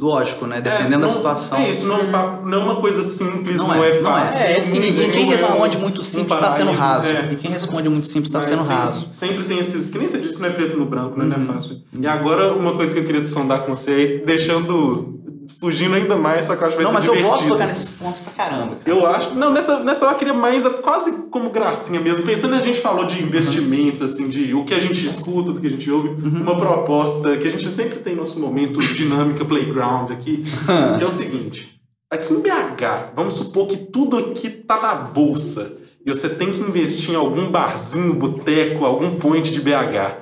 Lógico, 0.00 0.46
né? 0.46 0.60
Dependendo 0.60 0.94
é, 0.94 0.98
da 0.98 1.06
não- 1.06 1.10
situação. 1.12 1.58
É 1.58 1.70
isso, 1.70 1.86
não, 1.86 1.96
é 2.00 2.02
não 2.44 2.60
é 2.60 2.64
uma 2.64 2.76
coisa 2.80 3.04
simples, 3.04 3.56
não, 3.58 3.68
Não 3.68 3.84
é, 3.84 3.90
é, 3.90 4.00
não 4.00 4.18
é. 4.18 4.20
fácil. 4.22 4.38
É, 4.40 4.56
é 4.56 4.60
simples, 4.60 4.96
Não 4.96 5.04
E 5.04 5.10
quem 5.12 5.22
é 5.22 5.26
responde 5.36 5.78
muito 5.78 6.02
simples 6.02 6.34
está 6.34 6.50
sendo 6.50 6.72
raso. 6.72 7.06
é. 7.06 7.32
E 7.32 7.36
quem 7.36 7.50
responde 7.52 7.88
muito 7.88 8.06
simples 8.08 8.26
está 8.28 8.42
sendo 8.42 8.66
tem- 8.66 8.76
raso. 8.76 9.08
Sempre 9.12 9.44
tem 9.44 9.58
esses. 9.58 9.90
Que 9.90 9.98
nem 9.98 10.08
você 10.08 10.18
disse, 10.18 10.40
não 10.40 10.48
é 10.48 10.50
preto 10.50 10.76
no 10.76 10.86
branco, 10.86 11.16
né? 11.16 11.24
Não 11.26 11.36
Uhum. 11.36 11.50
é 11.50 11.54
fácil. 11.54 11.82
E 11.96 12.04
agora, 12.06 12.52
uma 12.52 12.74
coisa 12.74 12.94
que 12.94 13.00
eu 13.00 13.04
queria 13.04 13.24
sondar 13.28 13.60
com 13.64 13.76
você 13.76 14.24
deixando. 14.26 15.21
Fugindo 15.60 15.94
ainda 15.94 16.16
mais, 16.16 16.46
só 16.46 16.56
que 16.56 16.62
eu 16.62 16.68
acho 16.68 16.76
que 16.76 16.82
vai 16.82 16.92
Não, 16.92 17.00
ser 17.00 17.08
mas 17.08 17.18
eu 17.18 17.28
gosto 17.28 17.42
de 17.42 17.48
tocar 17.48 17.66
nesses 17.66 17.96
pontos 17.96 18.20
pra 18.20 18.32
caramba. 18.32 18.78
Eu 18.84 19.06
acho. 19.06 19.34
Não, 19.34 19.52
nessa, 19.52 19.80
nessa 19.80 20.04
hora 20.04 20.14
eu 20.14 20.18
queria 20.18 20.34
mais, 20.34 20.66
quase 20.82 21.28
como 21.30 21.50
gracinha 21.50 22.00
mesmo. 22.00 22.24
Pensando, 22.24 22.54
a 22.54 22.60
gente 22.60 22.80
falou 22.80 23.04
de 23.04 23.22
investimento, 23.22 24.04
assim, 24.04 24.28
de 24.28 24.54
o 24.54 24.64
que 24.64 24.74
a 24.74 24.78
gente 24.78 25.06
escuta, 25.06 25.52
do 25.52 25.60
que 25.60 25.66
a 25.66 25.70
gente 25.70 25.90
ouve. 25.90 26.08
Uhum. 26.08 26.42
Uma 26.42 26.58
proposta 26.58 27.36
que 27.36 27.46
a 27.46 27.50
gente 27.50 27.70
sempre 27.70 27.98
tem 28.00 28.14
nosso 28.14 28.38
momento 28.40 28.80
dinâmica 28.80 29.44
playground 29.44 30.10
aqui, 30.10 30.42
que 30.98 31.04
é 31.04 31.06
o 31.06 31.12
seguinte. 31.12 31.80
Aqui 32.10 32.32
em 32.34 32.40
BH, 32.40 33.12
vamos 33.16 33.34
supor 33.34 33.66
que 33.68 33.76
tudo 33.76 34.18
aqui 34.18 34.50
tá 34.50 34.80
na 34.80 34.94
bolsa. 34.94 35.80
E 36.04 36.10
você 36.10 36.28
tem 36.28 36.52
que 36.52 36.60
investir 36.60 37.14
em 37.14 37.16
algum 37.16 37.50
barzinho, 37.50 38.14
boteco, 38.14 38.84
algum 38.84 39.16
point 39.16 39.50
de 39.50 39.60
BH. 39.60 40.21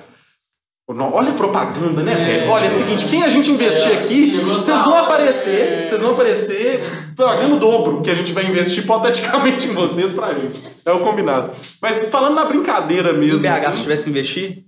Olha 0.98 1.30
a 1.30 1.34
propaganda, 1.34 2.02
né, 2.02 2.14
velho? 2.14 2.50
Olha, 2.50 2.64
é 2.64 2.68
o 2.68 2.70
seguinte, 2.70 3.06
quem 3.06 3.22
a 3.22 3.28
gente 3.28 3.48
investir 3.48 3.92
É, 3.92 3.94
aqui, 3.98 4.26
vocês 4.40 4.84
vão 4.84 4.96
aparecer, 4.96 5.86
vocês 5.86 6.02
vão 6.02 6.12
aparecer 6.12 6.82
pagando 7.16 7.56
o 7.56 7.58
dobro 7.60 8.00
que 8.00 8.10
a 8.10 8.14
gente 8.14 8.32
vai 8.32 8.44
investir 8.46 8.82
hipoteticamente 8.82 9.68
em 9.68 9.72
vocês 9.72 10.12
pra 10.12 10.34
gente. 10.34 10.60
É 10.84 10.90
o 10.90 10.98
combinado. 11.00 11.52
Mas 11.80 12.08
falando 12.08 12.34
na 12.34 12.44
brincadeira 12.44 13.12
Em 13.12 13.18
mesmo. 13.18 13.38
BH, 13.38 13.60
se 13.60 13.66
assim, 13.66 13.82
tivesse 13.82 14.10
investir, 14.10 14.64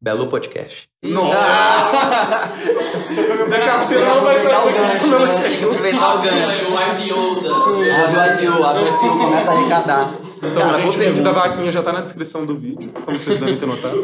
Belo 0.00 0.28
Podcast. 0.28 0.88
Nossa! 1.02 1.36
Da 3.50 3.58
carteira 3.58 4.06
não 4.06 4.20
vai 4.22 4.36
aproveitar 4.36 4.60
o 4.60 4.64
sair 4.64 4.74
gancho, 4.74 4.98
quando 5.00 5.14
ela 5.14 5.26
né? 5.26 5.58
Aproveitar 5.62 6.14
o 6.14 6.18
gancho. 6.22 6.64
O 6.66 6.80
IPO 6.80 7.40
da. 7.42 7.56
Abre 7.56 8.46
o 8.46 8.48
IPO, 8.48 8.64
abre 8.64 8.82
o 8.82 8.88
IPO, 8.88 9.18
começa 9.18 9.50
a 9.50 9.54
arrecadar. 9.54 10.25
Então, 10.36 10.54
Cara, 10.54 10.78
boa 10.78 10.92
gente, 10.92 10.98
o 10.98 11.12
link 11.12 11.22
da 11.22 11.32
vaquinha 11.32 11.72
já 11.72 11.82
tá 11.82 11.92
na 11.92 12.00
descrição 12.02 12.44
do 12.44 12.56
vídeo, 12.56 12.90
como 13.04 13.18
vocês 13.18 13.38
devem 13.38 13.56
ter 13.58 13.66
notado. 13.66 14.02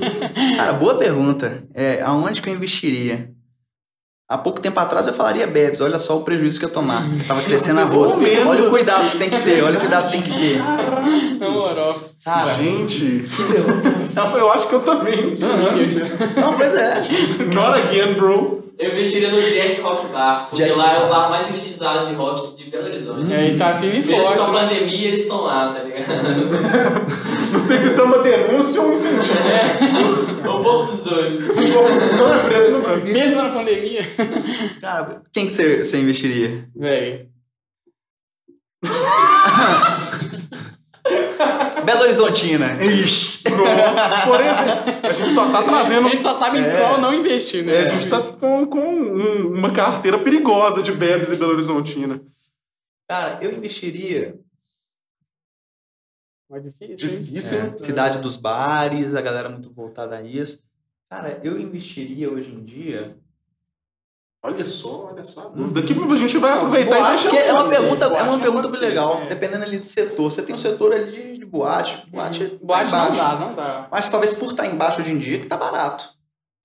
Cara, 0.56 0.72
boa 0.72 0.94
pergunta. 0.94 1.64
É, 1.74 2.02
aonde 2.02 2.40
que 2.40 2.48
eu 2.48 2.54
investiria? 2.54 3.30
Há 4.26 4.38
pouco 4.38 4.60
tempo 4.60 4.80
atrás 4.80 5.06
eu 5.06 5.12
falaria 5.12 5.46
Bebes, 5.46 5.82
olha 5.82 5.98
só 5.98 6.18
o 6.18 6.24
prejuízo 6.24 6.58
que 6.58 6.64
eu 6.64 6.70
tomar. 6.70 7.06
que 7.10 7.24
Tava 7.24 7.42
crescendo 7.42 7.80
a 7.80 7.84
rua. 7.84 8.16
Olha 8.46 8.64
o 8.66 8.70
cuidado 8.70 9.10
que 9.10 9.18
tem 9.18 9.28
que 9.28 9.38
ter, 9.42 9.62
olha 9.62 9.76
o 9.76 9.80
cuidado 9.80 10.06
que 10.06 10.12
tem 10.12 10.22
que 10.22 10.32
ter. 10.32 10.58
Na 11.38 11.50
moral. 11.50 11.94
Cara, 12.24 12.54
Gente, 12.54 13.24
Não, 14.14 14.30
eu 14.38 14.50
acho 14.52 14.68
que 14.68 14.74
eu 14.74 14.80
também. 14.80 15.34
não, 16.40 16.54
pois 16.56 16.74
é. 16.74 16.94
Not 17.52 17.80
again, 17.80 18.14
bro. 18.14 18.64
Eu 18.76 18.90
investiria 18.90 19.30
no 19.30 19.40
Jack 19.40 19.80
Rock 19.82 20.08
Bar, 20.08 20.48
porque 20.50 20.64
Jack- 20.64 20.76
lá 20.76 20.94
é 20.94 21.04
o 21.04 21.08
bar 21.08 21.30
mais 21.30 21.48
elitizado 21.48 22.06
de 22.08 22.14
rock 22.14 22.56
de 22.56 22.70
Belo 22.70 22.86
Horizonte. 22.86 23.30
E 23.30 23.34
aí 23.34 23.56
tá 23.56 23.74
firme 23.76 24.00
e 24.00 24.04
Mesmo 24.06 24.22
com 24.22 24.28
a 24.28 24.34
forte. 24.34 24.52
pandemia, 24.52 25.08
eles 25.08 25.20
estão 25.20 25.42
lá, 25.42 25.72
tá 25.72 25.82
ligado? 25.84 26.04
Não 27.52 27.60
sei 27.60 27.76
se 27.76 27.86
isso 27.86 28.00
é 28.00 28.02
uma 28.02 28.18
denúncia 28.18 28.80
ou 28.82 28.88
um 28.88 28.94
incentivo. 28.94 30.58
um 30.58 30.62
pouco 30.64 30.90
dos 30.90 31.00
dois. 31.04 31.40
Não 31.40 32.34
é 32.34 32.38
preto 32.48 32.70
no 32.72 32.80
branco. 32.80 33.06
Mesmo 33.06 33.36
na 33.42 33.48
pandemia. 33.50 34.02
Cara, 34.80 35.22
quem 35.32 35.46
que 35.46 35.52
você, 35.52 35.84
você 35.84 35.98
investiria? 35.98 36.68
Véi. 36.74 37.28
Belo 41.84 42.00
Horizontina. 42.02 42.82
Ixi. 42.84 43.44
Nossa, 43.50 44.26
por 44.26 44.40
exemplo, 44.40 45.08
a 45.08 45.12
gente 45.12 45.30
só 45.34 45.50
tá 45.52 45.62
trazendo. 45.62 46.06
A 46.06 46.10
gente 46.10 46.22
só 46.22 46.34
sabe 46.34 46.58
em 46.58 46.62
É. 46.64 46.78
qual 46.80 47.00
não 47.00 47.12
investir, 47.14 47.64
né? 47.64 47.74
É, 47.74 47.86
a 47.86 47.88
gente 47.88 48.08
tá 48.08 48.20
com, 48.22 48.66
com 48.66 48.78
um- 48.80 49.54
uma 49.54 49.72
carteira 49.72 50.18
perigosa 50.18 50.82
de 50.82 50.92
bebes 50.92 51.30
e 51.30 51.36
Belo 51.36 51.52
Horizontina. 51.52 52.20
Cara, 53.08 53.38
eu 53.42 53.52
investiria 53.52 54.38
Mais 56.50 56.62
difícil? 56.62 56.96
Difícil, 57.08 57.58
É, 57.58 57.66
hein? 57.66 57.78
cidade 57.78 58.18
dos 58.18 58.36
bares, 58.36 59.14
a 59.14 59.20
galera 59.20 59.48
muito 59.48 59.72
voltada 59.72 60.16
a 60.16 60.22
isso. 60.22 60.62
Cara, 61.10 61.40
eu 61.42 61.58
investiria 61.60 62.30
hoje 62.30 62.52
em 62.52 62.64
dia. 62.64 63.16
Olha 64.46 64.66
só, 64.66 65.08
olha 65.10 65.24
só 65.24 65.40
a 65.40 65.44
dúvida. 65.44 65.80
A 65.80 66.16
gente 66.18 66.36
vai 66.36 66.52
aproveitar 66.52 66.98
Boate 66.98 67.26
e 67.26 67.30
deixar. 67.30 67.46
É 67.48 67.52
uma 67.54 67.66
pergunta, 67.66 68.04
é 68.04 68.08
uma 68.08 68.32
não 68.32 68.40
pergunta 68.40 68.68
ser, 68.68 68.78
legal, 68.78 69.22
é. 69.22 69.26
dependendo 69.28 69.64
ali 69.64 69.78
do 69.78 69.88
setor. 69.88 70.30
Você 70.30 70.42
tem 70.42 70.54
um 70.54 70.58
setor 70.58 70.92
ali 70.92 71.10
de, 71.10 71.38
de 71.38 71.46
boate, 71.46 72.04
boate, 72.08 72.46
tá 72.50 72.56
Boate 72.62 72.90
não 72.90 73.06
embaixo. 73.06 73.16
dá, 73.16 73.36
não 73.36 73.54
dá. 73.54 73.88
Mas 73.90 74.10
talvez 74.10 74.34
por 74.34 74.50
estar 74.50 74.66
embaixo 74.66 75.00
hoje 75.00 75.12
em 75.12 75.18
dia 75.18 75.38
que 75.38 75.46
tá 75.46 75.56
barato. 75.56 76.10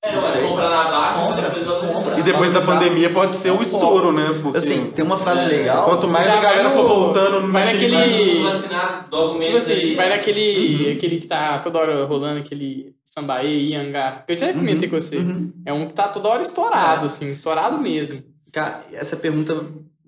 É, 0.01 0.13
Não 0.13 0.21
sei. 0.21 0.31
vai 0.41 0.49
comprar 0.49 0.69
na 0.69 0.83
baixa, 0.89 1.19
Compra, 1.19 1.49
depois 1.49 1.93
compra. 1.93 2.19
E 2.19 2.23
depois 2.23 2.51
da 2.53 2.61
pandemia 2.61 3.09
pode 3.13 3.35
ser 3.35 3.51
o 3.51 3.61
estouro, 3.61 4.13
né? 4.13 4.39
Porque 4.41 4.57
Assim, 4.57 4.91
tem 4.91 5.03
uma 5.03 5.17
frase 5.17 5.43
É, 5.53 5.57
legal. 5.57 5.83
quanto 5.83 6.07
mais 6.07 6.25
Já 6.25 6.37
a 6.37 6.41
galera 6.41 6.69
for 6.71 6.87
voltando 6.87 7.51
vai 7.51 7.65
naquele- 7.65 7.97
naquele- 7.97 8.43
vacinar 8.43 9.09
Tipo 9.09 9.57
assim, 9.57 9.71
aí. 9.73 9.95
vai 9.95 10.07
naquele 10.09 10.91
aquele 10.93 11.19
que 11.19 11.27
tá 11.27 11.59
toda 11.59 11.79
hora 11.79 12.05
rolando, 12.05 12.39
aquele 12.39 12.95
sambaê, 13.03 13.59
Iangá. 13.71 14.23
Que 14.25 14.33
eu 14.33 14.37
já 14.37 14.53
comentei 14.53 14.87
com 14.87 14.95
você. 15.01 15.17
Uhum. 15.17 15.51
É 15.65 15.73
um 15.73 15.85
que 15.85 15.93
tá 15.93 16.07
toda 16.07 16.29
hora 16.29 16.41
estourado, 16.41 17.05
assim, 17.05 17.29
estourado 17.33 17.77
mesmo. 17.79 18.23
Cara, 18.53 18.79
essa 18.93 19.17
pergunta 19.17 19.65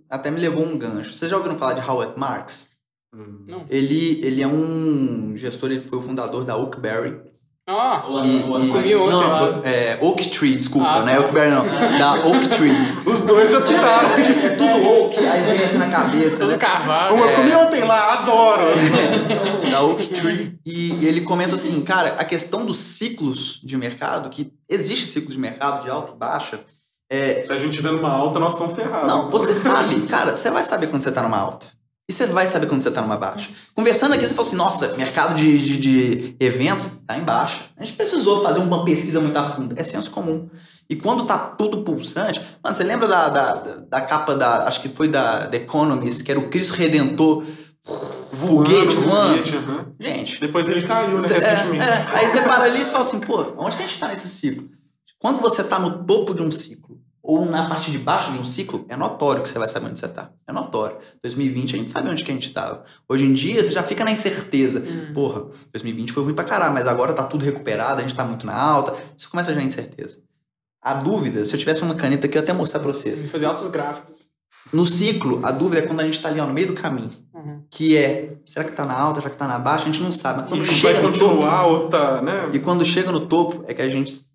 até 0.10 0.32
me 0.32 0.40
levou 0.40 0.64
a 0.64 0.68
um 0.70 0.78
gancho. 0.78 1.14
Vocês 1.14 1.30
já 1.30 1.36
ouviram 1.36 1.58
falar 1.58 1.74
de 1.74 1.82
Howard 1.90 2.14
Marks? 2.18 2.72
Hum. 3.14 3.44
Não. 3.46 3.66
Ele, 3.70 4.22
ele 4.24 4.42
é 4.42 4.48
um 4.48 5.34
gestor, 5.36 5.70
ele 5.70 5.82
foi 5.82 6.00
o 6.00 6.02
fundador 6.02 6.46
da 6.46 6.56
Oakberry. 6.56 7.20
Ó, 7.70 8.12
O 8.12 8.18
E- 8.18 8.22
aço- 8.22 8.52
o 8.52 8.58
e- 8.58 8.62
açaí. 8.62 8.72
comi 8.72 8.96
ontem 8.96 9.12
não, 9.30 9.54
do- 9.62 9.68
é, 9.68 9.98
Oak 10.02 10.30
Tree, 10.30 10.56
desculpa, 10.56 10.88
Ah, 10.90 11.00
não 11.02 11.08
é 11.10 11.14
tá. 11.16 11.20
Oakberry 11.22 11.52
não. 11.52 11.98
Da 12.00 12.14
Oak 12.28 12.50
Tree. 12.50 12.74
Os 13.06 13.22
dois 13.22 13.52
já 13.52 13.62
piraram. 13.62 14.10
É 14.10 14.50
tudo 14.56 14.90
Oak, 14.90 15.18
aí 15.20 15.42
vem 15.44 15.64
assim 15.64 15.78
na 15.78 15.88
cabeça, 15.90 16.40
todo 16.40 16.50
né? 16.52 16.58
carvalho. 16.58 17.16
Uma 17.16 17.26
eu 17.28 17.36
comi 17.36 17.54
ontem 17.54 17.84
lá, 17.84 18.14
adoro. 18.14 18.64
da 19.72 19.82
Oak 19.84 20.08
Tree. 20.10 20.60
E 20.66 21.06
ele 21.06 21.22
comenta 21.22 21.56
assim, 21.56 21.82
cara, 21.82 22.16
a 22.18 22.26
questão 22.26 22.66
dos 22.66 22.78
ciclos 22.78 23.62
de 23.64 23.78
mercado, 23.78 24.30
que 24.30 24.52
existe 24.68 25.06
ciclo 25.06 25.32
de 25.32 25.40
mercado 25.40 25.84
de 25.84 25.90
alta 25.90 26.14
e 26.14 26.18
baixa, 26.18 26.60
é, 27.10 27.40
Se 27.42 27.54
a 27.54 27.60
gente 27.60 27.74
tiver 27.76 27.92
numa 27.92 28.10
alta, 28.12 28.40
nós 28.40 28.54
estamos 28.54 28.74
ferrados. 28.74 29.08
Não, 29.08 29.30
você 29.30 29.54
sabe, 29.54 30.02
cara, 30.08 30.36
você 30.36 30.50
vai 30.50 30.64
saber 30.64 30.88
quando 30.88 31.04
você 31.04 31.12
tá 31.12 31.22
numa 31.22 31.38
alta. 31.38 31.68
E 32.12 32.14
você 32.14 32.26
vai 32.26 32.46
saber 32.46 32.68
quando 32.68 32.84
você 32.84 32.92
tá 32.92 33.02
numa 33.02 33.16
baixa. 33.16 33.50
Conversando 33.74 34.14
aqui, 34.14 34.28
você 34.28 34.34
falou 34.34 34.46
assim, 34.46 34.58
nossa, 34.58 34.98
mercado 34.98 35.34
de, 35.34 35.58
de, 35.58 35.78
de 35.78 36.36
eventos 36.42 37.00
tá 37.08 37.18
em 37.18 37.24
baixa. 37.24 37.62
A 37.78 37.86
gente 37.86 37.96
precisou 37.96 38.44
fazer 38.44 38.60
uma 38.60 38.84
pesquisa 38.84 39.22
muito 39.22 39.38
a 39.38 39.50
fundo. 39.50 39.76
É 39.78 39.84
senso 39.86 40.12
comum. 40.12 40.50
E 40.90 40.96
quando 40.98 41.24
tá 41.24 41.38
tudo 41.38 41.84
pulsante... 41.86 42.42
Mano, 42.62 42.76
você 42.76 42.84
lembra 42.84 43.08
da, 43.08 43.30
da, 43.30 43.54
da- 43.90 44.02
capa 44.02 44.36
da... 44.36 44.68
Acho 44.68 44.82
que 44.82 44.90
foi 44.90 45.08
da 45.08 45.48
The 45.48 45.56
Economist, 45.58 46.22
que 46.26 46.32
era 46.32 46.40
o 46.40 46.50
Cristo 46.50 46.74
Redentor 46.74 47.46
foguete 48.34 48.94
voando. 48.96 49.42
aham. 49.56 49.86
Gente, 49.98 50.40
Depois 50.42 50.68
ele 50.68 50.86
caiu, 50.86 51.14
né, 51.16 51.22
Cê- 51.22 51.36
recentemente. 51.36 51.86
é, 51.86 51.90
é. 51.90 52.08
aí 52.20 52.28
você 52.30 52.42
para 52.42 52.66
ali 52.66 52.82
e 52.82 52.86
fala 52.86 53.06
assim, 53.06 53.22
pô, 53.22 53.54
onde 53.58 53.78
que 53.78 53.84
a 53.84 53.88
gente 53.88 54.00
tá 54.00 54.10
nesse 54.10 54.28
ciclo? 54.28 54.70
Quando 55.18 55.40
você 55.40 55.64
tá 55.64 55.80
no 55.80 56.04
topo 56.04 56.34
de 56.34 56.42
um 56.42 56.52
ciclo, 56.52 57.00
ou 57.24 57.46
na 57.46 57.70
parte 57.70 57.92
de 57.92 58.00
baixo 58.00 58.32
de 58.32 58.40
um 58.40 58.44
ciclo, 58.44 58.86
é 58.90 58.98
notório 58.98 59.44
que 59.44 59.50
você 59.50 59.60
vai 59.60 59.68
saber 59.68 59.88
onde 59.88 60.00
você 60.00 60.08
tá. 60.08 60.32
É 60.48 60.52
notório. 60.52 60.98
2020 61.24 61.76
a 61.76 61.80
gente 61.80 61.92
sabe 61.92 62.10
onde 62.10 62.24
que 62.24 62.32
a 62.32 62.34
gente 62.34 62.52
tava. 62.52 62.84
Hoje 63.08 63.26
em 63.26 63.34
dia 63.34 63.64
você 63.64 63.72
já 63.72 63.84
fica 63.84 64.04
na 64.04 64.12
incerteza. 64.12 64.80
Hum. 64.80 65.14
Porra, 65.14 65.46
2020 65.72 66.12
foi 66.12 66.24
ruim 66.24 66.34
pra 66.34 66.44
caralho, 66.44 66.74
mas 66.74 66.88
agora 66.88 67.14
tá 67.14 67.24
tudo 67.24 67.46
recuperado, 67.46 68.00
a 68.00 68.04
gente 68.04 68.16
tá 68.16 68.24
muito 68.24 68.46
na 68.46 68.56
alta. 68.56 68.96
Você 69.16 69.28
começa 69.28 69.54
já 69.54 69.60
a 69.60 69.64
incerteza. 69.64 70.20
A 70.82 70.96
dúvida, 70.96 71.46
se 71.46 71.54
eu 71.54 71.60
tivesse 71.60 71.84
uma 71.84 71.94
caneta 71.94 72.26
aqui, 72.26 72.38
eu 72.38 72.42
ia 72.42 72.44
até 72.44 72.54
mostrar 72.54 72.80
pra 72.80 72.92
vocês. 72.92 73.30
Fazer 73.30 73.46
altos 73.46 73.68
gráficos. 73.68 74.32
No 74.74 74.86
ciclo, 74.86 75.40
a 75.44 75.52
dúvida 75.52 75.84
é 75.84 75.88
quando 75.88 76.00
a 76.00 76.06
gente 76.06 76.22
tá 76.22 76.30
ali 76.30 76.40
ó, 76.40 76.46
no 76.46 76.54
meio 76.54 76.68
do 76.68 76.74
caminho. 76.74 77.12
Uhum. 77.34 77.62
Que 77.70 77.98
é, 77.98 78.34
será 78.46 78.64
que 78.64 78.72
tá 78.72 78.86
na 78.86 78.98
alta, 78.98 79.20
será 79.20 79.32
que 79.32 79.38
tá 79.38 79.48
na 79.48 79.60
baixa? 79.60 79.84
A 79.84 79.88
gente 79.88 80.02
não 80.02 80.12
sabe. 80.12 80.42
Mas 80.42 80.50
quando 80.50 80.64
E 80.64 80.66
vai 80.66 80.76
chega 80.76 81.02
no 81.02 81.12
topo, 81.12 81.26
continuar 81.36 81.90
tá, 81.90 82.22
né? 82.22 82.50
e 82.54 82.60
quando 82.60 82.86
chega 82.86 83.12
no 83.12 83.22
topo, 83.22 83.64
é 83.68 83.74
que 83.74 83.82
a 83.82 83.90
gente. 83.90 84.31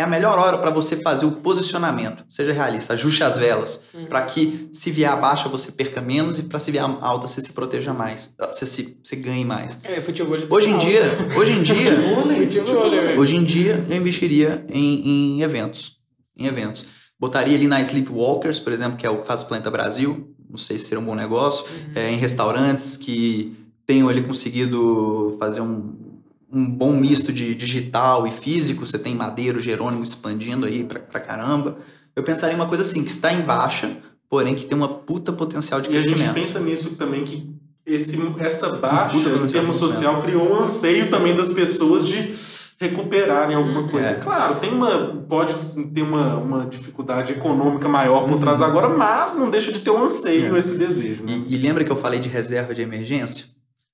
É 0.00 0.02
a 0.02 0.06
melhor 0.06 0.38
hora 0.38 0.56
para 0.56 0.70
você 0.70 0.96
fazer 0.96 1.26
o 1.26 1.32
posicionamento. 1.32 2.24
Seja 2.26 2.54
realista, 2.54 2.94
ajuste 2.94 3.22
as 3.22 3.36
velas. 3.36 3.82
Uhum. 3.92 4.06
Para 4.06 4.22
que, 4.22 4.70
se 4.72 4.90
vier 4.90 5.10
a 5.10 5.14
baixa, 5.14 5.46
você 5.46 5.72
perca 5.72 6.00
menos 6.00 6.38
e 6.38 6.44
para 6.44 6.58
se 6.58 6.70
vier 6.70 6.82
a 6.82 6.98
alta, 7.02 7.26
você 7.26 7.42
se 7.42 7.52
proteja 7.52 7.92
mais. 7.92 8.32
Você, 8.38 8.64
se, 8.64 8.98
você 9.04 9.14
ganhe 9.16 9.44
mais. 9.44 9.78
É, 9.84 10.00
futebol. 10.00 10.38
Hoje 10.48 10.70
em 10.70 10.78
dia, 10.78 11.02
hoje 11.36 11.52
em 11.52 11.62
dia, 11.62 11.90
hoje 13.20 13.36
em 13.36 13.44
dia, 13.44 13.84
eu 13.90 13.96
investiria 13.96 14.64
em, 14.72 15.36
em 15.36 15.42
eventos. 15.42 15.98
Em 16.34 16.46
eventos. 16.46 16.86
Botaria 17.18 17.54
ali 17.54 17.66
na 17.66 17.82
Sleepwalkers, 17.82 18.58
por 18.58 18.72
exemplo, 18.72 18.96
que 18.96 19.06
é 19.06 19.10
o 19.10 19.18
que 19.18 19.26
faz 19.26 19.42
o 19.42 19.48
Planeta 19.48 19.70
Brasil. 19.70 20.34
Não 20.48 20.56
sei 20.56 20.78
se 20.78 20.86
seria 20.86 21.02
um 21.02 21.04
bom 21.04 21.14
negócio. 21.14 21.66
É, 21.94 22.10
em 22.10 22.16
restaurantes 22.16 22.96
que 22.96 23.54
tenham 23.84 24.08
ali 24.08 24.22
conseguido 24.22 25.36
fazer 25.38 25.60
um, 25.60 26.09
um 26.52 26.68
bom 26.70 26.92
misto 26.92 27.32
de 27.32 27.54
digital 27.54 28.26
e 28.26 28.32
físico. 28.32 28.86
Você 28.86 28.98
tem 28.98 29.14
Madeiro, 29.14 29.60
Jerônimo 29.60 30.02
expandindo 30.02 30.66
aí 30.66 30.84
pra, 30.84 30.98
pra 31.00 31.20
caramba. 31.20 31.78
Eu 32.16 32.22
pensaria 32.22 32.54
em 32.54 32.58
uma 32.58 32.66
coisa 32.66 32.82
assim, 32.82 33.04
que 33.04 33.10
está 33.10 33.32
em 33.32 33.42
baixa, 33.42 33.96
porém 34.28 34.54
que 34.54 34.66
tem 34.66 34.76
uma 34.76 34.88
puta 34.88 35.32
potencial 35.32 35.80
de 35.80 35.90
E 35.90 35.96
a 35.96 36.00
gente 36.02 36.14
crescimento. 36.14 36.34
pensa 36.34 36.60
nisso 36.60 36.96
também, 36.96 37.24
que 37.24 37.54
esse, 37.86 38.20
essa 38.40 38.76
baixa, 38.78 39.16
em 39.16 39.22
termos 39.22 39.52
crescimento. 39.52 39.72
social, 39.74 40.22
criou 40.22 40.52
um 40.52 40.62
anseio 40.64 41.08
também 41.08 41.34
das 41.36 41.50
pessoas 41.50 42.06
de 42.06 42.34
recuperarem 42.80 43.54
alguma 43.56 43.88
coisa. 43.88 44.10
É. 44.10 44.14
Claro, 44.14 44.56
tem 44.56 44.72
uma, 44.72 45.22
pode 45.28 45.54
ter 45.94 46.02
uma, 46.02 46.36
uma 46.36 46.66
dificuldade 46.66 47.32
econômica 47.32 47.88
maior 47.88 48.26
por 48.26 48.38
trás 48.40 48.60
agora, 48.62 48.88
mas 48.88 49.34
não 49.36 49.50
deixa 49.50 49.70
de 49.70 49.80
ter 49.80 49.90
um 49.90 50.04
anseio, 50.04 50.50
Uhum. 50.50 50.56
É. 50.56 50.58
esse 50.58 50.78
desejo. 50.78 51.22
Né? 51.24 51.42
E, 51.46 51.54
e 51.54 51.58
lembra 51.58 51.84
que 51.84 51.90
eu 51.92 51.96
falei 51.96 52.18
de 52.20 52.28
reserva 52.28 52.74
de 52.74 52.80
emergência? 52.82 53.46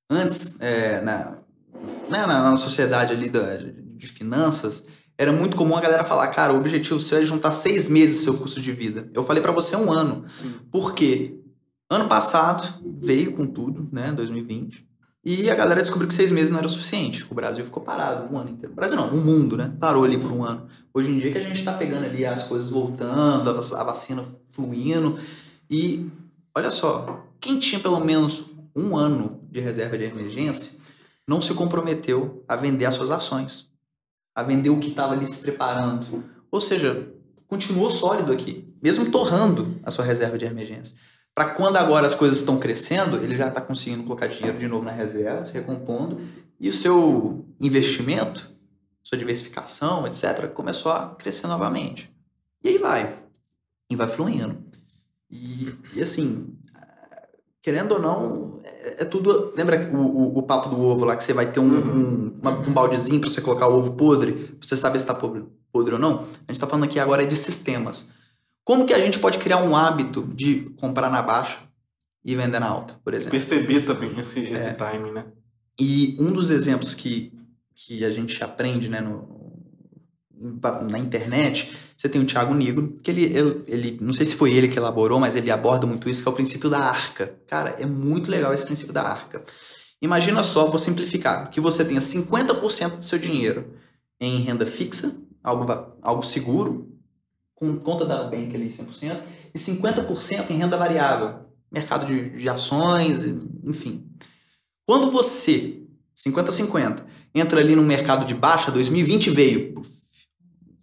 Antes, 0.08 0.60
é, 0.60 1.00
na, 1.00 1.38
né, 2.08 2.26
na, 2.26 2.50
na 2.50 2.56
sociedade 2.56 3.12
ali 3.12 3.28
da, 3.28 3.56
de, 3.56 4.06
finanças, 4.06 4.86
era 5.18 5.32
muito 5.32 5.56
comum 5.56 5.76
a 5.76 5.80
galera 5.80 6.04
falar, 6.04 6.28
cara, 6.28 6.52
o 6.52 6.58
objetivo 6.58 7.00
seu 7.00 7.18
é 7.18 7.24
juntar 7.24 7.50
seis 7.50 7.88
meses 7.88 8.18
do 8.18 8.24
seu 8.24 8.34
custo 8.38 8.60
de 8.60 8.72
vida. 8.72 9.10
Eu 9.14 9.24
falei 9.24 9.42
pra 9.42 9.52
você 9.52 9.74
um 9.76 9.92
ano. 9.92 10.24
Sim. 10.28 10.54
Por 10.70 10.94
quê? 10.94 11.40
Ano 11.88 12.08
passado 12.08 12.64
veio 13.00 13.32
com 13.32 13.46
tudo, 13.46 13.88
né, 13.92 14.12
2020, 14.12 14.86
e 15.24 15.50
a 15.50 15.54
galera 15.54 15.82
descobriu 15.82 16.08
que 16.08 16.14
seis 16.14 16.30
meses 16.30 16.50
não 16.50 16.58
era 16.58 16.66
o 16.66 16.70
suficiente. 16.70 17.26
O 17.28 17.34
Brasil 17.34 17.64
ficou 17.64 17.82
parado 17.82 18.32
um 18.32 18.38
ano 18.38 18.50
inteiro. 18.50 18.72
O 18.72 18.76
Brasil 18.76 18.96
não, 18.96 19.08
o 19.08 19.16
mundo, 19.16 19.56
né? 19.56 19.72
Parou 19.80 20.04
ali 20.04 20.16
por 20.16 20.30
um 20.30 20.44
ano. 20.44 20.68
Hoje 20.94 21.10
em 21.10 21.18
dia 21.18 21.32
que 21.32 21.38
a 21.38 21.40
gente 21.40 21.64
tá 21.64 21.72
pegando 21.72 22.04
ali 22.04 22.24
as 22.24 22.44
coisas 22.44 22.70
voltando, 22.70 23.50
a 23.50 23.84
vacina 23.84 24.24
fluindo, 24.52 25.18
e 25.68 26.08
olha 26.54 26.70
só, 26.70 27.26
quem 27.40 27.58
tinha 27.58 27.80
pelo 27.80 27.98
menos 28.04 28.54
um 28.74 28.96
ano 28.96 29.40
de 29.50 29.58
reserva 29.58 29.98
de 29.98 30.04
emergência 30.04 30.75
não 31.26 31.40
se 31.40 31.52
comprometeu 31.54 32.44
a 32.46 32.56
vender 32.56 32.84
as 32.84 32.94
suas 32.94 33.10
ações, 33.10 33.68
a 34.34 34.42
vender 34.42 34.70
o 34.70 34.78
que 34.78 34.88
estava 34.88 35.12
ali 35.12 35.26
se 35.26 35.42
preparando. 35.42 36.24
Ou 36.50 36.60
seja, 36.60 37.12
continuou 37.48 37.90
sólido 37.90 38.32
aqui, 38.32 38.74
mesmo 38.82 39.10
torrando 39.10 39.80
a 39.82 39.90
sua 39.90 40.04
reserva 40.04 40.38
de 40.38 40.44
emergência. 40.44 40.96
Para 41.34 41.50
quando 41.50 41.76
agora 41.76 42.06
as 42.06 42.14
coisas 42.14 42.38
estão 42.38 42.58
crescendo, 42.58 43.16
ele 43.16 43.36
já 43.36 43.48
está 43.48 43.60
conseguindo 43.60 44.04
colocar 44.04 44.26
dinheiro 44.26 44.58
de 44.58 44.66
novo 44.66 44.84
na 44.84 44.92
reserva, 44.92 45.44
se 45.44 45.52
recompondo, 45.52 46.20
e 46.58 46.68
o 46.68 46.72
seu 46.72 47.44
investimento, 47.60 48.48
sua 49.02 49.18
diversificação, 49.18 50.06
etc., 50.06 50.48
começou 50.48 50.92
a 50.92 51.14
crescer 51.14 51.46
novamente. 51.46 52.10
E 52.64 52.68
aí 52.68 52.78
vai. 52.78 53.14
E 53.90 53.94
vai 53.94 54.08
fluindo. 54.08 54.56
E, 55.30 55.74
e 55.94 56.00
assim, 56.00 56.55
querendo 57.66 57.94
ou 57.94 58.00
não, 58.00 58.60
é, 58.62 59.02
é 59.02 59.04
tudo. 59.04 59.52
Lembra 59.56 59.90
o, 59.92 59.96
o, 59.96 60.38
o 60.38 60.42
papo 60.44 60.68
do 60.68 60.80
ovo 60.80 61.04
lá 61.04 61.16
que 61.16 61.24
você 61.24 61.32
vai 61.32 61.50
ter 61.50 61.58
um, 61.58 61.64
um, 61.66 62.38
uma- 62.40 62.60
um 62.60 62.72
baldezinho 62.72 63.20
para 63.20 63.28
você 63.28 63.40
colocar 63.40 63.66
o 63.66 63.74
ovo 63.76 63.94
podre, 63.94 64.32
pra 64.32 64.68
você 64.68 64.76
saber 64.76 65.00
se 65.00 65.06
tá 65.06 65.12
podre, 65.12 65.44
podre 65.72 65.94
ou 65.94 65.98
não? 66.00 66.20
A 66.46 66.52
gente 66.52 66.60
tá 66.60 66.66
falando 66.68 66.84
aqui 66.84 67.00
agora 67.00 67.24
é 67.24 67.26
de 67.26 67.34
sistemas. 67.34 68.08
Como 68.64 68.86
que 68.86 68.94
a 68.94 69.00
gente 69.00 69.18
pode 69.18 69.38
criar 69.38 69.56
um 69.64 69.74
hábito 69.74 70.22
de 70.22 70.70
comprar 70.80 71.10
na 71.10 71.20
baixa 71.22 71.58
e 72.24 72.36
vender 72.36 72.60
na 72.60 72.68
alta, 72.68 72.94
por 73.02 73.12
exemplo? 73.14 73.32
Perceber 73.32 73.80
também 73.84 74.16
esse, 74.20 74.46
É. 74.46 74.52
esse 74.52 74.74
timing, 74.76 75.10
né? 75.10 75.26
E 75.80 76.16
um 76.20 76.32
dos 76.32 76.50
exemplos 76.50 76.94
que, 76.94 77.32
que 77.74 78.04
a 78.04 78.10
gente 78.10 78.42
aprende 78.44 78.88
né, 78.88 79.00
no, 79.00 79.35
na 80.90 80.98
internet, 80.98 81.76
você 81.96 82.08
tem 82.08 82.20
o 82.20 82.26
Thiago 82.26 82.54
Nigro, 82.54 82.94
que 83.02 83.10
ele, 83.10 83.24
ele, 83.24 83.62
ele- 83.66 83.98
não 84.00 84.12
sei 84.12 84.26
se 84.26 84.34
foi 84.34 84.52
ele 84.52 84.68
que 84.68 84.78
elaborou, 84.78 85.18
mas 85.18 85.34
ele 85.34 85.50
aborda 85.50 85.86
muito 85.86 86.08
isso, 86.10 86.22
que 86.22 86.28
é 86.28 86.30
o 86.30 86.34
princípio 86.34 86.68
da 86.68 86.78
arca. 86.78 87.34
Cara, 87.46 87.76
é 87.78 87.86
muito 87.86 88.30
legal 88.30 88.52
esse 88.52 88.64
princípio 88.64 88.92
da 88.92 89.02
arca. 89.02 89.42
Imagina 90.02 90.42
só, 90.42 90.66
vou 90.66 90.78
simplificar, 90.78 91.50
que 91.50 91.60
você 91.60 91.84
tenha 91.84 92.00
50% 92.00 92.98
do 92.98 93.04
seu 93.04 93.18
dinheiro 93.18 93.72
em 94.20 94.40
renda 94.42 94.66
fixa, 94.66 95.16
algo, 95.42 95.66
algo 96.02 96.22
seguro, 96.22 96.92
com 97.54 97.76
conta 97.78 98.04
da 98.04 98.22
Nubank 98.24 98.54
ali 98.54 98.68
100%, 98.68 99.16
e 99.54 99.58
50% 99.58 100.50
em 100.50 100.58
renda 100.58 100.76
variável, 100.76 101.46
mercado 101.72 102.04
de, 102.06 102.36
de 102.36 102.48
ações, 102.48 103.20
enfim. 103.64 104.06
Quando 104.86 105.10
você, 105.10 105.82
50-50, 106.14 107.02
entra 107.34 107.60
ali 107.60 107.74
no 107.74 107.82
mercado 107.82 108.26
de 108.26 108.34
baixa, 108.34 108.70
2020 108.70 109.30
veio, 109.30 109.74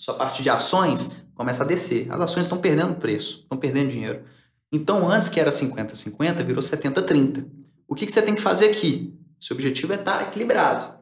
sua 0.04 0.16
parte 0.16 0.44
de 0.44 0.50
ações 0.50 1.26
começa 1.34 1.64
a 1.64 1.66
descer. 1.66 2.12
As 2.12 2.20
ações 2.20 2.44
estão 2.44 2.58
perdendo 2.58 2.96
preço, 2.96 3.40
estão 3.44 3.58
perdendo 3.58 3.90
dinheiro. 3.90 4.26
Então, 4.70 5.10
antes 5.10 5.30
que 5.30 5.40
era 5.40 5.50
50-50, 5.50 6.44
virou 6.44 6.62
70-30. 6.62 7.50
O 7.88 7.96
que, 7.96 8.06
que 8.06 8.12
você 8.12 8.22
tem 8.22 8.36
que 8.36 8.42
fazer 8.42 8.70
aqui? 8.70 9.18
Seu 9.40 9.56
objetivo 9.56 9.94
é 9.94 9.96
estar 9.96 10.22
equilibrado. 10.24 10.94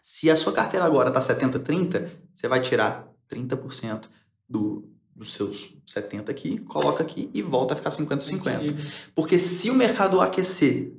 Se 0.00 0.30
a 0.30 0.36
sua 0.36 0.54
carteira 0.54 0.86
agora 0.86 1.10
está 1.10 1.20
70-30, 1.20 2.08
você 2.32 2.48
vai 2.48 2.62
tirar 2.62 3.06
30% 3.30 4.06
do, 4.48 4.88
dos 5.14 5.34
seus 5.34 5.76
70 5.86 6.30
aqui, 6.30 6.58
coloca 6.60 7.02
aqui 7.02 7.30
e 7.34 7.42
volta 7.42 7.74
a 7.74 7.76
ficar 7.76 7.90
50-50. 7.90 8.74
Porque 9.14 9.38
se 9.38 9.68
o 9.68 9.74
mercado 9.74 10.22
aquecer, 10.22 10.94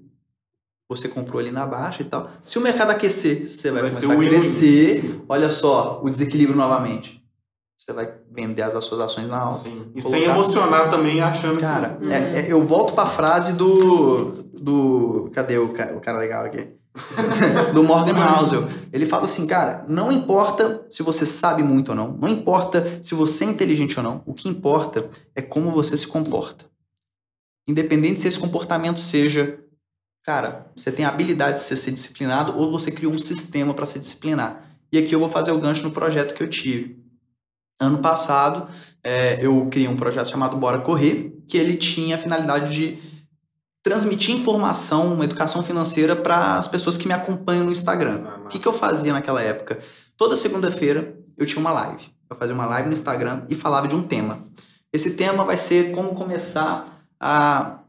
você 0.88 1.08
comprou 1.08 1.40
ali 1.40 1.52
na 1.52 1.66
baixa 1.66 2.02
e 2.04 2.06
tal. 2.06 2.30
Se 2.44 2.58
o 2.58 2.62
mercado 2.62 2.92
aquecer, 2.92 3.48
você 3.48 3.72
vai, 3.72 3.82
Vai 3.82 3.92
começar 3.92 4.14
a 4.14 4.18
crescer. 4.18 5.22
Olha 5.28 5.50
só, 5.50 6.00
o 6.04 6.10
desequilíbrio 6.10 6.56
novamente. 6.58 7.24
Você 7.78 7.92
vai 7.94 8.14
vender 8.32 8.62
as 8.64 8.86
suas 8.86 9.02
ações 9.02 9.28
na 9.28 9.38
alta. 9.40 9.56
Sim. 9.56 9.92
E 9.96 10.02
sem 10.02 10.24
emocionar 10.24 10.90
também, 10.90 11.22
achando 11.22 11.60
Cara, 11.60 11.98
que. 12.02 12.12
é- 12.12 12.40
é- 12.40 12.52
eu 12.52 12.62
volto 12.64 12.94
pra 12.94 13.06
frase 13.06 13.54
do. 13.54 14.32
do 14.54 15.30
cadê 15.34 15.58
o 15.58 15.70
cara, 15.70 15.96
o 15.96 16.00
cara 16.00 16.18
legal 16.18 16.46
aqui? 16.46 16.68
do 17.74 17.84
Morgan 17.84 18.16
Housel. 18.18 18.68
Ele 18.94 19.06
fala 19.06 19.26
assim, 19.26 19.46
cara, 19.46 19.84
não 19.90 20.12
importa 20.12 20.86
se 20.90 21.04
você 21.04 21.26
sabe 21.26 21.62
muito 21.62 21.90
ou 21.90 21.96
não, 21.96 22.14
não 22.14 22.30
importa 22.30 22.86
se 23.04 23.14
você 23.14 23.44
é 23.44 23.48
inteligente 23.50 23.98
ou 24.00 24.04
não, 24.04 24.24
o 24.26 24.34
que 24.34 24.48
importa 24.48 25.10
é 25.36 25.42
como 25.42 25.72
você 25.72 25.98
se 25.98 26.08
comporta. 26.08 26.66
Independente 27.68 28.22
se 28.22 28.28
esse 28.30 28.40
comportamento 28.40 29.00
seja, 29.00 29.60
cara, 30.26 30.71
você 30.76 30.91
tem 30.91 31.05
a 31.05 31.09
habilidade 31.09 31.57
de 31.57 31.61
ser, 31.61 31.78
ser 31.78 31.91
disciplinado 31.91 32.57
ou 32.57 32.71
você 32.71 32.91
criou 32.91 33.13
um 33.13 33.17
sistema 33.17 33.73
para 33.73 33.86
se 33.86 33.99
disciplinar. 33.99 34.63
E 34.91 34.97
aqui 34.97 35.13
eu 35.13 35.19
vou 35.19 35.30
fazer 35.30 35.51
o 35.51 35.59
gancho 35.59 35.84
no 35.84 35.91
projeto 35.91 36.34
que 36.34 36.41
eu 36.41 36.49
tive. 36.49 37.03
Ano 37.80 37.99
passado, 37.99 38.67
é, 39.03 39.45
eu 39.45 39.67
criei 39.67 39.88
um 39.88 39.95
projeto 39.95 40.30
chamado 40.30 40.57
Bora 40.57 40.80
Correr, 40.80 41.38
que 41.47 41.57
ele 41.57 41.76
tinha 41.76 42.15
a 42.15 42.17
finalidade 42.17 42.73
de 42.73 42.97
transmitir 43.84 44.34
informação, 44.34 45.13
uma 45.13 45.26
educação 45.26 45.61
financeira 45.61 46.15
para 46.15 46.57
as 46.57 46.67
pessoas 46.67 46.97
que 46.97 47.07
me 47.07 47.13
acompanham 47.13 47.65
no 47.65 47.71
Instagram. 47.71 48.23
Ah, 48.26 48.39
O 48.45 48.47
que, 48.47 48.57
que 48.57 48.67
eu 48.67 48.73
fazia 48.73 49.13
naquela 49.13 49.41
época? 49.41 49.80
Toda 50.17 50.36
segunda-feira 50.36 51.15
eu 51.38 51.45
tinha 51.45 51.59
uma 51.59 51.71
live. 51.71 52.09
Eu 52.28 52.36
fazia 52.36 52.55
uma 52.55 52.65
live 52.65 52.88
no 52.88 52.93
Instagram 52.93 53.45
e 53.47 53.53
falava 53.53 53.88
de 53.88 53.95
um 53.95 54.01
tema. 54.01 54.43
Esse 54.91 55.15
tema 55.15 55.43
vai 55.43 55.57
ser 55.57 55.91
como 55.91 56.15
começar 56.15 57.05
a, 57.19 57.80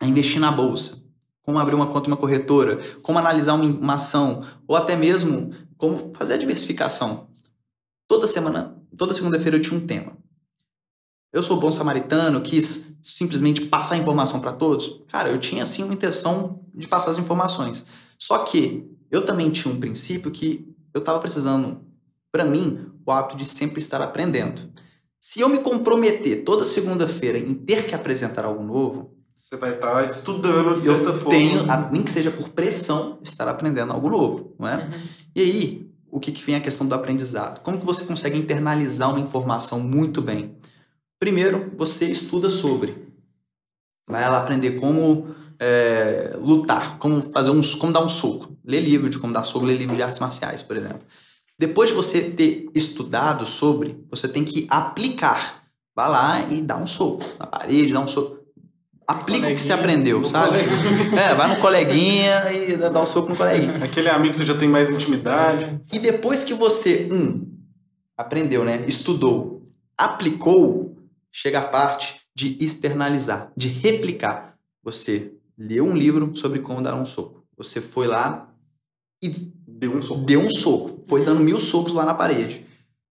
a 0.00 0.06
investir 0.06 0.40
na 0.40 0.50
bolsa, 0.50 1.05
como 1.46 1.60
abrir 1.60 1.76
uma 1.76 1.86
conta 1.86 2.08
em 2.08 2.12
uma 2.12 2.16
corretora, 2.16 2.80
como 3.02 3.20
analisar 3.20 3.54
uma, 3.54 3.94
ação, 3.94 4.42
ou 4.66 4.74
até 4.74 4.96
mesmo 4.96 5.52
como 5.78 6.12
fazer 6.12 6.34
a 6.34 6.36
diversificação. 6.36 7.28
Toda 8.08 8.26
semana, 8.26 8.76
toda 8.98 9.14
segunda-feira 9.14 9.56
eu 9.56 9.62
tinha 9.62 9.78
um 9.78 9.86
tema. 9.86 10.18
Eu 11.32 11.44
sou 11.44 11.60
bom 11.60 11.70
samaritano, 11.70 12.40
quis 12.40 12.98
simplesmente 13.00 13.66
passar 13.66 13.96
informação 13.96 14.40
para 14.40 14.52
todos. 14.52 15.04
Cara, 15.06 15.28
eu 15.28 15.38
tinha 15.38 15.62
assim 15.62 15.84
uma 15.84 15.94
intenção 15.94 16.64
de 16.74 16.88
passar 16.88 17.12
as 17.12 17.18
informações. 17.18 17.84
Só 18.18 18.38
que 18.38 18.90
eu 19.08 19.24
também 19.24 19.50
tinha 19.50 19.72
um 19.72 19.78
princípio 19.78 20.32
que 20.32 20.74
eu 20.92 20.98
estava 20.98 21.20
precisando, 21.20 21.80
para 22.32 22.44
mim, 22.44 22.90
o 23.06 23.12
hábito 23.12 23.36
de 23.36 23.46
sempre 23.46 23.78
estar 23.78 24.00
aprendendo. 24.00 24.62
Se 25.20 25.40
eu 25.40 25.48
me 25.48 25.58
comprometer 25.58 26.42
toda 26.44 26.64
segunda-feira 26.64 27.38
em 27.38 27.54
ter 27.54 27.86
que 27.86 27.94
apresentar 27.94 28.44
algo 28.44 28.64
novo, 28.64 29.15
Você 29.36 29.56
vai 29.56 29.74
estar 29.74 30.04
estudando 30.06 30.76
de 30.76 30.82
certa 30.82 31.10
eu 31.10 31.14
forma. 31.14 31.30
tenho, 31.30 31.64
nem 31.92 32.02
que 32.02 32.10
seja 32.10 32.30
por 32.30 32.48
pressão, 32.48 33.18
estar 33.22 33.46
aprendendo 33.46 33.92
algo 33.92 34.08
novo, 34.08 34.56
não 34.58 34.66
é? 34.66 34.88
E 35.34 35.40
aí, 35.42 35.90
o 36.10 36.18
que, 36.18 36.32
que 36.32 36.42
vem 36.42 36.54
a 36.54 36.60
questão 36.60 36.88
do 36.88 36.94
aprendizado? 36.94 37.60
Como 37.60 37.78
que 37.78 37.84
você 37.84 38.04
consegue 38.06 38.38
internalizar 38.38 39.10
uma 39.10 39.20
informação 39.20 39.78
muito 39.78 40.22
bem? 40.22 40.56
Primeiro, 41.20 41.70
você 41.76 42.06
estuda 42.06 42.48
sobre. 42.48 43.06
Vai 44.08 44.28
lá 44.28 44.38
aprender 44.38 44.72
como 44.80 45.34
é, 45.58 46.34
lutar, 46.40 46.98
como 46.98 47.20
fazer 47.20 47.50
um, 47.50 47.60
como 47.78 47.92
dar 47.92 48.02
um 48.02 48.08
soco. 48.08 48.56
Lê 48.64 48.80
livro 48.80 49.10
de 49.10 49.18
como 49.18 49.34
dar 49.34 49.44
soco, 49.44 49.66
lê 49.66 49.74
livro 49.74 49.94
de 49.94 50.02
artes 50.02 50.18
marciais, 50.18 50.62
por 50.62 50.76
exemplo. 50.76 51.02
Depois 51.58 51.90
de 51.90 51.96
você 51.96 52.22
ter 52.22 52.70
estudado 52.74 53.44
sobre, 53.44 54.02
você 54.10 54.28
tem 54.28 54.44
que 54.44 54.66
aplicar. 54.70 55.64
Vai 55.94 56.08
lá 56.08 56.40
e 56.52 56.62
dá 56.62 56.76
um 56.76 56.86
soco 56.86 57.22
na 57.38 57.46
parede, 57.46 57.92
dá 57.92 58.00
um 58.00 58.08
soco. 58.08 58.35
Aplica 59.06 59.46
o 59.46 59.54
que 59.54 59.60
você 59.60 59.72
aprendeu, 59.72 60.24
sabe? 60.24 60.58
É, 61.16 61.32
vai 61.34 61.54
no 61.54 61.60
coleguinha 61.60 62.52
e 62.52 62.76
dá 62.76 63.00
um 63.00 63.06
soco 63.06 63.28
no 63.28 63.36
coleguinha. 63.36 63.84
Aquele 63.84 64.08
amigo 64.08 64.32
que 64.32 64.38
você 64.38 64.44
já 64.44 64.56
tem 64.56 64.68
mais 64.68 64.90
intimidade. 64.90 65.80
E 65.92 65.98
depois 65.98 66.42
que 66.42 66.52
você, 66.52 67.08
um, 67.12 67.46
aprendeu, 68.16 68.64
né? 68.64 68.84
Estudou, 68.88 69.62
aplicou, 69.96 70.96
chega 71.30 71.60
a 71.60 71.64
parte 71.64 72.22
de 72.34 72.58
externalizar, 72.60 73.52
de 73.56 73.68
replicar. 73.68 74.56
Você 74.82 75.32
leu 75.56 75.84
um 75.84 75.96
livro 75.96 76.34
sobre 76.36 76.58
como 76.58 76.82
dar 76.82 76.96
um 76.96 77.06
soco. 77.06 77.44
Você 77.56 77.80
foi 77.80 78.08
lá 78.08 78.52
e 79.22 79.28
Deu 79.68 79.94
um 79.94 80.02
soco. 80.02 80.22
deu 80.22 80.40
um 80.40 80.50
soco. 80.50 81.04
Foi 81.06 81.24
dando 81.24 81.40
mil 81.40 81.60
socos 81.60 81.92
lá 81.92 82.04
na 82.04 82.14
parede. 82.14 82.65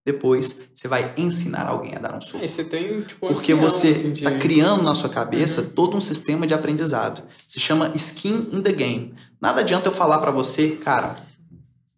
Depois, 0.06 0.70
você 0.74 0.88
vai 0.88 1.14
ensinar 1.18 1.66
alguém 1.68 1.96
a 1.96 2.00
dar 2.00 2.16
um 2.16 2.22
soco. 2.22 2.44
Aí 2.44 2.48
você 2.48 2.64
tem, 2.64 3.02
tipo, 3.02 3.28
Porque 3.28 3.56
você 3.56 3.90
assim, 3.90 4.14
de- 4.14 4.24
está 4.24 4.38
criando 4.38 4.84
na 4.84 4.94
sua 4.94 5.10
cabeça 5.10 5.64
todo 5.64 5.98
um 5.98 6.02
sistema 6.02 6.46
de 6.46 6.54
aprendizado. 6.54 7.24
Se 7.48 7.60
chama 7.60 7.92
skin 7.96 8.50
in 8.52 8.62
the 8.62 8.72
game. 8.72 9.16
Nada 9.42 9.62
adianta 9.62 9.88
eu 9.88 9.92
falar 9.92 10.20
para 10.20 10.30
você, 10.30 10.72
cara, 10.76 11.18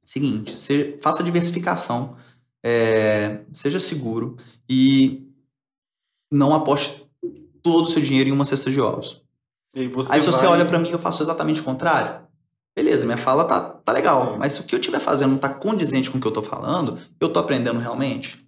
seguinte, 0.06 0.58
você 0.58 0.98
faça 1.02 1.22
diversificação, 1.22 2.16
é, 2.64 3.42
seja 3.52 3.80
seguro 3.80 4.38
e 4.70 5.28
não 6.32 6.54
aposte 6.56 7.06
todo 7.62 7.84
o 7.84 7.88
seu 7.88 8.02
dinheiro 8.02 8.30
em 8.30 8.34
uma 8.34 8.46
cesta 8.46 8.72
de 8.72 8.80
ovos. 8.80 9.22
E 9.76 9.82
aí 9.82 9.88
você 9.90 10.14
Aí 10.14 10.22
se 10.22 10.28
você 10.28 10.40
vai- 10.46 10.48
olha 10.54 10.66
para 10.66 10.80
mim 10.80 10.88
e 10.90 10.92
eu 10.94 11.00
faço 11.00 11.22
exatamente 11.24 11.60
o 11.60 11.64
contrário, 11.64 12.22
beleza, 12.78 13.06
minha 13.06 13.18
fala 13.18 13.44
tá, 13.46 13.60
tá 13.60 13.92
legal, 13.92 14.34
Sim. 14.34 14.36
mas 14.38 14.54
se 14.54 14.62
o 14.62 14.64
que 14.66 14.76
eu 14.76 14.80
estiver 14.80 15.00
fazendo 15.00 15.32
não 15.32 15.38
tá 15.40 15.50
condizente 15.50 16.12
com 16.12 16.20
o 16.20 16.22
que 16.22 16.28
eu 16.28 16.32
tô 16.32 16.44
falando, 16.44 17.00
eu 17.20 17.28
tô 17.28 17.40
aprendendo 17.40 17.80
realmente. 17.80 18.46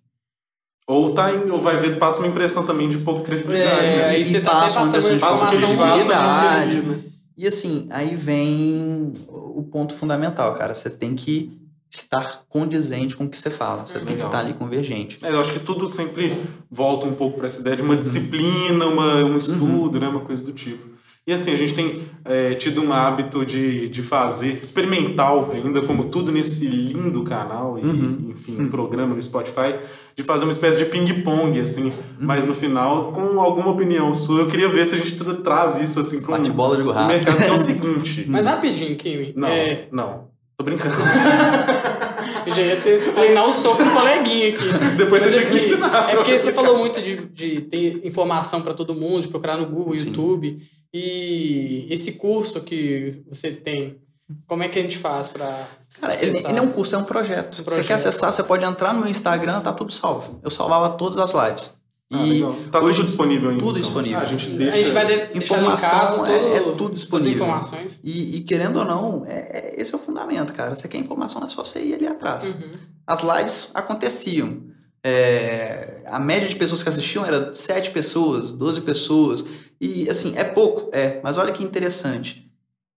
Ou, 0.88 1.14
tá 1.16 1.34
em- 1.34 1.50
ou 1.50 1.60
vai 1.60 1.78
ver, 1.78 1.98
passa 1.98 2.20
uma 2.20 2.28
impressão 2.28 2.64
também 2.64 2.88
de 2.88 3.00
pouca 3.00 3.22
credibilidade. 3.24 3.86
É, 3.86 3.96
né? 3.98 4.06
aí 4.06 4.22
E 4.22 4.26
você 4.26 4.42
tá 4.42 4.52
passa 4.52 4.80
passando 4.82 5.06
uma 5.06 5.16
impressão 5.16 5.18
de 5.18 5.20
faça, 5.20 5.48
credibilidade. 5.58 6.82
né? 6.82 7.00
E 7.38 7.48
assim, 7.48 7.88
aí 7.90 8.16
vem 8.16 9.14
o 9.28 9.64
ponto 9.72 9.94
fundamental, 9.96 10.54
cara. 10.56 10.76
Você 10.76 10.90
tem 10.92 11.16
que 11.16 11.52
estar 11.92 12.44
condizente 12.50 13.16
com 13.16 13.24
o 13.26 13.30
que 13.30 13.38
você 13.38 13.50
fala. 13.50 13.88
Você 13.88 13.96
tem 13.96 14.04
que 14.06 14.12
Legal. 14.14 14.28
estar 14.28 14.40
ali 14.40 14.54
convergente. 14.54 15.18
É, 15.24 15.32
eu 15.32 15.40
acho 15.40 15.54
que 15.54 15.60
tudo 15.60 15.90
sempre 15.90 16.36
volta 16.70 17.08
um 17.08 17.14
pouco 17.16 17.38
para 17.38 17.48
essa 17.48 17.62
ideia 17.62 17.76
de 17.78 17.82
uma 17.84 17.96
disciplina, 17.96 18.86
uma, 18.86 19.16
um 19.26 19.38
estudo, 19.38 20.00
né? 20.00 20.08
Uma 20.08 20.22
coisa 20.22 20.44
do 20.44 20.54
tipo. 20.54 20.89
E 21.30 21.34
assim, 21.34 21.54
a 21.54 21.58
gente 21.58 21.76
tem 21.76 22.02
é, 22.26 22.56
tido 22.56 22.82
um 22.82 22.92
hábito 22.92 23.46
de, 23.46 23.88
de 23.88 24.02
fazer 24.02 24.58
experimental, 24.64 25.52
ainda 25.54 25.80
como 25.84 26.06
tudo 26.06 26.32
nesse 26.32 26.66
lindo 26.68 27.22
canal 27.24 27.78
e, 27.78 27.86
Uhum. 27.86 28.32
enfim, 28.32 28.60
um 28.60 28.68
programa 28.68 29.14
no 29.14 29.22
Spotify, 29.22 29.76
de 30.16 30.24
fazer 30.24 30.46
uma 30.46 30.52
espécie 30.52 30.80
de 30.80 30.86
ping-pong, 30.86 31.60
assim, 31.60 31.84
Uhum. 31.90 31.92
mas 32.20 32.48
no 32.48 32.56
final, 32.56 33.12
com 33.14 33.40
alguma 33.40 33.70
opinião 33.70 34.12
sua, 34.16 34.40
eu 34.42 34.48
queria 34.48 34.70
ver 34.70 34.88
se 34.88 34.96
a 34.96 34.98
gente 34.98 35.18
tra- 35.20 35.36
traz 35.36 35.80
isso, 35.80 36.00
assim, 36.00 36.20
para 36.22 36.36
um 36.40 36.50
bola 36.50 36.76
de 36.78 36.82
gorraça. 36.82 37.08
mercado, 37.08 37.38
que 37.38 37.44
é 37.44 37.52
o 37.52 37.58
seguinte. 37.58 38.26
Mas 38.28 38.48
rapidinho, 38.48 38.98
Kimi. 38.98 39.32
Não, 39.36 39.48
É, 39.48 39.88
não. 39.92 40.30
Tô 40.58 40.64
brincando. 40.66 40.96
eu 42.46 42.54
já 42.54 42.62
ia 42.62 42.76
ter, 42.78 43.14
treinar 43.14 43.48
o 43.48 43.54
soco 43.54 43.84
do 43.84 43.92
coleguinha 43.92 44.50
aqui. 44.50 44.66
Depois 44.98 45.22
Mas 45.24 45.32
você 45.36 45.40
tinha 45.40 45.50
que 45.52 45.56
ensinar. 45.58 46.10
É 46.10 46.16
porque 46.16 46.38
você 46.40 46.52
falou 46.52 46.78
muito 46.80 47.02
de, 47.02 47.16
de 47.28 47.62
ter 47.62 48.02
informação 48.06 48.62
para 48.62 48.74
todo 48.74 48.94
mundo, 48.94 49.22
de 49.22 49.28
procurar 49.30 49.58
no 49.58 49.68
Google, 49.68 49.96
Sim. 49.96 50.08
YouTube. 50.08 50.58
E 50.94 51.88
esse 51.90 52.14
curso 52.14 52.62
que 52.62 53.22
você 53.30 53.52
tem, 53.52 53.98
como 54.48 54.64
é 54.64 54.70
que 54.70 54.80
a 54.80 54.82
gente 54.82 54.98
faz 54.98 55.28
para 55.28 55.68
Cara, 56.02 56.14
ele, 56.24 56.38
ele 56.38 56.58
é 56.58 56.62
um 56.62 56.72
curso, 56.72 56.96
é 56.96 56.98
um 56.98 57.04
projeto. 57.04 57.54
Um 57.54 57.58
Você 57.58 57.64
projeto. 57.64 57.88
quer 57.88 57.94
acessar, 57.94 58.32
você 58.32 58.44
pode 58.44 58.66
entrar 58.66 58.94
no 58.94 59.02
meu 59.02 59.10
Instagram, 59.10 59.62
tá 59.62 59.72
tudo 59.74 59.92
salvo. 59.94 60.40
Eu 60.44 60.50
salvava 60.50 60.90
todas 60.98 61.18
as 61.18 61.32
lives. 61.34 61.78
Ah, 62.12 62.26
E 62.26 62.34
legal. 62.34 62.56
Tá 62.72 62.80
hoje 62.80 62.98
tudo 62.98 63.06
disponível 63.08 63.50
ainda. 63.52 63.60
tudo 63.64 63.78
então. 63.78 63.82
disponível. 63.88 64.18
Ah, 64.20 64.22
a 64.24 64.26
gente 64.26 64.48
A 64.48 64.58
deixa... 64.58 64.78
gente 64.78 64.92
vai 64.92 65.06
de, 65.06 65.16
deixar 65.16 65.38
Informação 65.38 65.90
linkado 66.00 66.26
é- 66.26 66.40
todo- 66.40 66.54
é 66.56 66.60
tudo 66.60 66.76
todas 66.78 66.94
as 66.94 67.00
disponível. 67.02 67.46
informações. 67.46 68.02
E, 68.04 68.38
e 68.38 68.42
querendo 68.42 68.80
ou 68.80 68.86
não, 68.86 69.26
é, 69.28 69.40
é- 69.76 69.76
esse 69.82 69.94
é 69.94 69.98
o 69.98 70.00
fundamento, 70.00 70.52
cara. 70.54 70.76
Você 70.76 70.88
quer 70.88 70.98
informação, 70.98 71.44
é 71.44 71.50
só 71.50 71.64
você 71.64 71.84
ir 71.84 71.94
ali 71.94 72.08
atrás. 72.08 72.46
Uhum. 72.56 72.72
As 73.06 73.22
lives 73.22 73.72
aconteciam. 73.76 74.62
É, 75.04 76.02
a 76.08 76.20
média 76.20 76.48
de 76.50 76.56
pessoas 76.56 76.82
que 76.82 76.90
assistiam 76.90 77.24
era 77.26 77.54
7 77.54 77.92
pessoas, 77.92 78.52
12 78.52 78.82
pessoas. 78.82 79.44
E 79.80 80.10
assim, 80.10 80.38
é 80.38 80.44
pouco, 80.44 80.90
é. 80.94 81.22
Mas 81.24 81.38
olha 81.38 81.54
que 81.54 81.64
interessante. 81.64 82.52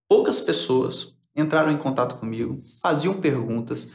Poucas 0.08 0.40
pessoas 0.40 1.14
entraram 1.34 1.70
em 1.70 1.78
contato 1.78 2.16
comigo, 2.16 2.62
faziam 2.80 3.20
perguntas. 3.20 3.88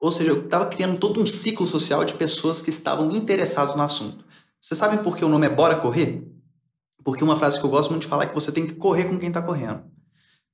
Ou 0.00 0.10
seja, 0.10 0.30
eu 0.30 0.44
estava 0.44 0.66
criando 0.66 0.98
todo 0.98 1.20
um 1.20 1.26
ciclo 1.26 1.66
social 1.66 2.04
de 2.04 2.14
pessoas 2.14 2.60
que 2.60 2.70
estavam 2.70 3.10
interessadas 3.10 3.74
no 3.76 3.82
assunto. 3.82 4.24
Vocês 4.60 4.78
sabem 4.78 5.02
por 5.02 5.16
que 5.16 5.24
o 5.24 5.28
nome 5.28 5.46
é 5.46 5.50
Bora 5.50 5.76
Correr? 5.76 6.22
Porque 7.04 7.24
uma 7.24 7.36
frase 7.36 7.58
que 7.58 7.64
eu 7.64 7.70
gosto 7.70 7.90
muito 7.90 8.02
de 8.02 8.08
falar 8.08 8.24
é 8.24 8.26
que 8.26 8.34
você 8.34 8.52
tem 8.52 8.66
que 8.66 8.74
correr 8.74 9.04
com 9.04 9.18
quem 9.18 9.28
está 9.28 9.42
correndo. 9.42 9.84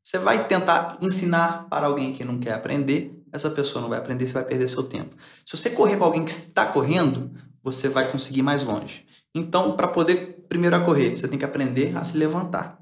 Você 0.03 0.19
vai 0.19 0.47
tentar 0.47 0.97
ensinar 1.01 1.67
para 1.69 1.87
alguém 1.87 2.13
que 2.13 2.25
não 2.25 2.39
quer 2.39 2.55
aprender, 2.55 3.15
essa 3.33 3.51
pessoa 3.51 3.83
não 3.83 3.89
vai 3.89 3.99
aprender, 3.99 4.27
você 4.27 4.33
vai 4.33 4.45
perder 4.45 4.69
seu 4.69 4.83
tempo. 4.83 5.15
Se 5.45 5.57
você 5.57 5.71
correr 5.71 5.97
com 5.97 6.05
alguém 6.05 6.25
que 6.25 6.31
está 6.31 6.65
correndo, 6.65 7.31
você 7.63 7.89
vai 7.89 8.11
conseguir 8.11 8.43
mais 8.43 8.65
longe. 8.65 9.07
Então, 9.35 9.77
para 9.77 9.89
poder 9.89 10.45
primeiro 10.49 10.77
a 10.77 10.81
correr, 10.81 11.17
você 11.17 11.29
tem 11.29 11.39
que 11.39 11.45
aprender 11.45 11.97
a 11.97 12.03
se 12.05 12.17
levantar, 12.17 12.79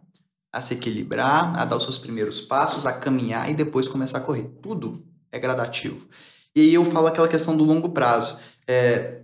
a 0.53 0.61
se 0.61 0.75
equilibrar, 0.75 1.59
a 1.59 1.65
dar 1.65 1.77
os 1.77 1.83
seus 1.83 1.99
primeiros 1.99 2.41
passos, 2.41 2.87
a 2.87 2.93
caminhar 2.93 3.51
e 3.51 3.55
depois 3.55 3.89
começar 3.89 4.19
a 4.19 4.23
correr. 4.23 4.51
Tudo 4.63 5.03
é 5.33 5.39
gradativo. 5.39 6.07
E 6.55 6.61
aí 6.61 6.75
eu 6.75 6.85
falo 6.85 7.09
aquela 7.09 7.29
questão 7.29 7.57
do 7.57 7.65
longo 7.65 7.91
prazo. 7.91 8.39
É, 8.67 9.23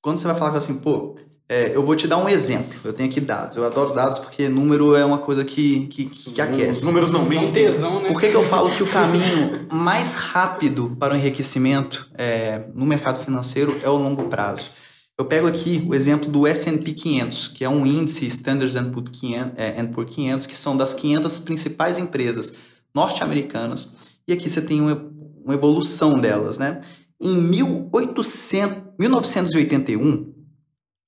quando 0.00 0.18
você 0.18 0.26
vai 0.26 0.36
falar 0.36 0.56
assim, 0.56 0.78
pô, 0.78 1.16
é, 1.46 1.74
eu 1.74 1.84
vou 1.84 1.96
te 1.96 2.06
dar 2.06 2.16
um 2.16 2.28
exemplo. 2.28 2.78
Eu 2.84 2.92
tenho 2.92 3.10
aqui 3.10 3.20
dados. 3.20 3.56
Eu 3.56 3.66
adoro 3.66 3.92
dados 3.92 4.18
porque 4.20 4.48
número 4.48 4.94
é 4.94 5.04
uma 5.04 5.18
coisa 5.18 5.44
que, 5.44 5.88
que, 5.88 6.06
que 6.06 6.40
aquece. 6.40 6.80
Os 6.80 6.86
números 6.86 7.10
não 7.10 7.22
É 7.26 7.28
mentem. 7.28 7.66
tesão, 7.66 8.00
né? 8.00 8.08
Por 8.08 8.18
que, 8.20 8.30
que 8.30 8.36
eu 8.36 8.44
falo 8.44 8.70
que 8.70 8.82
o 8.82 8.86
caminho 8.86 9.66
mais 9.70 10.14
rápido 10.14 10.96
para 10.98 11.12
o 11.12 11.16
enriquecimento 11.16 12.08
é, 12.14 12.62
no 12.72 12.86
mercado 12.86 13.18
financeiro 13.22 13.78
é 13.82 13.90
o 13.90 13.96
longo 13.96 14.28
prazo? 14.28 14.70
Eu 15.20 15.26
pego 15.26 15.46
aqui 15.46 15.86
o 15.86 15.94
exemplo 15.94 16.30
do 16.30 16.46
S&P 16.46 16.94
500, 16.94 17.48
que 17.48 17.62
é 17.62 17.68
um 17.68 17.84
índice 17.84 18.24
Standards 18.24 18.74
and 18.74 18.90
Poor 18.90 19.04
500, 19.04 19.52
é, 19.54 19.78
and 19.78 19.88
Poor 19.88 20.06
500, 20.06 20.46
que 20.46 20.56
são 20.56 20.74
das 20.74 20.94
500 20.94 21.40
principais 21.40 21.98
empresas 21.98 22.56
norte-americanas. 22.94 23.92
E 24.26 24.32
aqui 24.32 24.48
você 24.48 24.62
tem 24.62 24.80
uma, 24.80 24.94
uma 25.44 25.52
evolução 25.52 26.18
delas, 26.18 26.56
né? 26.56 26.80
Em 27.20 27.36
1800, 27.36 28.94
1981 28.98 30.32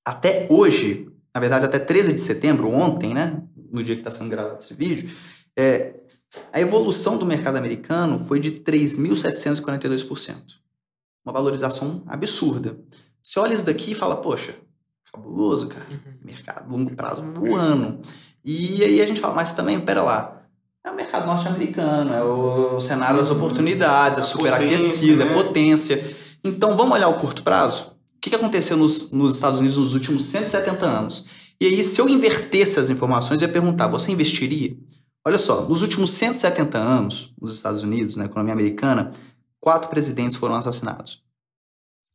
até 0.05 0.45
hoje, 0.47 1.09
na 1.33 1.41
verdade 1.41 1.65
até 1.65 1.79
13 1.79 2.13
de 2.13 2.21
setembro, 2.21 2.69
ontem, 2.69 3.15
né? 3.15 3.41
No 3.71 3.83
dia 3.83 3.95
que 3.95 4.01
está 4.01 4.11
sendo 4.11 4.29
gravado 4.29 4.59
esse 4.59 4.75
vídeo, 4.75 5.09
é, 5.57 5.95
a 6.51 6.61
evolução 6.61 7.17
do 7.17 7.25
mercado 7.25 7.55
americano 7.55 8.19
foi 8.19 8.39
de 8.39 8.51
3.742%. 8.51 10.35
Uma 11.25 11.33
valorização 11.33 12.03
absurda. 12.05 12.77
Você 13.23 13.39
olha 13.39 13.53
isso 13.53 13.63
daqui 13.63 13.91
e 13.91 13.95
fala, 13.95 14.17
poxa, 14.17 14.53
cabuloso, 15.11 15.67
cara. 15.67 15.85
Mercado 16.21 16.69
longo 16.69 16.93
prazo 16.93 17.23
voando. 17.33 18.01
E 18.43 18.83
aí 18.83 19.01
a 19.01 19.07
gente 19.07 19.21
fala, 19.21 19.33
mas 19.33 19.53
também, 19.53 19.79
pera 19.79 20.03
lá. 20.03 20.41
É 20.85 20.91
o 20.91 20.95
mercado 20.95 21.25
norte-americano, 21.25 22.13
é 22.13 22.21
o 22.21 22.77
cenário 22.81 23.17
das 23.17 23.29
oportunidades, 23.29 24.19
é 24.19 24.23
superaquecido, 24.23 25.23
potência, 25.23 25.23
é 25.23 25.25
né? 25.25 25.33
potência. 25.33 26.15
Então 26.43 26.75
vamos 26.75 26.93
olhar 26.93 27.07
o 27.07 27.13
curto 27.13 27.41
prazo? 27.41 27.95
O 28.17 28.19
que 28.19 28.29
que 28.29 28.35
aconteceu 28.35 28.75
nos, 28.75 29.09
nos 29.11 29.35
Estados 29.35 29.61
Unidos 29.61 29.77
nos 29.77 29.93
últimos 29.93 30.25
170 30.25 30.85
anos? 30.85 31.25
E 31.61 31.67
aí, 31.67 31.81
se 31.81 32.01
eu 32.01 32.09
invertesse 32.09 32.77
as 32.77 32.89
informações, 32.89 33.41
eu 33.41 33.47
ia 33.47 33.53
perguntar: 33.53 33.87
você 33.87 34.11
investiria? 34.11 34.75
Olha 35.25 35.39
só, 35.39 35.61
nos 35.61 35.81
últimos 35.81 36.11
170 36.11 36.77
anos, 36.77 37.33
nos 37.41 37.53
Estados 37.53 37.81
Unidos, 37.81 38.17
na 38.17 38.25
economia 38.25 38.51
americana, 38.51 39.13
quatro 39.61 39.89
presidentes 39.89 40.35
foram 40.35 40.55
assassinados. 40.55 41.22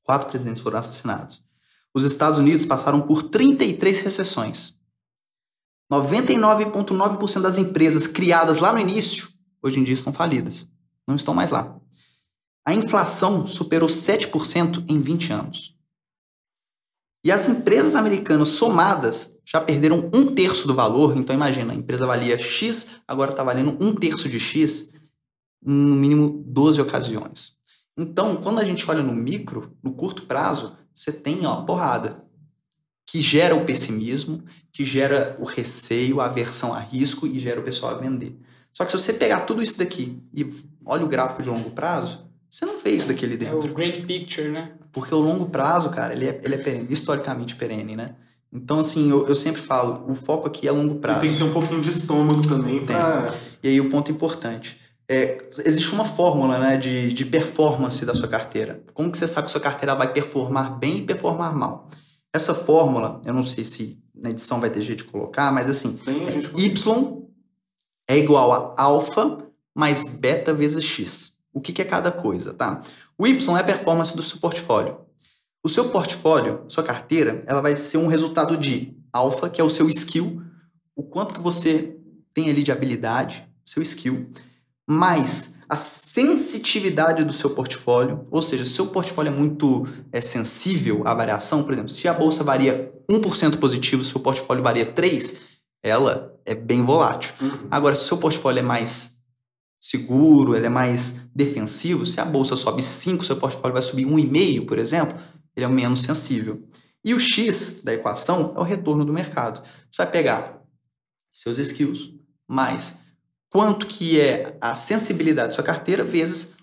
Quatro 0.08 0.30
presidentes 0.30 0.62
foram 0.62 0.78
assassinados. 0.78 1.44
Os 1.92 2.02
Estados 2.02 2.38
Unidos 2.38 2.64
passaram 2.64 3.02
por 3.02 3.24
33 3.24 3.98
recessões. 3.98 4.80
99,9% 5.92 7.42
das 7.42 7.58
empresas 7.58 8.06
criadas 8.06 8.58
lá 8.58 8.72
no 8.72 8.78
início, 8.78 9.28
hoje 9.62 9.78
em 9.78 9.84
dia 9.84 9.92
estão 9.92 10.10
falidas. 10.10 10.66
Não 11.06 11.14
estão 11.14 11.34
mais 11.34 11.50
lá. 11.50 11.78
A 12.66 12.72
inflação 12.72 13.46
superou 13.46 13.86
7% 13.86 14.82
em 14.88 14.98
20 14.98 15.30
anos. 15.30 15.76
E 17.22 17.30
as 17.30 17.46
empresas 17.46 17.94
americanas 17.94 18.48
somadas 18.48 19.38
já 19.44 19.60
perderam 19.60 20.08
um 20.14 20.34
terço 20.34 20.66
do 20.66 20.74
valor. 20.74 21.18
Então, 21.18 21.36
imagina, 21.36 21.74
a 21.74 21.76
empresa 21.76 22.06
valia 22.06 22.38
X, 22.38 23.02
agora 23.06 23.30
está 23.30 23.44
valendo 23.44 23.76
um 23.78 23.94
terço 23.94 24.26
de 24.26 24.40
X, 24.40 24.90
no 25.62 25.94
mínimo 25.96 26.42
12 26.46 26.80
ocasiões. 26.80 27.57
Então, 27.98 28.36
quando 28.36 28.60
a 28.60 28.64
gente 28.64 28.88
olha 28.88 29.02
no 29.02 29.12
micro, 29.12 29.72
no 29.82 29.92
curto 29.92 30.22
prazo, 30.22 30.76
você 30.94 31.10
tem 31.12 31.44
ó, 31.44 31.62
porrada 31.62 32.24
que 33.04 33.20
gera 33.20 33.56
o 33.56 33.64
pessimismo, 33.64 34.42
que 34.72 34.84
gera 34.84 35.36
o 35.40 35.44
receio, 35.44 36.20
a 36.20 36.26
aversão 36.26 36.72
a 36.74 36.78
risco 36.78 37.26
e 37.26 37.40
gera 37.40 37.58
o 37.58 37.64
pessoal 37.64 37.94
a 37.94 37.98
vender. 37.98 38.38
Só 38.72 38.84
que 38.84 38.92
se 38.92 38.98
você 38.98 39.14
pegar 39.14 39.40
tudo 39.40 39.62
isso 39.62 39.78
daqui 39.78 40.22
e 40.32 40.46
olha 40.84 41.04
o 41.04 41.08
gráfico 41.08 41.42
de 41.42 41.48
longo 41.48 41.70
prazo, 41.70 42.26
você 42.48 42.64
não 42.66 42.78
vê 42.78 42.90
isso 42.92 43.08
daquele 43.08 43.34
É 43.34 43.38
dentro. 43.38 43.70
o 43.70 43.74
Grand 43.74 43.92
Picture, 44.06 44.48
né? 44.50 44.72
Porque 44.92 45.14
o 45.14 45.18
longo 45.18 45.46
prazo, 45.46 45.90
cara, 45.90 46.12
ele 46.12 46.26
é, 46.26 46.40
ele 46.44 46.54
é 46.54 46.58
perene, 46.58 46.86
historicamente 46.90 47.56
perene, 47.56 47.96
né? 47.96 48.14
Então, 48.52 48.78
assim, 48.80 49.10
eu, 49.10 49.26
eu 49.26 49.34
sempre 49.34 49.60
falo, 49.60 50.10
o 50.10 50.14
foco 50.14 50.46
aqui 50.46 50.66
é 50.68 50.70
longo 50.70 50.94
E 50.94 50.98
prazo. 50.98 51.20
tem 51.20 51.32
que 51.32 51.38
ter 51.38 51.44
um 51.44 51.52
pouquinho 51.52 51.80
de 51.80 51.90
estômago 51.90 52.46
também 52.46 52.84
pra. 52.84 53.34
E 53.62 53.68
aí 53.68 53.80
o 53.80 53.90
ponto 53.90 54.10
importante. 54.10 54.78
É, 55.10 55.48
existe 55.64 55.92
uma 55.92 56.04
fórmula 56.04 56.58
né, 56.58 56.76
de, 56.76 57.12
de 57.12 57.24
performance 57.24 58.04
da 58.04 58.14
sua 58.14 58.28
carteira. 58.28 58.82
Como 58.92 59.10
que 59.10 59.16
você 59.16 59.26
sabe 59.26 59.46
que 59.46 59.52
sua 59.52 59.60
carteira 59.60 59.94
vai 59.94 60.12
performar 60.12 60.78
bem 60.78 60.98
e 60.98 61.02
performar 61.02 61.56
mal? 61.56 61.88
Essa 62.32 62.54
fórmula, 62.54 63.22
eu 63.24 63.32
não 63.32 63.42
sei 63.42 63.64
se 63.64 63.98
na 64.14 64.30
edição 64.30 64.60
vai 64.60 64.68
ter 64.68 64.82
jeito 64.82 65.04
de 65.04 65.10
colocar, 65.10 65.50
mas 65.50 65.70
assim, 65.70 65.96
Tem 65.96 66.26
a 66.26 66.30
gente. 66.30 66.50
Y 66.54 67.22
é 68.06 68.18
igual 68.18 68.74
a 68.76 68.82
alfa 68.82 69.38
mais 69.74 70.18
beta 70.18 70.52
vezes 70.52 70.84
X. 70.84 71.38
O 71.52 71.60
que, 71.60 71.72
que 71.72 71.80
é 71.80 71.84
cada 71.84 72.12
coisa, 72.12 72.52
tá? 72.52 72.82
O 73.16 73.26
Y 73.26 73.56
é 73.56 73.60
a 73.60 73.64
performance 73.64 74.14
do 74.14 74.22
seu 74.22 74.38
portfólio. 74.38 74.98
O 75.64 75.68
seu 75.68 75.88
portfólio, 75.88 76.64
sua 76.68 76.84
carteira, 76.84 77.42
ela 77.46 77.60
vai 77.60 77.76
ser 77.76 77.96
um 77.96 78.06
resultado 78.06 78.56
de 78.56 78.96
alfa, 79.12 79.48
que 79.48 79.60
é 79.60 79.64
o 79.64 79.70
seu 79.70 79.88
skill, 79.88 80.42
o 80.94 81.02
quanto 81.02 81.34
que 81.34 81.40
você 81.40 81.96
tem 82.34 82.50
ali 82.50 82.62
de 82.62 82.70
habilidade, 82.70 83.48
seu 83.64 83.82
skill, 83.82 84.30
mais 84.88 85.58
a 85.68 85.76
sensitividade 85.76 87.22
do 87.24 87.32
seu 87.32 87.50
portfólio, 87.50 88.26
ou 88.30 88.40
seja, 88.40 88.64
se 88.64 88.70
o 88.70 88.74
seu 88.74 88.86
portfólio 88.86 89.30
é 89.30 89.36
muito 89.36 89.86
é, 90.10 90.20
sensível 90.22 91.02
à 91.04 91.12
variação, 91.12 91.62
por 91.62 91.74
exemplo, 91.74 91.90
se 91.90 92.08
a 92.08 92.14
bolsa 92.14 92.42
varia 92.42 92.90
1% 93.10 93.58
positivo, 93.58 94.02
se 94.02 94.08
o 94.08 94.12
seu 94.12 94.20
portfólio 94.20 94.62
varia 94.62 94.90
3%, 94.90 95.42
ela 95.82 96.34
é 96.44 96.54
bem 96.54 96.84
volátil. 96.84 97.34
Uhum. 97.40 97.68
Agora, 97.70 97.94
se 97.94 98.04
o 98.04 98.06
seu 98.06 98.16
portfólio 98.16 98.60
é 98.60 98.62
mais 98.62 99.22
seguro, 99.78 100.56
ele 100.56 100.66
é 100.66 100.70
mais 100.70 101.28
defensivo, 101.34 102.06
se 102.06 102.18
a 102.18 102.24
bolsa 102.24 102.56
sobe 102.56 102.82
5, 102.82 103.24
seu 103.24 103.36
portfólio 103.36 103.74
vai 103.74 103.82
subir 103.82 104.06
1,5, 104.06 104.66
por 104.66 104.78
exemplo, 104.78 105.18
ele 105.54 105.66
é 105.66 105.68
menos 105.68 106.02
sensível. 106.02 106.66
E 107.04 107.12
o 107.12 107.20
X 107.20 107.82
da 107.84 107.92
equação 107.92 108.54
é 108.56 108.60
o 108.60 108.64
retorno 108.64 109.04
do 109.04 109.12
mercado. 109.12 109.62
Você 109.90 110.02
vai 110.02 110.10
pegar 110.10 110.62
seus 111.30 111.58
skills 111.58 112.14
mais 112.48 113.00
quanto 113.50 113.86
que 113.86 114.20
é 114.20 114.56
a 114.60 114.74
sensibilidade 114.74 115.48
da 115.48 115.54
sua 115.54 115.64
carteira 115.64 116.04
vezes 116.04 116.58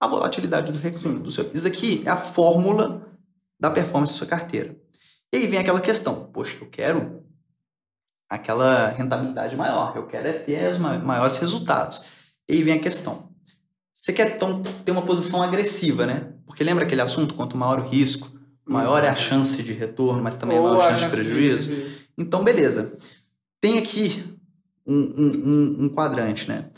a 0.00 0.06
volatilidade 0.06 0.72
do 0.72 0.78
recurso. 0.78 1.08
Do 1.18 1.30
seu. 1.30 1.50
Isso 1.52 1.64
daqui 1.64 2.02
é 2.06 2.10
a 2.10 2.16
fórmula 2.16 3.08
da 3.60 3.70
performance 3.70 4.12
da 4.12 4.18
sua 4.18 4.26
carteira. 4.26 4.76
E 5.32 5.36
aí 5.38 5.46
vem 5.46 5.58
aquela 5.58 5.80
questão, 5.80 6.26
poxa, 6.32 6.56
eu 6.60 6.68
quero 6.68 7.22
aquela 8.30 8.88
rentabilidade 8.88 9.56
maior, 9.56 9.96
eu 9.96 10.06
quero 10.06 10.28
é 10.28 10.32
ter 10.32 10.70
os 10.70 10.78
ma- 10.78 10.98
maiores 10.98 11.38
resultados. 11.38 12.02
E 12.48 12.54
aí 12.54 12.62
vem 12.62 12.74
a 12.74 12.78
questão. 12.78 13.28
Você 13.92 14.12
quer 14.12 14.36
então, 14.36 14.62
ter 14.84 14.92
uma 14.92 15.02
posição 15.02 15.42
agressiva, 15.42 16.06
né? 16.06 16.32
Porque 16.46 16.62
lembra 16.62 16.84
aquele 16.84 17.00
assunto, 17.00 17.34
quanto 17.34 17.56
maior 17.56 17.80
o 17.80 17.88
risco, 17.88 18.30
maior 18.64 19.02
é 19.02 19.08
a 19.08 19.14
chance 19.14 19.62
de 19.62 19.72
retorno, 19.72 20.22
mas 20.22 20.36
também 20.36 20.56
é 20.56 20.60
Ou 20.60 20.68
maior 20.68 20.86
a 20.88 20.94
chance 20.94 21.04
de 21.04 21.10
prejuízo. 21.10 21.70
Então, 22.16 22.44
beleza. 22.44 22.96
Tem 23.60 23.78
aqui 23.78 24.37
um, 24.88 24.94
um- 24.94 25.84
um- 25.84 25.88
quadrante, 25.88 26.48
né? 26.48 26.70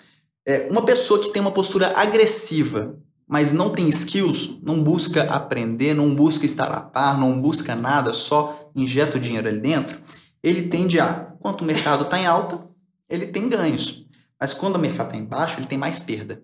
É, 0.44 0.68
uma 0.70 0.84
pessoa 0.84 1.20
que 1.20 1.32
tem 1.32 1.40
uma 1.40 1.52
postura 1.52 1.92
agressiva, 1.96 2.98
mas 3.26 3.52
não 3.52 3.70
tem 3.70 3.88
skills, 3.88 4.58
não 4.62 4.82
busca 4.82 5.22
aprender, 5.24 5.94
não 5.94 6.14
busca 6.14 6.44
estar 6.44 6.70
a 6.72 6.80
par, 6.80 7.18
não 7.18 7.40
busca 7.40 7.74
nada, 7.76 8.12
só 8.12 8.70
injeta 8.74 9.16
o 9.16 9.20
dinheiro 9.20 9.48
ali 9.48 9.60
dentro, 9.60 10.00
ele 10.42 10.68
tende 10.68 10.98
a, 10.98 11.12
quanto 11.40 11.62
o 11.62 11.64
mercado 11.64 12.04
está 12.04 12.18
em 12.18 12.26
alta, 12.26 12.66
ele 13.08 13.26
tem 13.26 13.48
ganhos. 13.48 14.06
Mas 14.40 14.54
quando 14.54 14.76
o 14.76 14.78
mercado 14.78 15.08
está 15.08 15.18
em 15.18 15.24
baixo, 15.24 15.58
ele 15.58 15.66
tem 15.66 15.78
mais 15.78 16.00
perda. 16.00 16.42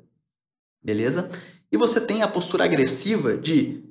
Beleza? 0.83 1.31
E 1.73 1.77
você 1.77 2.01
tem 2.01 2.23
a 2.23 2.29
postura 2.29 2.65
agressiva 2.65 3.37
de 3.37 3.83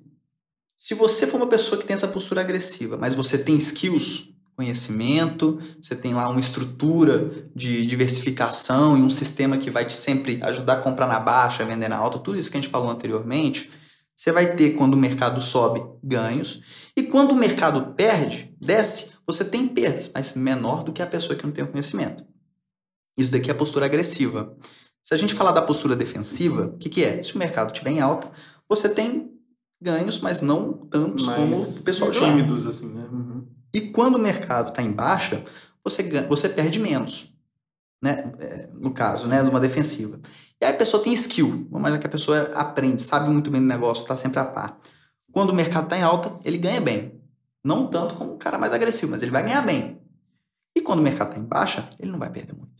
se 0.77 0.93
você 0.93 1.25
for 1.25 1.37
uma 1.37 1.47
pessoa 1.47 1.79
que 1.79 1.87
tem 1.87 1.93
essa 1.93 2.07
postura 2.07 2.41
agressiva, 2.41 2.97
mas 2.97 3.15
você 3.15 3.37
tem 3.37 3.57
skills, 3.57 4.34
conhecimento, 4.55 5.59
você 5.81 5.95
tem 5.95 6.13
lá 6.13 6.29
uma 6.29 6.39
estrutura 6.39 7.49
de 7.55 7.85
diversificação 7.85 8.97
e 8.97 9.01
um 9.01 9.09
sistema 9.09 9.57
que 9.57 9.69
vai 9.69 9.85
te 9.85 9.93
sempre 9.93 10.39
ajudar 10.41 10.75
a 10.75 10.81
comprar 10.81 11.07
na 11.07 11.19
baixa, 11.19 11.65
vender 11.65 11.89
na 11.89 11.97
alta, 11.97 12.19
tudo 12.19 12.37
isso 12.37 12.49
que 12.49 12.57
a 12.57 12.61
gente 12.61 12.71
falou 12.71 12.89
anteriormente, 12.89 13.69
você 14.15 14.31
vai 14.31 14.55
ter 14.55 14.71
quando 14.71 14.93
o 14.93 14.97
mercado 14.97 15.41
sobe 15.41 15.83
ganhos 16.01 16.89
e 16.95 17.03
quando 17.03 17.31
o 17.31 17.35
mercado 17.35 17.93
perde, 17.95 18.55
desce, 18.59 19.15
você 19.27 19.43
tem 19.43 19.67
perdas, 19.67 20.09
mas 20.13 20.33
menor 20.33 20.83
do 20.83 20.93
que 20.93 21.01
a 21.01 21.07
pessoa 21.07 21.37
que 21.37 21.45
não 21.45 21.51
tem 21.51 21.63
o 21.63 21.67
conhecimento. 21.67 22.23
Isso 23.17 23.31
daqui 23.31 23.49
é 23.49 23.53
a 23.53 23.57
postura 23.57 23.85
agressiva. 23.85 24.55
Se 25.01 25.13
a 25.13 25.17
gente 25.17 25.33
falar 25.33 25.51
da 25.51 25.61
postura 25.61 25.95
defensiva, 25.95 26.67
o 26.73 26.77
que, 26.77 26.89
que 26.89 27.03
é? 27.03 27.21
Se 27.21 27.35
o 27.35 27.37
mercado 27.37 27.71
estiver 27.71 27.91
em 27.91 28.01
alta, 28.01 28.31
você 28.67 28.89
tem 28.89 29.31
ganhos, 29.81 30.19
mas 30.19 30.41
não 30.41 30.73
tantos 30.73 31.25
como 31.25 31.47
mais 31.47 31.81
o 31.81 31.83
pessoal 31.83 32.11
tímidos, 32.11 32.65
assim, 32.65 32.93
né? 32.93 33.07
E 33.75 33.81
quando 33.91 34.15
o 34.15 34.19
mercado 34.19 34.69
está 34.69 34.81
em 34.81 34.89
baixa, 34.89 35.43
você, 35.83 36.01
ganha, 36.01 36.25
você 36.25 36.47
perde 36.47 36.79
menos, 36.79 37.35
né? 38.01 38.31
É, 38.39 38.69
no 38.71 38.91
caso, 38.91 39.27
né? 39.27 39.43
Numa 39.43 39.59
defensiva. 39.59 40.17
E 40.61 40.63
aí 40.63 40.71
a 40.71 40.77
pessoa 40.77 41.03
tem 41.03 41.11
skill, 41.11 41.67
uma 41.69 41.81
maneira 41.81 41.99
que 41.99 42.07
a 42.07 42.09
pessoa 42.09 42.51
aprende, 42.53 43.01
sabe 43.01 43.29
muito 43.29 43.51
bem 43.51 43.59
do 43.59 43.67
negócio, 43.67 44.03
está 44.03 44.15
sempre 44.15 44.39
a 44.39 44.45
par. 44.45 44.79
Quando 45.29 45.49
o 45.49 45.53
mercado 45.53 45.83
está 45.83 45.97
em 45.97 46.03
alta, 46.03 46.33
ele 46.45 46.57
ganha 46.57 46.79
bem. 46.79 47.19
Não 47.61 47.87
tanto 47.87 48.15
como 48.15 48.35
o 48.35 48.37
cara 48.37 48.57
mais 48.57 48.71
agressivo, 48.71 49.11
mas 49.11 49.21
ele 49.21 49.31
vai 49.31 49.43
ganhar 49.43 49.61
bem. 49.61 49.99
E 50.73 50.79
quando 50.79 50.99
o 50.99 51.03
mercado 51.03 51.31
está 51.31 51.39
em 51.41 51.43
baixa, 51.43 51.89
ele 51.99 52.09
não 52.09 52.19
vai 52.19 52.29
perder 52.29 52.53
muito. 52.53 52.71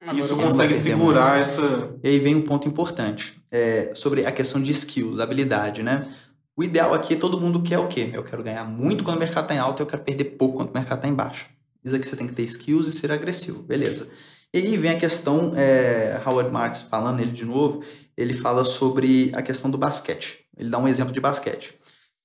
Agora 0.00 0.16
Isso 0.16 0.36
consegue 0.36 0.74
segurar 0.74 1.40
essa. 1.40 1.96
E 2.04 2.08
aí 2.08 2.20
vem 2.20 2.36
um 2.36 2.42
ponto 2.42 2.68
importante 2.68 3.42
é, 3.50 3.92
sobre 3.96 4.24
a 4.24 4.30
questão 4.30 4.62
de 4.62 4.70
skills, 4.70 5.18
habilidade, 5.18 5.82
né? 5.82 6.06
O 6.56 6.62
ideal 6.62 6.94
aqui 6.94 7.14
é 7.14 7.16
todo 7.16 7.40
mundo 7.40 7.62
quer 7.62 7.78
o 7.80 7.88
quê? 7.88 8.10
Eu 8.12 8.22
quero 8.22 8.42
ganhar 8.42 8.64
muito 8.64 9.02
quando 9.02 9.16
o 9.16 9.20
mercado 9.20 9.44
está 9.44 9.54
em 9.56 9.58
alta, 9.58 9.82
eu 9.82 9.86
quero 9.86 10.02
perder 10.02 10.24
pouco 10.36 10.58
quando 10.58 10.70
o 10.70 10.74
mercado 10.74 10.98
está 10.98 11.08
em 11.08 11.14
baixa. 11.14 11.46
Isso 11.84 11.96
aqui 11.96 12.06
você 12.06 12.14
tem 12.14 12.28
que 12.28 12.32
ter 12.32 12.44
skills 12.44 12.86
e 12.86 12.92
ser 12.92 13.10
agressivo, 13.10 13.62
beleza. 13.64 14.08
E 14.52 14.58
aí 14.58 14.76
vem 14.76 14.92
a 14.92 14.98
questão, 14.98 15.52
é, 15.56 16.22
Howard 16.24 16.52
Marks 16.52 16.82
falando 16.82 17.18
ele 17.18 17.32
de 17.32 17.44
novo, 17.44 17.82
ele 18.16 18.32
fala 18.32 18.64
sobre 18.64 19.32
a 19.34 19.42
questão 19.42 19.68
do 19.68 19.76
basquete. 19.76 20.44
Ele 20.56 20.70
dá 20.70 20.78
um 20.78 20.86
exemplo 20.86 21.12
de 21.12 21.20
basquete. 21.20 21.74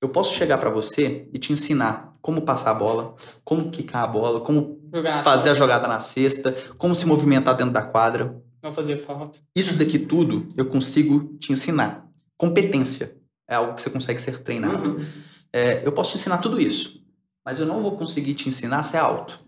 Eu 0.00 0.08
posso 0.08 0.32
chegar 0.36 0.58
para 0.58 0.70
você 0.70 1.28
e 1.32 1.38
te 1.38 1.52
ensinar 1.52 2.14
como 2.22 2.42
passar 2.42 2.70
a 2.70 2.74
bola, 2.74 3.16
como 3.44 3.68
quicar 3.72 4.04
a 4.04 4.06
bola, 4.06 4.40
como 4.40 4.78
fazer 5.24 5.50
a 5.50 5.54
jogada 5.54 5.88
na 5.88 5.98
cesta, 5.98 6.54
como 6.78 6.94
se 6.94 7.04
movimentar 7.04 7.56
dentro 7.56 7.72
da 7.72 7.82
quadra. 7.82 8.40
Não 8.62 8.72
fazer 8.72 8.96
falta. 8.98 9.40
Isso 9.56 9.74
daqui 9.74 9.98
tudo 9.98 10.48
eu 10.56 10.66
consigo 10.66 11.36
te 11.40 11.52
ensinar. 11.52 12.06
Competência 12.38 13.19
é 13.50 13.56
algo 13.56 13.74
que 13.74 13.82
você 13.82 13.90
consegue 13.90 14.20
ser 14.20 14.38
treinado. 14.38 14.92
Uhum. 14.92 15.06
É, 15.52 15.84
eu 15.84 15.90
posso 15.90 16.12
te 16.12 16.18
ensinar 16.18 16.38
tudo 16.38 16.60
isso, 16.60 17.04
mas 17.44 17.58
eu 17.58 17.66
não 17.66 17.82
vou 17.82 17.96
conseguir 17.96 18.34
te 18.34 18.48
ensinar 18.48 18.78
a 18.78 18.82
ser 18.84 18.98
alto, 18.98 19.40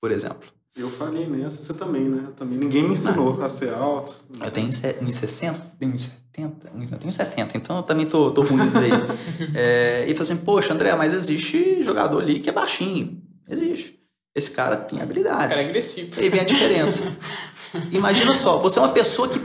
por 0.00 0.12
exemplo. 0.12 0.48
Eu 0.76 0.88
falei 0.88 1.26
nessa, 1.26 1.60
você 1.60 1.74
também, 1.74 2.08
né? 2.08 2.28
Também 2.36 2.56
ninguém 2.56 2.84
me 2.84 2.94
ensinou 2.94 3.42
a 3.42 3.48
ser 3.48 3.74
alto. 3.74 4.14
Eu 4.40 4.50
tenho 4.52 4.68
1,60, 4.68 5.56
tenho 5.80 5.92
1,70, 5.92 6.92
eu 6.92 6.98
tenho 6.98 7.12
70, 7.12 7.56
então 7.56 7.78
eu 7.78 7.82
também 7.82 8.06
tô, 8.06 8.30
tô 8.30 8.42
ruim 8.42 8.62
nisso 8.62 8.78
aí. 8.78 8.90
É, 9.52 10.04
e 10.06 10.14
falei 10.14 10.32
assim, 10.32 10.44
poxa, 10.44 10.72
André, 10.72 10.94
mas 10.94 11.12
existe 11.12 11.82
jogador 11.82 12.22
ali 12.22 12.38
que 12.38 12.48
é 12.48 12.52
baixinho. 12.52 13.20
Existe. 13.48 13.98
Esse 14.32 14.52
cara 14.52 14.76
tem 14.76 14.96
Esse 14.96 15.02
habilidades. 15.04 15.48
cara 15.48 15.60
é 15.60 15.64
agressivo. 15.64 16.20
E 16.20 16.22
aí 16.22 16.28
vem 16.30 16.40
a 16.40 16.44
diferença. 16.44 17.02
Imagina 17.90 18.32
só, 18.36 18.58
você 18.58 18.78
é 18.78 18.82
uma 18.82 18.92
pessoa 18.92 19.28
que 19.28 19.40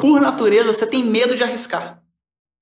por 0.00 0.20
natureza, 0.20 0.72
você 0.72 0.86
tem 0.86 1.04
medo 1.04 1.34
de 1.34 1.42
arriscar. 1.42 2.05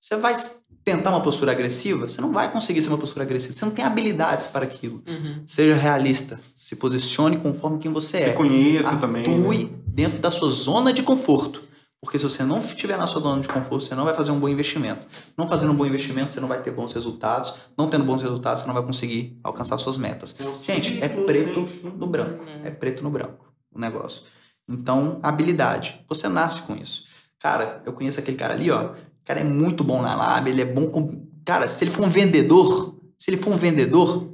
Você 0.04 0.16
vai 0.16 0.36
tentar 0.84 1.08
uma 1.08 1.22
postura 1.22 1.52
agressiva, 1.52 2.06
você 2.06 2.20
não 2.20 2.30
vai 2.30 2.52
conseguir 2.52 2.82
ser 2.82 2.90
uma 2.90 2.98
postura 2.98 3.24
agressiva. 3.24 3.54
Você 3.54 3.64
não 3.64 3.72
tem 3.72 3.82
habilidades 3.82 4.44
para 4.44 4.62
aquilo. 4.62 5.02
Uhum. 5.08 5.42
Seja 5.46 5.74
realista. 5.74 6.38
Se 6.54 6.76
posicione 6.76 7.38
conforme 7.38 7.78
quem 7.78 7.90
você 7.90 8.18
Você 8.18 8.24
é. 8.24 8.32
conheça 8.34 8.98
também. 8.98 9.22
Atue 9.22 9.64
né? 9.64 9.70
dentro 9.86 10.18
da 10.18 10.30
sua 10.30 10.50
zona 10.50 10.92
de 10.92 11.02
conforto. 11.02 11.62
Porque 12.02 12.18
se 12.18 12.24
você 12.24 12.44
não 12.44 12.58
estiver 12.58 12.98
na 12.98 13.06
sua 13.06 13.22
zona 13.22 13.40
de 13.40 13.48
conforto, 13.48 13.82
você 13.82 13.94
não 13.94 14.04
vai 14.04 14.14
fazer 14.14 14.30
um 14.30 14.38
bom 14.38 14.46
investimento. 14.46 15.06
Não 15.38 15.48
fazendo 15.48 15.72
um 15.72 15.74
bom 15.74 15.86
investimento, 15.86 16.34
você 16.34 16.40
não 16.40 16.48
vai 16.48 16.60
ter 16.60 16.70
bons 16.70 16.92
resultados. 16.92 17.54
Não 17.74 17.88
tendo 17.88 18.04
bons 18.04 18.20
resultados, 18.20 18.60
você 18.60 18.66
não 18.66 18.74
vai 18.74 18.84
conseguir 18.84 19.38
alcançar 19.42 19.78
suas 19.78 19.96
metas. 19.96 20.36
É 20.38 20.46
um 20.46 20.54
Gente, 20.54 21.02
é 21.02 21.08
preto 21.08 21.66
no 21.96 22.06
branco. 22.06 22.44
É 22.62 22.70
preto 22.70 23.02
no 23.02 23.08
branco 23.08 23.50
o 23.74 23.80
negócio. 23.80 24.24
Então, 24.68 25.18
habilidade. 25.22 26.04
Você 26.06 26.28
nasce 26.28 26.60
com 26.60 26.76
isso. 26.76 27.06
Cara, 27.40 27.82
eu 27.86 27.94
conheço 27.94 28.20
aquele 28.20 28.36
cara 28.36 28.52
ali, 28.52 28.70
ó. 28.70 28.90
O 29.24 29.26
cara 29.26 29.40
é 29.40 29.44
muito 29.44 29.82
bom 29.82 30.02
na 30.02 30.14
lábia, 30.14 30.50
ele 30.50 30.60
é 30.60 30.66
bom 30.66 30.90
com. 30.90 31.26
Cara, 31.46 31.66
se 31.66 31.82
ele 31.82 31.90
for 31.90 32.04
um 32.04 32.10
vendedor, 32.10 32.94
se 33.16 33.30
ele 33.30 33.38
for 33.38 33.54
um 33.54 33.56
vendedor, 33.56 34.28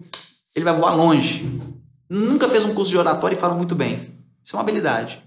ele 0.53 0.65
vai 0.65 0.75
voar 0.75 0.97
longe. 0.97 1.49
Nunca 2.09 2.49
fez 2.49 2.65
um 2.65 2.75
curso 2.75 2.91
de 2.91 2.99
oratória 2.99 3.37
e 3.37 3.39
fala 3.39 3.55
muito 3.55 3.77
bem. 3.77 3.95
Isso 4.43 4.57
é 4.57 4.59
uma 4.59 4.63
habilidade. 4.63 5.23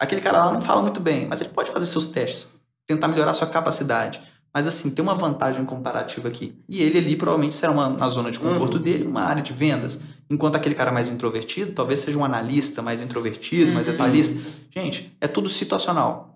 Aquele 0.00 0.20
cara 0.20 0.44
lá 0.44 0.52
não 0.52 0.60
fala 0.60 0.82
muito 0.82 0.98
bem, 0.98 1.28
mas 1.28 1.40
ele 1.40 1.50
pode 1.50 1.70
fazer 1.70 1.86
seus 1.86 2.08
testes, 2.08 2.48
tentar 2.88 3.06
melhorar 3.06 3.34
sua 3.34 3.46
capacidade. 3.46 4.20
Mas 4.52 4.66
assim, 4.66 4.90
tem 4.90 5.02
uma 5.02 5.14
vantagem 5.14 5.64
comparativa 5.64 6.26
aqui. 6.26 6.60
E 6.68 6.82
ele 6.82 6.98
ali 6.98 7.14
provavelmente 7.14 7.54
será 7.54 7.72
uma, 7.72 7.88
na 7.88 8.08
zona 8.08 8.32
de 8.32 8.40
conforto 8.40 8.80
dele, 8.80 9.04
uma 9.06 9.22
área 9.22 9.42
de 9.42 9.52
vendas. 9.52 10.00
Enquanto 10.28 10.56
aquele 10.56 10.74
cara 10.74 10.90
mais 10.90 11.08
introvertido, 11.08 11.70
talvez 11.72 12.00
seja 12.00 12.18
um 12.18 12.24
analista 12.24 12.82
mais 12.82 13.00
introvertido, 13.00 13.70
mais 13.72 13.86
Hum, 13.86 13.92
detalhista. 13.92 14.42
Gente, 14.70 15.16
é 15.20 15.28
tudo 15.28 15.48
situacional. 15.48 16.33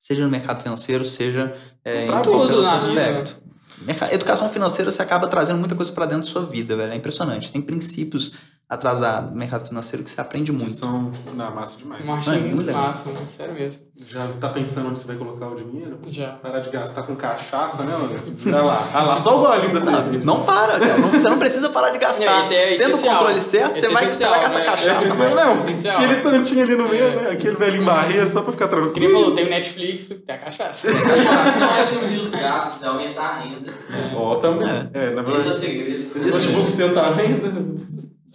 Seja 0.00 0.24
no 0.24 0.30
mercado 0.30 0.62
financeiro, 0.62 1.04
seja 1.04 1.54
é, 1.84 2.04
em 2.04 2.08
qualquer 2.08 2.30
outro 2.30 2.62
na 2.62 2.76
aspecto. 2.76 3.36
Merca- 3.82 4.12
Educação 4.14 4.48
financeira 4.48 4.90
você 4.90 5.02
acaba 5.02 5.28
trazendo 5.28 5.58
muita 5.58 5.74
coisa 5.74 5.92
pra 5.92 6.06
dentro 6.06 6.24
da 6.26 6.30
sua 6.32 6.44
vida, 6.46 6.76
velho. 6.76 6.92
É 6.92 6.96
impressionante. 6.96 7.50
Tem 7.52 7.60
princípios 7.60 8.32
atrás 8.70 9.00
da- 9.00 9.20
do 9.22 9.36
mercado 9.36 9.66
financeiro 9.66 10.04
que 10.04 10.10
você 10.10 10.20
aprende 10.20 10.52
muito. 10.52 10.70
são 10.70 11.10
na 11.34 11.50
massa 11.50 11.76
demais. 11.76 12.08
Achei 12.08 12.32
Não, 12.32 12.38
é 12.38 12.42
muito 12.54 12.66
legal. 12.66 12.82
massa, 12.86 13.10
sério 13.26 13.54
mesmo. 13.54 13.82
Já 14.06 14.28
tá 14.40 14.48
pensando 14.50 14.88
onde 14.90 15.00
você 15.00 15.08
vai 15.08 15.16
colocar 15.16 15.48
o 15.48 15.56
dinheiro? 15.56 15.98
Já. 16.06 16.28
Parar 16.34 16.60
de 16.60 16.70
gastar 16.70 17.02
com 17.02 17.16
cachaça, 17.16 17.82
né, 17.82 17.92
Olha? 17.94 18.20
Olha 18.56 18.62
lá, 18.64 18.88
olha 18.94 19.02
lá, 19.04 19.18
só 19.18 19.36
o 19.36 19.46
golinho 19.46 19.74
da 19.74 19.80
cerveja. 19.80 20.24
Não 20.24 20.44
para, 20.44 20.78
cara. 20.78 20.98
Não- 20.98 21.10
você 21.10 21.28
não 21.28 21.38
precisa 21.38 21.68
parar 21.70 21.90
de 21.90 21.98
gastar. 21.98 22.24
Não, 22.32 22.40
isso 22.42 22.52
é 22.52 22.76
Tendo 22.76 22.96
o 22.96 23.00
controle 23.00 23.40
certo, 23.40 23.72
Esse 23.72 23.80
você 23.80 23.86
é 23.86 23.90
vai, 23.90 24.08
você 24.10 24.24
vai 24.24 24.38
essencial, 24.38 24.40
gastar 24.40 24.58
né? 24.58 24.64
É 24.64 24.70
cachaça. 24.70 25.04
essencial, 25.04 25.34
mas- 25.34 25.46
não, 25.46 25.58
essencial. 25.58 25.96
aquele 25.96 26.14
tantinho 26.22 26.62
ali 26.62 26.76
no 26.76 26.88
meio, 26.88 27.04
É. 27.04 27.16
né? 27.22 27.30
Aquele 27.32 27.56
velho 27.56 27.82
em 27.82 27.84
barreira, 27.84 28.26
só 28.26 28.42
pra 28.42 28.52
ficar 28.52 28.68
tranquilo. 28.68 28.92
Que 28.94 29.00
nem 29.00 29.10
falou, 29.10 29.34
tem 29.34 29.46
o 29.46 29.50
Netflix, 29.50 30.08
tem 30.24 30.34
a 30.34 30.38
cachaça. 30.38 30.86
Só 30.90 31.98
diminuir 31.98 32.20
os 32.20 32.30
gastos, 32.30 32.82
é 32.82 32.86
aumentar 32.86 33.22
a 33.22 33.38
renda. 33.40 33.74
Ó, 34.14 34.36
também. 34.36 34.68
É, 34.94 35.10
na 35.10 35.22
Esse 35.22 35.30
é 35.30 35.32
o 35.32 35.34
verdade. 35.34 35.58
segredo. 35.58 36.10
Esse 36.18 36.30
notebook 36.30 36.70
seu 36.70 36.94
tá 36.94 37.08
à 37.08 37.10
venda? 37.10 37.52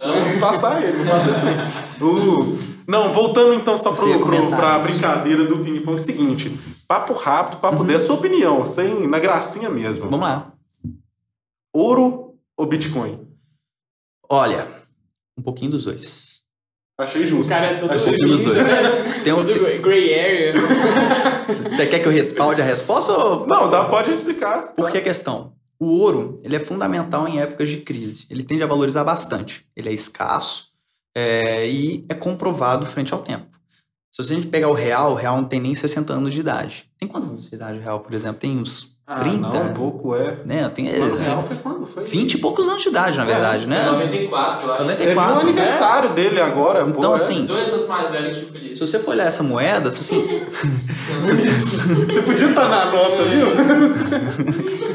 Vamos 0.00 0.40
passar 0.40 0.82
ele, 0.82 0.98
passar 0.98 1.30
esse 1.30 1.40
trem. 1.40 1.56
Uh, 2.00 2.58
não, 2.86 3.12
voltando 3.12 3.54
então 3.54 3.76
só 3.78 3.92
pro, 3.92 4.20
pro, 4.24 4.48
pra 4.50 4.78
isso. 4.80 4.90
brincadeira 4.92 5.44
do 5.44 5.58
ping-pong. 5.58 5.92
É 5.92 5.94
o 5.94 5.98
seguinte, 5.98 6.58
papo 6.86 7.12
rápido, 7.12 7.58
papo 7.60 7.82
10, 7.84 8.02
sua 8.02 8.14
opinião, 8.16 8.64
sem, 8.64 9.08
na 9.08 9.18
gracinha 9.18 9.68
mesmo. 9.70 10.04
Vamos 10.08 10.20
lá. 10.26 10.52
Ouro 11.74 12.34
ou 12.56 12.66
Bitcoin? 12.66 13.26
Olha, 14.30 14.66
um 15.38 15.42
pouquinho 15.42 15.72
dos 15.72 15.84
dois. 15.84 16.36
Achei 16.98 17.24
O 17.24 17.26
justo. 17.26 17.52
cara 17.52 17.66
é 17.66 17.74
todo 17.74 17.90
Achei 17.92 18.16
dos 18.16 18.40
cinza, 18.40 18.54
dois. 18.54 19.20
Tem 19.22 19.32
um- 19.32 19.44
Todo 19.44 19.82
gray 19.82 20.18
area. 20.18 20.54
Você 21.46 21.86
quer 21.86 21.98
que 22.00 22.06
eu 22.08 22.12
respalde 22.12 22.62
a 22.62 22.64
resposta 22.64 23.12
ou... 23.12 23.46
Não, 23.46 23.68
dá, 23.68 23.84
pode 23.84 24.10
explicar. 24.10 24.72
Por 24.74 24.90
que 24.90 24.96
a 24.98 25.02
questão? 25.02 25.52
O 25.78 25.86
ouro, 25.86 26.40
ele 26.42 26.56
é 26.56 26.60
fundamental 26.60 27.28
em 27.28 27.40
épocas 27.40 27.68
de 27.68 27.78
crise. 27.78 28.26
Ele 28.30 28.42
tende 28.42 28.62
a 28.62 28.66
valorizar 28.66 29.04
bastante. 29.04 29.66
Ele 29.76 29.88
é 29.88 29.92
escasso 29.92 30.68
é, 31.14 31.68
e 31.68 32.04
é 32.08 32.14
comprovado 32.14 32.86
frente 32.86 33.12
ao 33.12 33.20
tempo. 33.20 33.46
Se 34.10 34.22
a 34.22 34.24
gente 34.36 34.46
pegar 34.46 34.68
o 34.68 34.72
real, 34.72 35.12
o 35.12 35.14
real 35.14 35.36
não 35.36 35.44
tem 35.44 35.60
nem 35.60 35.74
60 35.74 36.10
anos 36.10 36.32
de 36.32 36.40
idade. 36.40 36.86
Tem 36.98 37.06
quantos 37.06 37.28
anos 37.28 37.50
de 37.50 37.54
idade 37.54 37.78
o 37.78 37.82
real, 37.82 38.00
por 38.00 38.14
exemplo? 38.14 38.38
Tem 38.40 38.56
uns 38.56 38.96
30? 39.06 39.46
Ah, 39.46 39.50
não, 39.52 39.62
um 39.70 39.74
pouco 39.74 40.16
é. 40.16 40.38
né? 40.46 40.66
Tem 40.70 40.86
o 40.86 41.18
é, 41.18 41.22
real 41.22 41.42
foi 41.42 41.56
quando? 41.56 41.86
Foi? 41.86 42.04
20 42.04 42.32
e 42.32 42.38
poucos 42.38 42.66
anos 42.66 42.82
de 42.82 42.88
idade, 42.88 43.18
na 43.18 43.24
É, 43.24 43.26
verdade, 43.26 43.68
né? 43.68 43.84
94, 43.90 44.62
eu 44.66 44.72
acho. 44.72 44.82
94. 44.84 44.96
Teve 44.96 45.12
o 45.12 45.20
né? 45.20 45.40
aniversário 45.42 46.10
dele 46.14 46.40
agora. 46.40 46.82
pô, 46.84 46.90
Então, 46.90 47.12
é. 47.12 47.16
assim, 47.16 47.44
Dois 47.44 47.68
anos 47.68 47.86
mais 47.86 48.10
velho 48.10 48.34
que 48.34 48.44
o 48.46 48.48
Felipe. 48.48 48.76
se 48.76 48.80
você 48.86 48.98
for 48.98 49.10
olhar 49.10 49.26
essa 49.26 49.42
moeda, 49.42 49.90
assim, 49.94 50.26
Você 51.22 52.22
podia 52.22 52.48
estar 52.48 52.68
na 52.70 52.86
nota, 52.90 53.22
viu? 53.24 53.46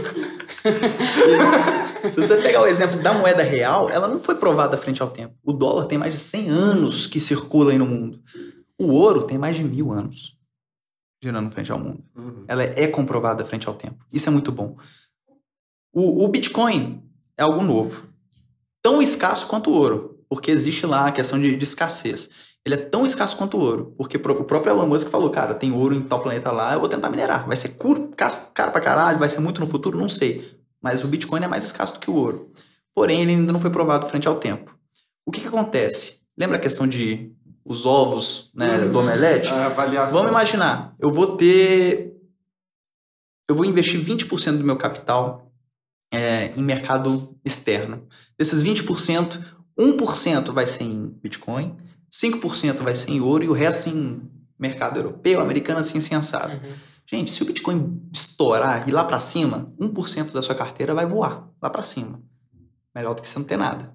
Se 2.11 2.21
você 2.21 2.37
pegar 2.41 2.61
o 2.61 2.67
exemplo 2.67 3.01
da 3.01 3.13
moeda 3.13 3.43
real, 3.43 3.89
ela 3.89 4.07
não 4.07 4.19
foi 4.19 4.35
provada 4.35 4.77
frente 4.77 5.01
ao 5.01 5.09
tempo. 5.09 5.35
O 5.43 5.53
dólar 5.53 5.85
tem 5.85 5.97
mais 5.97 6.13
de 6.13 6.19
100 6.19 6.49
anos 6.49 7.07
que 7.07 7.19
circula 7.19 7.71
aí 7.71 7.77
no 7.77 7.85
mundo. 7.85 8.21
O 8.79 8.87
ouro 8.93 9.23
tem 9.23 9.37
mais 9.37 9.55
de 9.55 9.63
mil 9.63 9.91
anos 9.91 10.39
girando 11.23 11.51
frente 11.51 11.71
ao 11.71 11.79
mundo. 11.79 12.03
Uhum. 12.15 12.45
Ela 12.47 12.63
é 12.63 12.87
comprovada 12.87 13.45
frente 13.45 13.67
ao 13.67 13.75
tempo. 13.75 14.03
Isso 14.11 14.27
é 14.27 14.31
muito 14.31 14.51
bom. 14.51 14.75
O, 15.93 16.25
o 16.25 16.27
Bitcoin 16.27 17.03
é 17.37 17.43
algo 17.43 17.61
novo. 17.61 18.07
Tão 18.81 19.01
escasso 19.01 19.47
quanto 19.47 19.69
o 19.69 19.73
ouro. 19.73 20.19
Porque 20.27 20.49
existe 20.49 20.85
lá 20.85 21.07
a 21.07 21.11
questão 21.11 21.39
de, 21.39 21.55
de 21.55 21.63
escassez. 21.63 22.29
Ele 22.65 22.75
é 22.75 22.77
tão 22.77 23.05
escasso 23.05 23.35
quanto 23.35 23.57
o 23.57 23.59
ouro. 23.59 23.95
Porque 23.97 24.17
o 24.17 24.43
próprio 24.43 24.71
Elon 24.71 24.87
Musk 24.87 25.07
falou, 25.07 25.29
cara, 25.29 25.53
tem 25.53 25.71
ouro 25.71 25.95
em 25.95 26.01
tal 26.01 26.21
planeta 26.21 26.51
lá, 26.51 26.73
eu 26.73 26.79
vou 26.79 26.89
tentar 26.89 27.09
minerar. 27.09 27.47
Vai 27.47 27.55
ser 27.55 27.69
caro, 27.69 28.09
caro, 28.53 28.71
pra 28.71 28.81
caralho, 28.81 29.19
vai 29.19 29.29
ser 29.29 29.39
muito 29.39 29.59
no 29.59 29.67
futuro, 29.67 29.97
não 29.97 30.09
sei. 30.09 30.59
Mas 30.81 31.03
o 31.03 31.07
Bitcoin 31.07 31.43
é 31.43 31.47
mais 31.47 31.65
escasso 31.65 31.93
do 31.93 31.99
que 31.99 32.09
o 32.09 32.15
ouro. 32.15 32.51
Porém, 32.93 33.21
ele 33.21 33.31
ainda 33.31 33.51
não 33.51 33.59
foi 33.59 33.69
provado 33.69 34.07
frente 34.07 34.27
ao 34.27 34.35
tempo. 34.35 34.75
O 35.25 35.31
que, 35.31 35.41
que 35.41 35.47
acontece? 35.47 36.21
Lembra 36.37 36.57
a 36.57 36.59
questão 36.59 36.87
de 36.87 37.31
os 37.63 37.85
ovos 37.85 38.51
né, 38.53 38.85
do 38.87 38.99
omelete? 38.99 39.49
Vamos 40.13 40.31
imaginar, 40.31 40.95
eu 40.99 41.11
vou 41.11 41.37
ter. 41.37 42.11
Eu 43.47 43.55
vou 43.55 43.65
investir 43.65 43.99
20% 43.99 44.57
do 44.57 44.63
meu 44.63 44.77
capital 44.77 45.51
é, 46.11 46.51
em 46.55 46.63
mercado 46.63 47.37
externo. 47.43 48.07
Desses 48.37 48.63
20%, 48.63 49.39
1% 49.77 50.51
vai 50.51 50.67
ser 50.67 50.83
em 50.83 51.07
Bitcoin, 51.21 51.75
5% 52.11 52.83
vai 52.83 52.93
ser 52.95 53.11
em 53.11 53.21
ouro 53.21 53.43
e 53.43 53.49
o 53.49 53.53
resto 53.53 53.89
em 53.89 54.21
mercado 54.59 54.99
europeu, 54.99 55.39
americano, 55.39 55.79
assim, 55.79 55.97
assim, 55.97 56.13
assado. 56.13 56.53
Uhum. 56.53 56.71
Gente, 57.05 57.31
se 57.31 57.41
o 57.41 57.45
Bitcoin 57.45 58.01
estourar 58.13 58.85
e 58.87 58.89
ir 58.91 58.93
lá 58.93 59.03
pra 59.03 59.19
cima, 59.19 59.73
1% 59.81 60.31
da 60.33 60.41
sua 60.41 60.55
carteira 60.55 60.93
vai 60.93 61.05
voar 61.05 61.49
lá 61.61 61.69
pra 61.69 61.83
cima. 61.83 62.21
Melhor 62.93 63.15
do 63.15 63.21
que 63.21 63.27
você 63.27 63.39
não 63.39 63.45
ter 63.45 63.57
nada. 63.57 63.93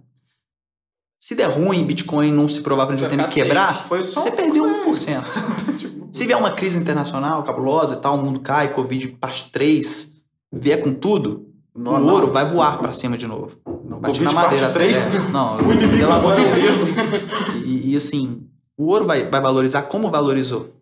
Se 1.19 1.35
der 1.35 1.47
ruim, 1.49 1.85
Bitcoin 1.85 2.31
não 2.31 2.49
se 2.49 2.61
provar 2.61 2.85
Você 2.87 2.93
não 2.93 2.99
vai 3.01 3.09
tem 3.11 3.19
ficar 3.19 3.33
quebrar, 3.33 3.87
você 3.89 4.31
1%. 4.31 4.37
perdeu 4.37 4.65
1%. 4.85 6.07
Se 6.13 6.25
vier 6.25 6.39
uma 6.39 6.51
crise 6.51 6.79
internacional 6.79 7.43
cabulosa 7.43 7.97
e 7.97 8.01
tal, 8.01 8.15
o 8.17 8.23
mundo 8.23 8.41
cai, 8.41 8.73
Covid 8.73 9.09
parte 9.21 9.51
3, 9.51 10.23
vier 10.53 10.83
com 10.83 10.93
tudo, 10.95 11.53
Não, 11.75 11.95
o 11.95 11.99
não. 11.99 12.09
ouro 12.15 12.33
vai 12.33 12.49
voar 12.49 12.79
pra 12.79 12.93
cima 12.95 13.19
de 13.19 13.27
novo. 13.27 13.59
Covid 14.01 14.25
na 14.25 14.33
madeira. 14.33 14.65
parte 14.67 14.75
3. 14.75 15.15
É, 15.15 15.19
não, 15.29 15.57
O 15.67 15.73
inimigo 15.73 16.05
é 16.05 16.61
Deus. 16.61 16.83
mesmo. 16.85 17.65
E, 17.65 17.93
e, 17.93 17.97
assim, 17.97 18.47
o 18.77 18.87
ouro 18.87 19.07
vai, 19.07 19.29
vai 19.29 19.41
valorizar 19.41 19.83
como 19.83 20.11
valorizou. 20.11 20.75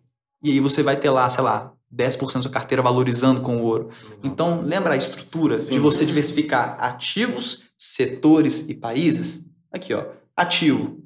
E 0.43 0.51
aí 0.51 0.59
você 0.59 0.83
vai 0.83 0.95
ter 0.95 1.09
lá, 1.09 1.29
sei 1.29 1.43
lá, 1.43 1.73
10% 1.93 2.33
da 2.33 2.41
sua 2.41 2.51
carteira 2.51 2.83
valorizando 2.83 3.41
com 3.41 3.57
o 3.57 3.63
ouro. 3.63 3.89
Então, 4.23 4.61
lembra 4.61 4.93
a 4.93 4.97
estrutura 4.97 5.55
Sim. 5.55 5.75
de 5.75 5.79
você 5.79 6.05
diversificar 6.05 6.77
ativos, 6.79 7.71
setores 7.77 8.69
e 8.69 8.75
países? 8.75 9.45
Aqui, 9.71 9.93
ó. 9.93 10.05
Ativo, 10.35 10.97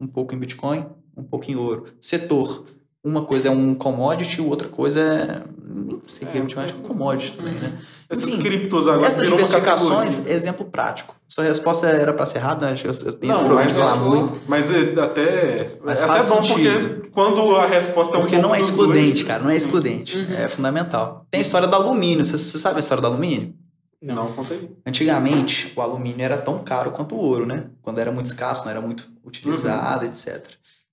um 0.00 0.06
pouco 0.06 0.34
em 0.34 0.38
Bitcoin, 0.38 0.86
um 1.16 1.22
pouco 1.22 1.50
em 1.50 1.56
ouro. 1.56 1.86
Setor, 2.00 2.66
uma 3.02 3.24
coisa 3.24 3.48
é 3.48 3.50
um 3.50 3.74
commodity, 3.74 4.40
outra 4.40 4.68
coisa 4.68 5.00
é. 5.00 5.44
Nem 5.76 6.00
sei 6.06 6.28
o 6.28 6.30
que 6.30 6.38
é 6.38 6.40
Bitcoin, 6.40 6.64
acho 6.64 6.74
que 6.74 6.80
é 6.84 6.86
commodity 6.86 7.32
também, 7.36 7.54
né? 7.54 7.78
Essas 8.08 8.30
Enfim, 8.30 8.42
criptos 8.42 8.86
agora 8.86 9.08
Essas 9.08 9.28
diversificações 9.28 10.26
é 10.26 10.32
exemplo 10.32 10.64
prático. 10.66 11.16
Sua 11.26 11.42
resposta 11.42 11.88
era 11.88 12.12
para 12.14 12.26
ser 12.26 12.38
errada, 12.38 12.66
né? 12.66 12.72
Acho 12.74 12.82
que 12.84 12.88
eu, 12.88 13.06
eu 13.06 13.12
tenho 13.14 13.32
esse 13.32 13.40
Não, 13.40 13.48
problema 13.48 13.64
mas, 13.64 13.72
de 13.74 13.78
falar 13.80 13.96
muito. 13.96 14.40
mas 14.46 14.70
é 14.70 15.00
até, 15.02 15.70
Mas 15.84 16.00
é 16.02 16.06
faz 16.06 16.30
até 16.30 16.36
bom 16.40 16.44
sentido. 16.46 16.88
porque 16.90 17.10
quando 17.10 17.56
a 17.56 17.66
resposta 17.66 18.14
é 18.14 18.18
um 18.18 18.20
Porque 18.22 18.38
não 18.38 18.54
é 18.54 18.60
excludente, 18.60 19.12
dois- 19.14 19.22
cara, 19.24 19.42
não 19.42 19.50
é 19.50 19.56
excludente. 19.56 20.26
É 20.38 20.46
fundamental. 20.46 21.26
Tem 21.30 21.38
a 21.38 21.42
história 21.42 21.66
do 21.66 21.74
alumínio. 21.74 22.24
Você, 22.24 22.38
você 22.38 22.56
sabe 22.58 22.76
a 22.76 22.80
história 22.80 23.00
do 23.00 23.08
alumínio? 23.08 23.52
Não. 24.00 24.14
Não, 24.14 24.32
conta 24.32 24.54
aí. 24.54 24.70
Antigamente, 24.86 25.72
o 25.74 25.80
alumínio 25.80 26.22
era 26.24 26.36
tão 26.36 26.58
caro 26.58 26.90
quanto 26.92 27.14
o 27.14 27.18
ouro, 27.18 27.46
né? 27.46 27.66
Quando 27.82 27.98
era 27.98 28.12
muito 28.12 28.26
escasso, 28.26 28.62
não 28.64 28.70
era 28.70 28.80
muito 28.80 29.08
utilizado, 29.24 30.04
etc. 30.04 30.44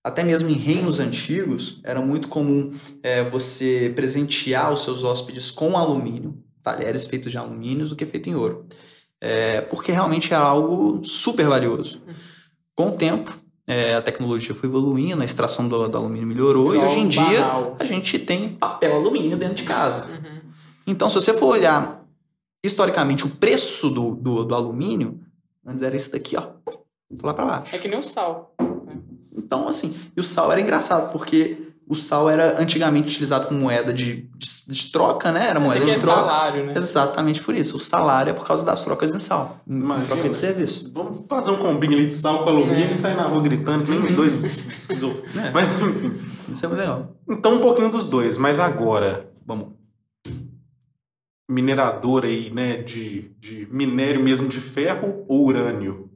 Até 0.03 0.23
mesmo 0.23 0.49
em 0.49 0.53
reinos 0.53 0.99
antigos, 0.99 1.80
era 1.84 2.02
muito 2.02 2.28
comum 2.28 2.73
é, 3.03 3.23
você 3.30 3.91
presentear 3.95 4.73
os 4.73 4.84
seus 4.84 5.03
hóspedes 5.03 5.52
com 5.52 5.78
alumínio, 5.78 6.44
talheres 6.64 7.06
feitos 7.06 7.32
de 7.32 7.38
alumínio, 7.38 7.88
do 7.88 7.95
que 7.95 8.06
feito 8.06 8.28
em 8.28 8.36
ouro. 8.36 8.65
É, 9.19 9.61
porque 9.61 9.91
realmente 9.91 10.34
é 10.34 10.38
algo 10.38 11.03
super 11.03 11.48
valioso. 11.48 12.02
Com 12.73 12.88
o 12.88 12.91
tempo, 12.91 13.32
é, 13.68 13.94
a 13.94 14.02
tecnologia 14.02 14.56
foi 14.56 14.68
evoluindo, 14.68 15.22
a 15.22 15.26
extração 15.26 15.69
do, 15.69 15.88
do 15.88 15.98
alumínio 15.98 16.28
melhorou, 16.28 16.73
e 16.73 16.80
hoje 16.80 16.99
em 16.99 17.07
dia 17.07 17.41
banal. 17.41 17.78
a 17.80 17.84
gente 17.84 18.18
tem 18.18 18.49
papel 18.49 18.95
alumínio 18.95 19.38
dentro 19.38 19.56
de 19.56 19.64
casa. 19.64 20.07
Uhum. 20.07 20.41
Então, 20.88 21.07
se 21.10 21.15
você 21.15 21.34
for 21.34 21.48
olhar 21.48 22.03
historicamente 22.64 23.26
o 23.26 23.30
preço 23.30 23.90
do, 23.90 24.15
do, 24.15 24.44
do 24.45 24.56
alumínio, 24.56 25.19
antes 25.65 25.84
era 25.84 25.95
esse 25.95 26.11
daqui, 26.11 26.36
ó. 26.36 26.53
Foi 27.18 27.28
lá 27.28 27.34
pra 27.34 27.45
baixo. 27.45 27.76
É 27.76 27.80
que 27.80 27.88
nem 27.88 27.99
o 27.99 28.03
sal. 28.03 28.51
Então, 29.36 29.68
assim, 29.68 29.95
e 30.16 30.20
o 30.20 30.24
sal 30.24 30.52
era 30.52 30.60
engraçado, 30.62 31.12
porque 31.12 31.68
o 31.88 31.95
sal 31.95 32.30
era 32.30 32.62
antigamente 32.62 33.10
utilizado 33.10 33.48
como 33.48 33.60
moeda 33.60 33.94
de, 33.94 34.30
de, 34.38 34.48
de 34.70 34.91
troca, 34.91 35.32
né? 35.32 35.48
Era 35.49 35.60
moeda 35.60 35.82
Porque 35.82 35.94
de 35.95 35.99
é 35.99 36.02
troca. 36.02 36.20
salário, 36.22 36.66
né? 36.68 36.74
Exatamente 36.76 37.41
por 37.44 37.53
isso. 37.56 37.76
O 37.76 37.80
salário 37.80 38.30
é 38.30 38.34
por 38.34 38.45
causa 38.48 38.64
das 38.64 38.84
trocas 38.84 39.14
em 39.14 39.20
sal. 39.20 39.58
Imagina. 39.68 40.08
troca 40.08 40.30
de 40.30 40.36
serviço. 40.38 40.91
Vamos 40.94 41.26
fazer 41.28 41.52
um 41.52 41.58
combinho 41.58 41.94
ali 41.94 42.08
de 42.08 42.16
sal 42.16 42.44
com 42.44 42.49
alumínio 42.49 42.86
É. 42.86 42.91
e 42.91 42.95
sair 42.95 43.16
na 43.16 43.24
rua 43.24 43.41
gritando 43.41 43.84
que 43.84 43.91
nem 43.91 43.99
os 44.02 44.12
dois. 44.16 44.90
É. 45.36 45.52
Mas 45.52 45.82
enfim. 45.82 46.14
Isso 46.52 46.66
é 46.66 46.70
muito 46.70 46.80
legal. 46.80 47.16
Então 47.30 47.56
um 47.56 47.60
pouquinho 47.60 47.90
dos 47.90 48.06
dois, 48.06 48.38
mas 48.38 48.60
agora, 48.60 49.30
Vamos. 49.45 49.70
minerador 51.49 52.24
aí, 52.26 52.49
né, 52.52 52.78
de, 52.78 53.32
de 53.40 53.68
minério 53.72 54.24
mesmo 54.24 54.48
de 54.48 54.60
ferro 54.60 55.26
ou 55.28 55.45
urânio? 55.45 56.10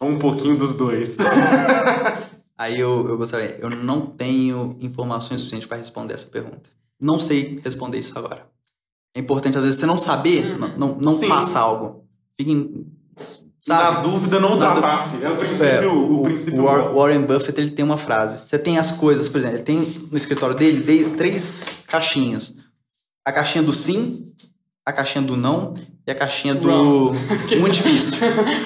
Ou 0.00 0.08
um 0.10 0.18
pouquinho 0.18 0.56
dos 0.56 0.74
dois. 0.74 1.16
Aí 2.58 2.78
eu, 2.80 3.06
eu 3.08 3.18
gostaria. 3.18 3.56
Eu 3.58 3.68
não 3.70 4.06
tenho 4.06 4.76
informações 4.80 5.40
suficientes 5.40 5.66
para 5.68 5.76
responder 5.76 6.14
essa 6.14 6.28
pergunta. 6.28 6.70
Não 7.00 7.18
sei 7.18 7.60
responder 7.62 7.98
isso 7.98 8.18
agora. 8.18 8.46
É 9.14 9.20
importante, 9.20 9.56
às 9.58 9.64
vezes, 9.64 9.78
você 9.78 9.86
não 9.86 9.98
saber, 9.98 10.58
não, 10.58 10.76
não, 10.76 10.94
não 10.96 11.12
Sim. 11.12 11.26
faça 11.26 11.58
algo. 11.58 12.04
Fique. 12.36 12.50
em- 12.52 12.86
Na 13.68 13.76
Sabe? 13.78 14.08
dúvida, 14.08 14.38
não 14.38 14.50
Na 14.56 14.74
ultrapasse. 14.74 15.24
É 15.24 15.28
o 15.30 15.36
princípio, 15.36 15.66
É, 15.66 15.86
o, 15.88 16.22
princípio 16.22 16.60
o 16.60 16.64
War- 16.64 16.88
bom. 16.92 16.94
Warren 17.00 17.22
Buffett 17.22 17.60
ele 17.60 17.72
tem 17.72 17.84
uma 17.84 17.96
frase. 17.98 18.38
Você 18.38 18.58
tem 18.58 18.78
as 18.78 18.92
coisas, 18.92 19.28
por 19.28 19.38
exemplo, 19.38 19.56
ele 19.56 19.64
tem 19.64 19.78
no 20.10 20.16
escritório 20.16 20.54
dele 20.54 20.80
dei 20.82 21.10
três 21.10 21.80
caixinhas. 21.86 22.54
A 23.24 23.32
caixinha 23.32 23.64
do 23.64 23.72
sim, 23.72 24.32
a 24.86 24.92
caixinha 24.92 25.24
do 25.24 25.36
não 25.36 25.74
e 26.06 26.10
a 26.12 26.14
caixinha 26.14 26.54
do 26.54 27.12
muito 27.58 27.74
difícil. 27.74 28.18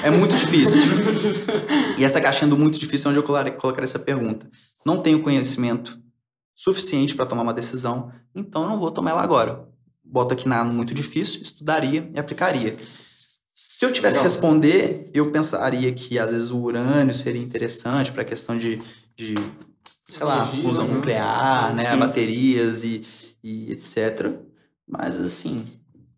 É 0.04 0.10
muito 0.10 0.36
difícil. 0.36 0.82
E 1.96 2.04
essa 2.04 2.20
caixinha 2.20 2.50
do 2.50 2.58
muito 2.58 2.78
difícil 2.78 3.08
é 3.08 3.10
onde 3.10 3.18
eu 3.18 3.52
colocarei 3.56 3.84
essa 3.84 3.98
pergunta. 3.98 4.46
Não 4.84 4.98
tenho 5.00 5.22
conhecimento 5.22 5.98
suficiente 6.54 7.14
para 7.14 7.24
tomar 7.24 7.42
uma 7.42 7.54
decisão, 7.54 8.12
então 8.34 8.68
não 8.68 8.78
vou 8.78 8.90
tomar 8.90 9.12
ela 9.12 9.22
agora. 9.22 9.66
Boto 10.04 10.34
aqui 10.34 10.46
na 10.46 10.62
muito 10.62 10.92
difícil, 10.92 11.40
estudaria 11.40 12.10
e 12.14 12.18
aplicaria. 12.18 12.76
Se 13.54 13.86
eu 13.86 13.92
tivesse 13.92 14.18
que 14.18 14.24
responder, 14.24 15.10
eu 15.14 15.30
pensaria 15.30 15.90
que 15.92 16.18
às 16.18 16.32
vezes 16.32 16.50
o 16.50 16.58
urânio 16.58 17.14
seria 17.14 17.40
interessante 17.40 18.12
para 18.12 18.22
a 18.22 18.24
questão 18.26 18.58
de, 18.58 18.82
de, 19.16 19.34
sei 20.06 20.24
lá, 20.24 20.46
fusão 20.46 20.86
né? 20.86 20.94
nuclear, 20.94 21.74
né, 21.74 21.84
Sim. 21.84 21.98
baterias 21.98 22.84
e, 22.84 23.02
e 23.42 23.72
etc. 23.72 24.34
Mas 24.86 25.18
assim, 25.20 25.64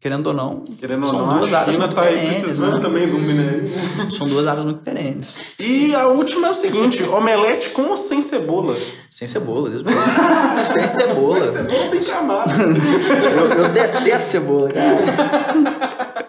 querendo 0.03 0.27
ou 0.27 0.35
não, 0.35 0.65
Querendo 0.77 1.05
ou 1.05 1.11
São 1.11 1.27
não, 1.27 1.39
duas 1.39 1.55
áreas 1.55 1.77
muito 1.77 1.95
tá 1.95 2.03
precisando 2.03 2.75
né? 2.75 2.81
também 2.81 3.09
do 3.09 3.19
minério. 3.21 3.71
são 4.11 4.27
duas 4.27 4.49
áreas 4.49 4.65
muito 4.65 4.81
perenes. 4.81 5.37
E 5.61 5.95
a 5.95 6.09
última 6.09 6.49
é 6.49 6.51
o 6.51 6.55
seguinte, 6.55 7.05
omelete 7.05 7.71
com 7.71 7.83
ou 7.83 7.97
sem 7.97 8.21
cebola? 8.21 8.77
Sem 9.09 9.29
cebola, 9.29 9.71
Deus 9.71 9.85
me. 9.85 9.93
Sem 10.73 10.89
cebola. 10.89 11.47
Cebola 11.47 11.89
tem 11.89 12.03
camada. 12.03 12.51
Eu, 12.53 13.65
eu 13.65 13.69
detesto 13.69 14.31
cebola, 14.31 14.73
cara. 14.73 16.13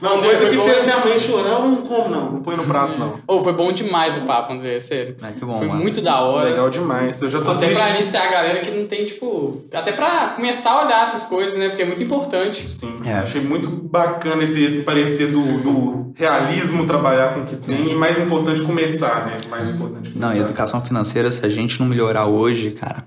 Não, 0.00 0.16
André, 0.18 0.28
coisa 0.36 0.50
que 0.50 0.56
bom. 0.56 0.64
fez 0.64 0.84
minha 0.84 0.98
mãe 0.98 1.18
chorar, 1.18 1.50
eu 1.50 1.60
não 1.62 1.76
como 1.76 2.08
não, 2.08 2.30
não 2.32 2.42
põe 2.42 2.56
no 2.56 2.64
prato 2.64 2.98
não. 2.98 3.18
Ô, 3.26 3.42
foi 3.42 3.52
bom 3.52 3.72
demais 3.72 4.16
o 4.16 4.20
papo, 4.22 4.52
André, 4.52 4.78
sério. 4.80 5.16
Ai, 5.22 5.32
que 5.32 5.44
bom, 5.44 5.58
foi 5.58 5.66
mano. 5.68 5.80
muito 5.80 6.00
da 6.00 6.20
hora. 6.20 6.50
Legal 6.50 6.68
demais, 6.70 7.20
eu 7.22 7.28
já 7.28 7.40
tô 7.40 7.50
Até 7.52 7.66
triste. 7.66 7.80
pra 7.82 7.90
iniciar 7.94 8.24
a 8.24 8.30
galera 8.30 8.60
que 8.60 8.70
não 8.70 8.86
tem, 8.86 9.06
tipo. 9.06 9.62
Até 9.72 9.92
pra 9.92 10.28
começar 10.36 10.70
a 10.72 10.84
olhar 10.86 11.02
essas 11.02 11.22
coisas, 11.24 11.56
né? 11.58 11.68
Porque 11.68 11.82
é 11.82 11.86
muito 11.86 12.02
importante. 12.02 12.70
Sim, 12.70 13.00
É. 13.04 13.14
achei 13.14 13.40
muito 13.40 13.68
bacana 13.68 14.44
esse, 14.44 14.62
esse 14.64 14.84
parecer 14.84 15.28
do, 15.30 15.40
do 15.60 16.12
realismo 16.16 16.86
trabalhar 16.86 17.34
com 17.34 17.40
o 17.40 17.44
que 17.46 17.56
tem 17.56 17.90
e 17.90 17.94
mais 17.94 18.18
importante 18.18 18.62
começar, 18.62 19.26
né? 19.26 19.36
Mais 19.48 19.68
importante 19.70 20.10
Não, 20.14 20.28
começar. 20.28 20.36
e 20.36 20.44
educação 20.44 20.80
financeira, 20.82 21.30
se 21.32 21.44
a 21.44 21.48
gente 21.48 21.78
não 21.80 21.86
melhorar 21.86 22.26
hoje, 22.26 22.70
cara. 22.72 23.04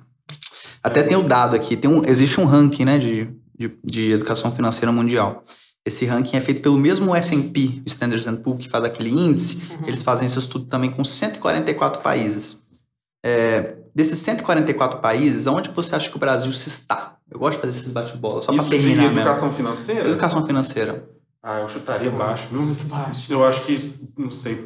Até 0.81 1.03
tem 1.03 1.17
o 1.17 1.23
dado 1.23 1.55
aqui, 1.55 1.75
tem 1.75 1.89
um, 1.91 2.03
existe 2.05 2.39
um 2.39 2.45
ranking, 2.45 2.85
né, 2.85 2.97
de, 2.97 3.27
de, 3.57 3.71
de 3.83 4.11
educação 4.11 4.49
financeira 4.51 4.91
mundial. 4.91 5.43
Esse 5.89 6.05
ranking 6.05 6.37
é 6.37 6.41
feito 6.41 6.61
pelo 6.61 6.77
mesmo 6.77 7.15
S&P, 7.15 7.81
o 7.83 7.87
Standards 7.87 8.27
Poor's, 8.43 8.63
que 8.65 8.69
faz 8.69 8.83
aquele 8.83 9.09
índice. 9.09 9.63
Eles 9.87 10.03
fazem 10.03 10.27
esse 10.27 10.37
estudo 10.37 10.65
também 10.65 10.91
com 10.91 11.03
144 11.03 12.01
países. 12.01 12.57
É, 13.25 13.75
desses 13.93 14.19
144 14.19 14.99
países, 14.99 15.47
aonde 15.47 15.69
você 15.71 15.95
acha 15.95 16.07
que 16.07 16.15
o 16.15 16.19
Brasil 16.19 16.51
se 16.53 16.69
está? 16.69 17.17
Eu 17.29 17.39
gosto 17.39 17.55
de 17.55 17.61
fazer 17.61 17.79
esses 17.79 17.91
bate-bola, 17.91 18.41
só 18.43 18.53
para 18.53 18.63
de 18.63 18.69
terminar 18.69 19.01
mesmo. 19.03 19.17
educação 19.19 19.51
financeira? 19.51 20.07
Educação 20.09 20.45
financeira. 20.45 21.09
Ah, 21.41 21.61
eu 21.61 21.69
chutaria 21.69 22.11
baixo, 22.11 22.47
viu? 22.51 22.61
Muito 22.61 22.83
baixo. 22.83 23.31
Eu 23.31 23.43
acho 23.43 23.65
que, 23.65 23.75
não 24.17 24.29
sei, 24.29 24.63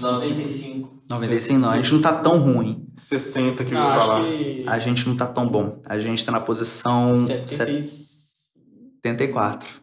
95. 0.00 1.02
95 1.08 1.60
não, 1.60 1.70
a 1.70 1.76
gente 1.80 1.92
não 1.92 2.00
tá 2.02 2.12
tão 2.12 2.38
ruim. 2.38 2.86
60 2.96 3.64
que 3.64 3.74
eu 3.74 3.78
Não, 3.78 3.88
ia 3.88 3.94
falar. 3.98 4.20
que. 4.22 4.64
A 4.66 4.78
gente 4.78 5.08
não 5.08 5.16
tá 5.16 5.26
tão 5.26 5.48
bom. 5.48 5.80
A 5.84 5.98
gente 5.98 6.24
tá 6.24 6.30
na 6.30 6.40
posição 6.40 7.26
70 7.26 7.82
74. 9.02 9.81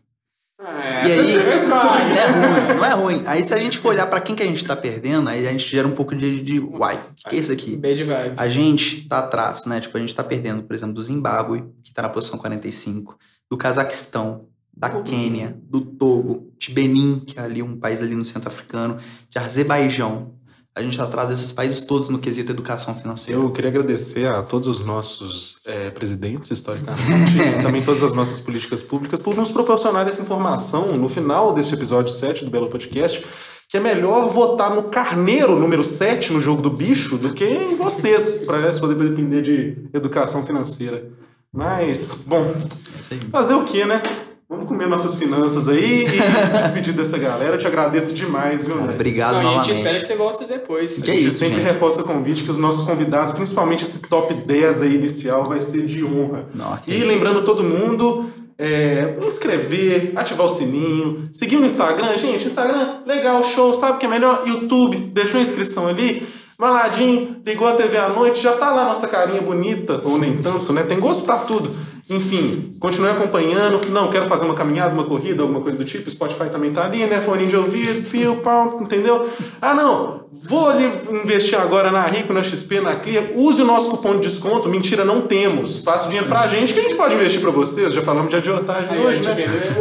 É, 0.77 1.07
E 1.07 1.11
aí, 1.11 1.35
é 1.35 2.25
ruim, 2.27 2.77
não 2.77 2.85
é 2.85 2.93
ruim. 2.93 3.23
Aí 3.25 3.43
se 3.43 3.53
a 3.53 3.59
gente 3.59 3.77
for 3.77 3.89
olhar 3.89 4.07
pra 4.07 4.21
quem 4.21 4.35
que 4.35 4.43
a 4.43 4.47
gente 4.47 4.65
tá 4.65 4.75
perdendo, 4.75 5.29
aí 5.29 5.47
a 5.47 5.51
gente 5.51 5.69
gera 5.69 5.87
um 5.87 5.91
pouco 5.91 6.15
de, 6.15 6.41
de 6.41 6.59
uai, 6.59 6.95
o 6.95 7.13
que, 7.15 7.29
que 7.29 7.35
é 7.35 7.39
isso 7.39 7.51
aqui? 7.51 7.75
Bad 7.75 8.03
vibe. 8.03 8.33
A 8.37 8.47
gente 8.47 9.07
tá 9.07 9.19
atrás, 9.19 9.65
né? 9.65 9.79
Tipo, 9.79 9.97
a 9.97 10.01
gente 10.01 10.15
tá 10.15 10.23
perdendo, 10.23 10.63
por 10.63 10.75
exemplo, 10.75 10.93
do 10.93 11.03
Zimbábue, 11.03 11.65
que 11.83 11.93
tá 11.93 12.01
na 12.01 12.09
posição 12.09 12.37
45, 12.37 13.17
do 13.49 13.57
Cazaquistão, 13.57 14.41
da 14.75 14.89
Quênia, 15.01 15.57
do 15.63 15.81
Togo, 15.81 16.53
de 16.57 16.71
Benin, 16.71 17.19
que 17.19 17.37
é 17.37 17.43
ali 17.43 17.61
um 17.61 17.77
país 17.77 18.01
ali 18.01 18.15
no 18.15 18.23
centro 18.23 18.47
africano, 18.47 18.97
de 19.29 19.37
Azerbaijão. 19.37 20.33
A 20.75 20.81
gente 20.81 21.01
atrás 21.01 21.29
desses 21.29 21.51
países 21.51 21.81
todos 21.81 22.09
no 22.09 22.19
quesito 22.19 22.51
educação 22.51 22.95
financeira. 22.95 23.41
Eu 23.41 23.51
queria 23.51 23.69
agradecer 23.69 24.27
a 24.27 24.41
todos 24.43 24.67
os 24.67 24.85
nossos 24.85 25.59
eh, 25.65 25.89
presidentes, 25.89 26.51
historicamente, 26.51 27.37
e 27.37 27.61
também 27.61 27.83
todas 27.83 28.03
as 28.03 28.13
nossas 28.13 28.39
políticas 28.39 28.81
públicas, 28.81 29.21
por 29.21 29.35
nos 29.35 29.51
proporcionar 29.51 30.07
essa 30.07 30.21
informação 30.21 30.93
no 30.93 31.09
final 31.09 31.53
deste 31.53 31.73
episódio 31.73 32.13
7 32.13 32.45
do 32.45 32.51
Belo 32.51 32.69
Podcast, 32.69 33.25
que 33.67 33.77
é 33.77 33.79
melhor 33.79 34.29
votar 34.29 34.73
no 34.73 34.83
carneiro 34.83 35.59
número 35.59 35.83
7 35.83 36.31
no 36.31 36.39
jogo 36.39 36.61
do 36.61 36.69
bicho 36.69 37.17
do 37.17 37.33
que 37.33 37.45
em 37.45 37.75
vocês, 37.75 38.43
para 38.45 38.71
poder 38.79 38.95
depender 38.95 39.41
de 39.41 39.89
educação 39.93 40.45
financeira. 40.45 41.09
Mas, 41.51 42.23
bom, 42.25 42.45
É 42.45 43.29
fazer 43.31 43.55
o 43.55 43.65
que, 43.65 43.83
né? 43.83 44.01
Vamos 44.49 44.65
comer 44.67 44.87
nossas 44.87 45.13
finanças 45.13 45.69
aí 45.69 46.05
e 46.05 46.07
despedir 46.57 46.91
dessa 46.93 47.19
galera. 47.19 47.51
Eu 47.51 47.57
te 47.59 47.67
agradeço 47.67 48.15
demais, 48.15 48.65
viu, 48.65 48.79
André? 48.81 48.95
Obrigado 48.95 49.35
Não, 49.35 49.41
e 49.43 49.45
a 49.45 49.47
gente 49.47 49.55
novamente. 49.57 49.77
espera 49.77 49.99
que 49.99 50.05
você 50.07 50.15
volte 50.15 50.45
depois. 50.45 50.93
Que 50.93 51.11
a 51.11 51.13
gente 51.13 51.27
isso, 51.27 51.37
sempre 51.37 51.57
gente. 51.57 51.65
reforça 51.65 52.01
o 52.01 52.03
convite 52.03 52.43
que 52.43 52.49
os 52.49 52.57
nossos 52.57 52.83
convidados, 52.87 53.31
principalmente 53.33 53.83
esse 53.83 54.01
top 54.09 54.33
10 54.33 54.81
aí 54.81 54.95
inicial, 54.95 55.43
vai 55.43 55.61
ser 55.61 55.85
de 55.85 56.03
honra. 56.03 56.47
Nossa, 56.55 56.81
que 56.81 56.91
E 56.91 57.03
lembrando 57.03 57.43
todo 57.43 57.63
mundo, 57.63 58.25
é, 58.57 59.17
inscrever, 59.23 60.13
ativar 60.15 60.47
o 60.47 60.49
sininho, 60.49 61.29
seguir 61.31 61.57
no 61.57 61.67
Instagram. 61.67 62.17
Gente, 62.17 62.47
Instagram, 62.47 63.01
legal, 63.05 63.43
show. 63.43 63.75
Sabe 63.75 63.93
o 63.93 63.97
que 63.99 64.07
é 64.07 64.09
melhor? 64.09 64.41
YouTube, 64.47 64.97
deixou 64.97 65.39
a 65.39 65.43
inscrição 65.43 65.87
ali. 65.87 66.25
Vai 66.57 66.71
lá, 66.71 66.89
Jim, 66.89 67.37
ligou 67.45 67.67
a 67.67 67.73
TV 67.73 67.97
à 67.97 68.09
noite, 68.09 68.41
já 68.41 68.53
tá 68.53 68.71
lá 68.71 68.83
nossa 68.83 69.07
carinha 69.07 69.41
bonita, 69.41 70.01
ou 70.03 70.17
nem 70.17 70.35
tanto, 70.37 70.73
né? 70.73 70.83
Tem 70.83 70.99
gosto 70.99 71.23
pra 71.23 71.37
tudo. 71.37 71.69
Enfim, 72.09 72.71
continue 72.79 73.11
acompanhando. 73.11 73.79
Não, 73.89 74.09
quero 74.09 74.27
fazer 74.27 74.43
uma 74.43 74.55
caminhada, 74.55 74.93
uma 74.93 75.03
corrida, 75.03 75.43
alguma 75.43 75.61
coisa 75.61 75.77
do 75.77 75.85
tipo. 75.85 76.09
Spotify 76.09 76.49
também 76.49 76.71
tá 76.71 76.85
ali, 76.85 77.05
né? 77.05 77.21
Fone 77.21 77.45
de 77.45 77.55
ouvido, 77.55 78.03
fio, 78.03 78.37
pau, 78.37 78.79
entendeu? 78.81 79.29
Ah, 79.61 79.75
não. 79.75 80.27
Vou 80.31 80.69
ali 80.69 80.91
investir 81.11 81.59
agora 81.59 81.91
na 81.91 82.03
Rico, 82.05 82.33
na 82.33 82.41
XP, 82.41 82.79
na 82.81 82.95
Clear. 82.95 83.25
Use 83.35 83.61
o 83.61 83.65
nosso 83.65 83.91
cupom 83.91 84.15
de 84.15 84.27
desconto. 84.27 84.69
Mentira, 84.69 85.03
não 85.05 85.21
temos. 85.21 85.83
Faça 85.83 86.05
o 86.05 86.07
dinheiro 86.07 86.27
pra 86.27 86.47
gente 86.47 86.73
que 86.73 86.79
a 86.79 86.83
gente 86.83 86.95
pode 86.95 87.13
investir 87.13 87.41
pra 87.41 87.51
vocês. 87.51 87.93
Já 87.93 88.01
falamos 88.01 88.29
de 88.29 88.35
agiotagem 88.37 88.91
Aí, 88.91 89.05
hoje, 89.05 89.21
né? 89.21 89.35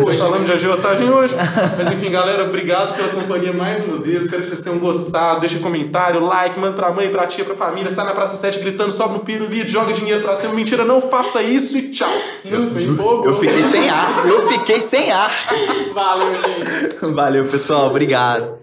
hoje, 0.04 0.18
falamos 0.18 0.46
de 0.46 0.52
agiotagem 0.52 1.08
hoje. 1.10 1.34
Mas 1.78 1.92
enfim, 1.92 2.10
galera, 2.10 2.44
obrigado 2.44 2.94
pela 2.94 3.08
companhia 3.08 3.52
mais 3.52 3.86
uma 3.86 3.98
vez. 3.98 4.22
Espero 4.22 4.42
que 4.42 4.48
vocês 4.48 4.60
tenham 4.60 4.78
gostado. 4.78 5.40
Deixa 5.40 5.58
comentário, 5.60 6.20
like, 6.20 6.58
manda 6.58 6.74
pra 6.74 6.90
mãe, 6.90 7.08
pra 7.08 7.26
tia, 7.26 7.44
pra 7.44 7.54
família. 7.54 7.90
Sai 7.90 8.04
na 8.04 8.12
Praça 8.12 8.36
7 8.36 8.58
gritando, 8.58 8.92
sobe 8.92 9.14
no 9.14 9.20
pirulito, 9.20 9.70
joga 9.70 9.92
dinheiro 9.92 10.20
pra 10.22 10.36
cima. 10.36 10.52
Mentira, 10.54 10.84
não 10.84 11.00
faça 11.00 11.42
isso 11.42 11.76
e 11.78 11.90
tchau. 11.90 12.17
Fogo. 12.96 13.26
Eu 13.28 13.36
fiquei 13.36 13.62
sem 13.62 13.90
ar. 13.90 14.26
Eu 14.26 14.48
fiquei 14.48 14.80
sem 14.80 15.10
ar. 15.12 15.30
Valeu, 15.92 16.34
gente. 16.34 17.14
Valeu, 17.14 17.44
pessoal. 17.46 17.86
Obrigado. 17.88 18.58